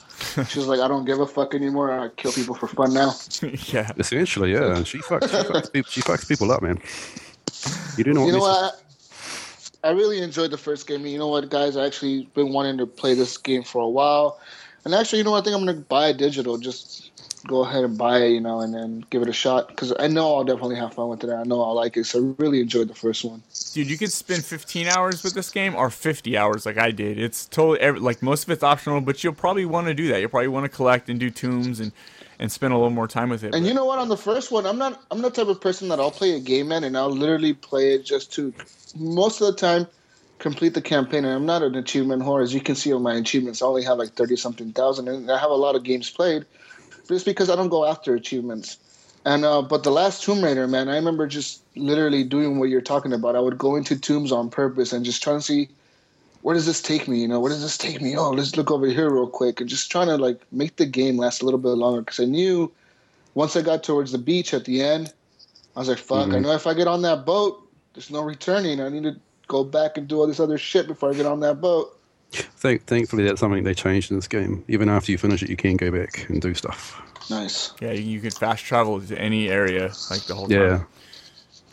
She's 0.48 0.66
like, 0.66 0.80
I 0.80 0.88
don't 0.88 1.04
give 1.04 1.20
a 1.20 1.26
fuck 1.26 1.54
anymore. 1.54 1.90
I 1.98 2.08
kill 2.10 2.32
people 2.32 2.54
for 2.54 2.66
fun 2.68 2.92
now. 2.92 3.14
yeah. 3.72 3.90
Essentially, 3.98 4.52
yeah. 4.52 4.82
She 4.84 4.98
fucks 4.98 5.30
she 5.30 5.36
fucks, 5.48 5.72
people, 5.72 5.90
she 5.90 6.00
fucks 6.02 6.28
people 6.28 6.50
up, 6.52 6.62
man. 6.62 6.78
You 7.96 8.04
do 8.04 8.12
know 8.12 8.26
You 8.26 8.32
know 8.32 8.38
what? 8.40 8.82
I, 9.82 9.90
really 9.90 10.20
enjoyed 10.20 10.50
the 10.50 10.58
first 10.58 10.86
game. 10.86 11.06
You 11.06 11.18
know 11.18 11.28
what, 11.28 11.48
guys? 11.48 11.76
I 11.76 11.86
actually 11.86 12.28
been 12.34 12.52
wanting 12.52 12.78
to 12.78 12.86
play 12.86 13.14
this 13.14 13.36
game 13.36 13.62
for 13.62 13.82
a 13.82 13.88
while, 13.88 14.40
and 14.84 14.94
actually, 14.94 15.18
you 15.18 15.24
know, 15.24 15.32
what? 15.32 15.42
I 15.42 15.44
think 15.44 15.56
I'm 15.56 15.64
gonna 15.64 15.78
buy 15.78 16.08
it 16.08 16.16
digital. 16.16 16.58
Just 16.58 17.10
go 17.46 17.64
ahead 17.64 17.84
and 17.84 17.96
buy 17.96 18.18
it, 18.18 18.30
you 18.30 18.40
know, 18.40 18.60
and 18.60 18.74
then 18.74 19.04
give 19.10 19.22
it 19.22 19.28
a 19.28 19.32
shot 19.32 19.68
because 19.68 19.92
I 19.98 20.08
know 20.08 20.36
I'll 20.36 20.44
definitely 20.44 20.76
have 20.76 20.94
fun 20.94 21.08
with 21.08 21.24
it. 21.24 21.30
I 21.30 21.42
know 21.44 21.62
I'll 21.62 21.74
like 21.74 21.96
it. 21.96 22.04
So 22.04 22.18
I 22.18 22.42
really 22.42 22.60
enjoyed 22.60 22.88
the 22.88 22.94
first 22.94 23.24
one. 23.24 23.42
Dude, 23.72 23.88
you 23.88 23.96
could 23.96 24.12
spend 24.12 24.44
15 24.44 24.88
hours 24.88 25.22
with 25.22 25.34
this 25.34 25.50
game 25.50 25.74
or 25.74 25.90
50 25.90 26.36
hours 26.36 26.66
like 26.66 26.76
I 26.76 26.90
did. 26.90 27.18
It's 27.18 27.46
totally 27.46 28.00
like 28.00 28.22
most 28.22 28.44
of 28.44 28.50
it's 28.50 28.62
optional, 28.62 29.00
but 29.00 29.24
you'll 29.24 29.32
probably 29.32 29.64
want 29.64 29.86
to 29.86 29.94
do 29.94 30.08
that. 30.08 30.20
You'll 30.20 30.30
probably 30.30 30.48
want 30.48 30.64
to 30.64 30.68
collect 30.68 31.08
and 31.08 31.18
do 31.18 31.30
tombs 31.30 31.80
and 31.80 31.92
and 32.38 32.50
spend 32.50 32.72
a 32.72 32.76
little 32.76 32.90
more 32.90 33.06
time 33.06 33.28
with 33.28 33.44
it. 33.44 33.54
And 33.54 33.64
but- 33.64 33.68
you 33.68 33.74
know 33.74 33.84
what? 33.84 33.98
On 33.98 34.08
the 34.08 34.16
first 34.16 34.50
one, 34.50 34.66
I'm 34.66 34.78
not. 34.78 35.02
I'm 35.10 35.22
the 35.22 35.30
type 35.30 35.48
of 35.48 35.60
person 35.60 35.88
that 35.88 36.00
I'll 36.00 36.10
play 36.10 36.34
a 36.34 36.40
game, 36.40 36.68
man, 36.68 36.84
and 36.84 36.96
I'll 36.96 37.10
literally 37.10 37.52
play 37.52 37.94
it 37.94 38.04
just 38.04 38.32
to, 38.34 38.52
most 38.96 39.40
of 39.40 39.46
the 39.48 39.54
time, 39.54 39.86
complete 40.38 40.74
the 40.74 40.82
campaign. 40.82 41.24
And 41.24 41.34
I'm 41.34 41.46
not 41.46 41.62
an 41.62 41.74
achievement 41.74 42.22
whore, 42.22 42.42
as 42.42 42.54
you 42.54 42.60
can 42.60 42.74
see 42.74 42.92
on 42.92 43.02
my 43.02 43.14
achievements. 43.14 43.62
I 43.62 43.66
only 43.66 43.84
have 43.84 43.98
like 43.98 44.14
thirty 44.14 44.36
something 44.36 44.72
thousand, 44.72 45.08
and 45.08 45.30
I 45.30 45.38
have 45.38 45.50
a 45.50 45.54
lot 45.54 45.76
of 45.76 45.84
games 45.84 46.10
played. 46.10 46.46
But 47.08 47.14
it's 47.16 47.24
because 47.24 47.50
I 47.50 47.56
don't 47.56 47.68
go 47.68 47.86
after 47.86 48.14
achievements. 48.14 48.78
And 49.26 49.44
uh, 49.44 49.62
but 49.62 49.82
the 49.84 49.90
last 49.90 50.22
Tomb 50.22 50.42
Raider, 50.42 50.66
man, 50.66 50.88
I 50.88 50.96
remember 50.96 51.26
just 51.26 51.62
literally 51.76 52.24
doing 52.24 52.58
what 52.58 52.70
you're 52.70 52.80
talking 52.80 53.12
about. 53.12 53.36
I 53.36 53.40
would 53.40 53.58
go 53.58 53.76
into 53.76 53.98
tombs 53.98 54.32
on 54.32 54.50
purpose 54.50 54.92
and 54.92 55.04
just 55.04 55.22
trying 55.22 55.38
to 55.38 55.44
see 55.44 55.68
where 56.42 56.54
does 56.54 56.66
this 56.66 56.82
take 56.82 57.08
me? 57.08 57.20
You 57.20 57.28
know, 57.28 57.40
where 57.40 57.50
does 57.50 57.62
this 57.62 57.76
take 57.78 58.00
me? 58.00 58.16
Oh, 58.16 58.30
let's 58.30 58.56
look 58.56 58.70
over 58.70 58.86
here 58.86 59.10
real 59.10 59.28
quick 59.28 59.60
and 59.60 59.68
just 59.68 59.90
trying 59.90 60.08
to 60.08 60.16
like 60.16 60.40
make 60.52 60.76
the 60.76 60.86
game 60.86 61.18
last 61.18 61.42
a 61.42 61.44
little 61.44 61.60
bit 61.60 61.70
longer 61.70 62.00
because 62.02 62.20
I 62.20 62.24
knew 62.24 62.72
once 63.34 63.56
I 63.56 63.62
got 63.62 63.84
towards 63.84 64.12
the 64.12 64.18
beach 64.18 64.54
at 64.54 64.64
the 64.64 64.82
end, 64.82 65.12
I 65.76 65.80
was 65.80 65.88
like, 65.88 65.98
fuck, 65.98 66.34
I 66.34 66.38
Mhm. 66.38 66.42
know 66.42 66.52
if 66.52 66.66
I 66.66 66.74
get 66.74 66.88
on 66.88 67.02
that 67.02 67.26
boat, 67.26 67.69
there's 67.94 68.10
no 68.10 68.22
returning. 68.22 68.80
I 68.80 68.88
need 68.88 69.04
to 69.04 69.16
go 69.46 69.64
back 69.64 69.98
and 69.98 70.06
do 70.06 70.20
all 70.20 70.26
this 70.26 70.40
other 70.40 70.58
shit 70.58 70.86
before 70.86 71.10
I 71.10 71.14
get 71.14 71.26
on 71.26 71.40
that 71.40 71.60
boat. 71.60 71.96
Thank, 72.32 72.86
thankfully, 72.86 73.24
that's 73.24 73.40
something 73.40 73.64
they 73.64 73.74
changed 73.74 74.10
in 74.10 74.16
this 74.16 74.28
game. 74.28 74.64
Even 74.68 74.88
after 74.88 75.10
you 75.10 75.18
finish 75.18 75.42
it, 75.42 75.50
you 75.50 75.56
can 75.56 75.76
go 75.76 75.90
back 75.90 76.28
and 76.28 76.40
do 76.40 76.54
stuff. 76.54 77.02
Nice. 77.28 77.72
yeah, 77.80 77.92
you, 77.92 78.02
you 78.02 78.20
can 78.20 78.30
fast 78.30 78.64
travel 78.64 79.00
to 79.00 79.18
any 79.18 79.48
area 79.48 79.92
like 80.10 80.22
the 80.22 80.34
whole 80.34 80.48
time. 80.48 80.58
Yeah, 80.58 80.82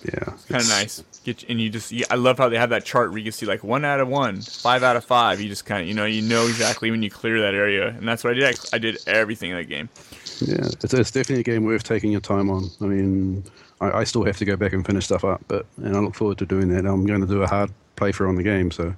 yeah. 0.06 0.34
kind 0.48 0.64
of 0.64 0.70
nice. 0.70 1.04
Get 1.24 1.44
and 1.50 1.62
you 1.62 1.70
just. 1.70 1.92
You, 1.92 2.06
I 2.10 2.16
love 2.16 2.38
how 2.38 2.50
they 2.50 2.58
have 2.58 2.72
that 2.72 2.86
chart 2.86 3.10
where 3.10 3.20
you 3.20 3.26
can 3.26 3.32
see 3.34 3.46
like 3.46 3.64
one 3.64 3.86
out 3.86 4.00
of 4.00 4.08
one, 4.08 4.42
five 4.42 4.82
out 4.82 4.96
of 4.96 5.06
five. 5.06 5.40
You 5.40 5.50
just 5.50 5.66
kind 5.66 5.82
of 5.82 5.88
you 5.88 5.94
know 5.94 6.06
you 6.06 6.22
know 6.22 6.48
exactly 6.48 6.90
when 6.90 7.04
you 7.04 7.10
clear 7.10 7.42
that 7.42 7.54
area, 7.54 7.90
and 7.90 8.08
that's 8.08 8.24
what 8.24 8.32
I 8.32 8.34
did. 8.36 8.44
I, 8.46 8.76
I 8.76 8.78
did 8.80 8.98
everything 9.08 9.52
in 9.52 9.58
that 9.58 9.66
game. 9.66 9.90
Yeah, 10.42 10.66
it's, 10.66 10.94
it's 10.94 11.12
definitely 11.12 11.42
a 11.42 11.44
game 11.44 11.66
worth 11.66 11.84
taking 11.84 12.12
your 12.12 12.22
time 12.22 12.50
on. 12.50 12.70
I 12.82 12.86
mean, 12.86 13.44
I, 13.82 14.00
I 14.00 14.04
still 14.04 14.24
have 14.26 14.38
to 14.38 14.46
go 14.46 14.56
back 14.56 14.74
and 14.74 14.86
finish 14.86 15.06
stuff 15.06 15.24
up, 15.24 15.42
but 15.48 15.66
and 15.78 15.96
I 15.96 16.00
look 16.00 16.16
forward 16.16 16.38
to 16.40 16.46
doing 16.46 16.70
that. 16.70 16.86
I'm 16.86 17.06
going 17.06 17.22
to 17.22 17.28
do 17.28 17.42
a 17.44 17.48
hard 17.48 17.72
playthrough 17.96 18.30
on 18.30 18.36
the 18.36 18.44
game, 18.44 18.72
so 18.72 18.94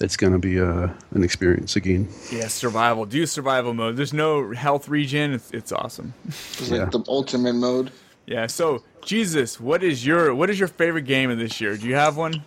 it's 0.00 0.16
going 0.16 0.32
to 0.32 0.38
be 0.38 0.60
uh, 0.60 0.88
an 1.12 1.22
experience 1.24 1.76
again. 1.76 2.08
Yeah, 2.32 2.48
survival. 2.48 3.04
Do 3.06 3.26
survival 3.26 3.74
mode. 3.74 3.96
There's 3.96 4.12
no 4.12 4.52
health 4.52 4.88
regen. 4.88 5.34
It's 5.34 5.50
it's 5.52 5.72
awesome. 5.72 6.14
It's 6.28 6.70
Yeah. 6.70 6.82
like 6.84 6.92
the 6.92 7.04
ultimate 7.08 7.54
mode. 7.54 7.92
Yeah. 8.26 8.46
So 8.46 8.82
Jesus, 9.02 9.60
what 9.60 9.82
is 9.82 10.06
your 10.06 10.34
what 10.34 10.50
is 10.50 10.58
your 10.58 10.68
favorite 10.68 11.04
game 11.06 11.30
of 11.30 11.38
this 11.38 11.60
year? 11.60 11.76
Do 11.76 11.86
you 11.86 11.94
have 11.96 12.16
one? 12.16 12.42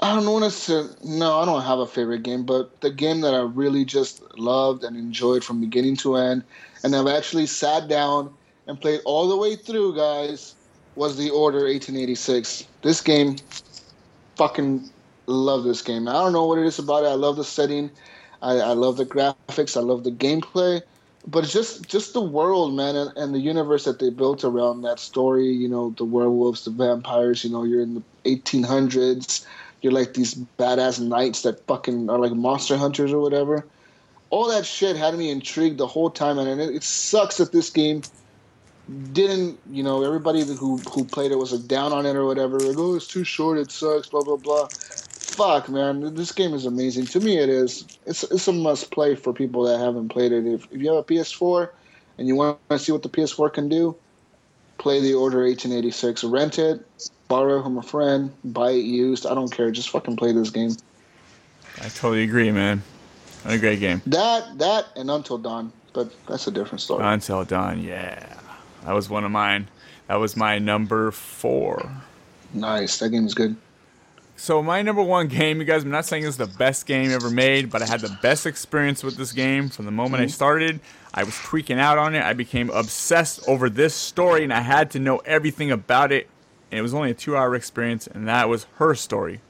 I 0.00 0.16
don't 0.16 0.26
want 0.32 0.44
to 0.44 0.50
say, 0.50 0.84
no, 1.04 1.38
I 1.38 1.44
don't 1.44 1.62
have 1.62 1.78
a 1.78 1.86
favorite 1.86 2.24
game, 2.24 2.44
but 2.44 2.80
the 2.80 2.90
game 2.90 3.20
that 3.20 3.34
I 3.34 3.42
really 3.42 3.84
just 3.84 4.20
loved 4.36 4.82
and 4.82 4.96
enjoyed 4.96 5.44
from 5.44 5.60
beginning 5.60 5.94
to 5.98 6.16
end, 6.16 6.42
and 6.82 6.96
I've 6.96 7.06
actually 7.06 7.46
sat 7.46 7.86
down 7.86 8.34
and 8.72 8.80
played 8.80 9.00
all 9.04 9.28
the 9.28 9.36
way 9.36 9.54
through, 9.54 9.94
guys, 9.94 10.54
was 10.96 11.16
The 11.18 11.28
Order 11.28 11.64
1886. 11.64 12.66
This 12.80 13.02
game, 13.02 13.36
fucking 14.36 14.88
love 15.26 15.64
this 15.64 15.82
game. 15.82 16.08
I 16.08 16.12
don't 16.12 16.32
know 16.32 16.46
what 16.46 16.58
it 16.58 16.66
is 16.66 16.78
about 16.78 17.04
it. 17.04 17.08
I 17.08 17.14
love 17.14 17.36
the 17.36 17.44
setting. 17.44 17.90
I, 18.40 18.54
I 18.54 18.72
love 18.72 18.96
the 18.96 19.04
graphics. 19.04 19.76
I 19.76 19.80
love 19.80 20.04
the 20.04 20.10
gameplay. 20.10 20.80
But 21.26 21.44
just 21.44 21.86
just 21.86 22.14
the 22.14 22.20
world, 22.20 22.74
man, 22.74 22.96
and, 22.96 23.16
and 23.16 23.32
the 23.32 23.38
universe 23.38 23.84
that 23.84 24.00
they 24.00 24.10
built 24.10 24.42
around 24.42 24.82
that 24.82 24.98
story. 24.98 25.46
You 25.46 25.68
know, 25.68 25.94
the 25.96 26.04
werewolves, 26.04 26.64
the 26.64 26.72
vampires. 26.72 27.44
You 27.44 27.50
know, 27.50 27.62
you're 27.62 27.82
in 27.82 27.94
the 27.94 28.02
1800s. 28.24 29.46
You're 29.82 29.92
like 29.92 30.14
these 30.14 30.34
badass 30.58 30.98
knights 30.98 31.42
that 31.42 31.64
fucking 31.66 32.10
are 32.10 32.18
like 32.18 32.32
monster 32.32 32.76
hunters 32.76 33.12
or 33.12 33.20
whatever. 33.20 33.64
All 34.30 34.48
that 34.48 34.66
shit 34.66 34.96
had 34.96 35.14
me 35.14 35.30
intrigued 35.30 35.78
the 35.78 35.86
whole 35.86 36.10
time, 36.10 36.38
and 36.38 36.60
it, 36.60 36.74
it 36.74 36.82
sucks 36.82 37.36
that 37.36 37.52
this 37.52 37.70
game 37.70 38.02
didn't. 39.12 39.58
You 39.70 39.82
know, 39.82 40.04
everybody 40.04 40.42
who 40.44 40.78
who 40.78 41.04
played 41.04 41.32
it 41.32 41.36
was 41.38 41.52
like 41.52 41.66
down 41.68 41.92
on 41.92 42.06
it 42.06 42.16
or 42.16 42.26
whatever. 42.26 42.58
Like, 42.58 42.76
oh, 42.78 42.94
it's 42.94 43.06
too 43.06 43.24
short. 43.24 43.58
It 43.58 43.70
sucks. 43.70 44.08
Blah 44.08 44.22
blah 44.22 44.36
blah. 44.36 44.68
Fuck, 44.72 45.70
man, 45.70 46.14
this 46.14 46.30
game 46.30 46.52
is 46.52 46.66
amazing. 46.66 47.06
To 47.06 47.20
me, 47.20 47.38
it 47.38 47.48
is. 47.48 47.86
It's 48.06 48.22
it's 48.24 48.46
a 48.48 48.52
must 48.52 48.90
play 48.90 49.14
for 49.14 49.32
people 49.32 49.62
that 49.64 49.78
haven't 49.78 50.10
played 50.10 50.30
it. 50.32 50.46
If 50.46 50.66
if 50.70 50.80
you 50.80 50.88
have 50.88 50.98
a 50.98 51.04
PS4 51.04 51.70
and 52.18 52.28
you 52.28 52.36
want 52.36 52.58
to 52.68 52.78
see 52.78 52.92
what 52.92 53.02
the 53.02 53.08
PS4 53.08 53.52
can 53.52 53.68
do, 53.68 53.96
play 54.76 55.00
the 55.00 55.14
Order 55.14 55.38
1886. 55.38 56.24
Rent 56.24 56.58
it, 56.58 56.86
borrow 57.28 57.60
it 57.60 57.62
from 57.62 57.78
a 57.78 57.82
friend, 57.82 58.30
buy 58.44 58.72
it 58.72 58.84
used. 58.84 59.24
I 59.24 59.34
don't 59.34 59.50
care. 59.50 59.70
Just 59.70 59.88
fucking 59.88 60.16
play 60.16 60.32
this 60.32 60.50
game. 60.50 60.76
I 61.80 61.88
totally 61.88 62.24
agree, 62.24 62.50
man. 62.50 62.82
A 63.46 63.56
great 63.58 63.80
game. 63.80 64.02
That 64.06 64.58
that 64.58 64.86
and 64.96 65.10
Until 65.10 65.38
Dawn. 65.38 65.72
but 65.94 66.12
that's 66.26 66.46
a 66.46 66.50
different 66.50 66.80
story. 66.82 67.04
Until 67.04 67.44
Dawn, 67.44 67.82
yeah, 67.82 68.38
that 68.84 68.92
was 68.92 69.08
one 69.08 69.24
of 69.24 69.30
mine. 69.30 69.68
That 70.08 70.16
was 70.16 70.36
my 70.36 70.58
number 70.58 71.10
four. 71.10 71.90
nice. 72.52 72.98
That 72.98 73.10
game 73.10 73.26
is 73.26 73.34
good. 73.34 73.56
So 74.36 74.60
my 74.62 74.82
number 74.82 75.02
one 75.02 75.28
game, 75.28 75.58
you 75.58 75.64
guys, 75.64 75.84
I'm 75.84 75.90
not 75.90 76.04
saying 76.04 76.26
it's 76.26 76.36
the 76.36 76.46
best 76.46 76.86
game 76.86 77.12
ever 77.12 77.30
made, 77.30 77.70
but 77.70 77.80
I 77.80 77.86
had 77.86 78.00
the 78.00 78.18
best 78.22 78.44
experience 78.44 79.04
with 79.04 79.16
this 79.16 79.30
game 79.30 79.68
from 79.68 79.84
the 79.84 79.92
moment 79.92 80.20
I 80.20 80.24
mm-hmm. 80.26 80.32
started. 80.32 80.80
I 81.14 81.22
was 81.22 81.34
freaking 81.34 81.78
out 81.78 81.96
on 81.96 82.14
it. 82.14 82.22
I 82.24 82.32
became 82.32 82.68
obsessed 82.70 83.46
over 83.46 83.70
this 83.70 83.94
story, 83.94 84.42
and 84.42 84.52
I 84.52 84.62
had 84.62 84.90
to 84.92 84.98
know 84.98 85.18
everything 85.18 85.70
about 85.70 86.10
it. 86.10 86.28
And 86.70 86.78
it 86.78 86.82
was 86.82 86.92
only 86.92 87.10
a 87.10 87.14
two-hour 87.14 87.54
experience, 87.54 88.06
and 88.06 88.26
that 88.26 88.48
was 88.48 88.64
her 88.76 88.94
story. 88.94 89.40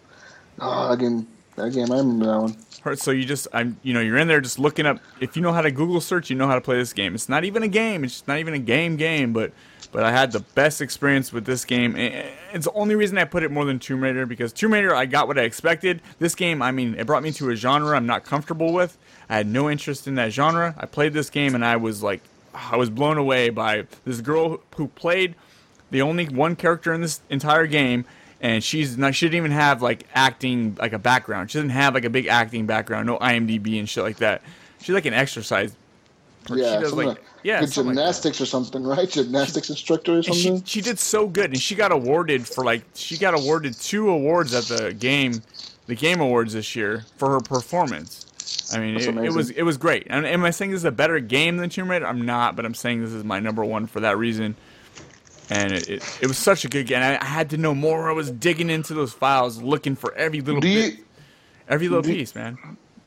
Oh, 0.59 0.90
that 0.90 0.98
game. 0.98 1.26
That 1.56 1.72
game. 1.72 1.90
I 1.90 1.98
remember 1.98 2.26
that 2.26 2.40
one. 2.40 2.56
So 2.94 3.10
you 3.10 3.24
just, 3.24 3.48
I'm, 3.52 3.78
you 3.82 3.94
know, 3.94 4.00
you're 4.00 4.18
in 4.18 4.28
there 4.28 4.40
just 4.40 4.59
looking 4.59 4.86
up. 4.86 4.98
If 5.20 5.36
you 5.36 5.42
know 5.42 5.52
how 5.52 5.60
to 5.60 5.70
Google 5.70 6.00
search, 6.00 6.30
you 6.30 6.36
know 6.36 6.46
how 6.46 6.54
to 6.54 6.60
play 6.60 6.76
this 6.76 6.92
game. 6.92 7.14
It's 7.14 7.28
not 7.28 7.44
even 7.44 7.62
a 7.62 7.68
game. 7.68 8.04
It's 8.04 8.26
not 8.26 8.38
even 8.38 8.54
a 8.54 8.59
game 8.59 8.96
game, 8.96 9.32
but, 9.32 9.52
but 9.92 10.02
I 10.02 10.10
had 10.10 10.32
the 10.32 10.40
best 10.40 10.80
experience 10.80 11.32
with 11.32 11.44
this 11.44 11.64
game. 11.64 11.94
It's 11.96 12.64
the 12.64 12.72
only 12.72 12.94
reason 12.94 13.18
I 13.18 13.24
put 13.24 13.42
it 13.42 13.50
more 13.50 13.64
than 13.64 13.78
Tomb 13.78 14.02
Raider 14.02 14.26
because 14.26 14.52
Tomb 14.52 14.72
Raider, 14.72 14.94
I 14.94 15.06
got 15.06 15.28
what 15.28 15.38
I 15.38 15.42
expected. 15.42 16.00
This 16.18 16.34
game, 16.34 16.62
I 16.62 16.72
mean, 16.72 16.94
it 16.96 17.06
brought 17.06 17.22
me 17.22 17.32
to 17.32 17.50
a 17.50 17.56
genre 17.56 17.96
I'm 17.96 18.06
not 18.06 18.24
comfortable 18.24 18.72
with. 18.72 18.98
I 19.28 19.36
had 19.36 19.46
no 19.46 19.70
interest 19.70 20.06
in 20.06 20.14
that 20.16 20.32
genre. 20.32 20.74
I 20.76 20.86
played 20.86 21.12
this 21.12 21.30
game 21.30 21.54
and 21.54 21.64
I 21.64 21.76
was 21.76 22.02
like, 22.02 22.22
I 22.54 22.76
was 22.76 22.90
blown 22.90 23.16
away 23.16 23.50
by 23.50 23.86
this 24.04 24.20
girl 24.20 24.60
who 24.76 24.88
played 24.88 25.34
the 25.90 26.02
only 26.02 26.26
one 26.26 26.56
character 26.56 26.92
in 26.92 27.00
this 27.00 27.20
entire 27.30 27.66
game 27.66 28.04
and 28.43 28.62
she's 28.62 28.98
not 28.98 29.14
she 29.14 29.27
didn't 29.27 29.36
even 29.39 29.52
have 29.52 29.82
like 29.82 30.06
acting 30.14 30.77
like 30.81 30.93
a 30.93 30.98
background. 31.01 31.51
She 31.51 31.59
doesn't 31.59 31.70
have 31.70 31.94
like 31.94 32.05
a 32.05 32.10
big 32.10 32.27
acting 32.27 32.66
background 32.66 33.06
no 33.09 33.19
imdb 33.19 33.78
and 33.78 33.89
shit 33.89 34.05
like 34.05 34.19
that. 34.19 34.43
She's 34.81 34.94
like 34.94 35.06
an 35.06 35.14
exercise 35.14 35.77
Yeah, 36.48 36.74
she 36.74 36.78
does 36.78 36.97
like, 36.97 37.06
like, 37.09 37.24
yeah 37.43 37.64
something 37.66 37.94
like 37.97 37.97
gymnastics 37.97 38.40
or 38.40 38.47
something, 38.47 38.85
right? 38.86 39.09
Gymnastics 39.10 39.70
instructor 39.70 40.19
or 40.19 40.23
And 40.27 40.35
she, 40.36 40.51
something. 40.51 40.64
she 40.64 40.81
did 40.82 40.98
so 40.98 41.28
good 41.28 41.51
and 41.51 41.60
she 41.60 41.77
got 41.77 41.93
awarded 41.93 42.47
for 42.48 42.64
like 42.64 42.85
she 42.94 43.19
got 43.19 43.35
awarded 43.35 43.74
two 43.78 44.10
awards 44.10 44.55
at 44.55 44.64
the 44.66 44.93
game 44.94 45.43
the 45.86 45.94
game 45.97 46.20
awards 46.20 46.55
this 46.55 46.77
year 46.77 47.06
for 47.16 47.31
her 47.31 47.40
performance. 47.40 48.27
I 48.74 48.78
mean 48.81 48.97
it, 48.97 49.16
it 49.27 49.32
was 49.32 49.51
it 49.51 49.62
was 49.62 49.77
great. 49.78 50.06
And 50.10 50.27
am 50.27 50.44
i 50.44 50.51
saying 50.51 50.73
this 50.73 50.78
is 50.81 50.85
a 50.85 50.93
better 50.93 51.20
game 51.20 51.59
than 51.59 51.70
tomb 51.70 51.90
raider? 51.90 52.06
I'm 52.06 52.27
not 52.27 52.56
but 52.56 52.64
i'm 52.66 52.74
saying 52.74 53.02
this 53.02 53.12
is 53.12 53.24
my 53.24 53.40
number 53.40 53.64
one 53.64 53.86
for 53.86 54.01
that 54.01 54.19
reason 54.19 54.56
and 55.52 55.72
it, 55.72 55.88
it, 55.88 56.18
it 56.22 56.26
was 56.26 56.38
such 56.38 56.64
a 56.64 56.68
good 56.68 56.86
game 56.86 57.02
I, 57.02 57.18
I 57.20 57.24
had 57.38 57.50
to 57.50 57.56
know 57.56 57.74
more 57.74 58.08
i 58.10 58.12
was 58.12 58.30
digging 58.30 58.70
into 58.70 58.94
those 58.94 59.12
files 59.12 59.60
looking 59.62 59.94
for 59.96 60.14
every 60.14 60.40
little 60.40 60.60
Do 60.60 60.68
bit 60.68 60.94
you 60.94 61.04
every 61.68 61.88
little 61.88 62.02
do- 62.02 62.14
piece 62.14 62.34
man 62.34 62.58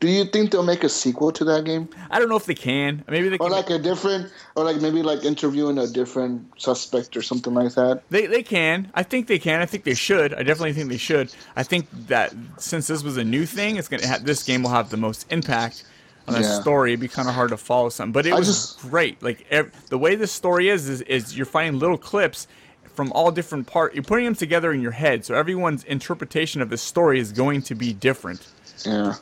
do 0.01 0.09
you 0.09 0.25
think 0.25 0.51
they'll 0.51 0.61
make 0.61 0.83
a 0.83 0.89
sequel 0.89 1.31
to 1.31 1.45
that 1.45 1.63
game, 1.63 1.87
i 2.11 2.19
don't 2.19 2.29
know 2.29 2.35
if 2.35 2.45
they 2.45 2.53
can 2.53 3.03
maybe 3.07 3.29
they 3.29 3.37
or 3.37 3.47
can 3.47 3.51
like 3.51 3.69
a 3.69 3.79
different, 3.79 4.31
or 4.55 4.63
like 4.65 4.81
maybe 4.81 5.01
like 5.01 5.23
interviewing 5.23 5.77
a 5.77 5.87
different 5.87 6.45
suspect 6.61 7.15
or 7.17 7.21
something 7.21 7.53
like 7.53 7.73
that? 7.75 8.03
They 8.09 8.25
they 8.27 8.43
can. 8.43 8.91
I 8.93 9.03
think 9.03 9.27
they 9.27 9.39
can. 9.39 9.61
I 9.61 9.65
think 9.65 9.83
they 9.85 9.93
should. 9.95 10.33
I 10.33 10.43
definitely 10.43 10.73
think 10.73 10.89
they 10.89 10.97
should. 10.97 11.33
I 11.55 11.63
think 11.63 11.87
that 12.07 12.35
since 12.57 12.87
this 12.87 13.03
was 13.03 13.15
a 13.17 13.23
new 13.23 13.45
thing, 13.45 13.77
it's 13.77 13.87
gonna 13.87 14.07
ha- 14.07 14.19
this 14.21 14.43
game 14.43 14.63
will 14.63 14.69
have 14.71 14.89
the 14.89 14.97
most 14.97 15.25
impact 15.31 15.85
on 16.27 16.41
Yeah. 16.41 16.59
story. 16.61 16.91
It'd 16.91 16.99
be 16.99 17.07
kind 17.07 17.27
of 17.27 17.35
hard 17.35 17.49
to 17.51 17.57
follow 17.57 17.89
something, 17.89 18.11
but 18.11 18.25
it 18.25 18.33
I 18.33 18.39
was 18.39 18.47
just- 18.47 18.79
great. 18.81 19.21
Like 19.21 19.45
ev- 19.51 19.71
the 19.89 19.97
way 19.97 20.15
this 20.15 20.31
story 20.31 20.69
is, 20.69 20.89
is 20.89 21.01
is 21.01 21.35
you're 21.37 21.45
finding 21.45 21.79
little 21.79 21.97
clips 21.97 22.47
from 22.93 23.11
all 23.11 23.29
different 23.31 23.67
parts. 23.67 23.93
You're 23.95 24.03
putting 24.03 24.25
them 24.25 24.35
together 24.35 24.71
in 24.71 24.81
your 24.81 24.91
head, 24.91 25.25
so 25.25 25.35
everyone's 25.35 25.83
interpretation 25.83 26.61
of 26.61 26.69
the 26.69 26.77
story 26.77 27.19
is 27.19 27.31
going 27.31 27.61
to 27.63 27.75
be 27.75 27.93
different. 27.93 28.47
Yeah. 28.85 29.15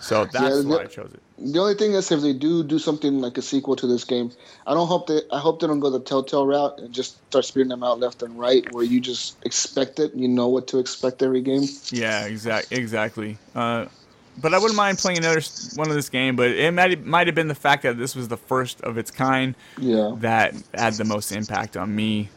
So 0.00 0.24
that's 0.24 0.62
the- 0.62 0.68
why 0.68 0.82
I 0.82 0.86
chose 0.86 1.10
it. 1.14 1.20
The 1.44 1.58
only 1.58 1.74
thing 1.74 1.94
is, 1.94 2.10
if 2.12 2.20
they 2.20 2.32
do 2.32 2.62
do 2.62 2.78
something 2.78 3.20
like 3.20 3.36
a 3.36 3.42
sequel 3.42 3.74
to 3.76 3.86
this 3.86 4.04
game, 4.04 4.30
I 4.66 4.74
don't 4.74 4.86
hope 4.86 5.08
they. 5.08 5.22
I 5.32 5.40
hope 5.40 5.60
they 5.60 5.66
don't 5.66 5.80
go 5.80 5.90
the 5.90 5.98
Telltale 5.98 6.46
route 6.46 6.78
and 6.78 6.92
just 6.92 7.16
start 7.30 7.44
spitting 7.44 7.68
them 7.70 7.82
out 7.82 7.98
left 7.98 8.22
and 8.22 8.38
right, 8.38 8.64
where 8.72 8.84
you 8.84 9.00
just 9.00 9.36
expect 9.44 9.98
it. 9.98 10.14
You 10.14 10.28
know 10.28 10.46
what 10.46 10.68
to 10.68 10.78
expect 10.78 11.20
every 11.20 11.40
game. 11.40 11.64
Yeah, 11.90 12.26
exact, 12.26 12.70
exactly. 12.70 13.38
Uh, 13.56 13.86
but 14.40 14.54
I 14.54 14.58
wouldn't 14.58 14.76
mind 14.76 14.98
playing 14.98 15.18
another 15.18 15.40
one 15.76 15.88
of 15.88 15.94
this 15.94 16.08
game. 16.08 16.36
But 16.36 16.50
it 16.50 16.72
might 16.72 17.04
might 17.04 17.26
have 17.26 17.34
been 17.36 17.48
the 17.48 17.54
fact 17.54 17.82
that 17.82 17.98
this 17.98 18.14
was 18.16 18.28
the 18.28 18.36
first 18.36 18.80
of 18.82 18.98
its 18.98 19.10
kind 19.10 19.54
Yeah. 19.78 20.12
that 20.18 20.54
had 20.74 20.94
the 20.94 21.04
most 21.04 21.32
impact 21.32 21.76
on 21.76 21.94
me. 21.94 22.28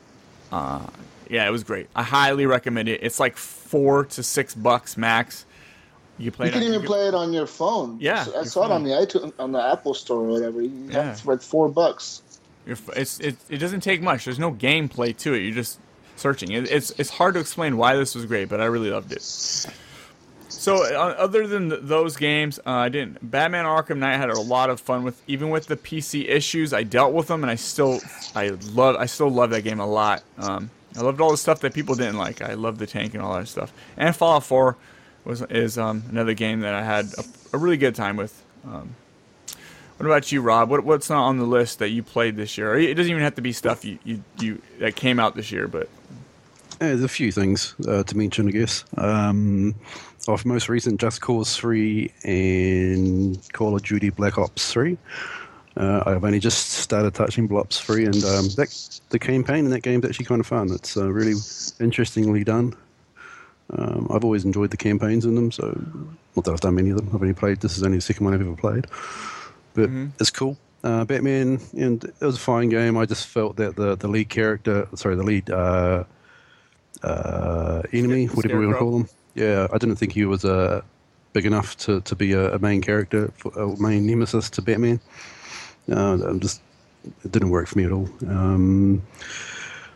Uh, 0.52 0.86
yeah, 1.30 1.48
it 1.48 1.52
was 1.52 1.64
great. 1.64 1.88
I 1.96 2.04
highly 2.04 2.46
recommend 2.46 2.88
it. 2.90 3.02
It's 3.04 3.20
like 3.20 3.36
four 3.38 4.06
to 4.06 4.24
six 4.24 4.54
bucks 4.54 4.96
max. 4.98 5.46
You 6.18 6.32
play 6.32 6.46
You 6.48 6.52
can 6.54 6.62
on- 6.62 6.68
even 6.70 6.86
play 6.86 7.08
it 7.08 7.14
on 7.16 7.34
your 7.34 7.48
phone. 7.48 7.98
Yeah, 8.00 8.26
I 8.38 8.44
saw 8.44 8.66
it 8.66 8.72
on 8.72 8.84
the 8.84 8.92
iTunes, 8.92 9.34
on 9.38 9.52
the 9.52 9.62
Apple 9.62 9.94
Store 9.94 10.20
or 10.22 10.28
whatever. 10.28 10.62
You 10.62 10.72
Yeah. 10.90 11.04
have 11.04 11.16
it 11.16 11.20
for 11.20 11.34
like 11.34 11.42
four 11.42 11.68
bucks. 11.70 12.22
Your 12.66 12.78
It's, 12.96 13.20
it, 13.20 13.36
it 13.50 13.58
doesn't 13.58 13.82
take 13.82 14.02
much. 14.02 14.24
There's 14.26 14.40
no 14.40 14.52
gameplay 14.52 15.16
to 15.18 15.34
it. 15.34 15.40
You're 15.40 15.54
just 15.54 15.78
searching. 16.16 16.52
It, 16.52 16.72
it's 16.72 16.92
it's 16.98 17.10
hard 17.10 17.34
to 17.34 17.40
explain 17.42 17.76
why 17.78 17.96
this 17.98 18.16
was 18.16 18.26
great, 18.26 18.48
but 18.48 18.62
I 18.62 18.66
really 18.66 18.90
loved 18.92 19.12
it. 19.12 19.22
So 20.58 20.84
uh, 20.84 21.16
other 21.18 21.48
than 21.48 21.70
th- 21.70 21.82
those 21.84 22.16
games, 22.16 22.60
uh, 22.66 22.72
I 22.72 22.90
didn't. 22.90 23.30
Batman 23.30 23.66
Arkham 23.66 23.98
Knight 23.98 24.18
had 24.18 24.30
a 24.30 24.40
lot 24.40 24.70
of 24.70 24.80
fun 24.80 25.04
with. 25.04 25.22
Even 25.28 25.50
with 25.50 25.68
the 25.68 25.78
PC 25.78 26.28
issues, 26.30 26.74
I 26.74 26.84
dealt 26.84 27.14
with 27.14 27.28
them, 27.28 27.44
and 27.44 27.52
I 27.52 27.56
still 27.56 28.00
I 28.36 28.50
love 28.74 28.96
I 28.96 29.06
still 29.06 29.30
love 29.30 29.50
that 29.52 29.62
game 29.62 29.80
a 29.80 29.86
lot. 29.88 30.24
Um, 30.38 30.70
I 30.98 31.02
loved 31.02 31.20
all 31.20 31.32
the 31.32 31.38
stuff 31.38 31.60
that 31.60 31.74
people 31.74 31.96
didn't 31.96 32.18
like. 32.18 32.42
I 32.42 32.54
loved 32.54 32.80
the 32.80 32.88
tank 32.88 33.14
and 33.14 33.22
all 33.22 33.36
that 33.38 33.48
stuff. 33.48 33.74
And 33.98 34.16
Fallout 34.16 34.44
4 34.46 34.78
was 35.26 35.42
is 35.44 35.78
um, 35.78 36.04
another 36.10 36.34
game 36.34 36.62
that 36.62 36.74
I 36.74 36.84
had 36.84 37.06
a, 37.18 37.24
a 37.54 37.58
really 37.58 37.78
good 37.78 37.96
time 37.96 38.16
with. 38.16 38.42
Um, 38.66 38.96
what 39.98 40.06
about 40.06 40.32
you, 40.32 40.42
Rob? 40.42 40.70
What, 40.70 40.84
what's 40.84 41.10
not 41.10 41.24
on 41.26 41.38
the 41.38 41.46
list 41.46 41.80
that 41.80 41.90
you 41.90 42.04
played 42.04 42.36
this 42.36 42.58
year? 42.58 42.78
It 42.78 42.96
doesn't 42.96 43.10
even 43.10 43.24
have 43.24 43.36
to 43.36 43.42
be 43.42 43.54
stuff 43.54 43.86
you, 43.86 43.98
you, 44.04 44.24
you 44.40 44.62
that 44.80 44.96
came 44.96 45.20
out 45.20 45.36
this 45.36 45.52
year, 45.52 45.68
but 45.68 45.88
Yeah, 46.82 46.88
there's 46.88 47.04
a 47.04 47.08
few 47.08 47.32
things 47.32 47.76
uh, 47.88 48.04
to 48.04 48.18
mention, 48.18 48.48
I 48.50 48.52
guess. 48.52 48.84
Um, 48.98 49.74
of 50.28 50.46
most 50.46 50.70
recent, 50.70 51.00
Just 51.00 51.22
Cause 51.22 51.56
3 51.56 52.12
and 52.24 53.54
Call 53.54 53.76
of 53.76 53.84
Duty 53.84 54.10
Black 54.10 54.38
Ops 54.38 54.72
3. 54.72 54.98
Uh, 55.78 56.04
I've 56.06 56.24
only 56.24 56.40
just 56.40 56.70
started 56.72 57.14
touching 57.14 57.48
Black 57.48 57.66
Ops 57.66 57.80
3, 57.82 58.06
and 58.06 58.24
um, 58.24 58.48
that, 58.56 59.00
the 59.10 59.20
campaign 59.20 59.66
in 59.66 59.72
that 59.72 59.82
game 59.82 60.00
is 60.04 60.10
actually 60.10 60.26
kind 60.26 60.40
of 60.40 60.48
fun. 60.48 60.72
It's 60.72 60.96
uh, 60.98 61.12
really 61.12 61.34
interestingly 61.80 62.44
done. 62.44 62.74
Um, 63.72 64.08
I've 64.12 64.24
always 64.24 64.46
enjoyed 64.46 64.72
the 64.72 64.78
campaigns 64.78 65.26
in 65.26 65.36
them, 65.36 65.52
so 65.52 65.66
not 66.36 66.46
that 66.46 66.52
I've 66.52 66.62
done 66.62 66.76
many 66.76 66.92
of 66.92 66.98
them. 66.98 67.10
I've 67.14 67.22
only 67.22 67.34
played 67.34 67.62
this 67.62 67.78
is 67.78 67.84
only 67.84 67.98
the 67.98 68.02
second 68.02 68.26
one 68.26 68.34
I've 68.34 68.42
ever 68.42 68.56
played, 68.56 68.86
but 69.74 69.90
it's 70.20 70.30
cool. 70.30 70.58
Uh, 70.84 71.04
Batman, 71.04 71.60
and 71.76 72.04
it 72.04 72.22
was 72.22 72.36
a 72.36 72.40
fine 72.40 72.70
game. 72.70 72.96
I 72.96 73.08
just 73.08 73.26
felt 73.26 73.56
that 73.56 73.76
the 73.76 73.96
the 73.96 74.08
lead 74.08 74.30
character, 74.30 74.88
sorry, 74.94 75.16
the 75.16 75.24
lead 75.24 75.50
uh, 75.50 76.04
uh, 77.02 77.82
enemy, 77.92 78.28
whatever 78.28 78.60
we 78.60 78.68
want 78.68 78.76
to 78.76 78.80
call 78.80 78.92
them. 79.00 79.10
Yeah, 79.36 79.68
I 79.72 79.78
didn't 79.78 79.98
think 79.98 80.14
he 80.14 80.26
was 80.26 80.46
uh, 80.46 80.82
big 81.34 81.46
enough 81.46 81.76
to, 81.78 82.02
to 82.02 82.16
be 82.16 82.32
a, 82.34 82.56
a 82.56 82.60
main 82.60 82.82
character, 82.82 83.32
a 83.58 83.68
main 83.78 84.08
nemesis 84.08 84.50
to 84.52 84.62
Batman. 84.62 85.00
Uh, 85.92 86.18
I'm 86.24 86.40
just 86.40 86.62
it 87.24 87.32
didn't 87.32 87.50
work 87.50 87.68
for 87.68 87.78
me 87.78 87.86
at 87.86 87.92
all. 87.92 88.10
Um, 88.28 89.02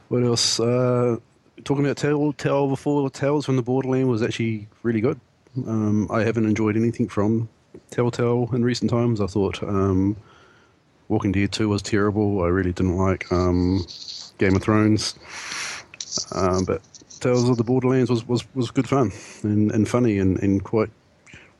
what 0.09 0.23
else? 0.23 0.59
Uh, 0.59 1.17
talking 1.63 1.85
about 1.85 1.97
Telltale 1.97 2.67
before, 2.67 3.09
Tales 3.09 3.45
from 3.45 3.55
the 3.55 3.61
Borderland 3.61 4.09
was 4.09 4.21
actually 4.21 4.67
really 4.83 5.01
good. 5.01 5.19
Um, 5.67 6.07
I 6.11 6.23
haven't 6.23 6.45
enjoyed 6.45 6.77
anything 6.77 7.07
from 7.07 7.49
Telltale 7.89 8.49
in 8.53 8.63
recent 8.63 8.91
times. 8.91 9.21
I 9.21 9.27
thought 9.27 9.61
um, 9.63 10.15
Walking 11.07 11.31
Dead 11.31 11.51
2 11.51 11.69
was 11.69 11.81
terrible. 11.81 12.43
I 12.43 12.47
really 12.47 12.71
didn't 12.71 12.97
like 12.97 13.31
um, 13.31 13.85
Game 14.37 14.55
of 14.55 14.61
Thrones. 14.61 15.15
Um, 16.33 16.65
but 16.65 16.81
Tales 17.19 17.49
of 17.49 17.57
the 17.57 17.63
Borderlands 17.63 18.09
was, 18.09 18.27
was, 18.27 18.43
was 18.55 18.71
good 18.71 18.87
fun 18.87 19.11
and, 19.43 19.71
and 19.71 19.87
funny 19.87 20.19
and, 20.19 20.41
and 20.41 20.63
quite 20.63 20.89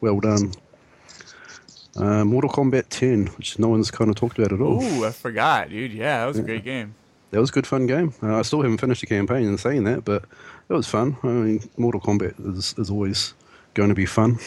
well 0.01 0.19
done. 0.19 0.53
Uh, 1.95 2.23
Mortal 2.23 2.49
Kombat 2.49 2.85
10, 2.89 3.27
which 3.37 3.59
no 3.59 3.67
one's 3.67 3.91
kind 3.91 4.09
of 4.09 4.15
talked 4.15 4.37
about 4.37 4.53
at 4.53 4.61
all. 4.61 4.81
ooh, 4.81 5.05
I 5.05 5.11
forgot, 5.11 5.69
dude. 5.69 5.91
Yeah, 5.91 6.19
that 6.19 6.25
was 6.27 6.37
a 6.37 6.43
great 6.43 6.63
game. 6.63 6.95
That 7.31 7.41
was 7.41 7.49
a 7.49 7.53
good 7.53 7.67
fun 7.67 7.87
game. 7.87 8.13
Uh, 8.23 8.37
I 8.37 8.41
still 8.43 8.61
haven't 8.61 8.79
finished 8.79 9.01
the 9.01 9.07
campaign 9.07 9.47
and 9.47 9.59
saying 9.59 9.83
that, 9.83 10.05
but 10.05 10.23
it 10.69 10.73
was 10.73 10.87
fun. 10.87 11.17
I 11.23 11.27
mean, 11.27 11.69
Mortal 11.77 12.01
Kombat 12.01 12.57
is, 12.57 12.73
is 12.77 12.89
always 12.89 13.33
going 13.73 13.89
to 13.89 13.95
be 13.95 14.05
fun. 14.05 14.39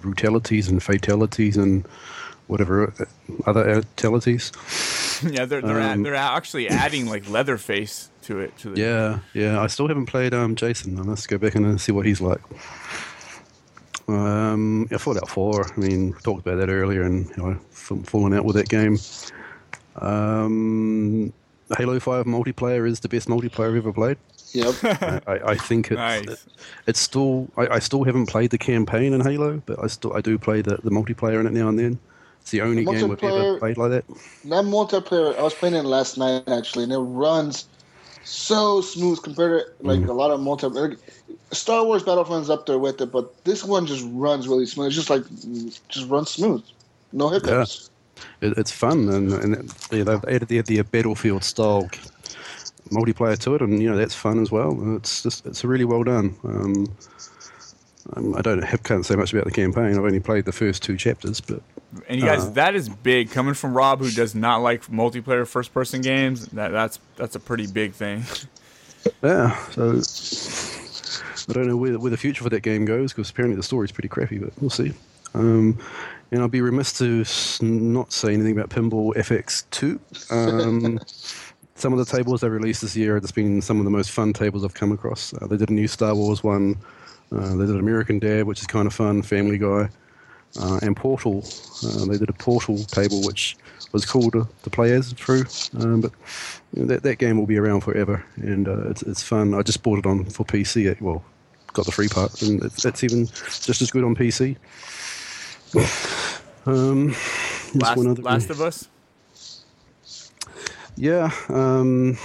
Brutalities 0.00 0.68
and 0.68 0.82
fatalities 0.82 1.56
and 1.56 1.86
whatever 2.46 2.92
uh, 2.98 3.04
other 3.46 3.82
fatalities. 3.82 4.52
yeah, 5.30 5.44
they're 5.44 5.60
they're, 5.62 5.80
Um, 5.80 6.02
they're 6.02 6.14
actually 6.14 6.68
adding 6.68 7.06
like 7.06 7.28
Leatherface 7.28 8.08
to 8.22 8.40
it. 8.40 8.56
To 8.58 8.70
the 8.70 8.80
Yeah, 8.80 9.18
yeah. 9.34 9.60
I 9.60 9.66
still 9.66 9.88
haven't 9.88 10.06
played 10.06 10.34
um, 10.34 10.54
Jason. 10.54 10.98
I 10.98 11.02
must 11.02 11.28
go 11.28 11.38
back 11.38 11.54
and 11.54 11.80
see 11.80 11.92
what 11.92 12.06
he's 12.06 12.20
like. 12.20 12.40
Um, 14.08 14.88
yeah, 14.90 14.98
Fallout 14.98 15.28
4. 15.28 15.72
I 15.76 15.80
mean, 15.80 16.10
we 16.12 16.20
talked 16.22 16.46
about 16.46 16.56
that 16.58 16.68
earlier 16.68 17.02
and 17.02 17.28
you 17.30 17.36
know, 17.42 17.58
falling 17.70 18.34
out 18.34 18.44
with 18.44 18.56
that 18.56 18.68
game. 18.68 18.98
Um, 19.96 21.32
Halo 21.76 21.98
5 22.00 22.26
multiplayer 22.26 22.88
is 22.88 23.00
the 23.00 23.08
best 23.08 23.28
multiplayer 23.28 23.70
I've 23.70 23.76
ever 23.76 23.92
played. 23.92 24.18
Yep. 24.52 24.74
I, 25.26 25.40
I 25.52 25.54
think 25.56 25.90
it's 25.90 25.96
Nice. 25.96 26.46
it's 26.86 27.00
still 27.00 27.48
I, 27.56 27.68
I 27.68 27.78
still 27.78 28.04
haven't 28.04 28.26
played 28.26 28.50
the 28.50 28.58
campaign 28.58 29.14
in 29.14 29.22
Halo, 29.22 29.62
but 29.64 29.82
I 29.82 29.86
still 29.86 30.14
I 30.14 30.20
do 30.20 30.38
play 30.38 30.60
the, 30.60 30.76
the 30.76 30.90
multiplayer 30.90 31.40
in 31.40 31.46
it 31.46 31.52
now 31.52 31.68
and 31.68 31.78
then. 31.78 31.98
It's 32.42 32.50
the 32.50 32.60
only 32.60 32.84
game 32.84 33.08
we've 33.08 33.22
ever 33.22 33.32
Multiplayer- 33.32 33.58
played 33.60 33.76
like 33.78 33.90
that. 33.92 34.08
That 34.08 34.64
multiplayer, 34.64 35.38
I 35.38 35.42
was 35.42 35.54
playing 35.54 35.74
it 35.76 35.84
last 35.84 36.18
night 36.18 36.42
actually, 36.48 36.84
and 36.84 36.92
it 36.92 36.98
runs 36.98 37.66
so 38.24 38.80
smooth 38.80 39.22
compared 39.22 39.64
to 39.80 39.86
like 39.86 40.06
a 40.06 40.12
lot 40.12 40.30
of 40.30 40.40
multiplayer. 40.40 40.90
Like, 40.90 40.98
Star 41.52 41.84
Wars 41.84 42.02
Battlefront's 42.02 42.48
up 42.48 42.66
there 42.66 42.78
with 42.78 43.00
it, 43.00 43.12
but 43.12 43.44
this 43.44 43.62
one 43.62 43.86
just 43.86 44.06
runs 44.12 44.48
really 44.48 44.66
smooth. 44.66 44.86
It's 44.86 44.96
just 44.96 45.10
like 45.10 45.22
just 45.88 46.08
runs 46.08 46.30
smooth, 46.30 46.64
no 47.12 47.28
hiccups. 47.28 47.90
It, 48.40 48.56
it's 48.56 48.70
fun, 48.70 49.08
and, 49.08 49.32
and 49.32 49.54
it, 49.54 49.72
yeah, 49.90 50.04
they've 50.04 50.24
added 50.24 50.48
the, 50.48 50.60
the 50.60 50.82
Battlefield 50.82 51.44
style 51.44 51.90
multiplayer 52.90 53.38
to 53.38 53.54
it, 53.54 53.60
and 53.62 53.82
you 53.82 53.90
know 53.90 53.96
that's 53.96 54.14
fun 54.14 54.40
as 54.40 54.50
well. 54.50 54.96
It's 54.96 55.22
just 55.22 55.46
it's 55.46 55.64
really 55.64 55.84
well 55.84 56.04
done. 56.04 56.34
Um, 56.44 56.86
um, 58.14 58.34
I 58.34 58.42
don't 58.42 58.62
have, 58.62 58.82
can't 58.82 59.06
say 59.06 59.14
much 59.16 59.32
about 59.32 59.44
the 59.44 59.50
campaign. 59.50 59.92
I've 59.92 59.98
only 59.98 60.20
played 60.20 60.44
the 60.44 60.52
first 60.52 60.82
two 60.82 60.96
chapters, 60.96 61.40
but 61.40 61.62
And 62.08 62.20
you 62.20 62.26
guys, 62.26 62.44
Uh, 62.44 62.50
that 62.50 62.74
is 62.74 62.88
big 62.88 63.30
coming 63.30 63.54
from 63.54 63.74
Rob, 63.74 64.00
who 64.00 64.10
does 64.10 64.34
not 64.34 64.62
like 64.62 64.86
multiplayer 64.86 65.46
first-person 65.46 66.00
games. 66.00 66.46
That 66.48 66.72
that's 66.72 66.98
that's 67.16 67.36
a 67.36 67.40
pretty 67.40 67.66
big 67.66 67.92
thing. 67.92 68.24
yeah. 69.22 69.56
So 69.70 70.00
I 71.48 71.52
don't 71.52 71.66
know 71.66 71.76
where, 71.76 71.98
where 71.98 72.10
the 72.10 72.16
future 72.16 72.42
for 72.42 72.50
that 72.50 72.62
game 72.62 72.84
goes 72.84 73.12
because 73.12 73.30
apparently 73.30 73.56
the 73.56 73.62
story's 73.62 73.92
pretty 73.92 74.08
crappy, 74.08 74.38
but 74.38 74.52
we'll 74.60 74.70
see. 74.70 74.92
Um, 75.34 75.78
and 76.30 76.40
I'll 76.40 76.48
be 76.48 76.60
remiss 76.60 76.92
to 76.98 77.24
not 77.64 78.12
say 78.12 78.32
anything 78.32 78.58
about 78.58 78.70
Pinball 78.70 79.14
FX2. 79.14 79.98
Um, 80.30 80.98
some 81.74 81.92
of 81.92 81.98
the 81.98 82.04
tables 82.04 82.40
they 82.40 82.48
released 82.48 82.82
this 82.82 82.96
year 82.96 83.14
have 83.14 83.34
been 83.34 83.60
some 83.60 83.78
of 83.78 83.84
the 83.84 83.90
most 83.90 84.10
fun 84.10 84.32
tables 84.32 84.64
I've 84.64 84.74
come 84.74 84.92
across. 84.92 85.34
Uh, 85.34 85.46
they 85.46 85.56
did 85.56 85.70
a 85.70 85.74
new 85.74 85.88
Star 85.88 86.14
Wars 86.14 86.42
one. 86.42 86.76
Uh, 87.34 87.56
they 87.56 87.66
did 87.66 87.76
American 87.76 88.18
Dad, 88.18 88.44
which 88.44 88.60
is 88.60 88.66
kind 88.66 88.86
of 88.86 88.94
fun. 88.94 89.22
Family 89.22 89.58
Guy. 89.58 89.88
Uh, 90.60 90.78
and 90.82 90.94
Portal. 90.94 91.42
Uh, 91.82 92.04
they 92.04 92.18
did 92.18 92.28
a 92.28 92.32
Portal 92.34 92.76
table, 92.84 93.22
which 93.22 93.56
was 93.92 94.04
cool 94.04 94.30
to, 94.32 94.46
to 94.64 94.68
play 94.70 94.92
as 94.92 95.10
through. 95.14 95.44
Um, 95.80 96.02
but 96.02 96.12
you 96.74 96.82
know, 96.82 96.88
that, 96.88 97.02
that 97.04 97.16
game 97.16 97.38
will 97.38 97.46
be 97.46 97.56
around 97.56 97.80
forever, 97.80 98.22
and 98.36 98.68
uh, 98.68 98.90
it's, 98.90 99.02
it's 99.02 99.22
fun. 99.22 99.54
I 99.54 99.62
just 99.62 99.82
bought 99.82 99.98
it 100.00 100.04
on 100.06 100.26
for 100.26 100.44
PC. 100.44 100.90
It- 100.90 101.00
Well, 101.00 101.24
got 101.72 101.86
the 101.86 101.92
free 101.92 102.08
part, 102.08 102.42
and 102.42 102.62
it's, 102.62 102.84
it's 102.84 103.02
even 103.02 103.24
just 103.26 103.80
as 103.80 103.90
good 103.90 104.04
on 104.04 104.14
PC. 104.14 104.56
Um, 106.64 107.08
there's 107.08 107.74
Last, 107.74 107.96
one 107.96 108.06
other- 108.08 108.22
Last 108.22 108.50
of 108.50 108.60
Us. 108.60 108.88
yeah, 110.96 111.30
um, 111.48 112.16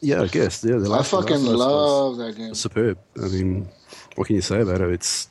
yeah, 0.00 0.22
I 0.22 0.26
guess. 0.28 0.64
Yeah, 0.64 0.76
the 0.76 0.86
I 0.86 0.88
Last 0.88 1.12
of 1.12 1.18
Us 1.18 1.24
fucking 1.24 1.42
was- 1.44 1.50
was 1.52 1.58
love 1.58 2.16
that 2.18 2.36
game. 2.36 2.54
Superb. 2.54 2.98
I 3.22 3.28
mean, 3.28 3.68
what 4.16 4.26
can 4.26 4.36
you 4.36 4.42
say 4.42 4.60
about 4.60 4.80
it? 4.80 4.90
It's 4.90 5.28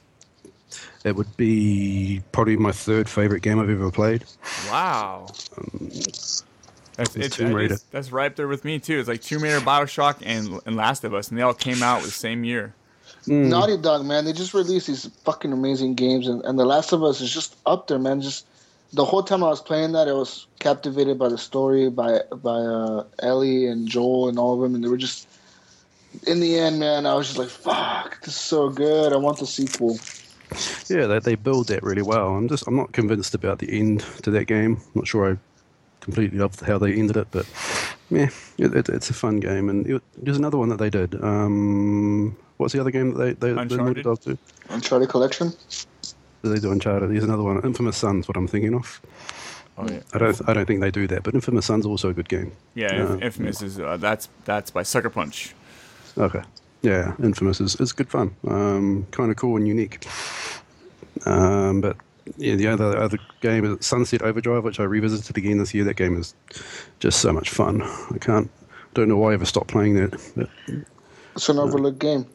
it 1.04 1.16
would 1.16 1.36
be 1.38 2.22
probably 2.32 2.58
my 2.58 2.72
third 2.72 3.08
favorite 3.08 3.42
game 3.42 3.60
I've 3.60 3.70
ever 3.70 3.92
played. 3.92 4.26
Wow. 4.70 5.28
That's, 6.98 7.16
it's, 7.16 7.38
Tomb 7.38 7.54
Raider. 7.54 7.76
is- 7.76 7.84
that's 7.92 8.12
right 8.12 8.30
up 8.30 8.36
there 8.36 8.48
with 8.48 8.66
me 8.66 8.80
too. 8.80 9.00
It's 9.00 9.08
like 9.08 9.22
Tomb 9.22 9.42
Raider, 9.42 9.62
Bioshock, 9.62 10.18
and, 10.26 10.60
and 10.66 10.76
Last 10.76 11.06
of 11.06 11.14
Us, 11.14 11.30
and 11.30 11.38
they 11.38 11.42
all 11.42 11.54
came 11.54 11.82
out 11.82 12.02
the 12.04 12.12
same 12.12 12.44
year. 12.44 12.74
Naughty 13.28 13.78
Dog, 13.78 14.06
man, 14.06 14.26
they 14.26 14.34
just 14.34 14.54
released 14.54 14.88
these 14.88 15.06
fucking 15.24 15.54
amazing 15.54 15.94
games, 15.96 16.28
and, 16.28 16.44
and 16.46 16.58
The 16.58 16.66
Last 16.66 16.92
of 16.94 17.04
Us 17.04 17.22
is 17.22 17.32
just 17.32 17.56
up 17.66 17.88
there, 17.88 18.00
man. 18.00 18.22
Just 18.22 18.46
the 18.92 19.06
whole 19.06 19.24
time 19.24 19.44
I 19.44 19.48
was 19.48 19.62
playing 19.62 19.92
that, 19.92 20.08
I 20.08 20.14
was 20.14 20.48
captivated 20.60 21.20
by 21.20 21.30
the 21.30 21.38
story, 21.38 21.90
by 21.90 22.22
by 22.42 22.50
uh, 22.50 23.04
Ellie 23.20 23.68
and 23.68 23.88
Joel 23.88 24.30
and 24.30 24.40
all 24.40 24.56
of 24.56 24.62
them, 24.62 24.76
and 24.76 24.84
they 24.84 24.90
were 24.90 24.98
just. 24.98 25.28
In 26.30 26.40
the 26.40 26.60
end, 26.60 26.80
man, 26.80 27.06
I 27.06 27.16
was 27.16 27.28
just 27.28 27.40
like, 27.40 27.50
"Fuck, 27.50 28.22
this 28.22 28.36
is 28.36 28.40
so 28.40 28.70
good! 28.70 29.14
I 29.14 29.18
want 29.18 29.40
the 29.40 29.48
sequel." 29.48 29.98
Yeah, 30.88 31.06
they, 31.08 31.20
they 31.20 31.36
build 31.36 31.68
that 31.68 31.84
really 31.84 32.02
well. 32.02 32.36
I'm 32.36 32.48
just 32.48 32.68
I'm 32.68 32.76
not 32.76 32.92
convinced 32.92 33.34
about 33.36 33.60
the 33.60 33.80
end 33.80 34.02
to 34.24 34.32
that 34.32 34.46
game. 34.46 34.82
not 34.96 35.08
sure 35.08 35.34
I 35.34 35.38
completely 36.02 36.40
loved 36.40 36.62
how 36.62 36.78
they 36.78 36.94
ended 36.94 37.18
it, 37.18 37.28
but 37.32 37.46
yeah, 38.10 38.30
it, 38.58 38.74
it, 38.76 38.90
it's 38.90 39.10
a 39.10 39.14
fun 39.14 39.40
game. 39.40 39.70
And 39.70 39.88
it, 39.88 40.04
there's 40.18 40.38
another 40.38 40.58
one 40.58 40.70
that 40.70 40.78
they 40.80 40.90
did. 40.90 41.22
Um, 41.24 42.36
what's 42.58 42.74
the 42.74 42.80
other 42.80 42.92
game 42.92 43.14
that 43.14 43.40
they 43.40 43.54
they 43.54 43.54
the 43.54 43.78
Naughty 43.78 44.02
Uncharted? 44.02 44.04
Dog 44.04 44.22
do? 44.22 44.38
Uncharted 44.70 45.10
Collection. 45.10 45.54
That 46.42 46.50
They 46.50 46.60
do 46.60 46.72
Uncharted. 46.72 47.12
There's 47.12 47.24
another 47.24 47.44
one. 47.44 47.64
Infamous 47.64 47.98
Sons. 47.98 48.28
What 48.28 48.38
I'm 48.38 48.48
thinking 48.48 48.74
of. 48.76 49.02
Oh 49.78 49.88
yeah. 49.90 50.00
I 50.14 50.18
don't 50.18 50.50
I 50.50 50.54
don't 50.54 50.66
think 50.66 50.82
they 50.82 50.92
do 50.92 51.08
that, 51.08 51.24
but 51.24 51.34
Infamous 51.34 51.66
Sons 51.66 51.86
also 51.86 52.10
a 52.10 52.14
good 52.14 52.30
game. 52.30 52.52
Yeah, 52.76 53.04
Uh, 53.04 53.18
Infamous 53.18 53.62
is 53.62 53.80
uh, 53.80 53.98
that's 53.98 54.30
that's 54.46 54.72
by 54.72 54.84
Sucker 54.84 55.10
Punch. 55.10 55.54
Okay. 56.18 56.42
Yeah, 56.82 57.14
Infamous 57.22 57.60
is, 57.60 57.76
is 57.76 57.92
good 57.92 58.10
fun. 58.10 58.34
Um, 58.48 59.06
kind 59.12 59.30
of 59.32 59.38
cool 59.38 59.58
and 59.58 59.68
unique. 59.68 60.06
Um, 61.26 61.82
but 61.82 61.98
yeah, 62.38 62.56
the 62.56 62.68
other 62.68 62.98
other 62.98 63.18
game 63.42 63.66
is 63.66 63.86
Sunset 63.86 64.22
Overdrive, 64.22 64.64
which 64.64 64.80
I 64.80 64.84
revisited 64.84 65.38
again 65.38 65.58
this 65.58 65.74
year. 65.74 65.84
That 65.84 65.96
game 65.96 66.18
is 66.18 66.34
just 67.00 67.20
so 67.20 67.34
much 67.34 67.50
fun. 67.50 67.82
I 67.82 68.18
can't, 68.20 68.50
don't 68.94 69.10
know 69.10 69.18
why 69.18 69.32
I 69.32 69.34
ever 69.34 69.46
stopped 69.46 69.68
playing 69.68 69.96
that. 69.96 70.32
But 70.36 70.50
It's 71.36 71.50
an 71.50 71.60
overlooked 71.60 72.00
game. 72.00 72.26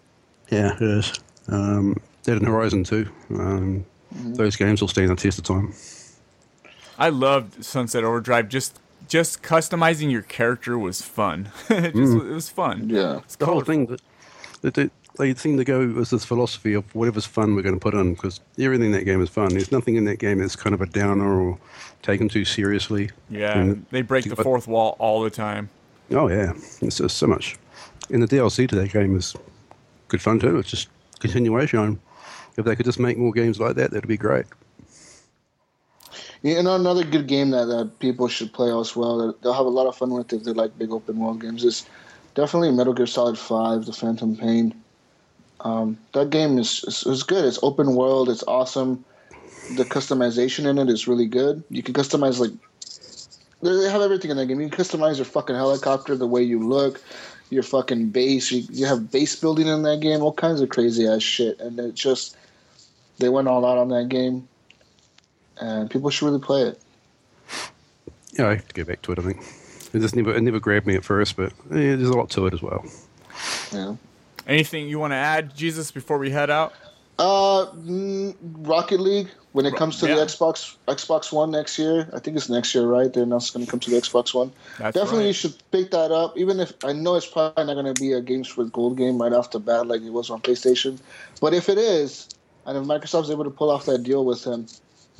yeah, 0.51 0.76
it 0.76 0.82
is. 0.82 1.12
Um, 1.48 1.96
Dead 2.22 2.36
and 2.38 2.46
Horizon 2.46 2.84
too. 2.84 3.09
Um, 3.30 3.84
Those 4.12 4.56
games 4.56 4.80
will 4.80 4.88
stand 4.88 5.10
the 5.10 5.16
test 5.16 5.38
of 5.38 5.44
time. 5.44 5.72
I 6.98 7.09
loved 7.09 7.64
Sunset 7.64 8.05
Overdrive. 8.05 8.48
Just 8.48 8.78
just 9.09 9.43
customizing 9.43 10.10
your 10.10 10.22
character 10.22 10.78
was 10.78 11.02
fun. 11.02 11.51
it, 11.70 11.94
just, 11.94 12.12
mm. 12.12 12.31
it 12.31 12.35
was 12.35 12.48
fun. 12.48 12.89
Yeah. 12.90 13.18
It's 13.18 13.36
The 13.36 13.47
whole 13.47 13.60
thing 13.62 13.86
that, 13.86 14.01
that 14.62 14.74
they, 14.74 14.90
they 15.18 15.35
seem 15.35 15.56
to 15.59 15.64
go 15.64 15.86
with 15.86 16.10
this 16.10 16.24
philosophy 16.24 16.74
of 16.74 16.93
whatever's 16.94 17.26
fun 17.26 17.55
we're 17.55 17.62
going 17.62 17.74
to 17.74 17.81
put 17.81 17.94
in 17.94 18.14
because 18.14 18.40
everything 18.59 18.86
in 18.86 18.93
that 18.93 19.05
game 19.05 19.22
is 19.22 19.28
fun. 19.28 19.48
There's 19.51 19.72
nothing 19.72 19.97
in 19.97 20.05
that 20.06 20.18
game 20.18 20.39
that's 20.39 20.56
kind 20.56 20.74
of 20.74 20.81
a 20.81 20.86
downer 20.86 21.40
or 21.40 21.59
taken 22.02 22.28
too 22.28 22.44
seriously. 22.44 23.10
Yeah, 23.31 23.59
And- 23.59 23.86
they 23.90 24.02
break 24.02 24.24
the 24.24 24.36
but- 24.36 24.43
fourth 24.43 24.66
wall 24.66 24.97
all 24.98 25.22
the 25.22 25.31
time. 25.31 25.70
Oh 26.10 26.28
yeah, 26.28 26.52
it's 26.82 26.98
just 26.98 27.16
so 27.16 27.26
much. 27.26 27.56
And 28.10 28.22
the 28.22 28.26
DLC 28.26 28.68
to 28.68 28.76
that 28.76 28.93
game 28.93 29.16
is 29.16 29.35
good 30.09 30.20
fun 30.20 30.39
too. 30.39 30.59
It's 30.59 30.68
just 30.68 30.89
continuation. 31.18 31.98
If 32.59 32.66
they 32.66 32.76
could 32.76 32.85
just 32.85 33.01
make 33.01 33.16
more 33.16 33.32
games 33.32 33.59
like 33.59 33.74
that, 33.76 33.90
that'd 33.90 34.06
be 34.06 34.18
great. 34.18 34.44
You 36.45 36.62
know, 36.62 36.75
another 36.75 37.05
good 37.05 37.27
game 37.27 37.53
that, 37.53 37.65
that 37.69 37.99
people 38.01 38.29
should 38.29 38.53
play 38.53 38.71
as 38.71 38.95
well. 38.95 39.16
That 39.16 39.41
they'll 39.41 39.55
have 39.55 39.65
a 39.65 39.71
lot 39.71 39.87
of 39.87 39.97
fun 39.97 40.11
with 40.11 40.31
if 40.31 40.45
they 40.45 40.53
like 40.53 40.77
big 40.79 40.93
open 40.93 41.19
world 41.19 41.41
games. 41.41 41.65
Is 41.65 41.87
definitely 42.35 42.71
Metal 42.71 42.93
Gear 42.93 43.07
Solid 43.07 43.39
Five: 43.39 43.87
The 43.87 43.95
Phantom 43.95 44.37
Pain. 44.37 44.75
Um, 45.61 45.97
that 46.12 46.29
game 46.29 46.59
is, 46.59 46.85
is 46.85 47.07
is 47.07 47.23
good. 47.23 47.47
It's 47.47 47.59
open 47.62 47.95
world. 47.95 48.29
It's 48.29 48.45
awesome. 48.47 49.07
The 49.77 49.85
customization 49.85 50.66
in 50.66 50.77
it 50.77 50.91
is 50.91 51.09
really 51.09 51.25
good. 51.25 51.65
You 51.71 51.83
can 51.83 51.95
customize 51.95 52.39
like 52.39 52.53
they 53.62 53.91
have 53.91 54.03
everything 54.03 54.31
in 54.31 54.37
that 54.37 54.45
game. 54.45 54.61
You 54.61 54.69
can 54.69 54.85
customize 54.85 55.16
your 55.16 55.25
fucking 55.25 55.57
helicopter, 55.57 56.15
the 56.15 56.27
way 56.27 56.43
you 56.43 56.59
look, 56.59 57.01
your 57.49 57.62
fucking 57.62 58.11
base. 58.11 58.53
You, 58.53 58.65
you 58.71 58.85
have 58.85 59.11
base 59.11 59.35
building 59.35 59.66
in 59.66 59.83
that 59.85 60.01
game. 60.01 60.21
All 60.23 60.35
kinds 60.35 60.61
of 60.61 60.69
crazy 60.69 61.07
ass 61.07 61.23
shit. 61.23 61.59
And 61.59 61.81
it 61.81 61.95
just 61.95 62.37
they 63.16 63.31
went 63.31 63.49
all 63.49 63.65
out 63.65 63.79
on 63.79 63.89
that 63.89 64.11
game 64.11 64.47
and 65.60 65.90
people 65.90 66.10
should 66.10 66.26
really 66.26 66.40
play 66.40 66.62
it. 66.62 66.81
Yeah, 68.32 68.48
I 68.48 68.55
have 68.56 68.68
to 68.68 68.74
go 68.74 68.85
back 68.85 69.02
to 69.02 69.12
it. 69.12 69.18
I 69.18 69.22
think 69.22 69.39
it 69.93 70.01
just 70.01 70.16
never 70.16 70.35
it 70.35 70.40
never 70.40 70.60
grabbed 70.60 70.86
me 70.86 70.97
at 70.97 71.05
first, 71.05 71.36
but 71.36 71.52
yeah, 71.70 71.97
there's 71.97 72.09
a 72.09 72.16
lot 72.16 72.31
to 72.31 72.47
it 72.47 72.55
as 72.55 72.62
well. 72.62 72.85
Yeah. 73.72 73.97
Anything 74.47 74.89
you 74.89 74.98
want 74.98 75.12
to 75.12 75.16
add, 75.16 75.55
Jesus, 75.56 75.90
before 75.90 76.18
we 76.18 76.31
head 76.31 76.51
out? 76.51 76.74
Uh, 77.18 77.66
mm, 77.72 78.35
Rocket 78.43 79.01
League. 79.01 79.28
When 79.52 79.66
it 79.66 79.76
comes 79.76 80.01
to 80.01 80.09
yeah. 80.09 80.16
the 80.16 80.22
Xbox 80.22 80.74
Xbox 80.89 81.32
One 81.32 81.52
next 81.52 81.78
year, 81.78 82.10
I 82.12 82.18
think 82.18 82.36
it's 82.36 82.48
next 82.48 82.74
year, 82.74 82.86
right? 82.86 83.12
They're 83.12 83.24
not 83.24 83.48
going 83.55 83.64
to 83.64 83.70
come 83.70 83.78
to 83.78 83.90
the 83.90 83.97
Xbox 83.97 84.35
One. 84.35 84.51
That's 84.81 84.97
Definitely, 84.97 85.20
right. 85.20 85.26
you 85.28 85.32
should 85.32 85.55
pick 85.70 85.93
that 85.93 86.10
up. 86.10 86.36
Even 86.36 86.59
if 86.59 86.72
I 86.85 86.93
know 86.93 87.14
it's 87.14 87.24
probably 87.24 87.64
not 87.64 87.74
going 87.74 87.94
to 87.94 88.01
be 88.01 88.12
a 88.14 88.20
Games 88.20 88.56
with 88.56 88.72
Gold 88.72 88.97
game 88.97 89.22
right 89.22 89.32
off 89.32 89.52
the 89.52 89.60
bat, 89.60 89.86
like 89.86 90.02
it 90.02 90.10
was 90.10 90.28
on 90.28 90.40
PlayStation. 90.40 90.98
But 91.40 91.55
if 91.55 91.68
it 91.68 91.78
is, 91.78 92.28
and 92.66 92.76
if 92.76 92.82
Microsoft's 92.82 93.31
able 93.31 93.44
to 93.44 93.51
pull 93.51 93.70
off 93.70 93.86
that 93.86 94.02
deal 94.02 94.24
with 94.24 94.43
him, 94.43 94.66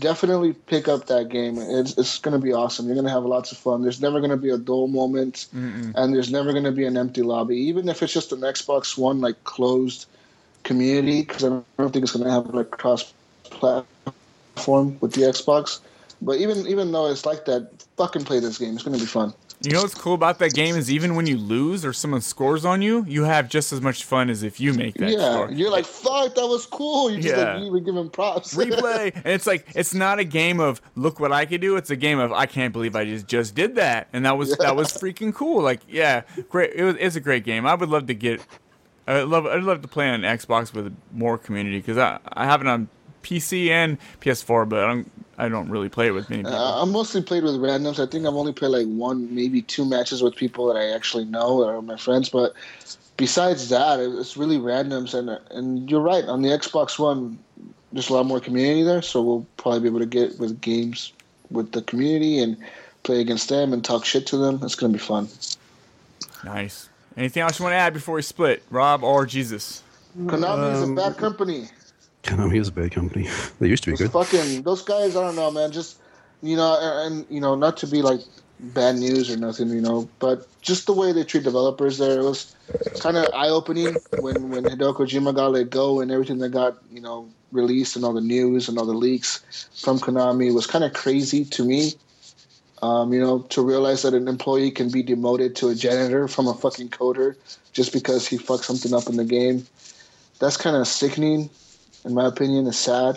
definitely 0.01 0.53
pick 0.53 0.89
up 0.89 1.07
that 1.07 1.29
game. 1.29 1.59
It's 1.59 1.97
it's 1.97 2.19
going 2.19 2.39
to 2.39 2.45
be 2.45 2.53
awesome. 2.53 2.87
You're 2.87 2.95
going 2.95 3.07
to 3.07 3.13
have 3.13 3.25
lots 3.25 3.53
of 3.53 3.59
fun. 3.59 3.83
There's 3.83 4.01
never 4.01 4.21
going 4.21 4.31
to 4.31 4.37
be 4.37 4.51
a 4.51 4.59
dull 4.59 4.89
moment, 4.89 5.47
and 5.53 6.15
there's 6.15 6.31
never 6.31 6.53
going 6.53 6.65
to 6.65 6.73
be 6.73 6.85
an 6.85 6.97
empty 6.97 7.23
lobby. 7.23 7.57
Even 7.57 7.89
if 7.89 8.03
it's 8.03 8.13
just 8.13 8.33
an 8.33 8.41
Xbox 8.41 8.99
One 8.99 9.21
like 9.21 9.43
closed 9.45 10.07
community, 10.63 11.23
because 11.23 11.45
I 11.45 11.49
don't 11.49 11.93
think 11.93 12.03
it's 12.03 12.13
going 12.13 12.25
to 12.25 12.31
have 12.31 12.53
like 12.55 12.71
cross 12.71 13.13
platform 13.45 14.99
with 15.01 15.13
the 15.13 15.23
Xbox. 15.23 15.81
But 16.23 16.39
even 16.39 16.67
even 16.67 16.91
though 16.93 17.11
it's 17.11 17.27
like 17.27 17.45
that, 17.47 17.71
fucking 17.97 18.25
play 18.25 18.41
this 18.41 18.59
game. 18.59 18.75
It's 18.75 18.83
going 18.83 18.97
to 18.97 19.03
be 19.03 19.07
fun. 19.07 19.33
You 19.63 19.73
know 19.73 19.81
what's 19.83 19.95
cool 19.95 20.13
about 20.15 20.41
that 20.41 20.53
game 20.53 20.77
is 20.77 20.91
even 20.91 21.15
when 21.15 21.27
you 21.27 21.39
lose 21.39 21.87
or 21.87 21.95
someone 21.95 22.21
scores 22.21 22.67
on 22.67 22.83
you, 22.83 23.03
you 23.09 23.25
have 23.25 23.49
just 23.49 23.73
as 23.73 23.81
much 23.81 24.05
fun 24.05 24.29
as 24.29 24.43
if 24.43 24.61
you 24.61 24.75
make 24.75 24.95
that 24.97 25.11
yeah, 25.11 25.33
score. 25.33 25.51
you're 25.53 25.71
like, 25.71 25.87
fuck, 25.87 26.35
that 26.35 26.47
was 26.47 26.67
cool. 26.67 27.11
You 27.11 27.23
just 27.23 27.35
Yeah. 27.35 27.55
like 27.55 27.63
really 27.63 27.81
giving 27.81 28.11
props. 28.11 28.55
replay 28.57 29.15
and 29.15 29.27
it's 29.27 29.47
like 29.47 29.67
it's 29.75 29.95
not 29.95 30.19
a 30.19 30.25
game 30.25 30.61
of 30.61 30.83
look 30.97 31.19
what 31.19 31.33
i 31.33 31.47
could 31.47 31.61
do 31.63 31.77
it's 31.77 31.89
a 31.91 31.97
game 31.97 32.19
of 32.19 32.31
i 32.33 32.45
can't 32.47 32.73
believe 32.75 32.95
i 32.95 33.05
just 33.05 33.27
just 33.27 33.55
did 33.55 33.75
that 33.77 34.09
and 34.13 34.27
that 34.27 34.37
was 34.37 34.55
that 34.59 34.77
was 34.77 34.89
freaking 34.89 35.33
cool 35.35 35.63
like 35.63 35.81
yeah 35.89 36.23
great 36.51 36.73
it 36.75 36.85
was 36.85 36.97
it's 36.99 37.17
a 37.17 37.21
great 37.21 37.45
game 37.45 37.67
i 37.67 37.75
would 37.75 37.89
love 37.89 38.07
to 38.07 38.15
get 38.15 38.41
i 39.07 39.23
love 39.23 39.47
i'd 39.47 39.63
love 39.63 39.81
to 39.83 39.89
play 39.89 40.09
on 40.11 40.21
xbox 40.23 40.73
with 40.75 40.95
more 41.13 41.39
community 41.39 41.79
because 41.79 41.97
i 41.99 42.19
i 42.33 42.45
have 42.45 42.61
it 42.61 42.67
on 42.67 42.89
pc 43.23 43.69
and 43.69 43.99
ps4 44.21 44.69
but 44.69 44.85
i 44.85 44.87
don't 44.87 45.11
I 45.39 45.49
don't 45.49 45.69
really 45.69 45.89
play 45.89 46.07
it 46.09 46.13
with 46.13 46.31
many 46.31 46.43
people. 46.43 46.57
Uh, 46.57 46.83
I'm 46.83 46.93
mostly 46.93 47.23
played 47.23 47.43
with 47.45 47.55
randoms. 47.57 47.99
I 47.99 48.07
think 48.11 48.27
I've 48.27 48.35
only 48.35 48.53
played 48.53 48.69
like 48.69 48.87
one, 48.87 49.35
maybe 49.35 49.63
two 49.63 49.85
matches 49.85 50.23
with 50.23 50.37
people 50.37 50.67
that 50.69 50.77
I 50.79 50.95
actually 50.95 51.25
know 51.25 51.63
or 51.63 51.75
are 51.77 51.83
my 51.83 51.97
friends. 51.97 52.29
But 52.29 52.53
besides 53.17 53.69
that, 53.71 53.99
it's 54.01 54.37
really 54.37 54.59
randoms. 54.59 55.15
And 55.15 55.31
and 55.51 55.91
you're 55.91 56.01
right. 56.01 56.25
On 56.25 56.43
the 56.43 56.51
Xbox 56.51 56.99
One, 56.99 57.39
there's 57.93 58.09
a 58.11 58.13
lot 58.15 58.27
more 58.27 58.41
community 58.41 58.83
there, 58.83 59.03
so 59.03 59.23
we'll 59.23 59.47
probably 59.57 59.81
be 59.81 59.89
able 59.89 60.01
to 60.01 60.07
get 60.07 60.39
with 60.39 60.61
games 60.61 61.13
with 61.51 61.73
the 61.73 61.83
community 61.83 62.39
and 62.39 62.57
play 63.03 63.21
against 63.21 63.49
them 63.49 63.73
and 63.73 63.85
talk 63.85 64.05
shit 64.05 64.27
to 64.29 64.37
them. 64.37 64.61
It's 64.63 64.75
gonna 64.75 64.93
be 64.93 64.99
fun. 64.99 65.29
nice. 66.45 66.89
Anything 67.17 67.43
else 67.43 67.59
you 67.59 67.63
want 67.65 67.75
to 67.75 67.79
add 67.79 67.93
before 67.93 68.17
we 68.17 68.23
split, 68.23 68.63
Rob 68.71 69.05
or 69.05 69.25
Jesus? 69.25 69.83
Konami 70.19 70.73
is 70.75 70.81
a 70.81 70.85
Um, 70.85 70.95
bad 70.97 71.17
company. 71.17 71.69
Konami 72.25 72.59
is 72.59 72.69
a 72.69 72.73
bad 72.73 72.91
company. 72.93 73.29
They 73.61 73.69
used 73.69 73.85
to 73.85 73.91
be 73.91 73.97
Those 73.97 74.09
good. 74.09 74.13
fucking 74.13 74.63
those 74.63 74.83
guys. 74.83 75.17
I 75.17 75.23
don't 75.23 75.37
know, 75.37 75.51
man. 75.51 75.71
Just 75.73 75.99
you 76.43 76.57
know, 76.57 76.77
and, 77.07 77.25
you 77.31 77.41
know, 77.41 77.55
not 77.55 77.77
to 77.79 77.87
be 77.87 78.03
like 78.03 78.21
bad 78.61 78.97
news 78.97 79.31
or 79.31 79.37
nothing, 79.37 79.71
you 79.71 79.81
know, 79.81 80.09
but 80.19 80.47
just 80.61 80.87
the 80.87 80.93
way 80.93 81.13
they 81.13 81.25
treat 81.25 81.43
developers 81.43 81.99
there 81.99 82.21
it 82.21 82.23
was 82.25 82.55
kind 83.01 83.17
of 83.17 83.27
eye 83.35 83.49
opening 83.49 83.97
when 84.21 84.51
when 84.51 84.65
Hideo 84.65 84.95
Kojima 84.95 85.35
got 85.35 85.53
let 85.53 85.71
go 85.71 86.01
and 86.01 86.11
everything 86.11 86.39
that 86.39 86.51
got 86.51 86.79
you 86.91 87.01
know 87.01 87.29
released 87.53 87.97
and 87.97 88.05
all 88.05 88.13
the 88.13 88.21
news 88.21 88.69
and 88.69 88.79
all 88.79 88.87
the 88.87 88.93
leaks 88.95 89.69
from 89.83 89.99
Konami 89.99 90.53
was 90.53 90.67
kind 90.67 90.85
of 90.85 90.93
crazy 90.93 91.45
to 91.45 91.65
me. 91.65 91.93
Um, 92.83 93.15
you 93.15 93.21
know, 93.21 93.39
to 93.49 93.63
realize 93.63 94.03
that 94.03 94.13
an 94.13 94.29
employee 94.29 94.71
can 94.71 94.91
be 94.91 95.03
demoted 95.03 95.57
to 95.57 95.69
a 95.69 95.75
janitor 95.75 96.29
from 96.29 96.49
a 96.49 96.55
fucking 96.55 96.91
coder 96.91 97.35
just 97.73 97.93
because 97.95 98.27
he 98.27 98.37
fucked 98.37 98.65
something 98.65 98.93
up 98.93 99.09
in 99.09 99.17
the 99.17 99.25
game. 99.25 99.67
That's 100.39 100.59
kind 100.59 100.77
of 100.77 100.87
sickening, 100.87 101.49
in 102.05 102.15
my 102.15 102.27
opinion. 102.27 102.67
is 102.67 102.79
sad, 102.79 103.17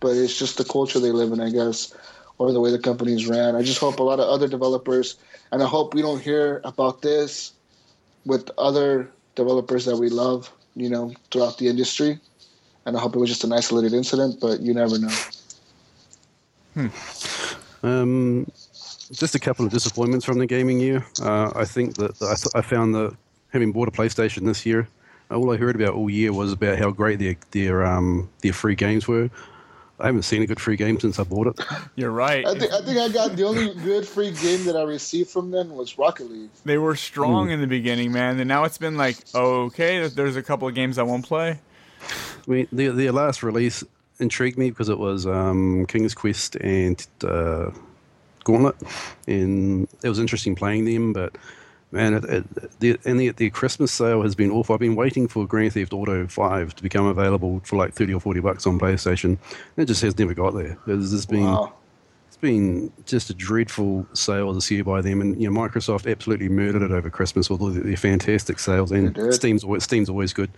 but 0.00 0.16
it's 0.16 0.38
just 0.38 0.58
the 0.58 0.64
culture 0.64 1.00
they 1.00 1.12
live 1.12 1.32
in, 1.32 1.40
I 1.40 1.50
guess, 1.50 1.94
or 2.38 2.52
the 2.52 2.60
way 2.60 2.70
the 2.70 2.78
company's 2.78 3.26
ran. 3.26 3.56
I 3.56 3.62
just 3.62 3.78
hope 3.78 3.98
a 3.98 4.02
lot 4.02 4.20
of 4.20 4.28
other 4.28 4.48
developers, 4.48 5.16
and 5.52 5.62
I 5.62 5.66
hope 5.66 5.94
we 5.94 6.02
don't 6.02 6.20
hear 6.20 6.60
about 6.64 7.02
this 7.02 7.52
with 8.24 8.50
other 8.58 9.10
developers 9.34 9.84
that 9.84 9.96
we 9.96 10.08
love, 10.08 10.50
you 10.74 10.90
know, 10.90 11.12
throughout 11.30 11.58
the 11.58 11.68
industry. 11.68 12.18
And 12.84 12.96
I 12.96 13.00
hope 13.00 13.16
it 13.16 13.18
was 13.18 13.30
just 13.30 13.44
an 13.44 13.52
isolated 13.52 13.92
incident, 13.92 14.40
but 14.40 14.60
you 14.60 14.74
never 14.74 14.98
know. 14.98 15.14
Hmm. 16.74 16.86
Um, 17.82 18.46
just 19.12 19.34
a 19.34 19.38
couple 19.38 19.64
of 19.64 19.72
disappointments 19.72 20.24
from 20.24 20.38
the 20.38 20.46
gaming 20.46 20.80
year. 20.80 21.04
Uh, 21.20 21.52
I 21.54 21.64
think 21.64 21.94
that 21.96 22.20
I, 22.22 22.34
th- 22.34 22.54
I 22.54 22.60
found 22.60 22.94
that 22.94 23.16
having 23.50 23.72
bought 23.72 23.88
a 23.88 23.90
PlayStation 23.90 24.44
this 24.44 24.66
year, 24.66 24.88
all 25.30 25.52
I 25.52 25.56
heard 25.56 25.76
about 25.76 25.94
all 25.94 26.08
year 26.10 26.32
was 26.32 26.52
about 26.52 26.78
how 26.78 26.90
great 26.90 27.18
their 27.18 27.36
their 27.50 27.84
um, 27.84 28.28
their 28.42 28.52
free 28.52 28.74
games 28.74 29.06
were. 29.08 29.30
I 29.98 30.06
haven't 30.06 30.24
seen 30.24 30.42
a 30.42 30.46
good 30.46 30.60
free 30.60 30.76
game 30.76 31.00
since 31.00 31.18
I 31.18 31.22
bought 31.24 31.46
it. 31.46 31.58
You're 31.96 32.10
right. 32.10 32.46
I 32.46 32.58
think 32.58 32.70
I 32.72 32.82
think 32.82 32.98
I 32.98 33.08
got 33.08 33.34
the 33.34 33.44
only 33.44 33.72
good 33.82 34.06
free 34.06 34.30
game 34.30 34.64
that 34.66 34.76
I 34.76 34.82
received 34.82 35.30
from 35.30 35.50
them 35.50 35.70
was 35.74 35.96
Rocket 35.96 36.30
League. 36.30 36.50
They 36.66 36.76
were 36.76 36.96
strong 36.96 37.50
in 37.50 37.62
the 37.62 37.66
beginning, 37.66 38.12
man, 38.12 38.38
and 38.38 38.46
now 38.46 38.64
it's 38.64 38.76
been 38.78 38.96
like, 38.98 39.16
okay, 39.34 39.96
there's- 39.96 40.12
there's 40.12 40.36
a 40.36 40.42
couple 40.42 40.68
of 40.68 40.74
games 40.74 40.98
I 40.98 41.02
won't 41.02 41.24
play. 41.24 41.58
I 42.02 42.50
mean, 42.50 42.68
their, 42.70 42.92
their 42.92 43.10
last 43.12 43.42
release 43.42 43.82
intrigued 44.20 44.58
me 44.58 44.68
because 44.70 44.90
it 44.90 44.98
was 44.98 45.26
um, 45.26 45.86
King's 45.86 46.14
Quest 46.14 46.56
and 46.56 47.04
uh, 47.24 47.70
Gauntlet, 48.44 48.76
and 49.26 49.88
it 50.04 50.08
was 50.10 50.18
interesting 50.18 50.54
playing 50.54 50.84
them. 50.84 51.14
But 51.14 51.36
man, 51.92 52.14
it, 52.14 52.24
it, 52.24 52.80
the, 52.80 52.98
and 53.04 53.18
the, 53.20 53.30
the 53.30 53.50
Christmas 53.50 53.92
sale 53.92 54.22
has 54.22 54.34
been 54.34 54.50
awful. 54.50 54.74
I've 54.74 54.80
been 54.80 54.96
waiting 54.96 55.28
for 55.28 55.46
Grand 55.46 55.72
Theft 55.74 55.92
Auto 55.92 56.26
Five 56.26 56.74
to 56.76 56.82
become 56.82 57.06
available 57.06 57.60
for 57.64 57.76
like 57.76 57.94
thirty 57.94 58.12
or 58.14 58.20
forty 58.20 58.40
bucks 58.40 58.66
on 58.66 58.78
PlayStation. 58.78 59.24
And 59.24 59.38
It 59.76 59.86
just 59.86 60.02
has 60.02 60.18
never 60.18 60.34
got 60.34 60.54
there. 60.54 60.76
There's 60.86 61.10
just 61.10 61.28
been 61.30 61.44
Wow. 61.44 61.72
it's 62.26 62.36
been 62.36 62.92
just 63.04 63.30
a 63.30 63.34
dreadful 63.34 64.06
sale 64.12 64.52
this 64.52 64.70
year 64.70 64.84
by 64.84 65.00
them, 65.00 65.20
and 65.20 65.40
you 65.40 65.50
know 65.50 65.58
Microsoft 65.60 66.10
absolutely 66.10 66.48
murdered 66.48 66.82
it 66.82 66.90
over 66.90 67.08
Christmas 67.10 67.48
with 67.48 67.60
all 67.60 67.70
their 67.70 67.82
their 67.82 67.96
fantastic 67.96 68.58
sales, 68.58 68.92
and 68.92 69.16
Steam's 69.34 69.64
always, 69.64 69.84
Steam's 69.84 70.08
always 70.08 70.32
good, 70.32 70.50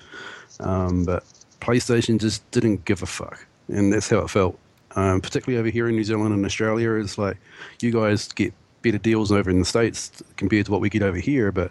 um, 0.61 1.05
but 1.05 1.25
PlayStation 1.61 2.19
just 2.21 2.49
didn't 2.51 2.85
give 2.85 3.03
a 3.03 3.07
fuck, 3.07 3.45
and 3.69 3.93
that's 3.93 4.09
how 4.09 4.19
it 4.19 4.31
felt. 4.31 4.59
Um, 4.97 5.21
particularly 5.21 5.61
over 5.61 5.69
here 5.69 5.87
in 5.89 5.95
New 5.97 6.03
Zealand 6.03 6.35
and 6.35 6.45
Australia, 6.45 6.93
it's 6.95 7.19
like 7.19 7.37
you 7.83 7.93
guys 7.93 8.27
get 8.33 8.53
better 8.83 8.99
deals 8.99 9.33
over 9.33 9.51
in 9.51 9.59
the 9.59 9.65
states 9.65 10.23
compared 10.37 10.67
to 10.67 10.73
what 10.73 10.81
we 10.81 10.89
get 10.89 11.03
over 11.03 11.19
here, 11.19 11.51
but 11.53 11.71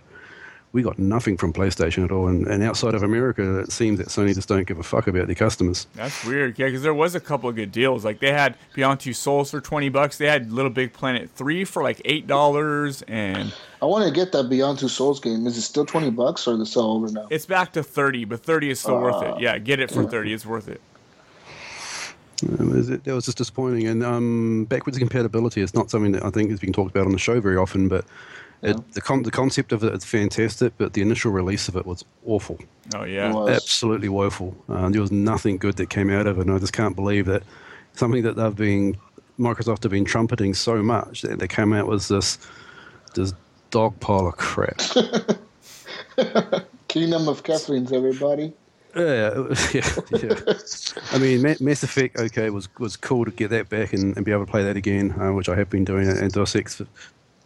we 0.74 0.84
got 0.84 1.00
nothing 1.00 1.38
from 1.38 1.54
PlayStation 1.54 2.04
at 2.04 2.12
all. 2.12 2.28
And, 2.28 2.46
and 2.46 2.62
outside 2.62 2.94
of 2.94 3.02
America, 3.02 3.60
it 3.60 3.72
seems 3.72 3.98
that 4.00 4.10
Sony 4.10 4.36
just 4.36 4.50
don't 4.50 4.68
give 4.68 4.78
a 4.78 4.84
fuck 4.84 5.08
about 5.08 5.28
their 5.28 5.36
customers. 5.36 5.88
That's 5.96 6.26
weird. 6.26 6.60
Yeah, 6.60 6.68
because 6.68 6.84
there 6.84 6.94
was 6.94 7.16
a 7.16 7.20
couple 7.20 7.50
of 7.50 7.56
good 7.56 7.72
deals. 7.72 8.04
Like 8.04 8.20
they 8.20 8.32
had 8.32 8.56
Beyond 8.76 9.00
Two 9.00 9.14
Souls 9.14 9.50
for 9.52 9.62
twenty 9.62 9.90
bucks. 9.90 10.18
They 10.18 10.28
had 10.28 10.52
Little 10.52 10.70
Big 10.70 10.94
Planet 10.94 11.30
three 11.32 11.64
for 11.64 11.82
like 11.82 12.02
eight 12.06 12.28
dollars, 12.28 13.02
and 13.04 13.54
I 13.82 13.86
want 13.86 14.06
to 14.06 14.12
get 14.14 14.34
that 14.34 14.50
Beyond 14.50 14.80
Two 14.80 14.90
Souls 14.90 15.20
game. 15.20 15.48
Is 15.48 15.58
it 15.58 15.62
still 15.62 15.86
twenty 15.86 16.10
bucks 16.12 16.48
or 16.48 16.56
is 16.56 16.60
it 16.60 16.66
still 16.66 16.92
over 16.92 17.12
now? 17.12 17.28
it's 17.30 17.46
back 17.46 17.72
to 17.74 17.82
thirty. 17.82 18.26
But 18.26 18.44
thirty 18.44 18.70
is 18.70 18.80
still 18.80 19.00
worth 19.00 19.24
it. 19.24 19.34
Ah. 19.36 19.40
Yeah, 19.40 19.58
get 19.58 19.80
it 19.80 19.90
for 19.90 20.04
thirty. 20.04 20.34
It's 20.34 20.46
worth 20.46 20.68
it. 20.68 20.82
Is 22.44 22.90
it- 22.90 23.04
that 23.04 23.14
was 23.14 23.26
just 23.26 23.38
disappointing. 23.38 23.88
And 23.88 24.04
um, 24.04 24.66
backwards 24.66 24.98
compatibility 24.98 25.62
is 25.62 25.74
not 25.74 25.90
something 25.90 26.12
that 26.14 26.24
I 26.26 26.30
think 26.30 26.50
has 26.52 26.60
been 26.60 26.74
talked 26.74 26.92
about 26.92 27.06
on 27.06 27.12
the 27.12 27.18
show 27.18 27.40
very 27.42 27.58
often, 27.58 27.88
but 27.88 28.06
it, 28.64 28.76
the, 28.94 29.02
con- 29.02 29.24
the 29.24 29.32
concept 29.32 29.72
of 29.72 29.84
it 29.84 29.94
is 29.94 30.04
fantastic, 30.04 30.74
but 30.78 30.94
the 30.94 31.02
initial 31.02 31.32
release 31.32 31.68
of 31.68 31.76
it 31.76 31.86
was 31.86 32.04
awful. 32.26 32.60
Oh 32.96 33.04
yeah. 33.04 33.30
It 33.30 33.36
was. 33.36 33.50
Absolutely 33.50 34.10
woeful. 34.10 34.56
Uh, 34.70 34.90
there 34.90 35.02
was 35.02 35.12
nothing 35.12 35.58
good 35.58 35.76
that 35.78 35.90
came 35.90 36.10
out 36.10 36.26
of 36.28 36.38
it, 36.40 36.42
and 36.48 36.52
I 36.52 36.60
just 36.60 36.74
can't 36.74 36.96
believe 36.96 37.26
that 37.28 37.44
something 37.94 38.24
that 38.24 38.36
they've 38.36 38.56
been, 38.56 38.98
Microsoft 39.40 39.84
have 39.84 39.92
been 39.92 40.06
trumpeting 40.06 40.54
so 40.56 40.82
much, 40.82 41.22
that 41.22 41.38
they 41.40 41.48
came 41.48 41.72
out 41.74 41.88
with 41.88 42.08
this, 42.08 42.38
this 43.14 43.34
dog 43.70 44.00
pile 44.00 44.28
of 44.28 44.38
crap. 44.38 44.82
Kingdom 46.88 47.28
of 47.28 47.44
Kathleen's, 47.44 47.92
everybody. 47.92 48.54
Yeah, 48.96 49.48
yeah, 49.74 49.90
yeah. 50.24 50.54
I 51.12 51.18
mean, 51.20 51.42
Mass 51.60 51.84
Effect, 51.84 52.18
okay, 52.20 52.50
was 52.50 52.68
was 52.80 52.96
cool 52.98 53.26
to 53.26 53.32
get 53.32 53.50
that 53.52 53.70
back 53.70 53.94
and, 53.94 54.16
and 54.16 54.26
be 54.26 54.32
able 54.32 54.46
to 54.46 54.52
play 54.52 54.64
that 54.64 54.76
again, 54.78 55.12
uh, 55.20 55.34
which 55.34 55.50
I 55.50 55.56
have 55.56 55.70
been 55.70 55.86
doing. 55.86 56.08
And 56.08 56.32
Deus 56.32 56.56
Ex 56.56 56.82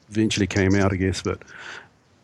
eventually 0.10 0.48
came 0.48 0.76
out, 0.76 0.94
I 0.94 0.96
guess, 0.96 1.22
but 1.22 1.42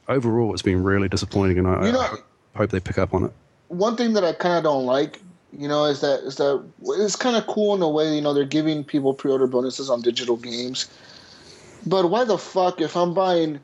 overall, 0.08 0.54
it's 0.54 0.62
been 0.62 0.84
really 0.84 1.10
disappointing, 1.10 1.58
and 1.58 1.68
I, 1.68 1.86
You 1.88 1.92
know- 1.92 2.00
I 2.00 2.08
hope- 2.08 2.26
hope 2.56 2.70
they 2.72 2.80
pick 2.80 2.98
up 2.98 3.14
on 3.14 3.26
it. 3.26 3.32
One 3.68 3.96
thing 3.98 4.14
that 4.14 4.24
I 4.24 4.32
kind 4.34 4.58
of 4.58 4.64
don't 4.64 4.86
like, 4.86 5.20
you 5.52 5.68
know, 5.68 5.86
is 5.86 6.00
that 6.02 6.22
is 6.22 6.38
that 6.38 6.64
it's 6.86 7.16
kind 7.18 7.36
of 7.36 7.46
cool 7.48 7.76
in 7.76 7.82
a 7.82 7.90
way. 7.90 8.16
You 8.16 8.22
know, 8.22 8.34
they're 8.34 8.46
giving 8.46 8.84
people 8.84 9.14
pre-order 9.14 9.48
bonuses 9.48 9.90
on 9.90 10.02
digital 10.02 10.38
games, 10.38 10.88
but 11.86 12.10
why 12.10 12.24
the 12.24 12.38
fuck 12.38 12.80
if 12.80 12.96
I'm 12.96 13.14
buying 13.14 13.60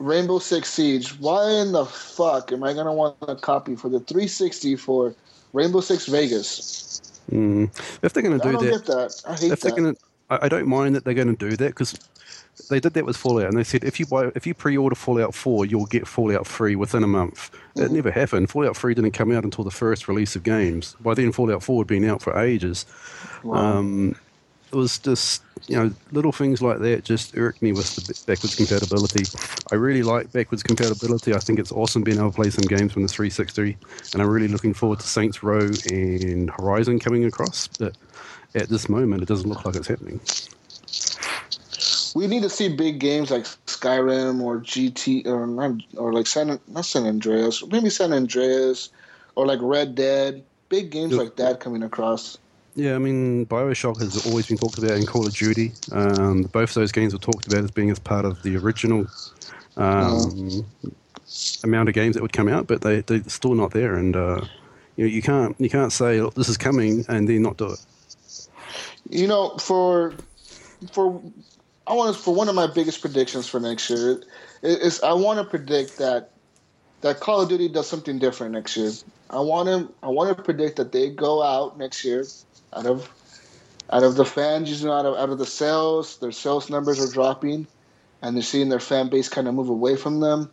Rainbow 0.00 0.38
Six 0.38 0.70
Siege, 0.70 1.18
why 1.20 1.50
in 1.50 1.72
the 1.72 1.84
fuck 1.84 2.52
am 2.52 2.64
I 2.64 2.72
gonna 2.72 2.92
want 2.92 3.16
a 3.22 3.36
copy 3.36 3.76
for 3.76 3.88
the 3.88 4.00
360 4.00 4.76
for 4.76 5.14
Rainbow 5.52 5.80
Six 5.80 6.06
Vegas? 6.06 7.00
Mm. 7.30 7.70
If 8.02 8.12
they're 8.12 8.22
going 8.22 8.38
to 8.40 8.44
I 8.44 8.50
do 8.50 8.58
don't 8.58 8.64
that, 8.64 8.70
get 8.70 8.86
that. 8.86 9.22
I 9.28 9.36
hate 9.36 9.52
if 9.52 9.60
they're 9.60 9.70
that. 9.70 9.80
going 9.80 9.94
to, 9.94 10.00
I 10.30 10.46
I 10.46 10.48
don't 10.48 10.66
mind 10.66 10.96
that 10.96 11.04
they're 11.04 11.14
going 11.14 11.34
to 11.34 11.50
do 11.50 11.56
that 11.56 11.68
because 11.68 11.94
they 12.68 12.80
did 12.80 12.94
that 12.94 13.06
with 13.06 13.16
Fallout, 13.16 13.46
and 13.46 13.56
they 13.56 13.62
said 13.62 13.84
if 13.84 14.00
you 14.00 14.06
buy, 14.06 14.30
if 14.34 14.46
you 14.46 14.54
pre-order 14.54 14.96
Fallout 14.96 15.34
Four, 15.34 15.66
you'll 15.66 15.86
get 15.86 16.08
Fallout 16.08 16.46
Three 16.46 16.74
within 16.76 17.04
a 17.04 17.06
month. 17.06 17.52
Mm-hmm. 17.52 17.80
That 17.80 17.92
never 17.92 18.10
happened. 18.10 18.50
Fallout 18.50 18.76
Three 18.76 18.94
didn't 18.94 19.12
come 19.12 19.30
out 19.32 19.44
until 19.44 19.64
the 19.64 19.70
first 19.70 20.08
release 20.08 20.34
of 20.34 20.42
games. 20.42 20.96
By 21.00 21.14
then, 21.14 21.30
Fallout 21.30 21.62
Four 21.62 21.82
had 21.82 21.86
been 21.86 22.04
out 22.04 22.22
for 22.22 22.36
ages. 22.38 22.86
Um, 23.44 24.16
it 24.72 24.76
was 24.76 24.98
just 24.98 25.42
you 25.70 25.76
know 25.76 25.92
little 26.10 26.32
things 26.32 26.60
like 26.60 26.80
that 26.80 27.04
just 27.04 27.36
irked 27.38 27.62
me 27.62 27.72
with 27.72 27.94
the 27.94 28.14
backwards 28.26 28.56
compatibility. 28.56 29.24
I 29.70 29.76
really 29.76 30.02
like 30.02 30.32
backwards 30.32 30.64
compatibility. 30.64 31.32
I 31.32 31.38
think 31.38 31.60
it's 31.60 31.72
awesome 31.72 32.02
being 32.02 32.18
able 32.18 32.30
to 32.32 32.36
play 32.36 32.50
some 32.50 32.66
games 32.66 32.92
from 32.92 33.02
the 33.02 33.08
360, 33.08 33.78
and 34.12 34.22
I'm 34.22 34.28
really 34.28 34.48
looking 34.48 34.74
forward 34.74 34.98
to 35.00 35.06
Saints 35.06 35.44
Row 35.44 35.78
and 35.90 36.50
Horizon 36.50 36.98
coming 36.98 37.24
across. 37.24 37.68
But 37.68 37.96
at 38.54 38.68
this 38.68 38.88
moment, 38.88 39.22
it 39.22 39.28
doesn't 39.28 39.48
look 39.48 39.64
like 39.64 39.76
it's 39.76 39.88
happening. 39.88 40.20
we 42.16 42.26
need 42.26 42.42
to 42.42 42.50
see 42.50 42.68
big 42.68 42.98
games 42.98 43.30
like 43.30 43.44
Skyrim 43.66 44.40
or 44.42 44.58
GT 44.60 45.26
or 45.26 45.46
not 45.46 45.72
or 45.96 46.12
like 46.12 46.26
San 46.26 46.58
not 46.68 46.84
San 46.84 47.06
Andreas, 47.06 47.64
maybe 47.68 47.90
San 47.90 48.12
Andreas 48.12 48.90
or 49.36 49.46
like 49.46 49.60
Red 49.62 49.94
Dead. 49.94 50.44
Big 50.68 50.90
games 50.90 51.12
Yep. 51.12 51.20
like 51.20 51.36
that 51.36 51.60
coming 51.60 51.82
across. 51.84 52.38
Yeah, 52.76 52.94
I 52.94 52.98
mean, 52.98 53.46
Bioshock 53.46 54.00
has 54.00 54.26
always 54.26 54.46
been 54.46 54.56
talked 54.56 54.78
about 54.78 54.92
in 54.92 55.04
Call 55.04 55.26
of 55.26 55.34
Duty. 55.34 55.72
Um, 55.92 56.42
both 56.42 56.74
those 56.74 56.92
games 56.92 57.12
were 57.12 57.18
talked 57.18 57.46
about 57.46 57.64
as 57.64 57.70
being 57.70 57.90
as 57.90 57.98
part 57.98 58.24
of 58.24 58.42
the 58.42 58.56
original 58.56 59.06
um, 59.76 60.64
amount 61.64 61.88
of 61.88 61.94
games 61.94 62.14
that 62.14 62.22
would 62.22 62.32
come 62.32 62.48
out, 62.48 62.66
but 62.66 62.82
they 62.82 63.00
they're 63.00 63.22
still 63.24 63.54
not 63.54 63.72
there. 63.72 63.96
And 63.96 64.14
uh, 64.14 64.42
you 64.96 65.04
know, 65.04 65.10
you 65.10 65.22
can't 65.22 65.56
you 65.58 65.68
can't 65.68 65.92
say 65.92 66.20
this 66.36 66.48
is 66.48 66.56
coming 66.56 67.04
and 67.08 67.28
then 67.28 67.42
not 67.42 67.56
do 67.56 67.72
it. 67.72 67.84
You 69.08 69.26
know, 69.26 69.56
for 69.58 70.14
for 70.92 71.20
I 71.86 71.94
want 71.94 72.14
to 72.14 72.22
for 72.22 72.34
one 72.34 72.48
of 72.48 72.54
my 72.54 72.68
biggest 72.68 73.00
predictions 73.00 73.48
for 73.48 73.58
next 73.58 73.90
year 73.90 74.22
is 74.62 75.02
I 75.02 75.12
want 75.14 75.38
to 75.38 75.44
predict 75.44 75.98
that 75.98 76.30
that 77.00 77.20
Call 77.20 77.40
of 77.40 77.48
Duty 77.48 77.68
does 77.68 77.88
something 77.88 78.18
different 78.18 78.52
next 78.52 78.76
year. 78.76 78.92
I 79.30 79.40
want 79.40 79.68
to 79.68 79.92
I 80.02 80.08
want 80.08 80.36
to 80.36 80.42
predict 80.42 80.76
that 80.76 80.92
they 80.92 81.10
go 81.10 81.42
out 81.42 81.78
next 81.78 82.04
year 82.04 82.24
out 82.74 82.86
of 82.86 83.10
out 83.90 84.02
of 84.02 84.16
the 84.16 84.24
fans, 84.24 84.82
you 84.82 84.88
know, 84.88 84.92
out 84.92 85.06
of 85.06 85.16
out 85.16 85.30
of 85.30 85.38
the 85.38 85.46
sales, 85.46 86.18
their 86.18 86.32
sales 86.32 86.70
numbers 86.70 87.00
are 87.00 87.12
dropping, 87.12 87.66
and 88.22 88.36
they're 88.36 88.42
seeing 88.42 88.68
their 88.68 88.80
fan 88.80 89.08
base 89.08 89.28
kind 89.28 89.48
of 89.48 89.54
move 89.54 89.68
away 89.68 89.96
from 89.96 90.20
them. 90.20 90.50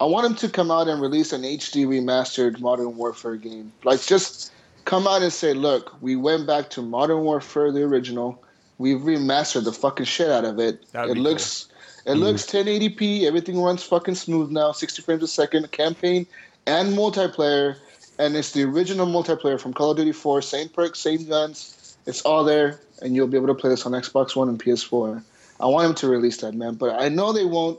I 0.00 0.04
want 0.04 0.24
them 0.24 0.36
to 0.36 0.48
come 0.48 0.70
out 0.70 0.86
and 0.86 1.02
release 1.02 1.32
an 1.32 1.42
HD 1.42 1.86
remastered 1.86 2.60
Modern 2.60 2.96
Warfare 2.96 3.36
game. 3.36 3.72
Like, 3.82 4.00
just 4.00 4.52
come 4.84 5.08
out 5.08 5.22
and 5.22 5.32
say, 5.32 5.54
look, 5.54 6.00
we 6.00 6.14
went 6.14 6.46
back 6.46 6.70
to 6.70 6.82
Modern 6.82 7.24
Warfare, 7.24 7.72
the 7.72 7.82
original. 7.82 8.42
We've 8.78 9.00
remastered 9.00 9.64
the 9.64 9.72
fucking 9.72 10.06
shit 10.06 10.30
out 10.30 10.44
of 10.44 10.60
it. 10.60 10.88
That'd 10.92 11.16
it 11.16 11.20
looks, 11.20 11.68
it 12.06 12.10
mm-hmm. 12.10 12.20
looks 12.20 12.46
1080p. 12.46 13.24
Everything 13.24 13.60
runs 13.60 13.82
fucking 13.82 14.14
smooth 14.14 14.50
now, 14.50 14.70
60 14.70 15.02
frames 15.02 15.22
a 15.24 15.26
second. 15.26 15.68
Campaign 15.72 16.28
and 16.68 16.96
multiplayer, 16.96 17.76
and 18.18 18.36
it's 18.36 18.52
the 18.52 18.64
original 18.64 19.06
multiplayer 19.06 19.60
from 19.60 19.72
Call 19.72 19.90
of 19.92 19.96
Duty 19.96 20.12
4. 20.12 20.42
Same 20.42 20.68
perks, 20.68 20.98
same 20.98 21.24
guns. 21.26 21.96
It's 22.06 22.22
all 22.22 22.44
there, 22.44 22.80
and 23.02 23.14
you'll 23.14 23.26
be 23.26 23.36
able 23.36 23.48
to 23.48 23.54
play 23.54 23.70
this 23.70 23.84
on 23.86 23.92
Xbox 23.92 24.34
One 24.34 24.48
and 24.48 24.62
PS4. 24.62 25.22
I 25.60 25.66
want 25.66 25.86
them 25.88 25.94
to 25.96 26.08
release 26.08 26.38
that, 26.38 26.54
man, 26.54 26.74
but 26.74 27.00
I 27.00 27.08
know 27.08 27.32
they 27.32 27.44
won't. 27.44 27.78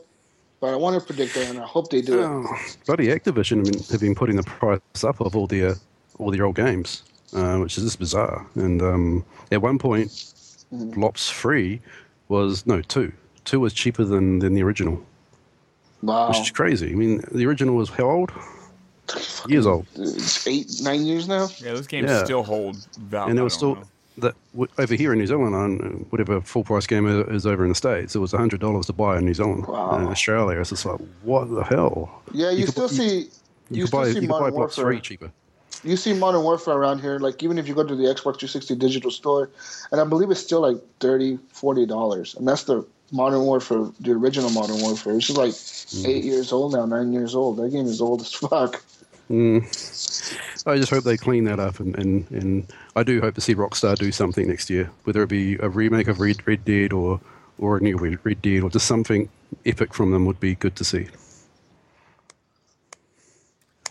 But 0.62 0.74
I 0.74 0.76
want 0.76 1.00
to 1.00 1.06
predict 1.06 1.36
that, 1.36 1.50
and 1.50 1.58
I 1.60 1.66
hope 1.66 1.90
they 1.90 2.02
do 2.02 2.20
it. 2.20 2.26
Oh, 2.26 2.46
bloody 2.86 3.08
Activision 3.08 3.66
have 3.66 3.74
been, 3.74 3.84
have 3.92 4.02
been 4.02 4.16
putting 4.16 4.36
the 4.36 4.44
price 4.44 5.04
up 5.06 5.22
of 5.22 5.34
all 5.34 5.48
their 5.48 5.76
all 6.18 6.32
their 6.32 6.46
old 6.46 6.58
games, 6.58 7.04
uh, 7.34 7.60
which 7.60 7.78
is 7.78 7.86
just 7.86 7.98
bizarre. 7.98 8.46
And 8.56 8.82
um, 8.82 9.26
at 9.54 9.62
one 9.62 9.80
point, 9.80 10.12
Mm-hmm. 10.74 11.02
Lops 11.02 11.30
Free 11.30 11.82
was 12.28 12.66
no 12.68 12.82
two. 12.82 13.12
Two 13.46 13.60
was 13.60 13.74
cheaper 13.74 14.04
than, 14.04 14.40
than 14.40 14.54
the 14.54 14.62
original, 14.62 15.04
Wow, 16.04 16.28
which 16.30 16.40
is 16.40 16.52
crazy. 16.52 16.92
I 16.92 16.96
mean, 16.96 17.24
the 17.32 17.46
original 17.48 17.76
was 17.76 17.90
how 17.90 18.04
old? 18.04 18.32
Years 19.48 19.66
old. 19.66 19.86
it's 19.96 20.46
eight, 20.48 20.68
nine 20.82 21.06
years 21.06 21.28
now. 21.28 21.48
Yeah, 21.60 21.74
those 21.74 21.88
games 21.88 22.10
Yeah. 22.10 22.24
still 22.24 22.44
hold 22.44 22.78
value. 23.00 23.30
and 23.30 23.38
there 23.38 23.44
was 23.44 23.54
still 23.54 23.78
that 24.18 24.36
over 24.78 24.96
here 24.96 25.14
in 25.14 25.20
New 25.20 25.28
Zealand 25.28 25.56
on 25.56 26.06
whatever 26.10 26.42
full 26.42 26.64
price 26.66 26.86
game 26.86 27.06
i- 27.08 27.34
is 27.34 27.46
over 27.46 27.64
in 27.64 27.70
the 27.70 27.76
states, 27.76 28.16
it 28.16 28.20
was 28.20 28.32
hundred 28.34 28.60
dollars 28.60 28.86
to 28.88 28.94
buy 28.94 29.18
in 29.18 29.26
New 29.26 29.34
Zealand. 29.34 29.66
Wow. 29.66 29.92
And 29.92 30.06
in 30.06 30.12
Australia, 30.12 30.60
it's 30.60 30.70
just 30.72 30.86
like 30.86 31.00
what 31.24 31.50
the 31.50 31.62
hell? 31.64 32.22
Yeah, 32.34 32.52
you, 32.52 32.66
could 32.66 32.74
still 32.74 32.88
bu- 32.90 32.94
see. 32.96 33.18
You, 33.18 33.26
You, 33.72 33.82
could 33.84 33.88
still 33.88 34.00
buy 34.02 34.08
see 34.10 34.14
you 34.16 34.20
could 34.22 34.30
buy 34.30 34.40
Modern 34.40 34.56
Warfare. 34.56 34.84
Three 34.86 35.00
cheaper. 35.00 35.32
You 35.84 35.96
see 35.96 36.14
Modern 36.14 36.44
Warfare 36.44 36.74
around 36.74 37.00
here, 37.00 37.20
like 37.20 37.42
even 37.42 37.58
if 37.58 37.66
you 37.68 37.74
go 37.74 37.84
to 37.86 37.96
the 37.96 38.04
Xbox 38.04 38.40
360 38.40 38.76
digital 38.76 39.12
store, 39.12 39.50
and 39.94 40.02
I 40.02 40.04
believe 40.04 40.30
it's 40.30 40.42
still 40.42 40.60
like 40.60 40.78
30 41.00 41.40
dollars, 41.86 42.36
and 42.36 42.46
that's 42.46 42.64
the 42.64 42.86
Modern 43.14 43.42
Warfare, 43.42 43.86
the 44.02 44.12
original 44.12 44.50
Modern 44.50 44.82
Warfare. 44.82 45.16
It's 45.16 45.28
just 45.28 45.38
like 45.38 45.52
Mm. 45.52 46.08
eight 46.08 46.24
years 46.26 46.52
old 46.52 46.74
now, 46.74 46.86
nine 46.86 47.14
years 47.14 47.34
old. 47.34 47.58
That 47.58 47.70
game 47.72 47.86
is 47.88 48.02
old 48.02 48.22
as 48.22 48.34
fuck. 48.50 48.84
Mm. 49.30 50.68
I 50.68 50.78
just 50.78 50.90
hope 50.90 51.04
they 51.04 51.18
clean 51.18 51.44
that 51.46 51.60
up, 51.60 51.80
and, 51.80 51.96
and, 51.98 52.30
and 52.32 52.74
I 52.96 53.04
do 53.04 53.22
hope 53.22 53.36
to 53.36 53.42
see 53.42 53.56
Rockstar 53.56 53.96
do 53.98 54.12
something 54.12 54.48
next 54.48 54.70
year, 54.70 54.90
whether 55.04 55.22
it 55.24 55.30
be 55.30 55.56
a 55.58 55.70
remake 55.70 56.08
of 56.08 56.20
Red, 56.20 56.46
Red 56.48 56.66
Dead 56.66 56.94
or 56.94 57.20
or 57.60 57.78
a 57.78 57.82
new 57.82 57.98
Red 57.98 58.20
Red 58.24 58.42
Dead 58.42 58.64
or 58.64 58.70
just 58.70 58.88
something 58.88 59.30
epic 59.66 59.94
from 59.94 60.12
them 60.12 60.26
would 60.26 60.40
be 60.40 60.56
good 60.56 60.76
to 60.78 60.84
see. 60.84 61.08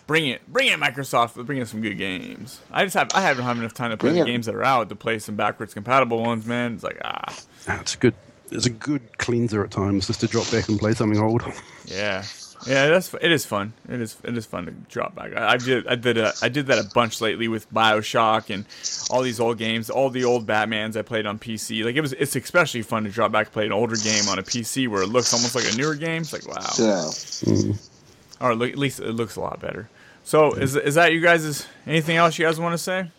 Bring 0.07 0.27
it, 0.27 0.41
bring 0.51 0.67
it, 0.69 0.79
Microsoft. 0.79 1.45
Bring 1.45 1.61
us 1.61 1.69
some 1.69 1.81
good 1.81 1.97
games. 1.97 2.61
I 2.71 2.83
just 2.83 2.95
have, 2.95 3.09
I 3.13 3.21
haven't 3.21 3.45
had 3.45 3.57
enough 3.57 3.75
time 3.75 3.91
to 3.91 3.97
play 3.97 4.09
Bring 4.09 4.15
the 4.15 4.21
it. 4.21 4.25
games 4.25 4.47
that 4.47 4.55
are 4.55 4.63
out 4.63 4.89
to 4.89 4.95
play 4.95 5.19
some 5.19 5.35
backwards 5.35 5.73
compatible 5.73 6.21
ones, 6.23 6.45
man. 6.47 6.73
It's 6.73 6.83
like 6.83 6.99
ah, 7.05 7.35
Ah, 7.67 7.79
It's 7.81 7.93
a 7.95 7.97
good 7.97 8.15
it's 8.51 8.65
a 8.65 8.71
good 8.71 9.19
cleanser 9.19 9.63
at 9.63 9.69
times 9.71 10.07
just 10.07 10.21
to 10.21 10.27
drop 10.27 10.49
back 10.51 10.67
and 10.69 10.79
play 10.79 10.93
something 10.93 11.19
old. 11.19 11.43
yeah, 11.85 12.23
yeah. 12.67 12.87
That's 12.87 13.13
it 13.13 13.31
is 13.31 13.45
fun. 13.45 13.73
It 13.87 14.01
is 14.01 14.17
it 14.23 14.37
is 14.37 14.45
fun 14.45 14.65
to 14.65 14.71
drop 14.71 15.15
back. 15.15 15.35
I, 15.35 15.53
I 15.53 15.57
did 15.57 15.87
I 15.87 15.95
did 15.95 16.17
a, 16.17 16.33
I 16.41 16.49
did 16.49 16.67
that 16.67 16.79
a 16.79 16.89
bunch 16.93 17.21
lately 17.21 17.47
with 17.47 17.71
Bioshock 17.73 18.53
and 18.53 18.65
all 19.09 19.21
these 19.21 19.39
old 19.39 19.57
games, 19.57 19.89
all 19.89 20.09
the 20.09 20.23
old 20.23 20.45
Batman's 20.45 20.97
I 20.97 21.01
played 21.01 21.25
on 21.25 21.39
PC. 21.39 21.83
Like 21.83 21.95
it 21.95 22.01
was 22.01 22.13
it's 22.13 22.35
especially 22.35 22.81
fun 22.81 23.03
to 23.03 23.09
drop 23.09 23.31
back 23.31 23.47
and 23.47 23.53
play 23.53 23.65
an 23.65 23.71
older 23.71 23.95
game 23.95 24.27
on 24.29 24.39
a 24.39 24.43
PC 24.43 24.87
where 24.87 25.01
it 25.01 25.07
looks 25.07 25.33
almost 25.33 25.55
like 25.55 25.71
a 25.71 25.75
newer 25.75 25.95
game. 25.95 26.21
It's 26.21 26.33
like 26.33 26.47
wow. 26.47 26.55
Yeah. 26.77 27.09
Mm-hmm. 27.45 28.43
Or 28.43 28.51
at 28.51 28.57
least 28.57 28.99
it 28.99 29.11
looks 29.11 29.35
a 29.35 29.41
lot 29.41 29.59
better. 29.59 29.89
So 30.23 30.53
is 30.53 30.75
is 30.75 30.95
that 30.95 31.13
you 31.13 31.21
guys? 31.21 31.43
Is 31.43 31.67
Anything 31.87 32.17
else 32.17 32.37
you 32.37 32.45
guys 32.45 32.59
want 32.59 32.73
to 32.73 32.77
say? 32.77 33.09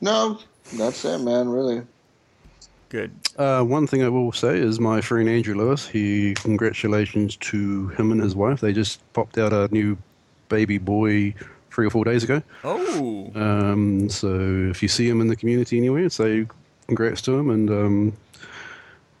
No, 0.00 0.40
that's 0.74 1.04
it, 1.04 1.18
man. 1.18 1.48
Really. 1.48 1.82
Good. 2.90 3.12
Uh, 3.38 3.62
one 3.62 3.86
thing 3.86 4.02
I 4.02 4.08
will 4.08 4.32
say 4.32 4.58
is 4.58 4.78
my 4.80 5.00
friend 5.00 5.28
Andrew 5.28 5.54
Lewis. 5.54 5.86
He 5.86 6.34
congratulations 6.34 7.36
to 7.36 7.88
him 7.90 8.10
and 8.12 8.20
his 8.20 8.34
wife. 8.34 8.60
They 8.60 8.72
just 8.72 9.00
popped 9.12 9.38
out 9.38 9.52
a 9.52 9.68
new 9.72 9.96
baby 10.48 10.76
boy 10.78 11.34
three 11.70 11.86
or 11.86 11.90
four 11.90 12.04
days 12.04 12.24
ago. 12.24 12.42
Oh, 12.64 13.30
Um, 13.36 14.08
so 14.10 14.28
if 14.70 14.82
you 14.82 14.88
see 14.88 15.08
him 15.08 15.20
in 15.20 15.28
the 15.28 15.36
community 15.36 15.78
anywhere, 15.78 16.08
say 16.10 16.46
congrats 16.88 17.22
to 17.22 17.38
him. 17.38 17.48
And 17.50 17.70
um, 17.70 18.16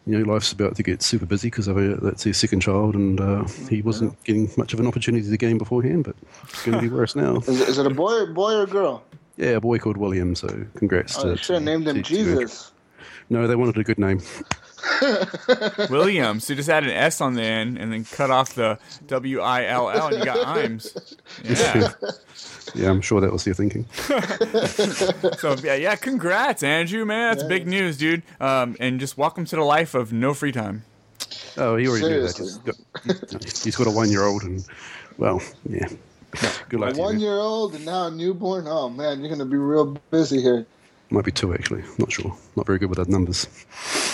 you 0.04 0.18
know, 0.18 0.32
life's 0.32 0.50
about 0.50 0.74
to 0.74 0.82
get 0.82 1.00
super 1.02 1.26
busy 1.26 1.46
because 1.48 1.66
that's 2.02 2.24
his 2.24 2.36
second 2.38 2.60
child, 2.60 2.96
and 2.96 3.20
uh, 3.20 3.44
he 3.68 3.82
wasn't 3.82 4.20
getting 4.24 4.50
much 4.56 4.72
of 4.74 4.80
an 4.80 4.86
opportunity 4.88 5.30
to 5.30 5.36
game 5.36 5.58
beforehand, 5.58 6.02
but 6.04 6.16
it's 6.48 6.64
going 6.64 6.76
to 6.76 6.82
be 6.82 6.88
worse 6.94 7.14
now. 7.14 7.36
Is 7.36 7.60
it, 7.60 7.68
is 7.68 7.78
it 7.78 7.86
a 7.86 7.90
boy, 7.90 8.26
boy 8.26 8.54
or 8.54 8.66
girl? 8.66 9.04
Yeah, 9.36 9.50
a 9.50 9.60
boy 9.60 9.78
called 9.78 9.96
William. 9.96 10.34
So 10.34 10.48
congrats 10.74 11.16
Oh, 11.18 11.22
to. 11.22 11.28
they 11.30 11.36
should 11.36 11.54
have 11.54 11.62
named 11.62 11.86
him 11.86 11.94
to- 11.96 12.02
to 12.02 12.08
Jesus. 12.08 12.72
No, 13.30 13.46
they 13.46 13.54
wanted 13.54 13.78
a 13.78 13.84
good 13.84 13.98
name. 13.98 14.20
Williams. 15.90 16.46
So 16.46 16.54
just 16.54 16.68
add 16.68 16.84
an 16.84 16.90
S 16.90 17.20
on 17.20 17.34
the 17.34 17.42
end 17.42 17.78
and 17.78 17.92
then 17.92 18.04
cut 18.04 18.30
off 18.30 18.54
the 18.54 18.78
W 19.06 19.40
I 19.40 19.66
L 19.66 19.88
L, 19.88 20.08
and 20.08 20.18
you 20.18 20.24
got 20.24 20.56
Imes. 20.56 21.16
Yeah. 21.44 21.92
Yeah, 22.74 22.90
I'm 22.90 23.00
sure 23.00 23.20
that 23.20 23.32
was 23.32 23.46
your 23.46 23.54
thinking. 23.54 23.86
So 25.38 25.54
yeah, 25.62 25.74
yeah. 25.74 25.96
Congrats, 25.96 26.62
Andrew. 26.62 27.04
Man, 27.04 27.34
that's 27.34 27.46
big 27.48 27.66
news, 27.66 27.96
dude. 27.96 28.22
Um, 28.40 28.76
and 28.80 29.00
just 29.00 29.16
welcome 29.16 29.44
to 29.46 29.56
the 29.56 29.62
life 29.62 29.94
of 29.94 30.12
no 30.12 30.34
free 30.34 30.52
time. 30.52 30.84
Oh, 31.56 31.76
he 31.76 31.88
already 31.88 32.08
knew 32.08 32.22
that. 32.22 32.36
He's 32.36 32.58
got, 32.58 33.64
he's 33.64 33.76
got 33.76 33.86
a 33.86 33.90
one-year-old, 33.90 34.42
and 34.42 34.64
well, 35.18 35.40
yeah. 35.68 35.88
Good 36.68 36.80
luck 36.80 36.90
A 36.90 36.92
to 36.92 36.98
you. 36.98 37.02
One 37.04 37.20
year 37.20 37.32
old 37.32 37.74
and 37.74 37.84
now 37.84 38.06
a 38.06 38.10
newborn. 38.10 38.66
Oh 38.68 38.88
man, 38.88 39.20
you're 39.20 39.30
gonna 39.30 39.44
be 39.44 39.56
real 39.56 39.96
busy 40.10 40.40
here. 40.40 40.66
Might 41.10 41.24
be 41.24 41.32
two 41.32 41.52
actually. 41.52 41.82
Not 41.98 42.12
sure. 42.12 42.36
Not 42.56 42.66
very 42.66 42.78
good 42.78 42.88
with 42.88 42.98
those 42.98 43.08
numbers. 43.08 43.48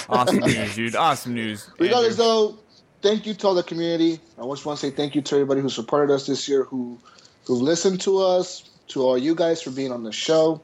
Awesome 0.09 0.39
news, 0.40 0.74
dude. 0.74 0.97
Awesome 0.97 1.35
news. 1.35 1.68
Regardless, 1.78 2.18
Andrew. 2.18 2.24
though, 2.24 2.59
thank 3.02 3.27
you 3.27 3.35
to 3.35 3.47
all 3.47 3.55
the 3.55 3.62
community. 3.62 4.18
I 4.39 4.47
just 4.48 4.64
want 4.64 4.78
to 4.81 4.86
say 4.86 4.90
thank 4.90 5.14
you 5.14 5.20
to 5.23 5.35
everybody 5.35 5.60
who 5.60 5.68
supported 5.68 6.12
us 6.12 6.27
this 6.27 6.48
year, 6.48 6.64
who 6.64 6.98
who 7.47 7.55
listened 7.55 8.01
to 8.02 8.18
us, 8.18 8.68
to 8.89 9.02
all 9.02 9.18
you 9.18 9.35
guys 9.35 9.60
for 9.62 9.70
being 9.70 9.93
on 9.93 10.05
the 10.05 10.12
show, 10.12 10.62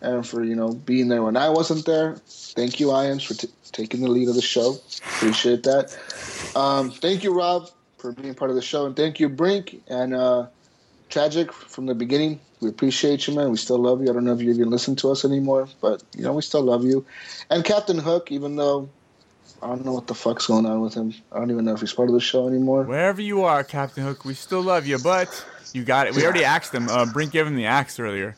and 0.00 0.26
for 0.26 0.42
you 0.42 0.54
know 0.56 0.72
being 0.72 1.08
there 1.08 1.22
when 1.22 1.36
I 1.36 1.50
wasn't 1.50 1.84
there. 1.84 2.16
Thank 2.26 2.80
you, 2.80 2.90
Iams, 2.90 3.24
for 3.24 3.34
t- 3.34 3.48
taking 3.72 4.00
the 4.00 4.08
lead 4.08 4.28
of 4.28 4.36
the 4.36 4.42
show. 4.42 4.76
Appreciate 5.16 5.64
that. 5.64 5.96
Um, 6.56 6.90
thank 6.90 7.24
you, 7.24 7.34
Rob, 7.34 7.68
for 7.98 8.12
being 8.12 8.34
part 8.34 8.50
of 8.50 8.56
the 8.56 8.62
show, 8.62 8.86
and 8.86 8.96
thank 8.96 9.20
you, 9.20 9.28
Brink 9.28 9.82
and 9.88 10.14
uh, 10.14 10.46
Tragic 11.08 11.52
from 11.52 11.86
the 11.86 11.94
beginning. 11.94 12.40
We 12.60 12.68
appreciate 12.68 13.26
you, 13.26 13.34
man. 13.34 13.50
We 13.50 13.56
still 13.56 13.78
love 13.78 14.02
you. 14.02 14.10
I 14.10 14.12
don't 14.12 14.24
know 14.24 14.32
if 14.32 14.40
you 14.40 14.50
even 14.50 14.70
listen 14.70 14.96
to 14.96 15.10
us 15.10 15.24
anymore, 15.24 15.68
but 15.80 16.02
you 16.16 16.22
know 16.22 16.32
we 16.32 16.42
still 16.42 16.62
love 16.62 16.84
you. 16.84 17.04
And 17.50 17.64
Captain 17.64 17.98
Hook, 17.98 18.32
even 18.32 18.56
though 18.56 18.88
I 19.62 19.68
don't 19.68 19.84
know 19.84 19.92
what 19.92 20.06
the 20.06 20.14
fuck's 20.14 20.46
going 20.46 20.66
on 20.66 20.80
with 20.82 20.94
him. 20.94 21.14
I 21.32 21.38
don't 21.38 21.50
even 21.50 21.64
know 21.64 21.72
if 21.72 21.80
he's 21.80 21.92
part 21.92 22.08
of 22.08 22.14
the 22.14 22.20
show 22.20 22.46
anymore. 22.48 22.82
Wherever 22.82 23.22
you 23.22 23.44
are, 23.44 23.64
Captain 23.64 24.04
Hook, 24.04 24.24
we 24.24 24.34
still 24.34 24.62
love 24.62 24.86
you, 24.86 24.98
but 24.98 25.44
you 25.72 25.84
got 25.84 26.06
it. 26.06 26.14
We 26.14 26.24
already 26.24 26.44
axed 26.44 26.74
him. 26.74 26.88
Uh, 26.88 27.06
Brink 27.06 27.32
gave 27.32 27.46
him 27.46 27.56
the 27.56 27.66
axe 27.66 27.98
earlier. 27.98 28.36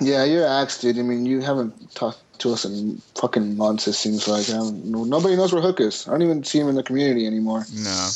Yeah, 0.00 0.24
you're 0.24 0.46
axed, 0.46 0.82
dude. 0.82 0.98
I 0.98 1.02
mean, 1.02 1.24
you 1.24 1.40
haven't 1.40 1.94
talked 1.94 2.20
to 2.40 2.52
us 2.52 2.64
in 2.64 3.00
fucking 3.14 3.56
months. 3.56 3.86
It 3.88 3.94
seems 3.94 4.26
like 4.28 4.48
I 4.48 4.52
don't, 4.54 4.84
nobody 4.86 5.36
knows 5.36 5.52
where 5.52 5.62
Hook 5.62 5.80
is. 5.80 6.06
I 6.06 6.12
don't 6.12 6.22
even 6.22 6.44
see 6.44 6.58
him 6.60 6.68
in 6.68 6.74
the 6.74 6.82
community 6.82 7.26
anymore. 7.26 7.64
No, 7.74 8.08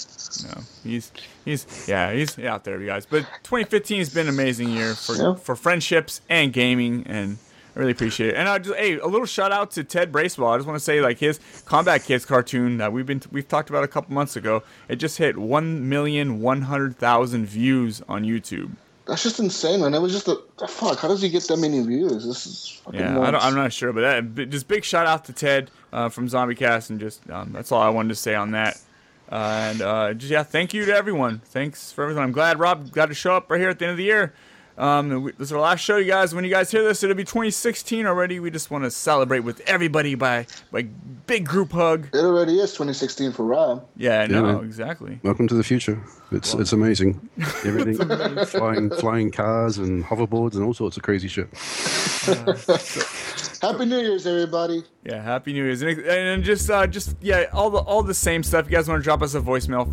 no, 0.44 0.60
he's 0.84 1.10
he's 1.44 1.66
yeah, 1.88 2.12
he's 2.12 2.38
out 2.38 2.64
there, 2.64 2.80
you 2.80 2.86
guys. 2.86 3.06
But 3.06 3.20
2015 3.44 3.98
has 3.98 4.10
been 4.12 4.28
an 4.28 4.34
amazing 4.34 4.70
year 4.70 4.94
for 4.94 5.14
Yeah. 5.16 5.34
for 5.34 5.56
friendships 5.56 6.20
and 6.28 6.52
gaming, 6.52 7.05
and 7.06 7.38
I 7.74 7.78
really 7.78 7.92
appreciate 7.92 8.30
it. 8.30 8.36
And 8.36 8.48
I 8.48 8.59
just 8.59 8.76
hey, 8.76 8.98
a 8.98 9.06
little 9.06 9.26
shout 9.26 9.52
out 9.52 9.70
to 9.72 9.84
Ted 9.84 10.10
Bracewell. 10.12 10.51
I 10.51 10.56
just 10.56 10.66
want 10.66 10.78
to 10.78 10.84
say 10.84 11.01
like 11.01 11.18
his 11.18 11.40
Combat 11.66 12.02
Kids 12.05 12.24
cartoon 12.24 12.78
that 12.78 12.92
we've 12.92 13.06
been 13.06 13.22
we've 13.32 13.47
talked 13.48 13.70
about 13.70 13.84
a 13.84 13.88
couple 13.88 14.12
months 14.14 14.36
ago. 14.36 14.62
It 14.88 14.97
just 14.97 15.18
hit 15.18 15.36
one 15.38 15.88
million 15.88 16.40
one 16.40 16.62
hundred 16.62 16.97
thousand 16.98 17.47
views 17.47 18.02
on 18.09 18.24
YouTube. 18.24 18.72
That's 19.11 19.24
just 19.24 19.41
insane, 19.41 19.81
man. 19.81 19.93
It 19.93 20.01
was 20.01 20.12
just 20.12 20.28
a 20.28 20.69
fuck. 20.69 21.01
How 21.01 21.09
does 21.09 21.20
he 21.20 21.28
get 21.28 21.43
that 21.49 21.57
many 21.57 21.82
views? 21.82 22.24
This 22.24 22.47
is 22.47 22.81
fucking 22.85 23.01
Yeah, 23.01 23.20
I 23.20 23.32
don't, 23.32 23.43
I'm 23.43 23.57
not 23.57 23.73
sure, 23.73 23.93
but 23.93 24.03
that, 24.03 24.37
but 24.37 24.51
just 24.51 24.69
big 24.69 24.85
shout 24.85 25.05
out 25.05 25.24
to 25.24 25.32
Ted 25.32 25.69
uh, 25.93 26.11
from 26.11 26.28
ZombieCast, 26.28 26.91
and 26.91 27.01
just 27.01 27.28
um, 27.28 27.51
that's 27.53 27.73
all 27.73 27.82
I 27.82 27.89
wanted 27.89 28.11
to 28.11 28.15
say 28.15 28.37
on 28.37 28.53
that. 28.53 28.81
Uh, 29.28 29.35
and 29.35 29.82
uh, 29.82 30.15
just, 30.15 30.31
yeah, 30.31 30.45
thank 30.45 30.73
you 30.73 30.85
to 30.85 30.95
everyone. 30.95 31.41
Thanks 31.41 31.91
for 31.91 32.05
everything. 32.05 32.23
I'm 32.23 32.31
glad 32.31 32.61
Rob 32.61 32.93
got 32.93 33.07
to 33.07 33.15
show 33.15 33.35
up 33.35 33.51
right 33.51 33.61
here 33.61 33.70
at 33.70 33.81
the 33.81 33.87
end 33.87 33.91
of 33.91 33.99
the 33.99 34.05
year. 34.05 34.32
Um, 34.81 35.24
this 35.36 35.48
is 35.48 35.52
our 35.52 35.61
last 35.61 35.81
show, 35.81 35.98
you 35.98 36.07
guys. 36.07 36.35
When 36.35 36.43
you 36.43 36.51
guys 36.51 36.70
hear 36.70 36.82
this, 36.82 37.02
it'll 37.02 37.15
be 37.15 37.23
2016 37.23 38.07
already. 38.07 38.40
We 38.40 38.51
just 38.51 38.70
want 38.70 38.85
to 38.85 38.90
celebrate 38.90 39.40
with 39.40 39.61
everybody 39.66 40.15
by 40.15 40.47
by 40.73 40.85
big 41.27 41.47
group 41.47 41.73
hug. 41.73 42.09
It 42.15 42.24
already 42.24 42.59
is 42.59 42.73
2016 42.73 43.32
for 43.32 43.44
Rob. 43.44 43.86
Yeah, 43.97 44.27
no, 44.27 44.43
man. 44.43 44.65
exactly. 44.65 45.20
Welcome 45.23 45.48
to 45.48 45.55
the 45.55 45.62
future. 45.62 46.02
It's 46.32 46.55
it's 46.55 46.73
amazing. 46.73 47.28
Everything, 47.62 48.47
flying 48.47 48.89
flying 48.89 49.31
cars 49.31 49.77
and 49.77 50.02
hoverboards 50.02 50.55
and 50.55 50.65
all 50.65 50.73
sorts 50.73 50.97
of 50.97 51.02
crazy 51.02 51.28
shit. 51.28 51.48
Happy 53.61 53.85
New 53.85 53.99
Year's, 53.99 54.27
everybody. 54.27 54.82
Yeah, 55.05 55.23
happy 55.23 55.53
New 55.53 55.62
Year's. 55.65 55.82
And, 55.82 55.99
and 56.01 56.43
just 56.43 56.70
uh 56.70 56.87
just 56.87 57.15
yeah, 57.20 57.45
all 57.53 57.69
the 57.69 57.78
all 57.78 58.03
the 58.03 58.15
same 58.15 58.43
stuff. 58.43 58.65
You 58.66 58.73
guys 58.73 58.89
want 58.89 59.01
to 59.01 59.05
drop 59.05 59.20
us 59.20 59.35
a 59.35 59.41
voicemail 59.41 59.87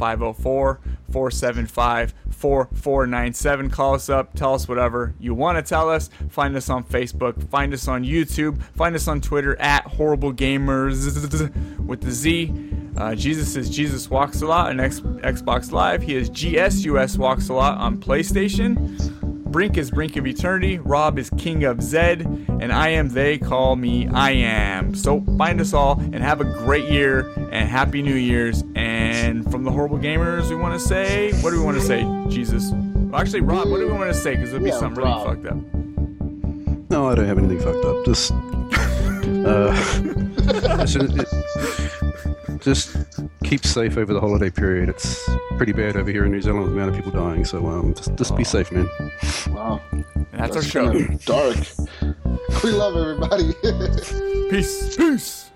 504-475-4497. 1.11 3.71
Call 3.71 3.95
us 3.95 4.09
up, 4.09 4.33
tell 4.35 4.53
us 4.53 4.67
whatever 4.69 5.13
you 5.19 5.33
want 5.33 5.57
to 5.57 5.61
tell 5.61 5.89
us. 5.89 6.09
Find 6.29 6.55
us 6.55 6.69
on 6.69 6.83
Facebook, 6.85 7.49
find 7.49 7.73
us 7.73 7.87
on 7.89 8.03
YouTube, 8.05 8.61
find 8.75 8.95
us 8.95 9.07
on 9.07 9.19
Twitter 9.21 9.59
at 9.59 9.83
Horrible 9.85 10.31
Gamers 10.33 11.79
with 11.85 12.01
the 12.01 12.11
Z. 12.11 12.53
Uh, 12.95 13.13
Jesus 13.15 13.55
is 13.55 13.69
Jesus 13.69 14.09
Walks 14.09 14.41
a 14.41 14.47
Lot 14.47 14.69
on 14.69 14.79
X- 14.79 15.01
Xbox 15.01 15.71
Live. 15.71 16.01
He 16.01 16.15
is 16.15 16.29
GSUS 16.31 17.17
Walks 17.17 17.49
a 17.49 17.53
Lot 17.53 17.77
on 17.77 17.99
PlayStation. 17.99 19.16
Brink 19.49 19.77
is 19.77 19.89
Brink 19.91 20.15
of 20.17 20.27
Eternity, 20.27 20.77
Rob 20.77 21.17
is 21.17 21.29
King 21.31 21.63
of 21.63 21.81
Zed, 21.81 22.21
and 22.21 22.71
I 22.71 22.89
am 22.89 23.09
They 23.09 23.37
Call 23.37 23.75
Me 23.75 24.07
I 24.07 24.31
Am. 24.31 24.93
So 24.93 25.21
find 25.37 25.59
us 25.61 25.73
all 25.73 25.99
and 25.99 26.15
have 26.15 26.41
a 26.41 26.45
great 26.45 26.89
year 26.91 27.29
and 27.51 27.67
Happy 27.69 28.01
New 28.01 28.15
Year's. 28.15 28.63
And 28.75 29.49
from 29.49 29.63
the 29.63 29.71
Horrible 29.71 29.97
Gamers, 29.97 30.49
we 30.49 30.55
want 30.55 30.73
to 30.79 30.85
say, 30.85 31.31
what 31.41 31.51
do 31.51 31.59
we 31.59 31.65
want 31.65 31.77
to 31.77 31.83
say, 31.83 32.03
Jesus? 32.29 32.71
Well, 32.71 33.21
actually, 33.21 33.41
Rob, 33.41 33.69
what 33.69 33.77
do 33.79 33.87
we 33.87 33.93
want 33.93 34.11
to 34.13 34.19
say? 34.19 34.35
Because 34.35 34.49
it'll 34.53 34.63
be 34.63 34.69
Yeah, 34.69 34.79
something 34.79 35.03
really 35.03 35.09
Rob. 35.15 35.27
fucked 35.27 35.45
up. 35.47 35.57
No, 36.89 37.07
I 37.07 37.15
don't 37.15 37.25
have 37.25 37.37
anything 37.37 37.59
fucked 37.59 37.85
up. 37.85 38.05
Just, 38.05 38.31
uh, 39.45 39.73
just, 42.59 42.93
just 42.93 43.21
keep 43.43 43.65
safe 43.65 43.97
over 43.97 44.13
the 44.13 44.19
holiday 44.19 44.49
period. 44.49 44.89
It's 44.89 45.27
pretty 45.57 45.71
bad 45.71 45.95
over 45.95 46.09
here 46.09 46.25
in 46.25 46.31
New 46.31 46.41
Zealand 46.41 46.63
with 46.63 46.73
the 46.73 46.77
amount 46.77 46.89
of 46.89 46.95
people 46.95 47.11
dying. 47.11 47.45
So 47.45 47.65
um, 47.67 47.93
just, 47.93 48.15
just 48.15 48.35
be 48.35 48.43
safe, 48.43 48.71
man. 48.71 48.89
Wow. 49.49 49.81
And 49.91 50.05
that's, 50.31 50.55
our 50.55 50.63
show. 50.63 50.93
dark. 51.25 51.57
We 52.63 52.71
love 52.71 52.95
everybody. 52.95 53.53
Peace. 54.49 54.95
Peace. 54.95 55.51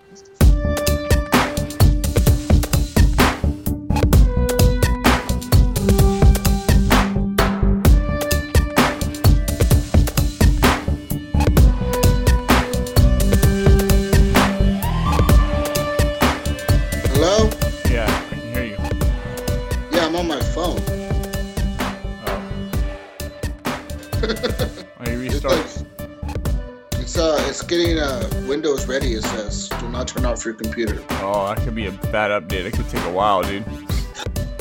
Uh 28.12 28.30
Windows 28.48 28.88
ready. 28.88 29.14
It 29.14 29.24
says, 29.24 29.70
"Do 29.80 29.88
not 29.90 30.08
turn 30.08 30.26
off 30.26 30.44
your 30.44 30.54
computer." 30.54 31.02
Oh, 31.22 31.48
that 31.48 31.64
could 31.64 31.76
be 31.76 31.88
a 31.88 31.92
bad 31.92 32.30
update. 32.32 32.66
It 32.66 32.74
could 32.74 32.90
take 32.90 33.04
a 33.06 33.12
while, 33.12 33.42
dude. 33.42 33.64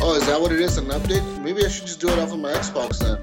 Oh, 0.00 0.14
is 0.14 0.26
that 0.26 0.40
what 0.40 0.52
it 0.52 0.60
is? 0.60 0.78
An 0.78 0.86
update? 0.86 1.24
Maybe 1.42 1.64
I 1.64 1.68
should 1.68 1.86
just 1.86 2.00
do 2.00 2.08
it 2.08 2.18
off 2.18 2.32
of 2.32 2.38
my 2.38 2.52
Xbox 2.52 2.98
then. 2.98 3.18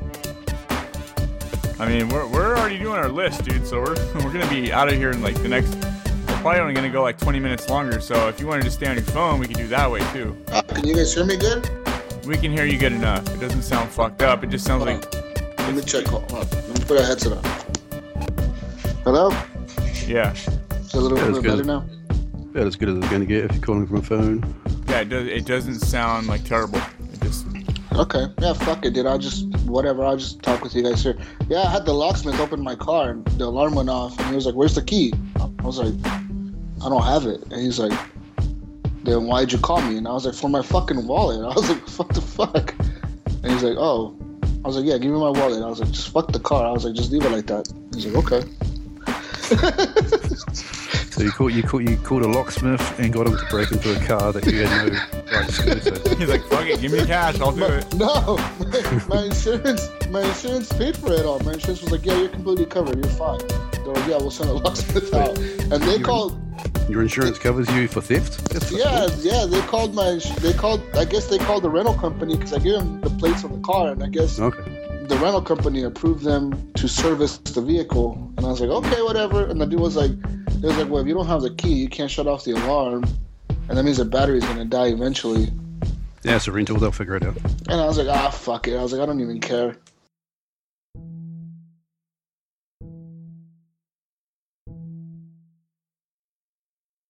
I 1.80 1.88
mean, 1.88 2.10
we're, 2.10 2.28
we're 2.28 2.58
already 2.58 2.78
doing 2.78 2.98
our 2.98 3.10
list, 3.10 3.44
dude. 3.46 3.66
So 3.66 3.80
we're 3.80 3.96
we're 4.16 4.34
gonna 4.34 4.50
be 4.50 4.72
out 4.72 4.88
of 4.90 4.96
here 4.96 5.12
in 5.12 5.22
like 5.22 5.36
the 5.42 5.50
next. 5.50 5.74
We're 5.76 6.42
probably 6.42 6.60
only 6.60 6.74
gonna 6.74 6.90
go 6.90 7.02
like 7.02 7.18
20 7.18 7.40
minutes 7.40 7.70
longer. 7.70 8.02
So 8.02 8.28
if 8.28 8.40
you 8.40 8.48
wanted 8.48 8.64
to 8.64 8.72
stay 8.72 8.88
on 8.88 8.96
your 8.96 9.06
phone, 9.06 9.40
we 9.40 9.48
could 9.48 9.58
do 9.58 9.68
that 9.70 9.90
way 9.90 10.02
too. 10.12 10.38
Uh, 10.52 10.62
can 10.62 10.86
you 10.86 10.96
guys 10.96 11.14
hear 11.14 11.26
me 11.26 11.38
good? 11.38 11.70
We 12.26 12.38
can 12.38 12.52
hear 12.52 12.66
you 12.66 12.78
good 12.78 12.92
enough. 12.92 13.26
It 13.34 13.40
doesn't 13.40 13.62
sound 13.62 13.90
fucked 13.90 14.22
up. 14.22 14.44
It 14.44 14.50
just 14.50 14.66
sounds 14.66 14.84
Hold 14.84 15.04
like 15.04 15.16
on. 15.16 15.66
Let 15.66 15.76
me 15.76 15.82
check. 15.82 16.06
Hold 16.08 16.32
on. 16.34 16.40
Let 16.40 16.80
me 16.80 16.86
put 16.86 17.00
a 17.00 17.06
headset 17.06 17.34
on. 17.34 17.44
Hello? 19.04 19.32
Yeah, 20.08 20.32
Is 20.34 20.48
it 20.48 20.94
a 20.94 21.00
little 21.00 21.18
Yeah, 21.18 21.32
bit 21.32 21.44
better 21.44 21.64
now? 21.64 21.86
About 22.52 22.68
as 22.68 22.76
good 22.76 22.90
as 22.90 22.98
it's 22.98 23.10
going 23.10 23.22
to 23.22 23.28
get 23.28 23.46
if 23.46 23.52
you're 23.54 23.62
calling 23.62 23.86
from 23.88 23.98
a 23.98 24.02
phone. 24.02 24.56
yeah. 24.88 25.02
It 25.02 25.10
does. 25.10 25.28
It 25.28 25.46
doesn't 25.46 25.80
sound 25.82 26.28
like 26.28 26.44
terrible. 26.44 26.80
It 27.14 27.22
just 27.22 27.46
Okay. 27.94 28.28
Yeah, 28.40 28.54
fuck 28.54 28.86
it, 28.86 28.94
dude. 28.94 29.06
I'll 29.06 29.18
just 29.18 29.48
whatever. 29.66 30.04
I'll 30.06 30.18
just 30.18 30.42
talk 30.44 30.62
with 30.64 30.74
you 30.76 30.84
guys 30.84 31.04
here. 31.04 31.18
Yeah, 31.50 31.64
I 31.64 31.70
had 31.70 31.86
the 31.86 31.94
locksmith 31.94 32.40
open 32.40 32.62
my 32.64 32.76
car 32.76 33.10
and 33.12 33.26
the 33.26 33.46
alarm 33.46 33.76
went 33.76 33.90
off 33.90 34.18
and 34.20 34.28
he 34.30 34.36
was 34.36 34.46
like, 34.46 34.56
"Where's 34.56 34.76
the 34.76 34.82
key?" 34.84 35.14
I 35.40 35.46
was 35.64 35.80
like, 35.80 35.94
"I 36.84 36.90
don't 36.90 37.04
have 37.04 37.26
it." 37.26 37.42
And 37.52 37.62
he's 37.62 37.80
like, 37.80 37.98
"Then 39.04 39.26
why'd 39.28 39.52
you 39.52 39.58
call 39.58 39.82
me?" 39.82 39.98
And 39.98 40.08
I 40.08 40.12
was 40.14 40.26
like, 40.26 40.36
"For 40.36 40.50
my 40.50 40.62
fucking 40.62 41.06
wallet." 41.08 41.40
I 41.44 41.54
was 41.54 41.70
like, 41.70 41.88
"What 41.98 42.10
the 42.14 42.22
fuck?" 42.22 42.74
And 43.44 43.52
he's 43.52 43.64
like, 43.64 43.78
"Oh." 43.78 44.16
I 44.64 44.68
was 44.68 44.76
like, 44.78 44.86
"Yeah, 44.86 44.98
give 44.98 45.12
me 45.12 45.20
my 45.20 45.30
wallet." 45.32 45.62
I 45.64 45.68
was 45.70 45.80
like, 45.80 45.92
"Just 45.92 46.10
fuck 46.10 46.32
the 46.32 46.40
car." 46.40 46.66
I 46.66 46.72
was 46.72 46.86
like, 46.86 46.94
"Just 46.96 47.12
leave 47.12 47.26
it 47.26 47.32
like 47.32 47.48
that." 47.48 47.68
He's 47.94 48.06
like, 48.06 48.24
"Okay." 48.32 48.48
So 51.18 51.24
you 51.24 51.32
called 51.32 51.54
you 51.54 51.64
called 51.64 51.90
you 51.90 51.98
called 51.98 52.22
a 52.22 52.28
locksmith 52.28 53.00
and 53.00 53.12
got 53.12 53.26
him 53.26 53.36
to 53.36 53.46
break 53.50 53.72
into 53.72 53.96
a 54.00 54.06
car 54.06 54.32
that 54.32 54.46
you 54.46 54.68
had 54.68 54.92
no 54.92 55.00
right 55.36 55.50
to 55.50 56.16
he's 56.16 56.30
like, 56.30 56.44
fuck 56.44 56.68
it, 56.68 56.80
give 56.80 56.92
me 56.92 57.00
the 57.00 57.08
cash, 57.08 57.40
I'll 57.40 57.52
do 57.52 57.64
it. 57.64 57.92
No, 57.98 58.38
my 59.08 59.24
insurance, 59.24 59.90
my 60.12 60.22
insurance 60.22 60.72
paid 60.74 60.96
for 60.96 61.12
it 61.14 61.26
all. 61.26 61.40
My 61.40 61.54
insurance 61.54 61.82
was 61.82 61.92
like, 61.92 62.06
"Yeah, 62.06 62.20
you're 62.20 62.30
completely 62.30 62.68
covered. 62.68 62.98
You're 63.04 63.14
fine." 63.16 63.40
They're 63.48 63.94
like, 63.94 64.08
"Yeah, 64.08 64.18
we'll 64.18 64.30
send 64.30 64.52
a 64.52 64.54
locksmith 64.54 65.12
out," 65.14 65.38
and 65.40 65.82
they 65.84 65.98
called. 66.00 66.40
Your 66.88 67.02
insurance 67.02 67.40
covers 67.40 67.68
you 67.72 67.88
for 67.88 68.02
theft. 68.02 68.50
That's 68.50 68.72
Yeah, 68.72 69.08
yeah, 69.18 69.46
they 69.48 69.62
called 69.62 69.96
my. 69.96 70.20
They 70.42 70.54
called. 70.54 70.82
I 70.94 71.06
guess 71.06 71.28
they 71.28 71.40
called 71.40 71.64
the 71.64 71.70
rental 71.70 71.96
company 71.96 72.36
because 72.38 72.54
I 72.54 72.60
gave 72.60 72.74
them 72.74 73.02
the 73.02 73.10
plates 73.10 73.44
on 73.44 73.54
the 73.54 73.60
car, 73.60 73.92
and 73.92 74.04
I 74.04 74.08
guess 74.08 74.40
Okay. 74.40 74.77
The 75.08 75.18
rental 75.18 75.42
company 75.42 75.84
approved 75.84 76.24
them 76.24 76.72
to 76.74 76.88
service 76.88 77.38
the 77.38 77.62
vehicle. 77.62 78.14
And 78.38 78.46
I 78.46 78.50
was 78.50 78.60
like, 78.60 78.70
okay, 78.70 79.02
whatever. 79.02 79.46
And 79.46 79.60
the 79.60 79.66
dude 79.66 79.80
was 79.80 79.96
like, 79.96 80.12
it 80.12 80.64
was 80.64 80.78
like, 80.78 80.90
well, 80.90 81.02
if 81.02 81.08
you 81.08 81.14
don't 81.14 81.28
have 81.28 81.42
the 81.42 81.54
key, 81.54 81.74
you 81.74 81.88
can't 81.88 82.12
shut 82.12 82.28
off 82.28 82.44
the 82.44 82.52
alarm, 82.52 83.06
and 83.70 83.78
that 83.78 83.84
means 83.84 83.98
the 83.98 84.06
battery's 84.06 84.44
gonna 84.44 84.66
die 84.66 84.88
eventually. 84.88 85.52
Yeah, 86.24 86.36
it's 86.36 86.48
a 86.48 86.52
rental. 86.52 86.78
They'll 86.78 86.92
figure 86.92 87.16
it 87.16 87.24
out. 87.24 87.38
And 87.70 87.80
I 87.80 87.86
was 87.86 87.98
like, 87.98 88.08
ah, 88.08 88.30
fuck 88.30 88.68
it. 88.68 88.76
I 88.76 88.84
was 88.84 88.92
like, 88.92 89.02
I 89.02 89.06
don't 89.06 89.22
even 89.22 89.40
care. 89.40 89.78